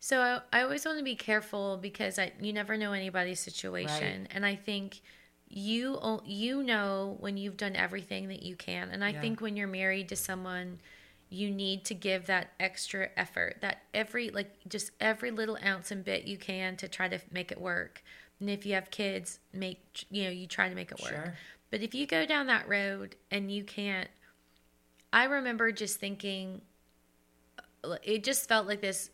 So 0.00 0.20
I, 0.20 0.58
I 0.58 0.62
always 0.62 0.84
want 0.84 0.98
to 0.98 1.04
be 1.04 1.14
careful 1.14 1.76
because 1.80 2.18
I, 2.18 2.32
you 2.40 2.52
never 2.52 2.76
know 2.76 2.92
anybody's 2.92 3.40
situation, 3.40 4.26
and 4.30 4.44
I 4.44 4.56
think 4.56 5.00
you 5.48 5.98
you 6.24 6.62
know 6.62 7.16
when 7.20 7.36
you've 7.36 7.56
done 7.56 7.76
everything 7.76 8.28
that 8.28 8.42
you 8.42 8.56
can, 8.56 8.90
and 8.90 9.04
I 9.04 9.12
Yeah. 9.12 9.20
think 9.20 9.40
when 9.40 9.56
you're 9.56 9.68
married 9.68 10.08
to 10.10 10.16
someone, 10.16 10.80
you 11.30 11.50
need 11.50 11.84
to 11.86 11.94
give 11.94 12.26
that 12.26 12.50
extra 12.60 13.10
effort, 13.16 13.58
that 13.60 13.82
every 13.94 14.30
like 14.30 14.50
just 14.68 14.90
every 15.00 15.30
little 15.30 15.58
ounce 15.64 15.90
and 15.90 16.04
bit 16.04 16.24
you 16.24 16.36
can 16.36 16.76
to 16.78 16.88
try 16.88 17.08
to 17.08 17.20
make 17.30 17.52
it 17.52 17.60
work. 17.60 18.02
And 18.40 18.50
if 18.50 18.66
you 18.66 18.74
have 18.74 18.90
kids, 18.90 19.38
make 19.52 20.04
you 20.10 20.24
know 20.24 20.30
you 20.30 20.46
try 20.48 20.68
to 20.68 20.74
make 20.74 20.90
it 20.90 21.00
work. 21.00 21.12
Sure. 21.12 21.34
But 21.70 21.80
if 21.82 21.94
you 21.94 22.06
go 22.06 22.26
down 22.26 22.48
that 22.48 22.68
road 22.68 23.16
and 23.30 23.50
you 23.50 23.64
can't, 23.64 24.10
I 25.12 25.24
remember 25.24 25.72
just 25.72 25.98
thinking, 25.98 26.62
it 28.02 28.24
just 28.24 28.48
felt 28.48 28.66
like 28.66 28.80
this 28.80 29.10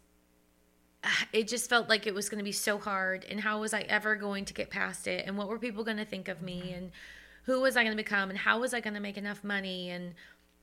it 1.32 1.46
just 1.46 1.70
felt 1.70 1.88
like 1.88 2.08
it 2.08 2.14
was 2.14 2.28
going 2.28 2.38
to 2.38 2.44
be 2.44 2.50
so 2.50 2.76
hard 2.76 3.24
and 3.30 3.40
how 3.40 3.60
was 3.60 3.72
i 3.72 3.82
ever 3.82 4.16
going 4.16 4.44
to 4.44 4.52
get 4.52 4.68
past 4.68 5.06
it? 5.06 5.26
And 5.26 5.38
what 5.38 5.48
were 5.48 5.58
people 5.58 5.84
going 5.84 5.96
to 5.96 6.04
think 6.04 6.26
of 6.26 6.42
me? 6.42 6.72
And 6.72 6.90
who 7.44 7.60
was 7.60 7.76
i 7.76 7.84
going 7.84 7.96
to 7.96 8.02
become? 8.02 8.30
And 8.30 8.38
how 8.38 8.58
was 8.58 8.74
i 8.74 8.80
going 8.80 8.94
to 8.94 9.00
make 9.00 9.16
enough 9.16 9.44
money? 9.44 9.90
And 9.90 10.14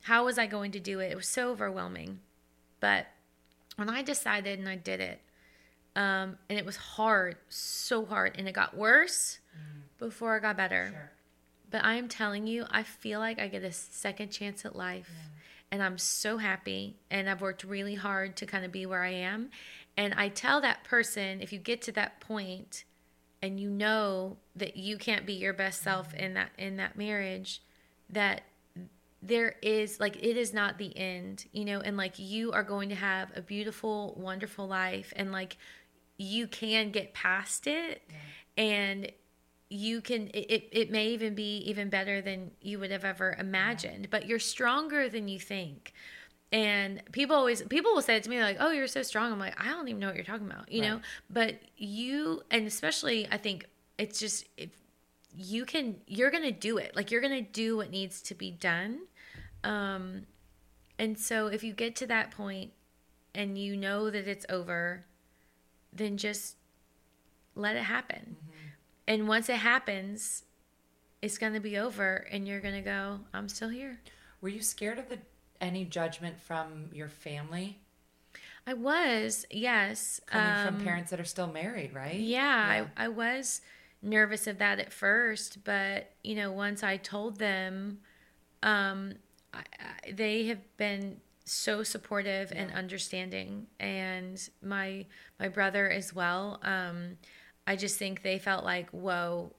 how 0.03 0.25
was 0.25 0.37
i 0.37 0.45
going 0.45 0.71
to 0.71 0.79
do 0.79 0.99
it? 0.99 1.11
It 1.11 1.15
was 1.15 1.27
so 1.27 1.51
overwhelming. 1.51 2.19
But 2.81 3.07
when 3.75 3.89
i 3.89 4.01
decided 4.01 4.59
and 4.59 4.67
i 4.67 4.75
did 4.75 4.99
it 4.99 5.19
um, 5.95 6.37
and 6.49 6.59
it 6.59 6.65
was 6.65 6.75
hard 6.75 7.37
so 7.49 8.05
hard 8.05 8.35
and 8.37 8.47
it 8.47 8.53
got 8.53 8.75
worse 8.75 9.39
before 9.97 10.37
it 10.37 10.41
got 10.41 10.57
better 10.57 11.11
but 11.69 11.83
I 11.83 11.95
am 11.95 12.07
telling 12.07 12.47
you, 12.47 12.65
I 12.69 12.83
feel 12.83 13.19
like 13.19 13.39
I 13.39 13.47
get 13.47 13.63
a 13.63 13.71
second 13.71 14.29
chance 14.29 14.65
at 14.65 14.75
life. 14.75 15.11
And 15.71 15.81
I'm 15.81 15.97
so 15.97 16.37
happy. 16.37 16.97
And 17.09 17.29
I've 17.29 17.41
worked 17.41 17.63
really 17.63 17.95
hard 17.95 18.35
to 18.37 18.45
kind 18.45 18.63
of 18.63 18.71
be 18.71 18.85
where 18.85 19.03
I 19.03 19.11
am. 19.11 19.49
And 19.97 20.13
I 20.13 20.29
tell 20.29 20.61
that 20.61 20.83
person 20.83 21.41
if 21.41 21.51
you 21.51 21.59
get 21.59 21.81
to 21.83 21.91
that 21.93 22.19
point 22.19 22.83
and 23.41 23.59
you 23.59 23.69
know 23.69 24.37
that 24.55 24.77
you 24.77 24.97
can't 24.97 25.25
be 25.25 25.33
your 25.33 25.53
best 25.53 25.81
self 25.81 26.09
mm-hmm. 26.09 26.19
in 26.19 26.33
that 26.35 26.49
in 26.57 26.77
that 26.77 26.97
marriage, 26.97 27.61
that 28.09 28.41
there 29.21 29.55
is 29.61 29.99
like 29.99 30.17
it 30.17 30.37
is 30.37 30.53
not 30.53 30.77
the 30.77 30.95
end, 30.97 31.45
you 31.51 31.65
know, 31.65 31.79
and 31.79 31.97
like 31.97 32.19
you 32.19 32.51
are 32.51 32.63
going 32.63 32.89
to 32.89 32.95
have 32.95 33.31
a 33.35 33.41
beautiful, 33.41 34.13
wonderful 34.17 34.67
life 34.67 35.13
and 35.15 35.31
like 35.31 35.57
you 36.17 36.47
can 36.47 36.91
get 36.91 37.13
past 37.13 37.67
it 37.67 38.01
and 38.57 39.11
you 39.69 40.01
can 40.01 40.29
it, 40.33 40.69
it, 40.71 40.91
may 40.91 41.07
even 41.07 41.33
be 41.33 41.57
even 41.57 41.89
better 41.89 42.21
than 42.21 42.51
you 42.61 42.79
would 42.79 42.91
have 42.91 43.03
ever 43.03 43.35
imagined 43.39 44.09
but 44.11 44.27
you're 44.27 44.39
stronger 44.39 45.09
than 45.09 45.27
you 45.27 45.39
think. 45.39 45.93
And 46.51 47.01
people 47.11 47.35
always 47.35 47.63
people 47.63 47.93
will 47.93 48.01
say 48.01 48.15
it 48.17 48.23
to 48.23 48.29
me 48.29 48.39
like 48.41 48.57
oh 48.59 48.71
you're 48.71 48.87
so 48.87 49.03
strong. 49.03 49.31
I'm 49.31 49.39
like 49.39 49.59
i 49.59 49.69
don't 49.69 49.87
even 49.87 49.99
know 49.99 50.07
what 50.07 50.15
you're 50.15 50.25
talking 50.25 50.49
about 50.49 50.71
you 50.71 50.81
know? 50.81 51.01
But 51.29 51.59
you 51.77 52.41
and 52.51 52.67
especially 52.67 53.27
i 53.31 53.37
think 53.37 53.65
it's 53.97 54.19
just 54.19 54.45
if 54.57 54.69
you 55.35 55.65
can 55.65 55.97
you're 56.07 56.31
gonna 56.31 56.51
do 56.51 56.77
it. 56.77 56.95
Like 56.95 57.11
you're 57.11 57.21
gonna 57.21 57.41
do 57.41 57.77
what 57.77 57.89
needs 57.89 58.21
to 58.23 58.35
be 58.35 58.51
done. 58.51 58.99
Um 59.63 60.27
and 60.99 61.17
so 61.17 61.47
if 61.47 61.63
you 61.63 61.73
get 61.73 61.95
to 61.97 62.07
that 62.07 62.31
point 62.31 62.71
and 63.33 63.57
you 63.57 63.75
know 63.75 64.09
that 64.09 64.27
it's 64.27 64.45
over 64.49 65.05
then 65.91 66.17
just 66.17 66.57
let 67.55 67.75
it 67.75 67.83
happen 67.83 68.35
and 69.07 69.27
once 69.27 69.49
it 69.49 69.57
happens 69.57 70.43
it's 71.21 71.37
going 71.37 71.53
to 71.53 71.59
be 71.59 71.77
over 71.77 72.27
and 72.31 72.47
you're 72.47 72.59
going 72.61 72.73
to 72.75 72.81
go 72.81 73.19
i'm 73.33 73.47
still 73.49 73.69
here 73.69 73.99
Were 74.41 74.49
you 74.49 74.61
scared 74.61 74.99
of 74.99 75.09
the 75.09 75.19
any 75.61 75.85
judgment 75.85 76.39
from 76.39 76.89
your 76.93 77.09
family 77.09 77.79
i 78.67 78.73
was 78.73 79.45
yes 79.49 80.19
coming 80.25 80.67
Um, 80.67 80.75
from 80.75 80.83
parents 80.85 81.11
that 81.11 81.19
are 81.19 81.25
still 81.25 81.47
married, 81.47 81.93
right? 81.93 82.15
Yeah, 82.15 82.87
I, 82.97 83.05
I 83.05 83.07
was 83.09 83.61
nervous 84.01 84.47
of 84.47 84.57
that 84.59 84.79
at 84.79 84.91
first, 84.91 85.63
but 85.63 86.11
you 86.23 86.35
know, 86.35 86.51
once 86.51 86.83
I 86.83 86.97
told 86.97 87.37
them, 87.39 87.99
um, 88.63 89.13
I, 89.53 89.59
I, 89.79 90.11
they 90.11 90.45
have 90.47 90.59
been 90.77 91.17
so 91.45 91.83
supportive 91.83 92.51
and 92.55 92.71
understanding, 92.73 93.67
and 93.79 94.37
my 94.63 95.05
my 95.39 95.47
brother 95.47 95.89
as 95.89 96.13
well. 96.13 96.59
Um, 96.63 97.17
I 97.67 97.75
just 97.75 97.97
think 97.97 98.21
they 98.21 98.39
felt 98.39 98.63
like, 98.63 98.89
whoa, 98.91 99.51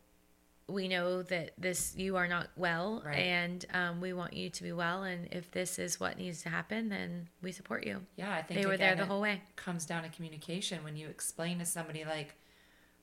we 0.69 0.89
know 0.89 1.23
that 1.23 1.53
this 1.59 1.95
you 1.97 2.17
are 2.17 2.27
not 2.27 2.49
well, 2.57 3.03
Right. 3.05 3.17
and 3.19 3.65
um, 3.73 4.01
we 4.01 4.13
want 4.13 4.33
you 4.33 4.51
to 4.51 4.63
be 4.63 4.73
well, 4.73 5.05
and 5.05 5.29
if 5.31 5.51
this 5.51 5.79
is 5.79 6.01
what 6.01 6.19
needs 6.19 6.43
to 6.43 6.49
happen, 6.49 6.89
then 6.89 7.29
we 7.43 7.53
support 7.53 7.87
you. 7.87 8.03
Yeah, 8.17 8.35
I 8.35 8.43
think 8.43 8.61
They 8.61 8.67
were 8.67 8.77
there 8.77 8.97
the 8.97 9.07
whole 9.07 9.21
way. 9.21 9.43
Comes 9.57 9.87
down 9.87 10.03
to 10.03 10.09
communication 10.09 10.83
when 10.83 10.97
you 10.97 11.09
explain 11.09 11.59
to 11.61 11.65
somebody 11.65 12.05
like, 12.05 12.35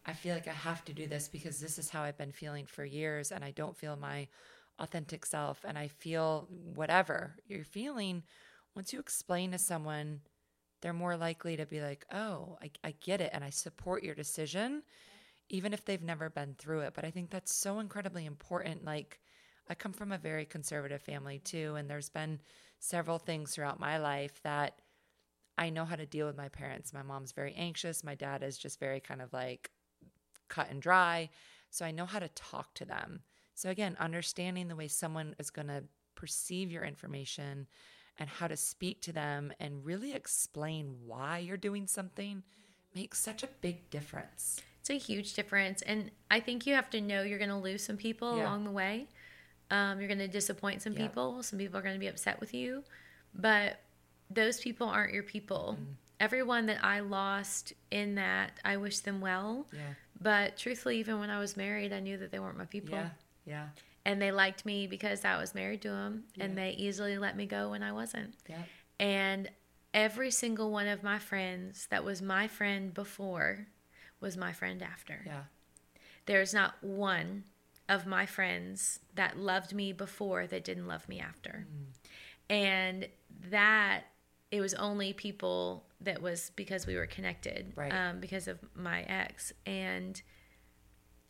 I 0.06 0.12
feel 0.14 0.34
like 0.36 0.48
I 0.50 0.54
have 0.54 0.84
to 0.86 0.94
do 0.94 1.08
this 1.08 1.30
because 1.30 1.60
this 1.62 1.80
is 1.80 1.90
how 1.90 2.02
I've 2.04 2.18
been 2.18 2.34
feeling 2.34 2.66
for 2.66 2.84
years, 2.84 3.32
and 3.32 3.44
I 3.44 3.52
don't 3.52 3.78
feel 3.78 3.96
my 3.96 4.28
authentic 4.80 5.26
self, 5.26 5.64
and 5.66 5.78
I 5.78 5.88
feel 5.88 6.48
whatever 6.76 7.36
you're 7.48 7.64
feeling. 7.64 8.24
Once 8.76 8.92
you 8.92 9.00
explain 9.00 9.52
to 9.52 9.58
someone, 9.58 10.20
they're 10.84 10.94
more 10.94 11.18
likely 11.18 11.58
to 11.58 11.66
be 11.66 11.82
like, 11.82 12.06
"Oh, 12.14 12.60
I, 12.62 12.70
I 12.84 12.94
get 13.02 13.22
it, 13.22 13.32
and 13.34 13.44
I 13.44 13.50
support 13.50 14.04
your 14.04 14.14
decision." 14.16 14.84
even 15.50 15.74
if 15.74 15.86
they've 15.86 16.02
never 16.02 16.30
been 16.30 16.56
through 16.58 16.82
it. 16.82 16.94
But 16.96 17.06
I 17.06 17.12
think 17.12 17.30
that's 17.30 17.54
so 17.54 17.80
incredibly 17.80 18.26
important. 18.26 18.86
Like, 18.86 19.20
I 19.70 19.76
come 19.76 19.94
from 19.94 20.12
a 20.12 20.18
very 20.18 20.46
conservative 20.46 21.02
family 21.02 21.40
too, 21.40 21.76
and 21.76 21.90
there's 21.90 22.10
been 22.10 22.40
several 22.80 23.20
things 23.20 23.54
throughout 23.54 23.80
my 23.80 23.98
life 23.98 24.42
that 24.44 24.82
I 25.58 25.70
know 25.70 25.86
how 25.86 25.96
to 25.96 26.06
deal 26.06 26.28
with 26.28 26.36
my 26.36 26.50
parents. 26.50 26.94
My 26.94 27.04
mom's 27.04 27.32
very 27.32 27.54
anxious, 27.54 28.04
my 28.04 28.16
dad 28.16 28.44
is 28.44 28.58
just 28.58 28.80
very 28.80 29.00
kind 29.00 29.22
of 29.22 29.32
like 29.32 29.72
cut 30.50 30.70
and 30.70 30.82
dry. 30.82 31.30
So 31.70 31.86
I 31.86 31.92
know 31.92 32.06
how 32.06 32.20
to 32.20 32.30
talk 32.30 32.74
to 32.76 32.86
them. 32.86 33.22
So, 33.56 33.70
again, 33.70 33.96
understanding 34.00 34.68
the 34.68 34.76
way 34.76 34.88
someone 34.88 35.36
is 35.40 35.50
going 35.50 35.68
to 35.68 35.84
perceive 36.16 36.72
your 36.72 36.84
information 36.84 37.68
and 38.20 38.30
how 38.30 38.48
to 38.48 38.56
speak 38.58 39.02
to 39.02 39.12
them 39.12 39.52
and 39.60 39.86
really 39.86 40.14
explain 40.14 40.96
why 41.06 41.40
you're 41.40 41.58
doing 41.58 41.88
something 41.88 42.44
makes 42.96 43.20
such 43.20 43.44
a 43.44 43.48
big 43.62 43.90
difference. 43.90 44.62
It's 44.80 44.90
a 44.90 44.98
huge 44.98 45.34
difference. 45.34 45.82
And 45.82 46.12
I 46.30 46.40
think 46.40 46.68
you 46.68 46.76
have 46.76 46.90
to 46.92 47.02
know 47.02 47.24
you're 47.24 47.40
going 47.40 47.50
to 47.50 47.58
lose 47.58 47.84
some 47.84 47.98
people 47.98 48.38
Yeah. 48.38 48.44
along 48.44 48.66
the 48.66 48.72
way. 48.72 49.08
Um, 49.72 50.00
you're 50.00 50.08
going 50.10 50.20
to 50.20 50.28
disappoint 50.28 50.82
some 50.82 50.94
Yeah. 50.94 51.08
people. 51.08 51.42
Some 51.42 51.58
people 51.58 51.80
are 51.80 51.82
going 51.82 51.96
to 51.96 52.00
be 52.00 52.08
upset 52.08 52.40
with 52.40 52.54
you. 52.54 52.84
But 53.34 53.80
those 54.30 54.60
people 54.60 54.88
aren't 54.88 55.14
your 55.14 55.24
people. 55.24 55.78
Mm. 55.80 55.96
Everyone 56.20 56.68
that 56.68 56.84
I 56.84 57.00
lost 57.00 57.74
in 57.90 58.16
that, 58.16 58.52
I 58.64 58.78
wish 58.78 59.00
them 59.00 59.22
well. 59.22 59.68
Yeah. 59.74 59.94
But 60.22 60.58
truthfully, 60.58 61.00
even 61.00 61.20
when 61.20 61.30
I 61.30 61.40
was 61.40 61.58
married, 61.58 61.92
I 61.92 62.00
knew 62.00 62.18
that 62.18 62.32
they 62.32 62.40
weren't 62.40 62.58
my 62.58 62.66
people. 62.66 62.96
Yeah. 62.96 63.10
Yeah. 63.46 63.68
And 64.06 64.22
they 64.22 64.32
liked 64.32 64.66
me 64.66 64.88
because 64.88 65.24
I 65.24 65.38
was 65.38 65.56
married 65.56 65.82
to 65.84 65.90
them. 65.90 66.26
And 66.40 66.58
they 66.58 66.72
easily 66.72 67.18
let 67.18 67.38
me 67.38 67.46
go 67.46 67.70
when 67.70 67.84
I 67.84 67.92
wasn't. 67.94 68.36
Yeah. 68.50 68.64
And 69.00 69.50
every 69.94 70.30
single 70.32 70.72
one 70.72 70.88
of 70.88 71.04
my 71.04 71.20
friends 71.20 71.88
that 71.90 72.04
was 72.04 72.22
my 72.22 72.48
friend 72.48 72.94
before 72.94 73.68
was 74.20 74.36
my 74.36 74.52
friend 74.52 74.82
after. 74.84 75.22
Yeah. 75.26 75.44
There's 76.26 76.54
not 76.54 76.76
one 76.82 77.44
of 77.90 78.06
my 78.06 78.26
friends 78.26 79.00
that 79.16 79.38
loved 79.38 79.74
me 79.74 79.94
before 79.94 80.48
that 80.48 80.64
didn't 80.64 80.88
love 80.88 81.08
me 81.08 81.20
after. 81.20 81.66
And 82.50 83.08
that 83.50 84.04
it 84.52 84.62
was 84.62 84.74
only 84.76 85.14
people 85.14 85.86
that 86.02 86.22
was 86.22 86.52
because 86.56 86.86
we 86.86 86.96
were 86.96 87.08
connected, 87.08 87.74
Right. 87.76 87.92
um, 87.94 88.20
because 88.20 88.48
of 88.48 88.60
my 88.76 89.02
ex. 89.04 89.52
And 89.66 90.22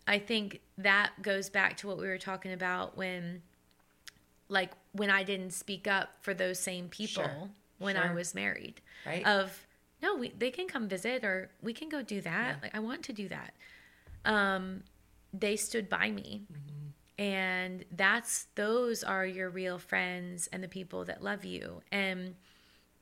I 0.07 0.19
think 0.19 0.61
that 0.77 1.11
goes 1.21 1.49
back 1.49 1.77
to 1.77 1.87
what 1.87 1.97
we 1.97 2.07
were 2.07 2.17
talking 2.17 2.51
about 2.51 2.97
when, 2.97 3.41
like, 4.49 4.71
when 4.91 5.09
I 5.09 5.23
didn't 5.23 5.51
speak 5.51 5.87
up 5.87 6.09
for 6.21 6.33
those 6.33 6.59
same 6.59 6.89
people 6.89 7.23
Sure. 7.23 7.49
when 7.77 7.97
I 7.97 8.13
was 8.13 8.35
married. 8.35 8.81
Right. 9.05 9.25
Of, 9.25 9.65
no, 10.01 10.15
we, 10.15 10.33
they 10.37 10.51
can 10.51 10.67
come 10.67 10.87
visit 10.87 11.23
or 11.23 11.49
we 11.61 11.73
can 11.73 11.89
go 11.89 12.01
do 12.01 12.19
that. 12.21 12.55
Yeah. 12.55 12.61
Like, 12.61 12.75
I 12.75 12.79
want 12.79 13.03
to 13.03 13.13
do 13.13 13.29
that. 13.29 13.53
Um, 14.25 14.83
they 15.33 15.55
stood 15.55 15.89
by 15.89 16.11
me. 16.11 16.43
And 17.17 17.85
that's, 17.95 18.47
those 18.55 19.03
are 19.03 19.25
your 19.25 19.49
real 19.49 19.77
friends 19.77 20.49
and 20.51 20.63
the 20.63 20.67
people 20.67 21.05
that 21.05 21.23
love 21.23 21.45
you. 21.45 21.81
And, 21.91 22.35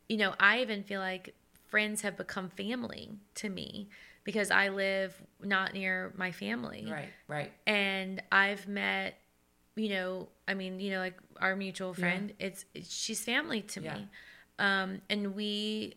you 0.09 0.17
know, 0.17 0.35
I 0.39 0.61
even 0.61 0.83
feel 0.83 0.99
like 0.99 1.33
friends 1.69 2.01
have 2.01 2.17
become 2.17 2.49
family 2.49 3.11
to 3.35 3.49
me 3.49 3.87
because 4.23 4.51
I 4.51 4.69
live 4.69 5.19
not 5.43 5.73
near 5.73 6.13
my 6.15 6.31
family. 6.31 6.87
right, 6.89 7.09
right. 7.27 7.51
And 7.67 8.21
I've 8.31 8.67
met, 8.67 9.17
you 9.75 9.89
know, 9.89 10.27
I 10.47 10.53
mean, 10.53 10.79
you 10.79 10.91
know, 10.91 10.99
like 10.99 11.17
our 11.39 11.55
mutual 11.55 11.93
friend, 11.93 12.33
it's, 12.39 12.65
it's 12.73 12.93
she's 12.93 13.21
family 13.21 13.61
to 13.61 13.81
Yeah. 13.81 13.95
me. 13.95 14.07
Um 14.59 15.01
and 15.09 15.35
we 15.35 15.95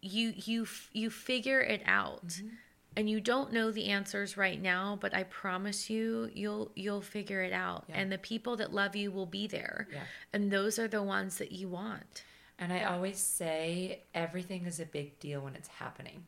you 0.00 0.32
you 0.36 0.66
you 0.92 1.10
figure 1.10 1.60
it 1.60 1.82
out. 1.86 2.26
Mm-hmm. 2.28 2.48
And 2.96 3.10
you 3.10 3.20
don't 3.20 3.52
know 3.52 3.72
the 3.72 3.86
answers 3.86 4.36
right 4.36 4.60
now, 4.62 4.96
but 5.00 5.12
I 5.14 5.24
promise 5.24 5.90
you 5.90 6.30
you'll 6.32 6.70
you'll 6.76 7.00
figure 7.02 7.42
it 7.42 7.52
out. 7.52 7.84
Yeah. 7.88 7.96
And 7.98 8.12
the 8.12 8.18
people 8.18 8.56
that 8.56 8.72
love 8.72 8.94
you 8.96 9.10
will 9.10 9.26
be 9.26 9.46
there. 9.48 9.88
Yeah. 9.92 10.00
And 10.32 10.50
those 10.50 10.78
are 10.78 10.86
the 10.88 11.02
ones 11.02 11.38
that 11.38 11.50
you 11.52 11.68
want. 11.68 12.22
And 12.58 12.72
I 12.72 12.84
always 12.84 13.18
say 13.18 14.02
everything 14.14 14.64
is 14.66 14.78
a 14.78 14.86
big 14.86 15.18
deal 15.18 15.40
when 15.40 15.56
it's 15.56 15.66
happening. 15.68 16.26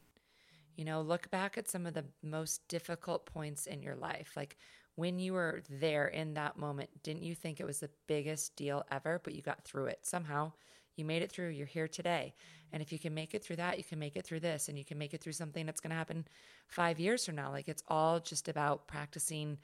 You 0.76 0.84
know, 0.84 1.00
look 1.00 1.30
back 1.30 1.56
at 1.56 1.68
some 1.68 1.86
of 1.86 1.94
the 1.94 2.04
most 2.22 2.68
difficult 2.68 3.26
points 3.26 3.66
in 3.66 3.82
your 3.82 3.96
life. 3.96 4.32
Like 4.36 4.56
when 4.94 5.18
you 5.18 5.32
were 5.32 5.62
there 5.68 6.06
in 6.06 6.34
that 6.34 6.58
moment, 6.58 6.90
didn't 7.02 7.22
you 7.22 7.34
think 7.34 7.60
it 7.60 7.66
was 7.66 7.80
the 7.80 7.90
biggest 8.06 8.56
deal 8.56 8.84
ever, 8.90 9.20
but 9.24 9.34
you 9.34 9.42
got 9.42 9.64
through 9.64 9.86
it 9.86 10.00
somehow? 10.02 10.52
You 10.96 11.04
made 11.04 11.22
it 11.22 11.30
through. 11.30 11.48
You're 11.48 11.66
here 11.66 11.88
today. 11.88 12.34
And 12.72 12.82
if 12.82 12.92
you 12.92 12.98
can 12.98 13.14
make 13.14 13.34
it 13.34 13.44
through 13.44 13.56
that, 13.56 13.78
you 13.78 13.84
can 13.84 13.98
make 13.98 14.16
it 14.16 14.26
through 14.26 14.40
this 14.40 14.68
and 14.68 14.78
you 14.78 14.84
can 14.84 14.98
make 14.98 15.14
it 15.14 15.20
through 15.22 15.32
something 15.32 15.64
that's 15.64 15.80
going 15.80 15.90
to 15.90 15.96
happen 15.96 16.26
five 16.68 16.98
years 16.98 17.24
from 17.24 17.36
now. 17.36 17.50
Like 17.50 17.68
it's 17.68 17.82
all 17.88 18.20
just 18.20 18.48
about 18.48 18.86
practicing, 18.86 19.58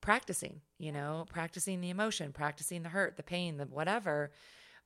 practicing, 0.00 0.60
you 0.78 0.92
know, 0.92 1.26
practicing 1.28 1.80
the 1.80 1.90
emotion, 1.90 2.32
practicing 2.32 2.82
the 2.82 2.88
hurt, 2.88 3.16
the 3.16 3.22
pain, 3.22 3.56
the 3.56 3.66
whatever 3.66 4.30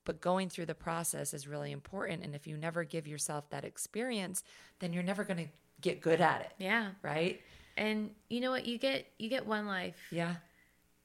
but 0.07 0.23
going 0.23 0.49
through 0.49 0.65
the 0.67 0.75
process 0.75 1.35
is 1.35 1.47
really 1.47 1.71
important 1.73 2.25
and 2.25 2.35
if 2.35 2.47
you 2.47 2.57
never 2.57 2.83
give 2.85 3.07
yourself 3.07 3.51
that 3.51 3.65
experience 3.65 4.43
then 4.79 4.93
you're 4.95 5.03
never 5.03 5.23
going 5.25 5.37
to 5.45 5.51
get 5.83 6.01
good 6.01 6.23
at 6.23 6.41
it 6.41 6.53
Yeah. 6.59 6.93
right 7.03 7.39
And 7.77 8.11
you 8.31 8.41
know 8.41 8.51
what? 8.51 8.65
You 8.65 8.79
get 8.79 9.07
you 9.19 9.29
get 9.29 9.45
one 9.47 9.67
life. 9.67 9.99
yeah 10.11 10.37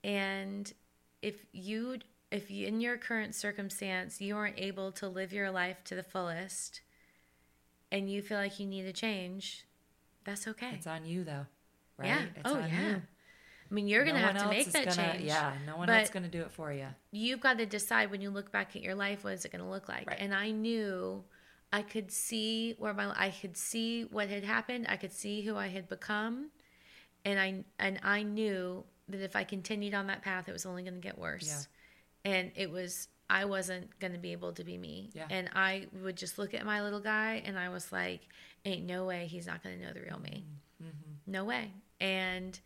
And 0.04 0.72
if 1.22 1.36
you 1.52 1.98
if 2.32 2.50
you 2.50 2.66
in 2.68 2.80
your 2.80 2.98
current 2.98 3.36
circumstance 3.36 4.22
you 4.22 4.36
aren't 4.38 4.58
able 4.60 4.92
to 4.94 5.10
live 5.10 5.34
your 5.34 5.52
life 5.52 5.84
to 5.86 5.96
the 5.96 6.04
fullest 6.04 6.82
and 7.92 8.10
you 8.10 8.22
feel 8.22 8.38
like 8.38 8.58
you 8.60 8.66
need 8.66 8.86
a 8.86 8.94
change, 8.94 9.66
that's 10.24 10.48
okay. 10.48 10.72
it's 10.74 10.88
on 10.88 11.06
you 11.06 11.24
though 11.26 11.46
right 11.98 12.08
Yeah. 12.08 12.22
it's 12.38 12.50
Oh, 12.52 12.56
on 12.56 12.70
yeah. 12.70 12.88
you 12.90 13.02
I 13.72 13.74
mean, 13.74 13.88
you're 13.88 14.04
going 14.04 14.16
to 14.18 14.22
have 14.22 14.38
to 14.38 14.50
make 14.50 14.70
that 14.74 14.86
gonna- 14.96 15.14
change. 15.14 15.24
yeah 15.24 15.54
no 15.66 15.78
one 15.78 15.88
But 15.88 15.94
else 16.00 16.10
is 16.10 16.14
going 16.14 16.24
to 16.24 16.30
do 16.30 16.42
it 16.42 16.52
for 16.52 16.74
you 16.74 16.88
you've 17.12 17.40
got 17.40 17.58
to 17.60 17.66
decide 17.66 18.12
when 18.12 18.20
you 18.22 18.30
look 18.30 18.52
back 18.52 18.76
at 18.76 18.82
your 18.82 18.96
life 18.96 19.24
what 19.24 19.34
is 19.34 19.46
it 19.46 19.52
going 19.52 19.64
to 19.64 19.70
look 19.70 19.88
like 19.88 20.08
Right. 20.08 20.18
and 20.20 20.34
i 20.36 20.52
knew 20.52 21.24
i 21.72 21.82
could 21.82 22.12
see 22.12 22.76
where 22.80 22.94
my 22.94 23.14
i 23.18 23.30
could 23.30 23.56
see 23.56 24.04
what 24.04 24.28
had 24.30 24.44
happened 24.44 24.88
i 24.90 24.98
could 24.98 25.14
see 25.14 25.42
who 25.42 25.56
i 25.56 25.68
had 25.68 25.88
become 25.88 26.50
and 27.24 27.40
i 27.40 27.64
and 27.80 28.00
i 28.04 28.24
knew 28.24 28.84
that 29.08 29.22
if 29.22 29.36
i 29.38 29.44
continued 29.46 29.94
on 29.94 30.08
that 30.08 30.22
path 30.22 30.50
it 30.50 30.52
was 30.54 30.66
only 30.66 30.84
going 30.84 30.96
to 30.96 31.00
get 31.00 31.18
worse 31.18 31.68
Yeah. 32.26 32.32
and 32.34 32.52
it 32.56 32.70
was 32.70 33.08
i 33.30 33.46
wasn't 33.46 33.98
going 34.00 34.12
to 34.12 34.20
be 34.20 34.34
able 34.34 34.52
to 34.54 34.64
be 34.66 34.78
me 34.78 35.12
Yeah. 35.14 35.28
and 35.30 35.50
i 35.56 35.88
would 36.04 36.18
just 36.18 36.38
look 36.38 36.54
at 36.54 36.66
my 36.66 36.82
little 36.82 37.00
guy 37.00 37.42
and 37.46 37.58
i 37.58 37.70
was 37.70 37.90
like 37.92 38.22
ain't 38.66 38.86
no 38.86 39.06
way 39.06 39.28
he's 39.28 39.48
not 39.48 39.64
going 39.64 39.80
to 39.80 39.86
know 39.86 39.94
the 39.94 40.02
real 40.02 40.20
me 40.20 40.44
Mm-hmm. 40.84 41.32
no 41.32 41.46
way 41.46 41.72
and 42.02 42.60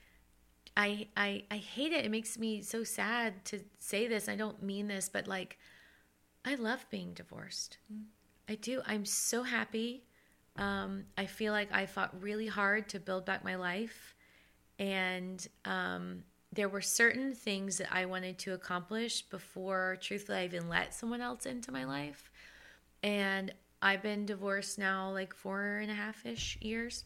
I, 0.78 1.08
I 1.16 1.44
I 1.50 1.58
hate 1.58 1.94
it. 1.94 2.06
It 2.06 2.12
makes 2.12 2.38
me 2.38 2.62
so 2.62 2.84
sad 2.84 3.46
to 3.46 3.60
say 3.80 4.08
this. 4.08 4.28
I 4.28 4.36
don't 4.36 4.62
mean 4.62 4.88
this, 4.88 5.10
but 5.10 5.28
like 5.28 5.58
I 6.44 6.56
love 6.56 6.86
being 6.90 7.14
divorced. 7.14 7.78
I 8.48 8.56
do. 8.56 8.82
I'm 8.86 9.06
so 9.06 9.44
happy. 9.44 10.04
Um, 10.58 11.06
I 11.18 11.26
feel 11.26 11.52
like 11.52 11.74
I 11.74 11.86
fought 11.86 12.22
really 12.22 12.48
hard 12.48 12.90
to 12.90 13.00
build 13.00 13.26
back 13.26 13.44
my 13.44 13.56
life, 13.56 14.16
and 14.80 15.46
um, 15.66 16.24
there 16.54 16.70
were 16.70 16.82
certain 16.82 17.34
things 17.34 17.78
that 17.78 17.90
I 17.92 18.06
wanted 18.06 18.38
to 18.40 18.54
accomplish 18.54 19.22
before, 19.24 19.98
truthfully, 20.00 20.38
I 20.38 20.46
even 20.46 20.70
let 20.70 20.94
someone 20.94 21.20
else 21.20 21.46
into 21.46 21.72
my 21.72 21.84
life. 21.84 22.32
And 23.04 23.54
I've 23.82 24.02
been 24.02 24.26
divorced 24.26 24.80
now 24.80 25.12
like 25.12 25.36
four 25.36 25.80
and 25.80 25.92
a 25.92 25.94
half 25.94 26.26
ish 26.26 26.58
years, 26.62 27.04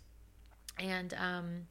and 0.78 1.14
um, 1.16 1.68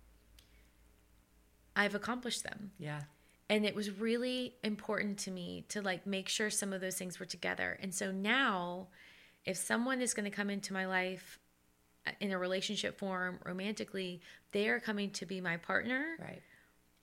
I've 1.78 1.94
accomplished 1.94 2.42
them. 2.42 2.72
Yeah. 2.78 3.02
And 3.48 3.64
it 3.64 3.74
was 3.74 3.98
really 3.98 4.54
important 4.62 5.16
to 5.20 5.30
me 5.30 5.64
to 5.68 5.80
like 5.80 6.06
make 6.06 6.28
sure 6.28 6.50
some 6.50 6.72
of 6.72 6.80
those 6.80 6.96
things 6.96 7.18
were 7.18 7.26
together. 7.26 7.78
And 7.80 7.94
so 7.94 8.10
now 8.10 8.88
if 9.46 9.56
someone 9.56 10.02
is 10.02 10.12
going 10.12 10.24
to 10.24 10.36
come 10.36 10.50
into 10.50 10.72
my 10.72 10.86
life 10.86 11.38
uh, 12.06 12.10
in 12.20 12.32
a 12.32 12.38
relationship 12.38 12.98
form 12.98 13.38
romantically 13.46 14.20
they 14.52 14.68
are 14.68 14.80
coming 14.80 15.10
to 15.12 15.24
be 15.24 15.40
my 15.40 15.56
partner. 15.56 16.16
Right. 16.20 16.42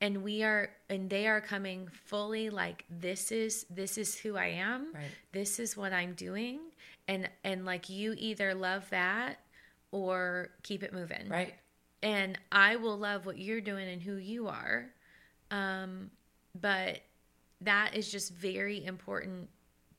And 0.01 0.23
we 0.23 0.43
are 0.43 0.69
and 0.89 1.09
they 1.09 1.25
are 1.25 1.39
coming 1.39 1.87
fully 2.05 2.49
like 2.49 2.83
this 2.89 3.31
is 3.31 3.65
this 3.69 3.97
is 3.97 4.13
who 4.15 4.35
i 4.35 4.47
am. 4.47 4.93
Right. 4.93 5.05
this 5.31 5.57
is 5.57 5.77
what 5.77 5.93
i'm 5.93 6.13
doing. 6.13 6.59
And 7.07 7.29
and 7.45 7.65
like 7.65 7.89
you 7.89 8.13
either 8.17 8.53
love 8.53 8.87
that 8.89 9.39
or 9.91 10.49
keep 10.63 10.83
it 10.83 10.91
moving. 10.91 11.29
Right 11.29 11.55
and 12.05 12.37
I 12.51 12.75
will 12.77 12.97
love 12.97 13.25
what 13.25 13.37
you're 13.37 13.61
doing 13.61 13.89
and 13.89 14.01
who 14.01 14.15
you 14.15 14.47
are. 14.47 14.91
Um, 15.51 16.11
but 16.59 17.01
that 17.61 17.95
is 17.95 18.11
just 18.11 18.31
very 18.33 18.85
important 18.85 19.49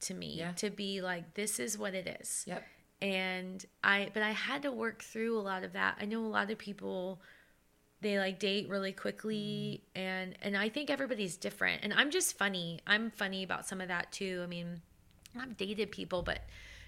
to 0.00 0.14
me 0.14 0.36
Yeah. 0.38 0.52
to 0.52 0.70
be 0.70 1.02
like, 1.02 1.34
this 1.34 1.58
is 1.58 1.76
what 1.76 1.94
it 1.94 2.18
is. 2.20 2.44
yep 2.46 2.64
And 3.02 3.64
I, 3.82 4.10
but 4.14 4.22
I 4.22 4.30
had 4.30 4.62
to 4.62 4.72
work 4.72 5.02
through 5.02 5.38
a 5.38 5.42
lot 5.42 5.64
of 5.64 5.72
that. 5.72 5.96
I 6.00 6.04
know 6.06 6.24
a 6.24 6.28
lot 6.28 6.50
of 6.50 6.58
people, 6.58 7.20
they 8.02 8.18
like 8.18 8.38
date 8.38 8.68
really 8.68 8.92
quickly 8.92 9.82
and, 9.94 10.36
and 10.42 10.56
I 10.56 10.68
think 10.68 10.90
everybody's 10.90 11.36
different. 11.36 11.82
And 11.82 11.92
I'm 11.92 12.10
just 12.10 12.38
funny. 12.38 12.80
I'm 12.86 13.10
funny 13.10 13.42
about 13.42 13.66
some 13.66 13.80
of 13.80 13.88
that 13.88 14.12
too. 14.12 14.40
I 14.44 14.46
mean, 14.46 14.80
I've 15.38 15.56
dated 15.56 15.90
people, 15.90 16.22
but 16.22 16.40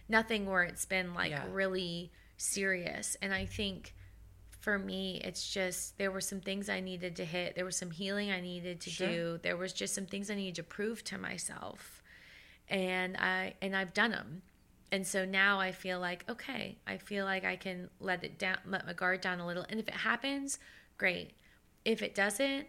nothing 0.09 0.47
where 0.47 0.63
it's 0.63 0.87
been 0.87 1.13
like 1.15 1.31
Yeah. 1.31 1.45
really 1.51 2.13
serious. 2.37 3.17
And 3.21 3.33
I 3.35 3.47
think 3.47 3.95
for 4.61 4.79
me, 4.79 5.21
it's 5.25 5.53
just 5.53 5.99
there 5.99 6.11
were 6.11 6.21
some 6.21 6.41
things 6.41 6.69
I 6.69 6.81
needed 6.81 7.17
to 7.17 7.25
hit. 7.25 7.55
There 7.55 7.65
was 7.65 7.77
some 7.77 7.91
healing 7.91 8.31
I 8.31 8.41
needed 8.41 8.81
to 8.83 8.91
Sure. 8.91 9.09
do. 9.09 9.41
There 9.43 9.57
was 9.57 9.73
just 9.73 9.95
some 9.95 10.07
things 10.07 10.31
I 10.31 10.35
needed 10.35 10.57
to 10.57 10.63
prove 10.63 11.05
to 11.05 11.19
myself, 11.19 12.03
and 12.69 13.17
I 13.17 13.55
and 13.63 13.77
I've 13.77 13.95
done 13.95 14.11
them. 14.11 14.43
And 14.91 15.07
so 15.07 15.25
now 15.25 15.61
I 15.61 15.73
feel 15.73 16.01
like 16.01 16.29
okay, 16.29 16.79
I 16.87 16.97
feel 16.99 17.25
like 17.25 17.45
I 17.45 17.57
can 17.57 17.91
let 18.01 18.25
it 18.25 18.39
down, 18.39 18.59
let 18.67 18.87
my 18.87 18.93
guard 18.93 19.21
down 19.21 19.41
a 19.41 19.47
little. 19.47 19.65
And 19.69 19.79
if 19.79 19.87
it 19.89 19.95
happens, 19.95 20.59
great. 20.97 21.33
If 21.85 22.03
it 22.03 22.15
doesn't, 22.15 22.67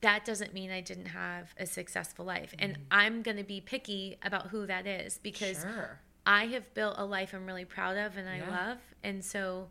that 0.00 0.24
doesn't 0.24 0.52
mean 0.52 0.70
I 0.70 0.80
didn't 0.80 1.06
have 1.06 1.54
a 1.58 1.66
successful 1.66 2.24
life. 2.24 2.54
And 2.58 2.74
mm. 2.74 2.80
I'm 2.90 3.22
going 3.22 3.36
to 3.36 3.44
be 3.44 3.60
picky 3.60 4.18
about 4.22 4.48
who 4.48 4.66
that 4.66 4.86
is 4.86 5.18
because 5.18 5.60
sure 5.60 6.00
I 6.26 6.46
have 6.46 6.74
built 6.74 6.96
a 6.98 7.04
life 7.04 7.32
I'm 7.34 7.46
really 7.46 7.64
proud 7.64 7.96
of 7.96 8.16
and 8.16 8.28
I 8.28 8.38
Yeah. 8.38 8.50
love. 8.50 8.78
And 9.02 9.24
so 9.24 9.68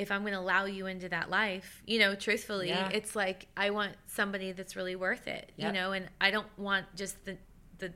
if 0.00 0.10
I'm 0.10 0.22
going 0.22 0.32
to 0.32 0.40
allow 0.40 0.64
you 0.64 0.86
into 0.86 1.08
that 1.10 1.28
life, 1.30 1.82
you 1.86 1.98
know, 1.98 2.14
truthfully, 2.14 2.68
Yeah. 2.68 2.88
it's 2.92 3.14
like 3.14 3.46
I 3.56 3.68
want 3.70 3.92
somebody 4.06 4.52
that's 4.52 4.74
really 4.74 4.96
worth 4.96 5.28
it, 5.28 5.52
you 5.56 5.70
know, 5.70 5.92
and 5.92 6.08
I 6.20 6.30
don't 6.30 6.46
want 6.58 6.86
just 6.96 7.22
the 7.26 7.36
the 7.78 7.92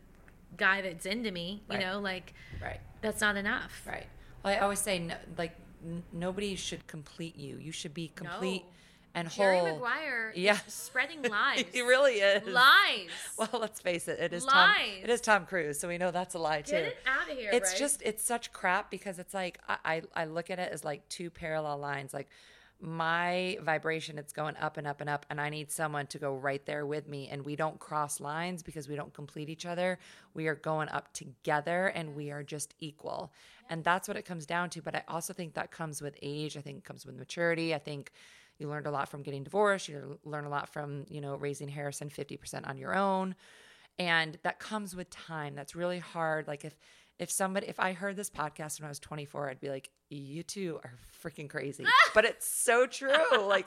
guy 0.57 0.83
that's 0.83 1.07
into 1.07 1.31
me, 1.31 1.63
you 1.71 1.77
Right. 1.77 1.85
know, 1.87 2.01
like 2.01 2.35
right 2.63 2.81
that's 3.01 3.21
not 3.21 3.37
enough. 3.37 3.83
right 3.87 4.07
well 4.43 4.55
i 4.55 4.59
always 4.59 4.79
say 4.79 4.99
no, 4.99 5.15
like 5.37 5.55
n- 5.85 6.03
nobody 6.13 6.55
should 6.57 6.87
complete 6.87 7.37
you 7.37 7.59
you 7.59 7.73
should 7.73 7.93
be 7.93 8.09
complete 8.15 8.62
No. 8.65 8.70
And 9.15 9.31
Jerry 9.31 9.59
whole 9.59 9.74
Maguire 9.74 10.32
Yeah. 10.35 10.59
is 10.66 10.74
spreading 10.74 11.23
lies. 11.31 11.65
he 11.73 11.82
really 11.82 12.15
is 12.15 12.47
lies. 12.49 13.09
well 13.39 13.49
let's 13.61 13.81
face 13.81 14.09
it 14.09 14.19
it 14.20 14.32
is 14.32 14.45
tom 14.45 14.69
Lies. 14.70 15.03
it 15.05 15.11
is 15.11 15.20
tom 15.20 15.47
cruise 15.47 15.78
so 15.78 15.89
we 15.89 15.99
know 15.99 16.11
that's 16.11 16.35
a 16.35 16.39
lie 16.39 16.62
too 16.62 16.73
Get 16.73 16.85
it 16.85 16.99
out 17.07 17.31
of 17.31 17.36
here. 17.39 17.51
it's 17.53 17.70
Bryce. 17.70 17.78
just 17.78 18.03
it's 18.03 18.24
such 18.24 18.53
crap 18.53 18.91
because 18.91 19.19
it's 19.19 19.32
like 19.35 19.59
I, 19.69 19.77
I 19.85 20.03
I 20.15 20.24
look 20.27 20.51
at 20.51 20.59
it 20.59 20.73
as 20.73 20.85
like 20.85 21.09
two 21.09 21.31
parallel 21.31 21.78
lines 21.78 22.12
like 22.12 22.28
my 22.81 23.57
vibration 23.62 24.19
it's 24.19 24.32
going 24.32 24.57
up 24.57 24.77
and 24.77 24.86
up 24.86 25.01
and 25.01 25.09
up 25.09 25.24
and 25.31 25.41
i 25.41 25.49
need 25.49 25.70
someone 25.70 26.07
to 26.09 26.19
go 26.19 26.35
right 26.35 26.66
there 26.66 26.85
with 26.85 27.09
me 27.09 27.28
and 27.31 27.45
we 27.45 27.57
don't 27.57 27.78
cross 27.78 28.20
lines 28.20 28.62
because 28.62 28.89
we 28.89 28.97
don't 28.97 29.15
complete 29.15 29.49
each 29.49 29.65
other 29.65 29.99
we 30.35 30.49
are 30.49 30.57
going 30.57 30.89
up 30.91 31.11
together 31.15 31.86
and 31.95 32.15
we 32.15 32.31
are 32.31 32.43
just 32.43 32.74
equal 32.81 33.32
and 33.70 33.82
that's 33.85 34.07
what 34.09 34.16
it 34.16 34.24
comes 34.24 34.45
down 34.45 34.69
to 34.69 34.82
but 34.82 34.95
i 34.95 35.03
also 35.09 35.32
think 35.32 35.55
that 35.55 35.70
comes 35.70 36.03
with 36.03 36.16
age 36.20 36.57
i 36.57 36.61
think 36.61 36.77
it 36.78 36.85
comes 36.85 37.07
with 37.07 37.15
maturity 37.16 37.74
i 37.74 37.78
think 37.78 38.11
You 38.59 38.68
learned 38.68 38.86
a 38.86 38.90
lot 38.90 39.09
from 39.09 39.22
getting 39.22 39.44
divorced. 39.44 39.89
You 39.89 40.18
learn 40.24 40.44
a 40.44 40.48
lot 40.48 40.68
from, 40.68 41.05
you 41.09 41.20
know, 41.20 41.36
raising 41.36 41.68
Harrison 41.68 42.09
50% 42.09 42.68
on 42.68 42.78
your 42.78 42.94
own. 42.94 43.35
And 43.98 44.39
that 44.43 44.59
comes 44.59 44.94
with 44.94 45.10
time. 45.10 45.55
That's 45.55 45.74
really 45.74 45.98
hard. 45.98 46.48
Like 46.48 46.64
if 46.64 46.76
if 47.18 47.31
somebody 47.31 47.68
if 47.68 47.78
I 47.78 47.93
heard 47.93 48.16
this 48.16 48.31
podcast 48.31 48.81
when 48.81 48.86
I 48.86 48.89
was 48.89 48.98
24, 48.98 49.51
I'd 49.51 49.60
be 49.60 49.70
like, 49.70 49.90
you 50.10 50.43
two 50.43 50.81
are 50.82 50.94
freaking 51.22 51.48
crazy. 51.48 51.85
but 52.14 52.24
it's 52.24 52.47
so 52.47 52.86
true. 52.86 53.12
like 53.47 53.66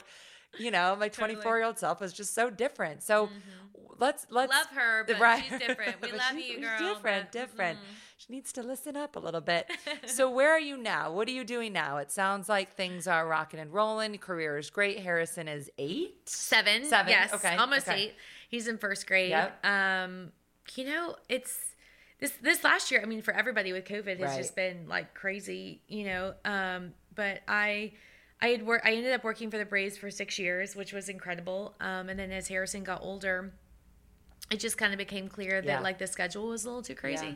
you 0.57 0.71
know, 0.71 0.95
my 0.95 1.09
24 1.09 1.57
year 1.57 1.65
old 1.65 1.77
self 1.77 2.01
was 2.01 2.13
just 2.13 2.33
so 2.33 2.49
different. 2.49 3.03
So 3.03 3.27
mm-hmm. 3.27 3.93
let's 3.99 4.27
let's 4.29 4.51
love 4.51 4.67
her, 4.73 5.03
but 5.07 5.19
right. 5.19 5.43
she's 5.47 5.59
different. 5.59 6.01
We 6.01 6.11
love 6.17 6.37
you, 6.37 6.61
girl. 6.61 6.79
Different, 6.79 7.25
but, 7.25 7.31
different. 7.31 7.77
Mm-hmm. 7.77 7.93
She 8.17 8.33
needs 8.33 8.51
to 8.53 8.63
listen 8.63 8.97
up 8.97 9.15
a 9.15 9.19
little 9.19 9.41
bit. 9.41 9.69
so 10.05 10.29
where 10.31 10.51
are 10.51 10.59
you 10.59 10.77
now? 10.77 11.11
What 11.11 11.27
are 11.27 11.31
you 11.31 11.43
doing 11.43 11.71
now? 11.73 11.97
It 11.97 12.11
sounds 12.11 12.49
like 12.49 12.75
things 12.75 13.07
are 13.07 13.27
rocking 13.27 13.59
and 13.59 13.71
rolling. 13.71 14.17
Career 14.17 14.57
is 14.57 14.69
great. 14.69 14.99
Harrison 14.99 15.47
is 15.47 15.69
eight, 15.77 16.27
seven, 16.27 16.85
seven. 16.85 17.11
Yes, 17.11 17.33
okay, 17.33 17.55
almost 17.55 17.87
okay. 17.87 18.05
eight. 18.05 18.15
He's 18.49 18.67
in 18.67 18.77
first 18.77 19.05
grade. 19.05 19.29
Yep. 19.29 19.65
Um, 19.65 20.31
you 20.75 20.85
know, 20.85 21.15
it's 21.29 21.75
this 22.19 22.33
this 22.41 22.63
last 22.63 22.89
year. 22.91 23.01
I 23.01 23.05
mean, 23.05 23.21
for 23.21 23.33
everybody 23.33 23.71
with 23.71 23.85
COVID, 23.85 24.19
has 24.19 24.29
right. 24.29 24.37
just 24.37 24.55
been 24.55 24.87
like 24.87 25.13
crazy. 25.13 25.81
You 25.87 26.05
know, 26.05 26.33
um, 26.43 26.93
but 27.13 27.41
I 27.47 27.93
I 28.41 28.47
had 28.47 28.65
worked. 28.65 28.85
I 28.85 28.93
ended 28.93 29.13
up 29.13 29.23
working 29.23 29.49
for 29.49 29.57
the 29.57 29.65
Braves 29.65 29.97
for 29.97 30.11
six 30.11 30.37
years, 30.37 30.75
which 30.75 30.93
was 30.93 31.09
incredible. 31.09 31.73
Um, 31.79 32.09
and 32.09 32.19
then 32.19 32.31
as 32.31 32.47
Harrison 32.47 32.83
got 32.83 33.01
older, 33.01 33.51
it 34.51 34.59
just 34.59 34.77
kind 34.77 34.93
of 34.93 34.97
became 34.97 35.27
clear 35.27 35.61
that 35.61 35.67
yeah. 35.67 35.79
like 35.79 35.97
the 35.97 36.07
schedule 36.07 36.47
was 36.47 36.65
a 36.65 36.67
little 36.67 36.83
too 36.83 36.95
crazy. 36.95 37.27
Yeah. 37.27 37.33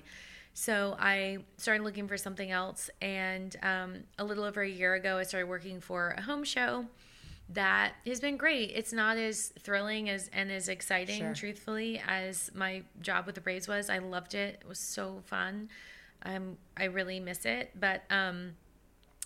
So 0.53 0.95
I 0.99 1.39
started 1.57 1.83
looking 1.83 2.07
for 2.07 2.17
something 2.17 2.51
else, 2.51 2.89
and 3.01 3.55
um, 3.63 3.95
a 4.19 4.23
little 4.23 4.43
over 4.43 4.61
a 4.61 4.69
year 4.69 4.95
ago, 4.95 5.17
I 5.17 5.23
started 5.23 5.47
working 5.47 5.79
for 5.79 6.13
a 6.17 6.21
home 6.21 6.43
show 6.43 6.85
that 7.49 7.93
has 8.05 8.19
been 8.19 8.37
great. 8.37 8.71
It's 8.75 8.93
not 8.93 9.17
as 9.17 9.53
thrilling 9.59 10.09
as 10.09 10.29
and 10.33 10.51
as 10.51 10.67
exciting, 10.67 11.19
sure. 11.19 11.33
truthfully, 11.33 12.01
as 12.05 12.51
my 12.53 12.83
job 13.01 13.25
with 13.25 13.35
the 13.35 13.41
Braves 13.41 13.67
was. 13.67 13.89
I 13.89 13.99
loved 13.99 14.35
it; 14.35 14.59
it 14.61 14.67
was 14.67 14.79
so 14.79 15.21
fun. 15.25 15.69
Um, 16.23 16.57
I 16.77 16.85
really 16.85 17.19
miss 17.19 17.45
it, 17.45 17.71
but 17.79 18.03
um, 18.09 18.51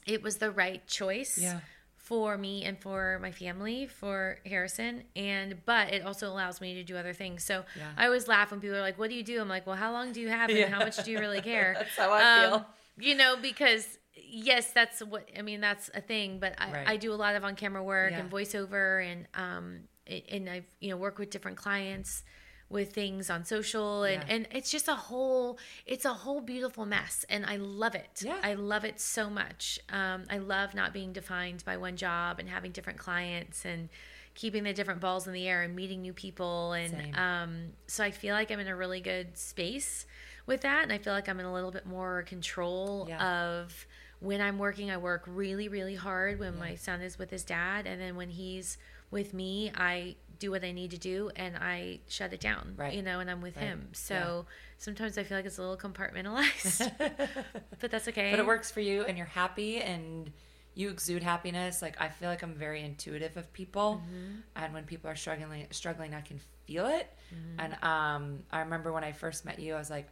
it 0.06 0.22
was 0.22 0.38
the 0.38 0.52
right 0.52 0.86
choice 0.88 1.38
yeah. 1.38 1.60
for 1.98 2.38
me 2.38 2.64
and 2.64 2.80
for 2.80 3.20
my 3.22 3.32
family, 3.32 3.88
for 3.88 4.40
Harrison. 4.46 5.04
And 5.16 5.64
but 5.66 5.94
it 5.94 6.06
also 6.06 6.28
allows 6.30 6.62
me 6.62 6.76
to 6.76 6.84
do 6.84 6.96
other 6.96 7.14
things. 7.14 7.44
So 7.44 7.64
yeah. 7.78 7.90
I 7.98 8.06
always 8.06 8.28
laugh 8.28 8.52
when 8.52 8.60
people 8.60 8.78
are 8.78 8.82
like, 8.82 9.00
"What 9.00 9.10
do 9.10 9.16
you 9.16 9.24
do?" 9.24 9.42
I'm 9.42 9.50
like, 9.50 9.66
"Well, 9.66 9.76
how 9.76 9.92
long 9.92 10.12
do 10.12 10.22
you 10.22 10.30
have, 10.30 10.50
and 10.50 10.60
yeah. 10.60 10.70
how 10.70 10.80
much 10.80 11.04
do 11.04 11.12
you 11.12 11.20
really 11.20 11.42
care?" 11.42 11.76
that's 11.78 11.98
how 11.98 12.12
I 12.12 12.24
um, 12.24 12.52
feel. 12.52 12.66
You 12.98 13.16
know, 13.16 13.36
because 13.42 13.98
yes, 14.16 14.72
that's 14.72 15.02
what 15.02 15.28
I 15.38 15.42
mean. 15.42 15.62
That's 15.62 15.90
a 15.94 16.02
thing. 16.02 16.40
But 16.40 16.56
I, 16.58 16.72
right. 16.72 16.88
I 16.88 16.98
do 16.98 17.14
a 17.14 17.16
lot 17.16 17.36
of 17.36 17.44
on 17.44 17.56
camera 17.56 17.84
work 17.84 18.14
and 18.14 18.32
voiceover, 18.32 19.06
and 19.06 19.28
um, 19.34 19.80
and 20.08 20.50
I 20.50 20.64
you 20.80 20.92
know 20.92 20.98
work 20.98 21.18
with 21.18 21.30
different 21.30 21.58
clients 21.58 22.24
with 22.70 22.94
things 22.94 23.30
on 23.30 23.46
social 23.46 24.04
and 24.04 24.24
yeah. 24.28 24.36
and 24.36 24.48
it's 24.52 24.72
just 24.72 24.88
a 24.88 24.96
whole 24.96 25.58
it's 25.86 26.04
a 26.04 26.14
whole 26.14 26.42
beautiful 26.42 26.86
mess 26.86 27.26
and 27.30 27.46
I 27.46 27.58
love 27.58 27.96
it. 27.96 28.24
Yeah. 28.24 28.38
I 28.42 28.56
love 28.56 28.86
it 28.86 29.00
so 29.00 29.30
much. 29.30 29.80
Um, 29.90 30.24
I 30.30 30.40
love 30.40 30.74
not 30.74 30.92
being 30.92 31.14
defined 31.14 31.64
by 31.64 31.78
one 31.78 31.96
job 31.96 32.40
and 32.40 32.50
having 32.50 32.72
different 32.72 32.98
clients 32.98 33.66
and 33.66 33.90
keeping 34.34 34.64
the 34.64 34.74
different 34.74 35.00
balls 35.00 35.28
in 35.28 35.34
the 35.34 35.48
air 35.48 35.62
and 35.62 35.76
meeting 35.76 36.02
new 36.02 36.14
people 36.14 36.74
and 36.74 37.16
um, 37.16 37.58
so 37.88 38.04
I 38.04 38.12
feel 38.12 38.36
like 38.36 38.52
I'm 38.52 38.60
in 38.60 38.68
a 38.68 38.76
really 38.76 39.00
good 39.00 39.38
space 39.38 40.06
with 40.46 40.62
that 40.62 40.84
and 40.84 40.92
I 40.92 40.98
feel 40.98 41.14
like 41.14 41.30
I'm 41.30 41.40
in 41.40 41.46
a 41.46 41.54
little 41.54 41.72
bit 41.72 41.86
more 41.86 42.24
control 42.24 43.06
yeah. 43.08 43.44
of 43.44 43.88
when 44.20 44.42
I'm 44.42 44.58
working 44.58 44.92
I 44.92 44.98
work 44.98 45.24
really 45.26 45.70
really 45.70 45.96
hard 45.96 46.40
when 46.40 46.54
yeah. 46.54 46.60
my 46.60 46.76
son 46.76 47.02
is 47.02 47.18
with 47.18 47.30
his 47.30 47.44
dad 47.44 47.86
and 47.88 48.02
then 48.02 48.16
when 48.18 48.30
he's 48.30 48.78
with 49.10 49.34
me 49.34 49.72
I 49.76 50.16
do 50.40 50.52
what 50.52 50.64
I 50.64 50.72
need 50.72 50.92
to 50.92 50.98
do 50.98 51.32
and 51.36 51.56
I 51.58 52.00
shut 52.08 52.34
it 52.34 52.40
down. 52.40 52.76
Right. 52.78 52.94
You 52.94 53.02
know, 53.02 53.20
and 53.20 53.30
I'm 53.30 53.42
with 53.42 53.58
right. 53.58 53.66
him. 53.66 53.90
So 53.94 54.14
yeah. 54.14 54.54
sometimes 54.78 55.18
I 55.18 55.24
feel 55.24 55.38
like 55.38 55.46
it's 55.46 55.58
a 55.58 55.62
little 55.62 55.78
compartmentalized. 55.78 56.92
but 57.80 57.92
that's 57.92 58.08
okay. 58.08 58.32
But 58.32 58.40
it 58.40 58.46
works 58.46 58.72
for 58.72 58.82
you 58.82 59.04
and 59.04 59.18
you're 59.18 59.28
happy 59.28 59.82
and 59.82 60.32
you 60.74 60.90
exude 60.90 61.24
happiness. 61.24 61.82
Like 61.82 62.00
I 62.02 62.10
feel 62.10 62.30
like 62.30 62.44
I'm 62.44 62.54
very 62.54 62.84
intuitive 62.84 63.38
of 63.38 63.52
people. 63.54 64.02
Mm-hmm. 64.04 64.36
And 64.56 64.74
when 64.74 64.84
people 64.84 65.10
are 65.10 65.16
struggling 65.16 65.68
struggling 65.72 66.14
I 66.14 66.22
can 66.22 66.40
feel 66.66 66.88
it. 66.88 67.10
Mm-hmm. 67.34 67.60
And 67.60 67.74
um 67.84 68.40
I 68.52 68.60
remember 68.60 68.92
when 68.92 69.04
I 69.04 69.12
first 69.12 69.46
met 69.46 69.60
you, 69.60 69.76
I 69.76 69.78
was 69.78 69.90
like, 69.90 70.08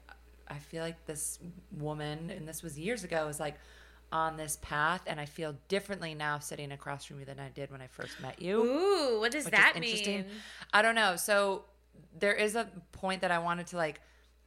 I 0.48 0.58
feel 0.60 0.84
like 0.84 1.06
this 1.06 1.40
woman, 1.72 2.30
and 2.30 2.48
this 2.48 2.62
was 2.62 2.78
years 2.78 3.04
ago, 3.04 3.26
was 3.26 3.40
like 3.40 3.56
on 4.14 4.38
this 4.38 4.60
path 4.61 5.02
and 5.07 5.19
I 5.19 5.26
feel 5.26 5.56
differently 5.68 6.14
now 6.14 6.38
sitting 6.38 6.72
across 6.72 7.03
from 7.03 7.19
you 7.19 7.26
than 7.26 7.40
I 7.40 7.49
did 7.49 7.72
when 7.72 7.81
I 7.81 7.88
first 7.88 8.22
met 8.22 8.40
you. 8.40 8.64
Ooh, 8.64 9.19
what 9.19 9.31
does 9.31 9.45
that 9.45 9.77
mean? 9.80 10.26
I 10.72 10.84
don't 10.84 10.94
know. 10.94 11.15
So 11.15 11.64
there 12.19 12.34
is 12.34 12.56
a 12.56 12.69
point 12.91 13.22
that 13.22 13.31
I 13.31 13.40
wanted 13.40 13.68
to 13.68 13.77
like 13.77 13.99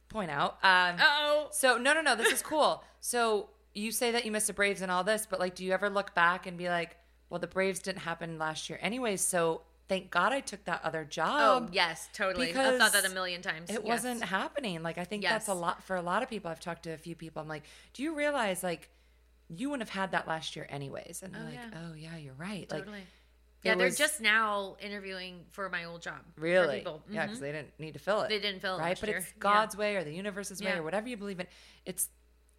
point 0.07 0.31
out. 0.31 0.57
Um 0.63 0.95
oh. 1.01 1.49
So 1.51 1.77
no 1.77 1.93
no 1.93 2.01
no, 2.01 2.15
this 2.15 2.31
is 2.31 2.41
cool. 2.41 2.81
so 3.01 3.49
you 3.73 3.91
say 3.91 4.11
that 4.11 4.25
you 4.25 4.31
miss 4.31 4.47
the 4.47 4.53
Braves 4.53 4.81
and 4.81 4.89
all 4.89 5.03
this, 5.03 5.27
but 5.29 5.37
like 5.37 5.53
do 5.53 5.65
you 5.65 5.73
ever 5.73 5.89
look 5.89 6.15
back 6.15 6.47
and 6.47 6.57
be 6.57 6.69
like, 6.69 6.95
well 7.29 7.39
the 7.39 7.47
Braves 7.47 7.79
didn't 7.79 8.01
happen 8.01 8.39
last 8.39 8.69
year 8.69 8.79
anyways, 8.81 9.19
so 9.19 9.63
thank 9.89 10.11
God 10.11 10.31
I 10.31 10.39
took 10.39 10.63
that 10.63 10.79
other 10.85 11.03
job. 11.03 11.67
Oh, 11.67 11.69
yes, 11.73 12.07
totally. 12.13 12.53
I've 12.55 12.77
thought 12.77 12.93
that 12.93 13.05
a 13.05 13.13
million 13.13 13.41
times. 13.41 13.69
It 13.69 13.81
yes. 13.83 13.83
wasn't 13.83 14.23
happening. 14.23 14.81
Like 14.81 14.97
I 14.97 15.03
think 15.03 15.23
yes. 15.23 15.31
that's 15.33 15.47
a 15.49 15.53
lot 15.53 15.83
for 15.83 15.97
a 15.97 16.01
lot 16.01 16.23
of 16.23 16.29
people. 16.29 16.49
I've 16.49 16.61
talked 16.61 16.83
to 16.83 16.93
a 16.93 16.97
few 16.97 17.15
people. 17.15 17.41
I'm 17.41 17.49
like, 17.49 17.63
do 17.93 18.01
you 18.01 18.15
realize 18.15 18.63
like 18.63 18.89
you 19.49 19.69
wouldn't 19.69 19.87
have 19.87 19.97
had 19.97 20.11
that 20.11 20.27
last 20.27 20.55
year 20.55 20.67
anyways. 20.69 21.21
And 21.23 21.33
they're 21.33 21.41
oh, 21.41 21.45
like, 21.45 21.53
yeah. 21.53 21.79
oh 21.85 21.95
yeah, 21.95 22.17
you're 22.17 22.33
right. 22.33 22.67
Totally. 22.67 22.97
Like, 22.97 23.07
yeah, 23.63 23.75
they're 23.75 23.87
was, 23.87 23.97
just 23.97 24.21
now 24.21 24.77
interviewing 24.79 25.45
for 25.49 25.69
my 25.69 25.85
old 25.85 26.01
job. 26.01 26.19
Really? 26.37 26.81
Mm-hmm. 26.81 27.13
Yeah, 27.13 27.25
because 27.25 27.39
they 27.39 27.51
didn't 27.51 27.73
need 27.79 27.93
to 27.93 27.99
fill 27.99 28.21
it. 28.21 28.29
They 28.29 28.39
didn't 28.39 28.61
fill 28.61 28.77
it, 28.77 28.81
right? 28.81 28.97
but 28.99 29.09
year. 29.09 29.17
it's 29.19 29.33
God's 29.39 29.75
yeah. 29.75 29.79
way 29.79 29.95
or 29.95 30.03
the 30.03 30.13
universe's 30.13 30.61
way 30.61 30.69
yeah. 30.69 30.77
or 30.77 30.83
whatever 30.83 31.09
you 31.09 31.17
believe 31.17 31.39
in. 31.39 31.47
It's 31.85 32.09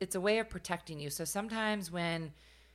it's 0.00 0.14
a 0.14 0.20
way 0.20 0.38
of 0.38 0.48
protecting 0.48 1.00
you. 1.00 1.10
So 1.10 1.24
sometimes 1.24 1.90
when 1.90 2.32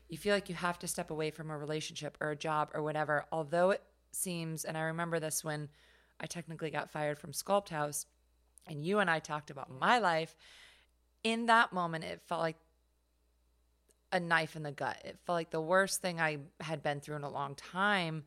you 0.10 0.18
feel 0.18 0.34
like 0.34 0.50
you 0.50 0.56
have 0.56 0.80
to 0.80 0.88
step 0.88 1.10
away 1.10 1.32
from 1.32 1.50
a 1.50 1.58
relationship 1.58 2.18
or 2.20 2.32
a 2.32 2.36
job 2.36 2.70
or 2.74 2.84
whatever, 2.84 3.26
although 3.32 3.72
it 3.72 3.82
seems, 4.12 4.66
and 4.66 4.78
I 4.78 4.82
remember 4.82 5.20
this 5.20 5.44
when 5.44 5.70
I 6.20 6.26
technically 6.26 6.70
got 6.70 6.92
fired 6.92 7.18
from 7.18 7.32
Sculpt 7.32 7.70
House, 7.70 8.06
and 8.68 8.86
you 8.86 9.00
and 9.00 9.10
I 9.10 9.20
talked 9.20 9.50
about 9.50 9.70
my 9.72 10.00
life. 10.00 10.36
In 11.24 11.48
that 11.48 11.74
moment, 11.74 12.04
it 12.04 12.22
felt 12.28 12.42
like 12.42 12.58
a 14.14 14.20
knife 14.20 14.56
in 14.56 14.64
the 14.64 14.72
gut. 14.72 14.98
It 15.04 15.20
felt 15.26 15.36
like 15.36 15.50
the 15.50 15.60
worst 15.60 16.02
thing 16.02 16.22
I 16.22 16.38
had 16.62 16.84
been 16.84 17.02
through 17.02 17.18
in 17.18 17.24
a 17.24 17.30
long 17.30 17.56
time. 17.56 18.24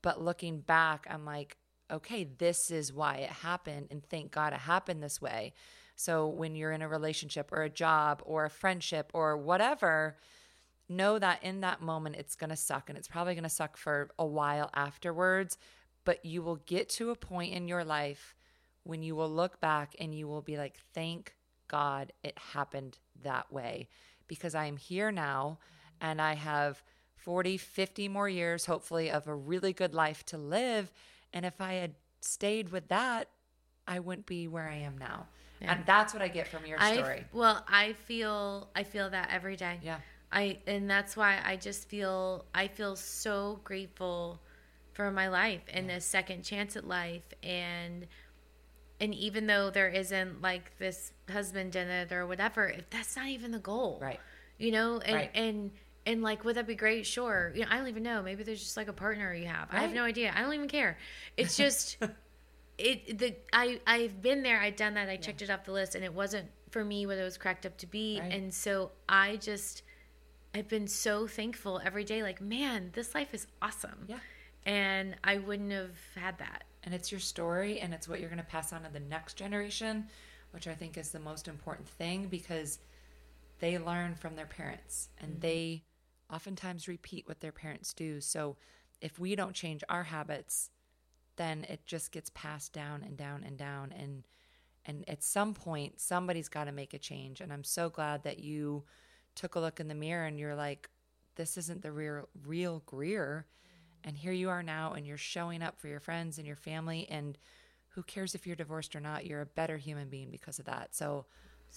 But 0.00 0.22
looking 0.22 0.60
back, 0.60 1.06
I'm 1.10 1.24
like, 1.24 1.58
okay, 1.90 2.24
this 2.24 2.70
is 2.70 2.92
why 2.92 3.16
it 3.16 3.30
happened. 3.30 3.88
And 3.90 4.02
thank 4.04 4.30
God 4.30 4.52
it 4.52 4.60
happened 4.60 5.02
this 5.02 5.20
way. 5.20 5.52
So 5.96 6.26
when 6.28 6.54
you're 6.54 6.72
in 6.72 6.82
a 6.82 6.88
relationship 6.88 7.50
or 7.52 7.62
a 7.62 7.68
job 7.68 8.22
or 8.24 8.44
a 8.44 8.50
friendship 8.50 9.10
or 9.12 9.36
whatever, 9.36 10.16
know 10.88 11.18
that 11.18 11.42
in 11.42 11.60
that 11.60 11.82
moment 11.82 12.16
it's 12.16 12.36
going 12.36 12.50
to 12.50 12.56
suck 12.56 12.88
and 12.88 12.96
it's 12.96 13.08
probably 13.08 13.34
going 13.34 13.42
to 13.42 13.50
suck 13.50 13.76
for 13.76 14.10
a 14.18 14.26
while 14.26 14.70
afterwards. 14.72 15.58
But 16.04 16.24
you 16.24 16.42
will 16.42 16.56
get 16.56 16.88
to 16.90 17.10
a 17.10 17.16
point 17.16 17.52
in 17.52 17.68
your 17.68 17.84
life 17.84 18.34
when 18.84 19.02
you 19.02 19.14
will 19.14 19.30
look 19.30 19.60
back 19.60 19.94
and 19.98 20.14
you 20.14 20.26
will 20.26 20.42
be 20.42 20.56
like, 20.56 20.76
thank 20.94 21.34
God 21.68 22.12
it 22.22 22.38
happened 22.52 22.98
that 23.22 23.52
way 23.52 23.88
because 24.32 24.54
I 24.54 24.64
am 24.64 24.78
here 24.78 25.12
now 25.12 25.58
and 26.00 26.18
I 26.18 26.32
have 26.32 26.82
40, 27.16 27.58
50 27.58 28.08
more 28.08 28.30
years, 28.30 28.64
hopefully, 28.64 29.10
of 29.10 29.28
a 29.28 29.34
really 29.34 29.74
good 29.74 29.92
life 29.92 30.24
to 30.26 30.38
live. 30.38 30.90
And 31.34 31.44
if 31.44 31.60
I 31.60 31.74
had 31.74 31.94
stayed 32.22 32.70
with 32.70 32.88
that, 32.88 33.28
I 33.86 33.98
wouldn't 33.98 34.24
be 34.24 34.48
where 34.48 34.66
I 34.66 34.76
am 34.76 34.96
now. 34.96 35.26
Yeah. 35.60 35.74
And 35.74 35.84
that's 35.84 36.14
what 36.14 36.22
I 36.22 36.28
get 36.28 36.48
from 36.48 36.64
your 36.64 36.78
story. 36.78 37.20
I, 37.20 37.24
well, 37.34 37.62
I 37.68 37.92
feel 37.92 38.70
I 38.74 38.84
feel 38.84 39.10
that 39.10 39.28
every 39.30 39.54
day. 39.54 39.80
Yeah. 39.82 39.98
I 40.32 40.58
and 40.66 40.88
that's 40.88 41.14
why 41.14 41.40
I 41.44 41.56
just 41.56 41.90
feel 41.90 42.46
I 42.54 42.68
feel 42.68 42.96
so 42.96 43.60
grateful 43.64 44.40
for 44.92 45.10
my 45.10 45.28
life 45.28 45.62
and 45.68 45.88
yeah. 45.88 45.98
second 45.98 46.42
chance 46.42 46.74
at 46.74 46.88
life 46.88 47.34
and 47.42 48.06
and 49.02 49.12
even 49.16 49.48
though 49.48 49.68
there 49.68 49.88
isn't 49.88 50.40
like 50.40 50.78
this 50.78 51.12
husband 51.28 51.74
in 51.74 51.88
it 51.88 52.12
or 52.12 52.24
whatever 52.24 52.68
if 52.68 52.88
that's 52.88 53.16
not 53.16 53.26
even 53.26 53.50
the 53.50 53.58
goal. 53.58 53.98
Right. 54.00 54.20
You 54.58 54.70
know? 54.70 55.00
And 55.00 55.14
right. 55.14 55.30
and 55.34 55.72
and 56.06 56.22
like 56.22 56.44
would 56.44 56.54
that 56.56 56.68
be 56.68 56.76
great? 56.76 57.04
Sure. 57.04 57.52
You 57.52 57.62
know 57.62 57.66
i 57.70 57.76
don't 57.76 57.88
even 57.88 58.04
know. 58.04 58.22
Maybe 58.22 58.44
there's 58.44 58.62
just 58.62 58.76
like 58.76 58.86
a 58.86 58.92
partner 58.92 59.34
you 59.34 59.46
have. 59.46 59.72
Right. 59.72 59.80
i 59.80 59.82
have 59.82 59.92
no 59.92 60.04
idea. 60.04 60.32
I 60.34 60.40
don't 60.40 60.54
even 60.54 60.68
care. 60.68 60.96
It's 61.36 61.56
just 61.64 61.98
it 62.78 63.18
the 63.18 63.34
i 63.52 63.80
i've 63.88 64.22
been 64.22 64.44
there. 64.44 64.60
I've 64.60 64.76
done 64.76 64.94
that. 64.94 65.08
I 65.08 65.16
checked 65.16 65.42
it 65.42 65.50
off 65.50 65.64
the 65.64 65.72
list 65.72 65.96
and 65.96 66.04
it 66.04 66.14
wasn't 66.14 66.48
for 66.70 66.84
me 66.84 67.04
what 67.04 67.18
it 67.18 67.24
was 67.24 67.36
cracked 67.36 67.66
up 67.66 67.76
to 67.78 67.88
be. 67.88 68.20
Right. 68.20 68.32
and 68.32 68.54
so 68.54 68.92
i 69.08 69.34
just 69.36 69.82
i've 70.54 70.68
been 70.68 70.86
so 70.86 71.26
thankful 71.26 71.80
every 71.84 72.04
day. 72.04 72.22
Like 72.22 72.40
man 72.40 72.90
this 72.92 73.16
life 73.16 73.34
is 73.34 73.48
awesome. 73.60 74.06
Yeah. 74.06 74.18
And 74.64 75.16
i 75.24 75.38
wouldn't 75.38 75.72
have 75.72 75.98
had 76.14 76.38
that 76.38 76.62
and 76.84 76.94
it's 76.94 77.10
your 77.10 77.20
story 77.20 77.80
and 77.80 77.94
it's 77.94 78.08
what 78.08 78.20
you're 78.20 78.28
going 78.28 78.38
to 78.38 78.44
pass 78.44 78.72
on 78.72 78.82
to 78.82 78.92
the 78.92 79.00
next 79.00 79.34
generation 79.34 80.06
which 80.52 80.66
i 80.66 80.74
think 80.74 80.96
is 80.96 81.10
the 81.10 81.20
most 81.20 81.48
important 81.48 81.88
thing 81.88 82.26
because 82.26 82.78
they 83.60 83.78
learn 83.78 84.14
from 84.14 84.34
their 84.36 84.46
parents 84.46 85.08
and 85.20 85.32
mm-hmm. 85.32 85.40
they 85.40 85.82
oftentimes 86.32 86.88
repeat 86.88 87.28
what 87.28 87.40
their 87.40 87.52
parents 87.52 87.92
do 87.92 88.20
so 88.20 88.56
if 89.02 89.18
we 89.18 89.34
don't 89.34 89.52
change 89.52 89.82
our 89.88 90.04
habits, 90.04 90.70
then 91.36 91.66
it 91.68 91.84
just 91.84 92.12
gets 92.12 92.30
passed 92.30 92.72
down 92.72 93.02
and 93.02 93.16
down 93.16 93.42
and 93.44 93.58
down 93.58 93.92
and 93.92 94.24
and 94.84 95.08
at 95.08 95.22
some 95.22 95.54
point 95.54 96.00
somebody's 96.00 96.48
got 96.48 96.64
to 96.64 96.72
make 96.72 96.92
a 96.92 96.98
change 96.98 97.40
and 97.40 97.52
i'm 97.52 97.64
so 97.64 97.88
glad 97.88 98.22
that 98.24 98.38
you 98.38 98.84
took 99.34 99.54
a 99.54 99.60
look 99.60 99.80
in 99.80 99.88
the 99.88 99.94
mirror 99.94 100.26
and 100.26 100.38
you're 100.38 100.54
like 100.54 100.90
this 101.36 101.56
isn't 101.56 101.80
the 101.80 101.90
real 101.90 102.28
real 102.44 102.82
greer 102.84 103.46
and 104.04 104.16
here 104.16 104.32
you 104.32 104.48
are 104.48 104.62
now 104.62 104.92
and 104.92 105.06
you're 105.06 105.16
showing 105.16 105.62
up 105.62 105.78
for 105.80 105.88
your 105.88 106.00
friends 106.00 106.38
and 106.38 106.46
your 106.46 106.56
family 106.56 107.06
and 107.10 107.38
who 107.90 108.02
cares 108.02 108.34
if 108.34 108.46
you're 108.46 108.56
divorced 108.56 108.96
or 108.96 109.00
not 109.00 109.26
you're 109.26 109.42
a 109.42 109.46
better 109.46 109.76
human 109.76 110.08
being 110.08 110.30
because 110.30 110.58
of 110.58 110.64
that 110.66 110.94
so 110.94 111.24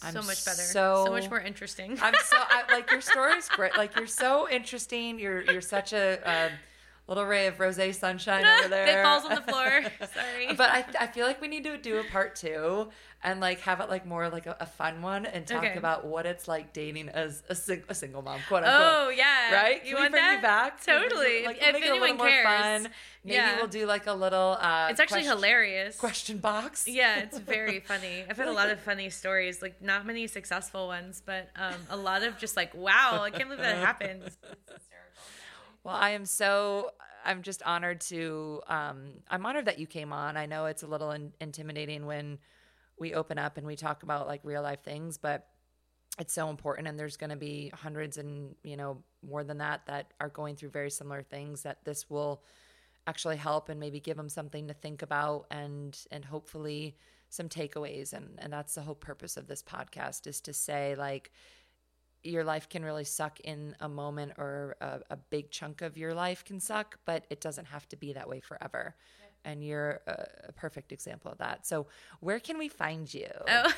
I'm 0.03 0.13
so 0.13 0.21
much 0.21 0.43
better 0.43 0.57
so, 0.57 1.03
so 1.05 1.11
much 1.11 1.29
more 1.29 1.39
interesting 1.39 1.97
i'm 2.01 2.13
so 2.25 2.37
I, 2.37 2.63
like 2.71 2.91
your 2.91 3.01
story's 3.01 3.47
great 3.49 3.77
like 3.77 3.95
you're 3.95 4.07
so 4.07 4.49
interesting 4.49 5.19
you're 5.19 5.41
you're 5.43 5.61
such 5.61 5.93
a 5.93 6.19
uh, 6.29 6.49
little 7.07 7.25
ray 7.25 7.47
of 7.47 7.59
rose 7.59 7.79
sunshine 7.97 8.45
over 8.45 8.67
there. 8.67 8.87
it 9.01 9.03
falls 9.03 9.25
on 9.25 9.35
the 9.35 9.41
floor. 9.41 9.83
Sorry. 10.13 10.53
but 10.55 10.69
I, 10.69 10.85
I 11.01 11.07
feel 11.07 11.25
like 11.27 11.41
we 11.41 11.47
need 11.47 11.63
to 11.63 11.77
do 11.77 11.99
a 11.99 12.03
part 12.05 12.35
two 12.35 12.89
and 13.25 13.39
like 13.39 13.59
have 13.61 13.81
it 13.81 13.89
like 13.89 14.05
more 14.05 14.29
like 14.29 14.45
a, 14.45 14.55
a 14.59 14.67
fun 14.67 15.01
one 15.01 15.25
and 15.25 15.47
talk 15.47 15.63
okay. 15.63 15.75
about 15.75 16.05
what 16.05 16.27
it's 16.27 16.47
like 16.47 16.73
dating 16.73 17.09
as 17.09 17.41
a, 17.49 17.55
sing, 17.55 17.83
a 17.89 17.95
single 17.95 18.21
mom, 18.21 18.39
quote 18.47 18.63
unquote. 18.63 18.81
Oh 18.81 19.09
yeah, 19.09 19.51
right. 19.51 19.79
Can 19.79 19.89
you 19.89 19.95
we 19.95 20.01
want 20.01 20.11
bring 20.11 20.23
that? 20.23 20.35
you 20.35 20.41
back? 20.41 20.85
Totally. 20.85 21.43
Like, 21.43 21.57
if 21.57 21.73
make 21.73 21.83
anyone 21.83 22.09
it 22.09 22.11
a 22.11 22.13
little 22.13 22.25
cares. 22.27 22.45
more 22.45 22.53
fun. 22.53 22.91
Maybe 23.23 23.35
yeah. 23.35 23.55
we'll 23.55 23.67
do 23.67 23.87
like 23.87 24.05
a 24.05 24.13
little. 24.13 24.57
Uh, 24.61 24.89
it's 24.91 24.99
actually 24.99 25.23
question, 25.23 25.37
hilarious. 25.37 25.97
Question 25.97 26.37
box. 26.37 26.87
Yeah, 26.87 27.17
it's 27.17 27.39
very 27.39 27.79
funny. 27.79 28.23
I've 28.29 28.37
had 28.37 28.47
a 28.47 28.53
lot 28.53 28.69
of 28.69 28.79
funny 28.79 29.09
stories, 29.09 29.59
like 29.59 29.81
not 29.81 30.05
many 30.05 30.27
successful 30.27 30.85
ones, 30.85 31.23
but 31.25 31.49
um, 31.55 31.73
a 31.89 31.97
lot 31.97 32.21
of 32.21 32.37
just 32.37 32.55
like, 32.55 32.75
wow, 32.75 33.21
I 33.23 33.31
can't 33.31 33.49
believe 33.49 33.63
that 33.63 33.77
happened. 33.77 34.29
Well, 35.83 35.93
I 35.93 36.09
am 36.11 36.25
so 36.25 36.89
I'm 37.23 37.43
just 37.43 37.61
honored 37.63 38.01
to. 38.01 38.61
Um, 38.67 39.11
I'm 39.29 39.45
honored 39.45 39.65
that 39.65 39.77
you 39.77 39.85
came 39.87 40.11
on. 40.13 40.35
I 40.35 40.47
know 40.47 40.65
it's 40.65 40.81
a 40.81 40.87
little 40.87 41.11
in, 41.11 41.31
intimidating 41.39 42.07
when 42.07 42.39
we 42.97 43.13
open 43.13 43.37
up 43.37 43.57
and 43.57 43.67
we 43.67 43.75
talk 43.75 44.03
about 44.03 44.27
like 44.27 44.41
real 44.43 44.61
life 44.61 44.83
things, 44.83 45.17
but 45.17 45.47
it's 46.19 46.33
so 46.33 46.49
important. 46.49 46.87
And 46.87 46.97
there's 46.97 47.17
going 47.17 47.29
to 47.29 47.35
be 47.35 47.71
hundreds 47.73 48.17
and 48.17 48.55
you 48.63 48.77
know 48.77 49.03
more 49.27 49.43
than 49.43 49.57
that 49.57 49.85
that 49.87 50.13
are 50.19 50.29
going 50.29 50.55
through 50.55 50.69
very 50.69 50.89
similar 50.89 51.23
things. 51.23 51.63
That 51.63 51.83
this 51.83 52.09
will 52.09 52.43
actually 53.07 53.37
help 53.37 53.69
and 53.69 53.79
maybe 53.79 53.99
give 53.99 54.17
them 54.17 54.29
something 54.29 54.67
to 54.67 54.73
think 54.73 55.01
about 55.01 55.45
and 55.51 55.97
and 56.11 56.23
hopefully 56.25 56.95
some 57.29 57.49
takeaways. 57.49 58.13
And 58.13 58.37
and 58.37 58.51
that's 58.51 58.75
the 58.75 58.81
whole 58.81 58.95
purpose 58.95 59.37
of 59.37 59.47
this 59.47 59.61
podcast 59.61 60.27
is 60.27 60.39
to 60.41 60.53
say 60.53 60.95
like 60.95 61.31
your 62.23 62.43
life 62.43 62.67
can 62.69 62.83
really 62.83 63.03
suck 63.03 63.39
in 63.41 63.75
a 63.79 63.87
moment 63.87 64.33
or 64.37 64.75
a, 64.81 64.99
a, 65.11 65.15
big 65.15 65.51
chunk 65.51 65.83
of 65.83 65.95
your 65.95 66.11
life 66.11 66.43
can 66.43 66.59
suck, 66.59 66.97
but 67.05 67.23
it 67.29 67.39
doesn't 67.39 67.65
have 67.65 67.87
to 67.87 67.95
be 67.95 68.13
that 68.13 68.27
way 68.27 68.39
forever. 68.39 68.95
And 69.45 69.63
you're 69.63 70.01
a, 70.07 70.51
perfect 70.53 70.91
example 70.91 71.31
of 71.31 71.37
that. 71.37 71.65
So, 71.65 71.87
where 72.19 72.39
can 72.39 72.57
we 72.57 72.67
find 72.67 73.11
you? 73.13 73.29
Oh, 73.47 73.71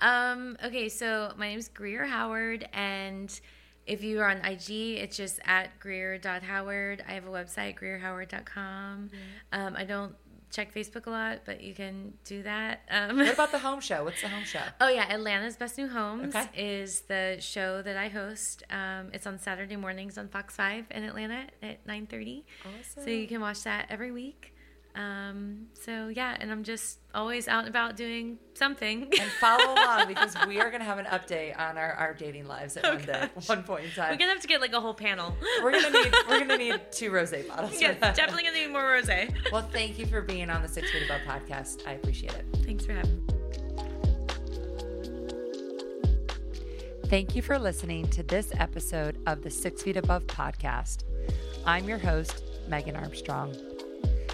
um, 0.00 0.56
okay. 0.64 0.88
So, 0.88 1.32
my 1.36 1.48
name 1.48 1.58
is 1.58 1.68
Greer 1.68 2.04
Howard, 2.04 2.68
and 2.72 3.40
if 3.86 4.02
you 4.02 4.20
are 4.20 4.28
on 4.28 4.38
IG, 4.38 4.70
it's 4.70 5.16
just 5.16 5.40
at 5.44 5.78
greer.howard. 5.78 7.04
I 7.06 7.12
have 7.12 7.26
a 7.26 7.30
website, 7.30 7.78
greerhoward.com. 7.78 9.10
Mm-hmm. 9.10 9.60
Um, 9.60 9.74
I 9.76 9.84
don't 9.84 10.14
check 10.54 10.72
Facebook 10.72 11.06
a 11.06 11.10
lot, 11.10 11.40
but 11.44 11.60
you 11.60 11.74
can 11.74 12.14
do 12.24 12.42
that. 12.44 12.82
Um, 12.90 13.16
what 13.16 13.32
about 13.32 13.50
the 13.50 13.58
home 13.68 13.80
show? 13.80 14.04
What's 14.04 14.22
the 14.22 14.28
home 14.28 14.44
show? 14.44 14.60
Oh 14.80 14.88
yeah, 14.88 15.12
Atlanta's 15.12 15.56
Best 15.56 15.76
New 15.76 15.88
Homes 15.88 16.34
okay. 16.34 16.48
is 16.56 17.02
the 17.02 17.38
show 17.40 17.82
that 17.82 17.96
I 17.96 18.08
host. 18.08 18.62
Um, 18.70 19.10
it's 19.12 19.26
on 19.26 19.38
Saturday 19.38 19.76
mornings 19.76 20.16
on 20.16 20.28
Fox 20.28 20.54
Five 20.54 20.86
in 20.90 21.02
Atlanta 21.02 21.46
at 21.62 21.84
nine 21.86 22.06
thirty. 22.06 22.46
Awesome. 22.60 23.04
So 23.04 23.10
you 23.10 23.26
can 23.26 23.40
watch 23.40 23.64
that 23.64 23.86
every 23.90 24.12
week. 24.12 24.53
Um, 24.94 25.66
so 25.74 26.08
yeah, 26.08 26.36
and 26.38 26.52
I'm 26.52 26.62
just 26.62 26.98
always 27.14 27.48
out 27.48 27.60
and 27.60 27.68
about 27.68 27.96
doing 27.96 28.38
something. 28.54 29.12
And 29.20 29.30
follow 29.40 29.74
along 29.74 30.06
because 30.06 30.36
we 30.46 30.60
are 30.60 30.70
gonna 30.70 30.84
have 30.84 30.98
an 30.98 31.06
update 31.06 31.58
on 31.58 31.76
our, 31.76 31.92
our 31.94 32.14
dating 32.14 32.46
lives 32.46 32.76
at 32.76 32.84
oh, 32.84 32.94
one 32.94 33.04
day, 33.04 33.28
one 33.46 33.62
point 33.64 33.84
in 33.86 33.90
time. 33.90 34.10
We're 34.10 34.18
gonna 34.18 34.32
have 34.32 34.42
to 34.42 34.48
get 34.48 34.60
like 34.60 34.72
a 34.72 34.80
whole 34.80 34.94
panel. 34.94 35.34
We're 35.62 35.72
gonna 35.72 35.90
need 35.90 36.14
we're 36.28 36.38
gonna 36.40 36.58
need 36.58 36.80
two 36.92 37.10
rosé 37.10 37.46
bottles. 37.48 37.80
Yes, 37.80 37.98
definitely 38.00 38.44
gonna 38.44 38.58
need 38.58 38.70
more 38.70 38.82
rosé. 38.82 39.34
Well, 39.50 39.62
thank 39.72 39.98
you 39.98 40.06
for 40.06 40.22
being 40.22 40.48
on 40.48 40.62
the 40.62 40.68
Six 40.68 40.90
Feet 40.90 41.04
Above 41.10 41.22
podcast. 41.22 41.86
I 41.88 41.92
appreciate 41.92 42.34
it. 42.34 42.46
Thanks 42.64 42.86
for 42.86 42.92
having 42.92 43.26
me. 43.26 43.34
Thank 47.06 47.36
you 47.36 47.42
for 47.42 47.58
listening 47.58 48.06
to 48.08 48.22
this 48.22 48.52
episode 48.58 49.18
of 49.26 49.42
the 49.42 49.50
Six 49.50 49.82
Feet 49.82 49.96
Above 49.96 50.26
podcast. 50.26 51.04
I'm 51.66 51.88
your 51.88 51.98
host, 51.98 52.42
Megan 52.68 52.96
Armstrong. 52.96 53.54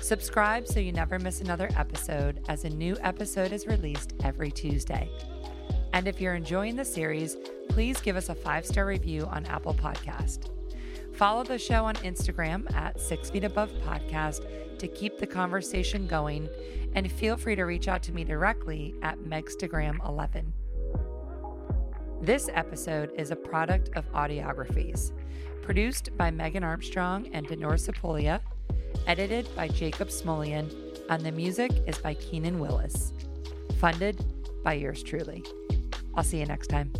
Subscribe 0.00 0.66
so 0.66 0.80
you 0.80 0.92
never 0.92 1.18
miss 1.18 1.40
another 1.40 1.68
episode, 1.76 2.42
as 2.48 2.64
a 2.64 2.70
new 2.70 2.96
episode 3.02 3.52
is 3.52 3.66
released 3.66 4.14
every 4.24 4.50
Tuesday. 4.50 5.10
And 5.92 6.08
if 6.08 6.20
you're 6.20 6.34
enjoying 6.34 6.74
the 6.74 6.84
series, 6.84 7.36
please 7.68 8.00
give 8.00 8.16
us 8.16 8.30
a 8.30 8.34
five 8.34 8.64
star 8.64 8.86
review 8.86 9.26
on 9.26 9.44
Apple 9.46 9.74
Podcast. 9.74 10.48
Follow 11.14 11.44
the 11.44 11.58
show 11.58 11.84
on 11.84 11.96
Instagram 11.96 12.72
at 12.74 12.98
Six 12.98 13.30
Feet 13.30 13.44
Above 13.44 13.70
Podcast 13.84 14.78
to 14.78 14.88
keep 14.88 15.18
the 15.18 15.26
conversation 15.26 16.06
going, 16.06 16.48
and 16.94 17.12
feel 17.12 17.36
free 17.36 17.54
to 17.54 17.64
reach 17.64 17.86
out 17.86 18.02
to 18.04 18.12
me 18.12 18.24
directly 18.24 18.94
at 19.02 19.18
Megstagram11. 19.18 20.46
This 22.22 22.48
episode 22.54 23.12
is 23.16 23.30
a 23.30 23.36
product 23.36 23.90
of 23.96 24.10
Audiographies, 24.12 25.12
produced 25.62 26.16
by 26.16 26.30
Megan 26.30 26.64
Armstrong 26.64 27.28
and 27.34 27.46
Denor 27.46 27.74
Sapolia 27.74 28.40
edited 29.06 29.48
by 29.56 29.68
Jacob 29.68 30.08
Smolian, 30.08 30.74
and 31.08 31.24
the 31.24 31.32
music 31.32 31.72
is 31.86 31.98
by 31.98 32.14
Keenan 32.14 32.58
Willis. 32.58 33.12
Funded 33.78 34.24
by 34.62 34.74
yours 34.74 35.02
truly. 35.02 35.44
I'll 36.14 36.24
see 36.24 36.38
you 36.38 36.46
next 36.46 36.68
time. 36.68 36.92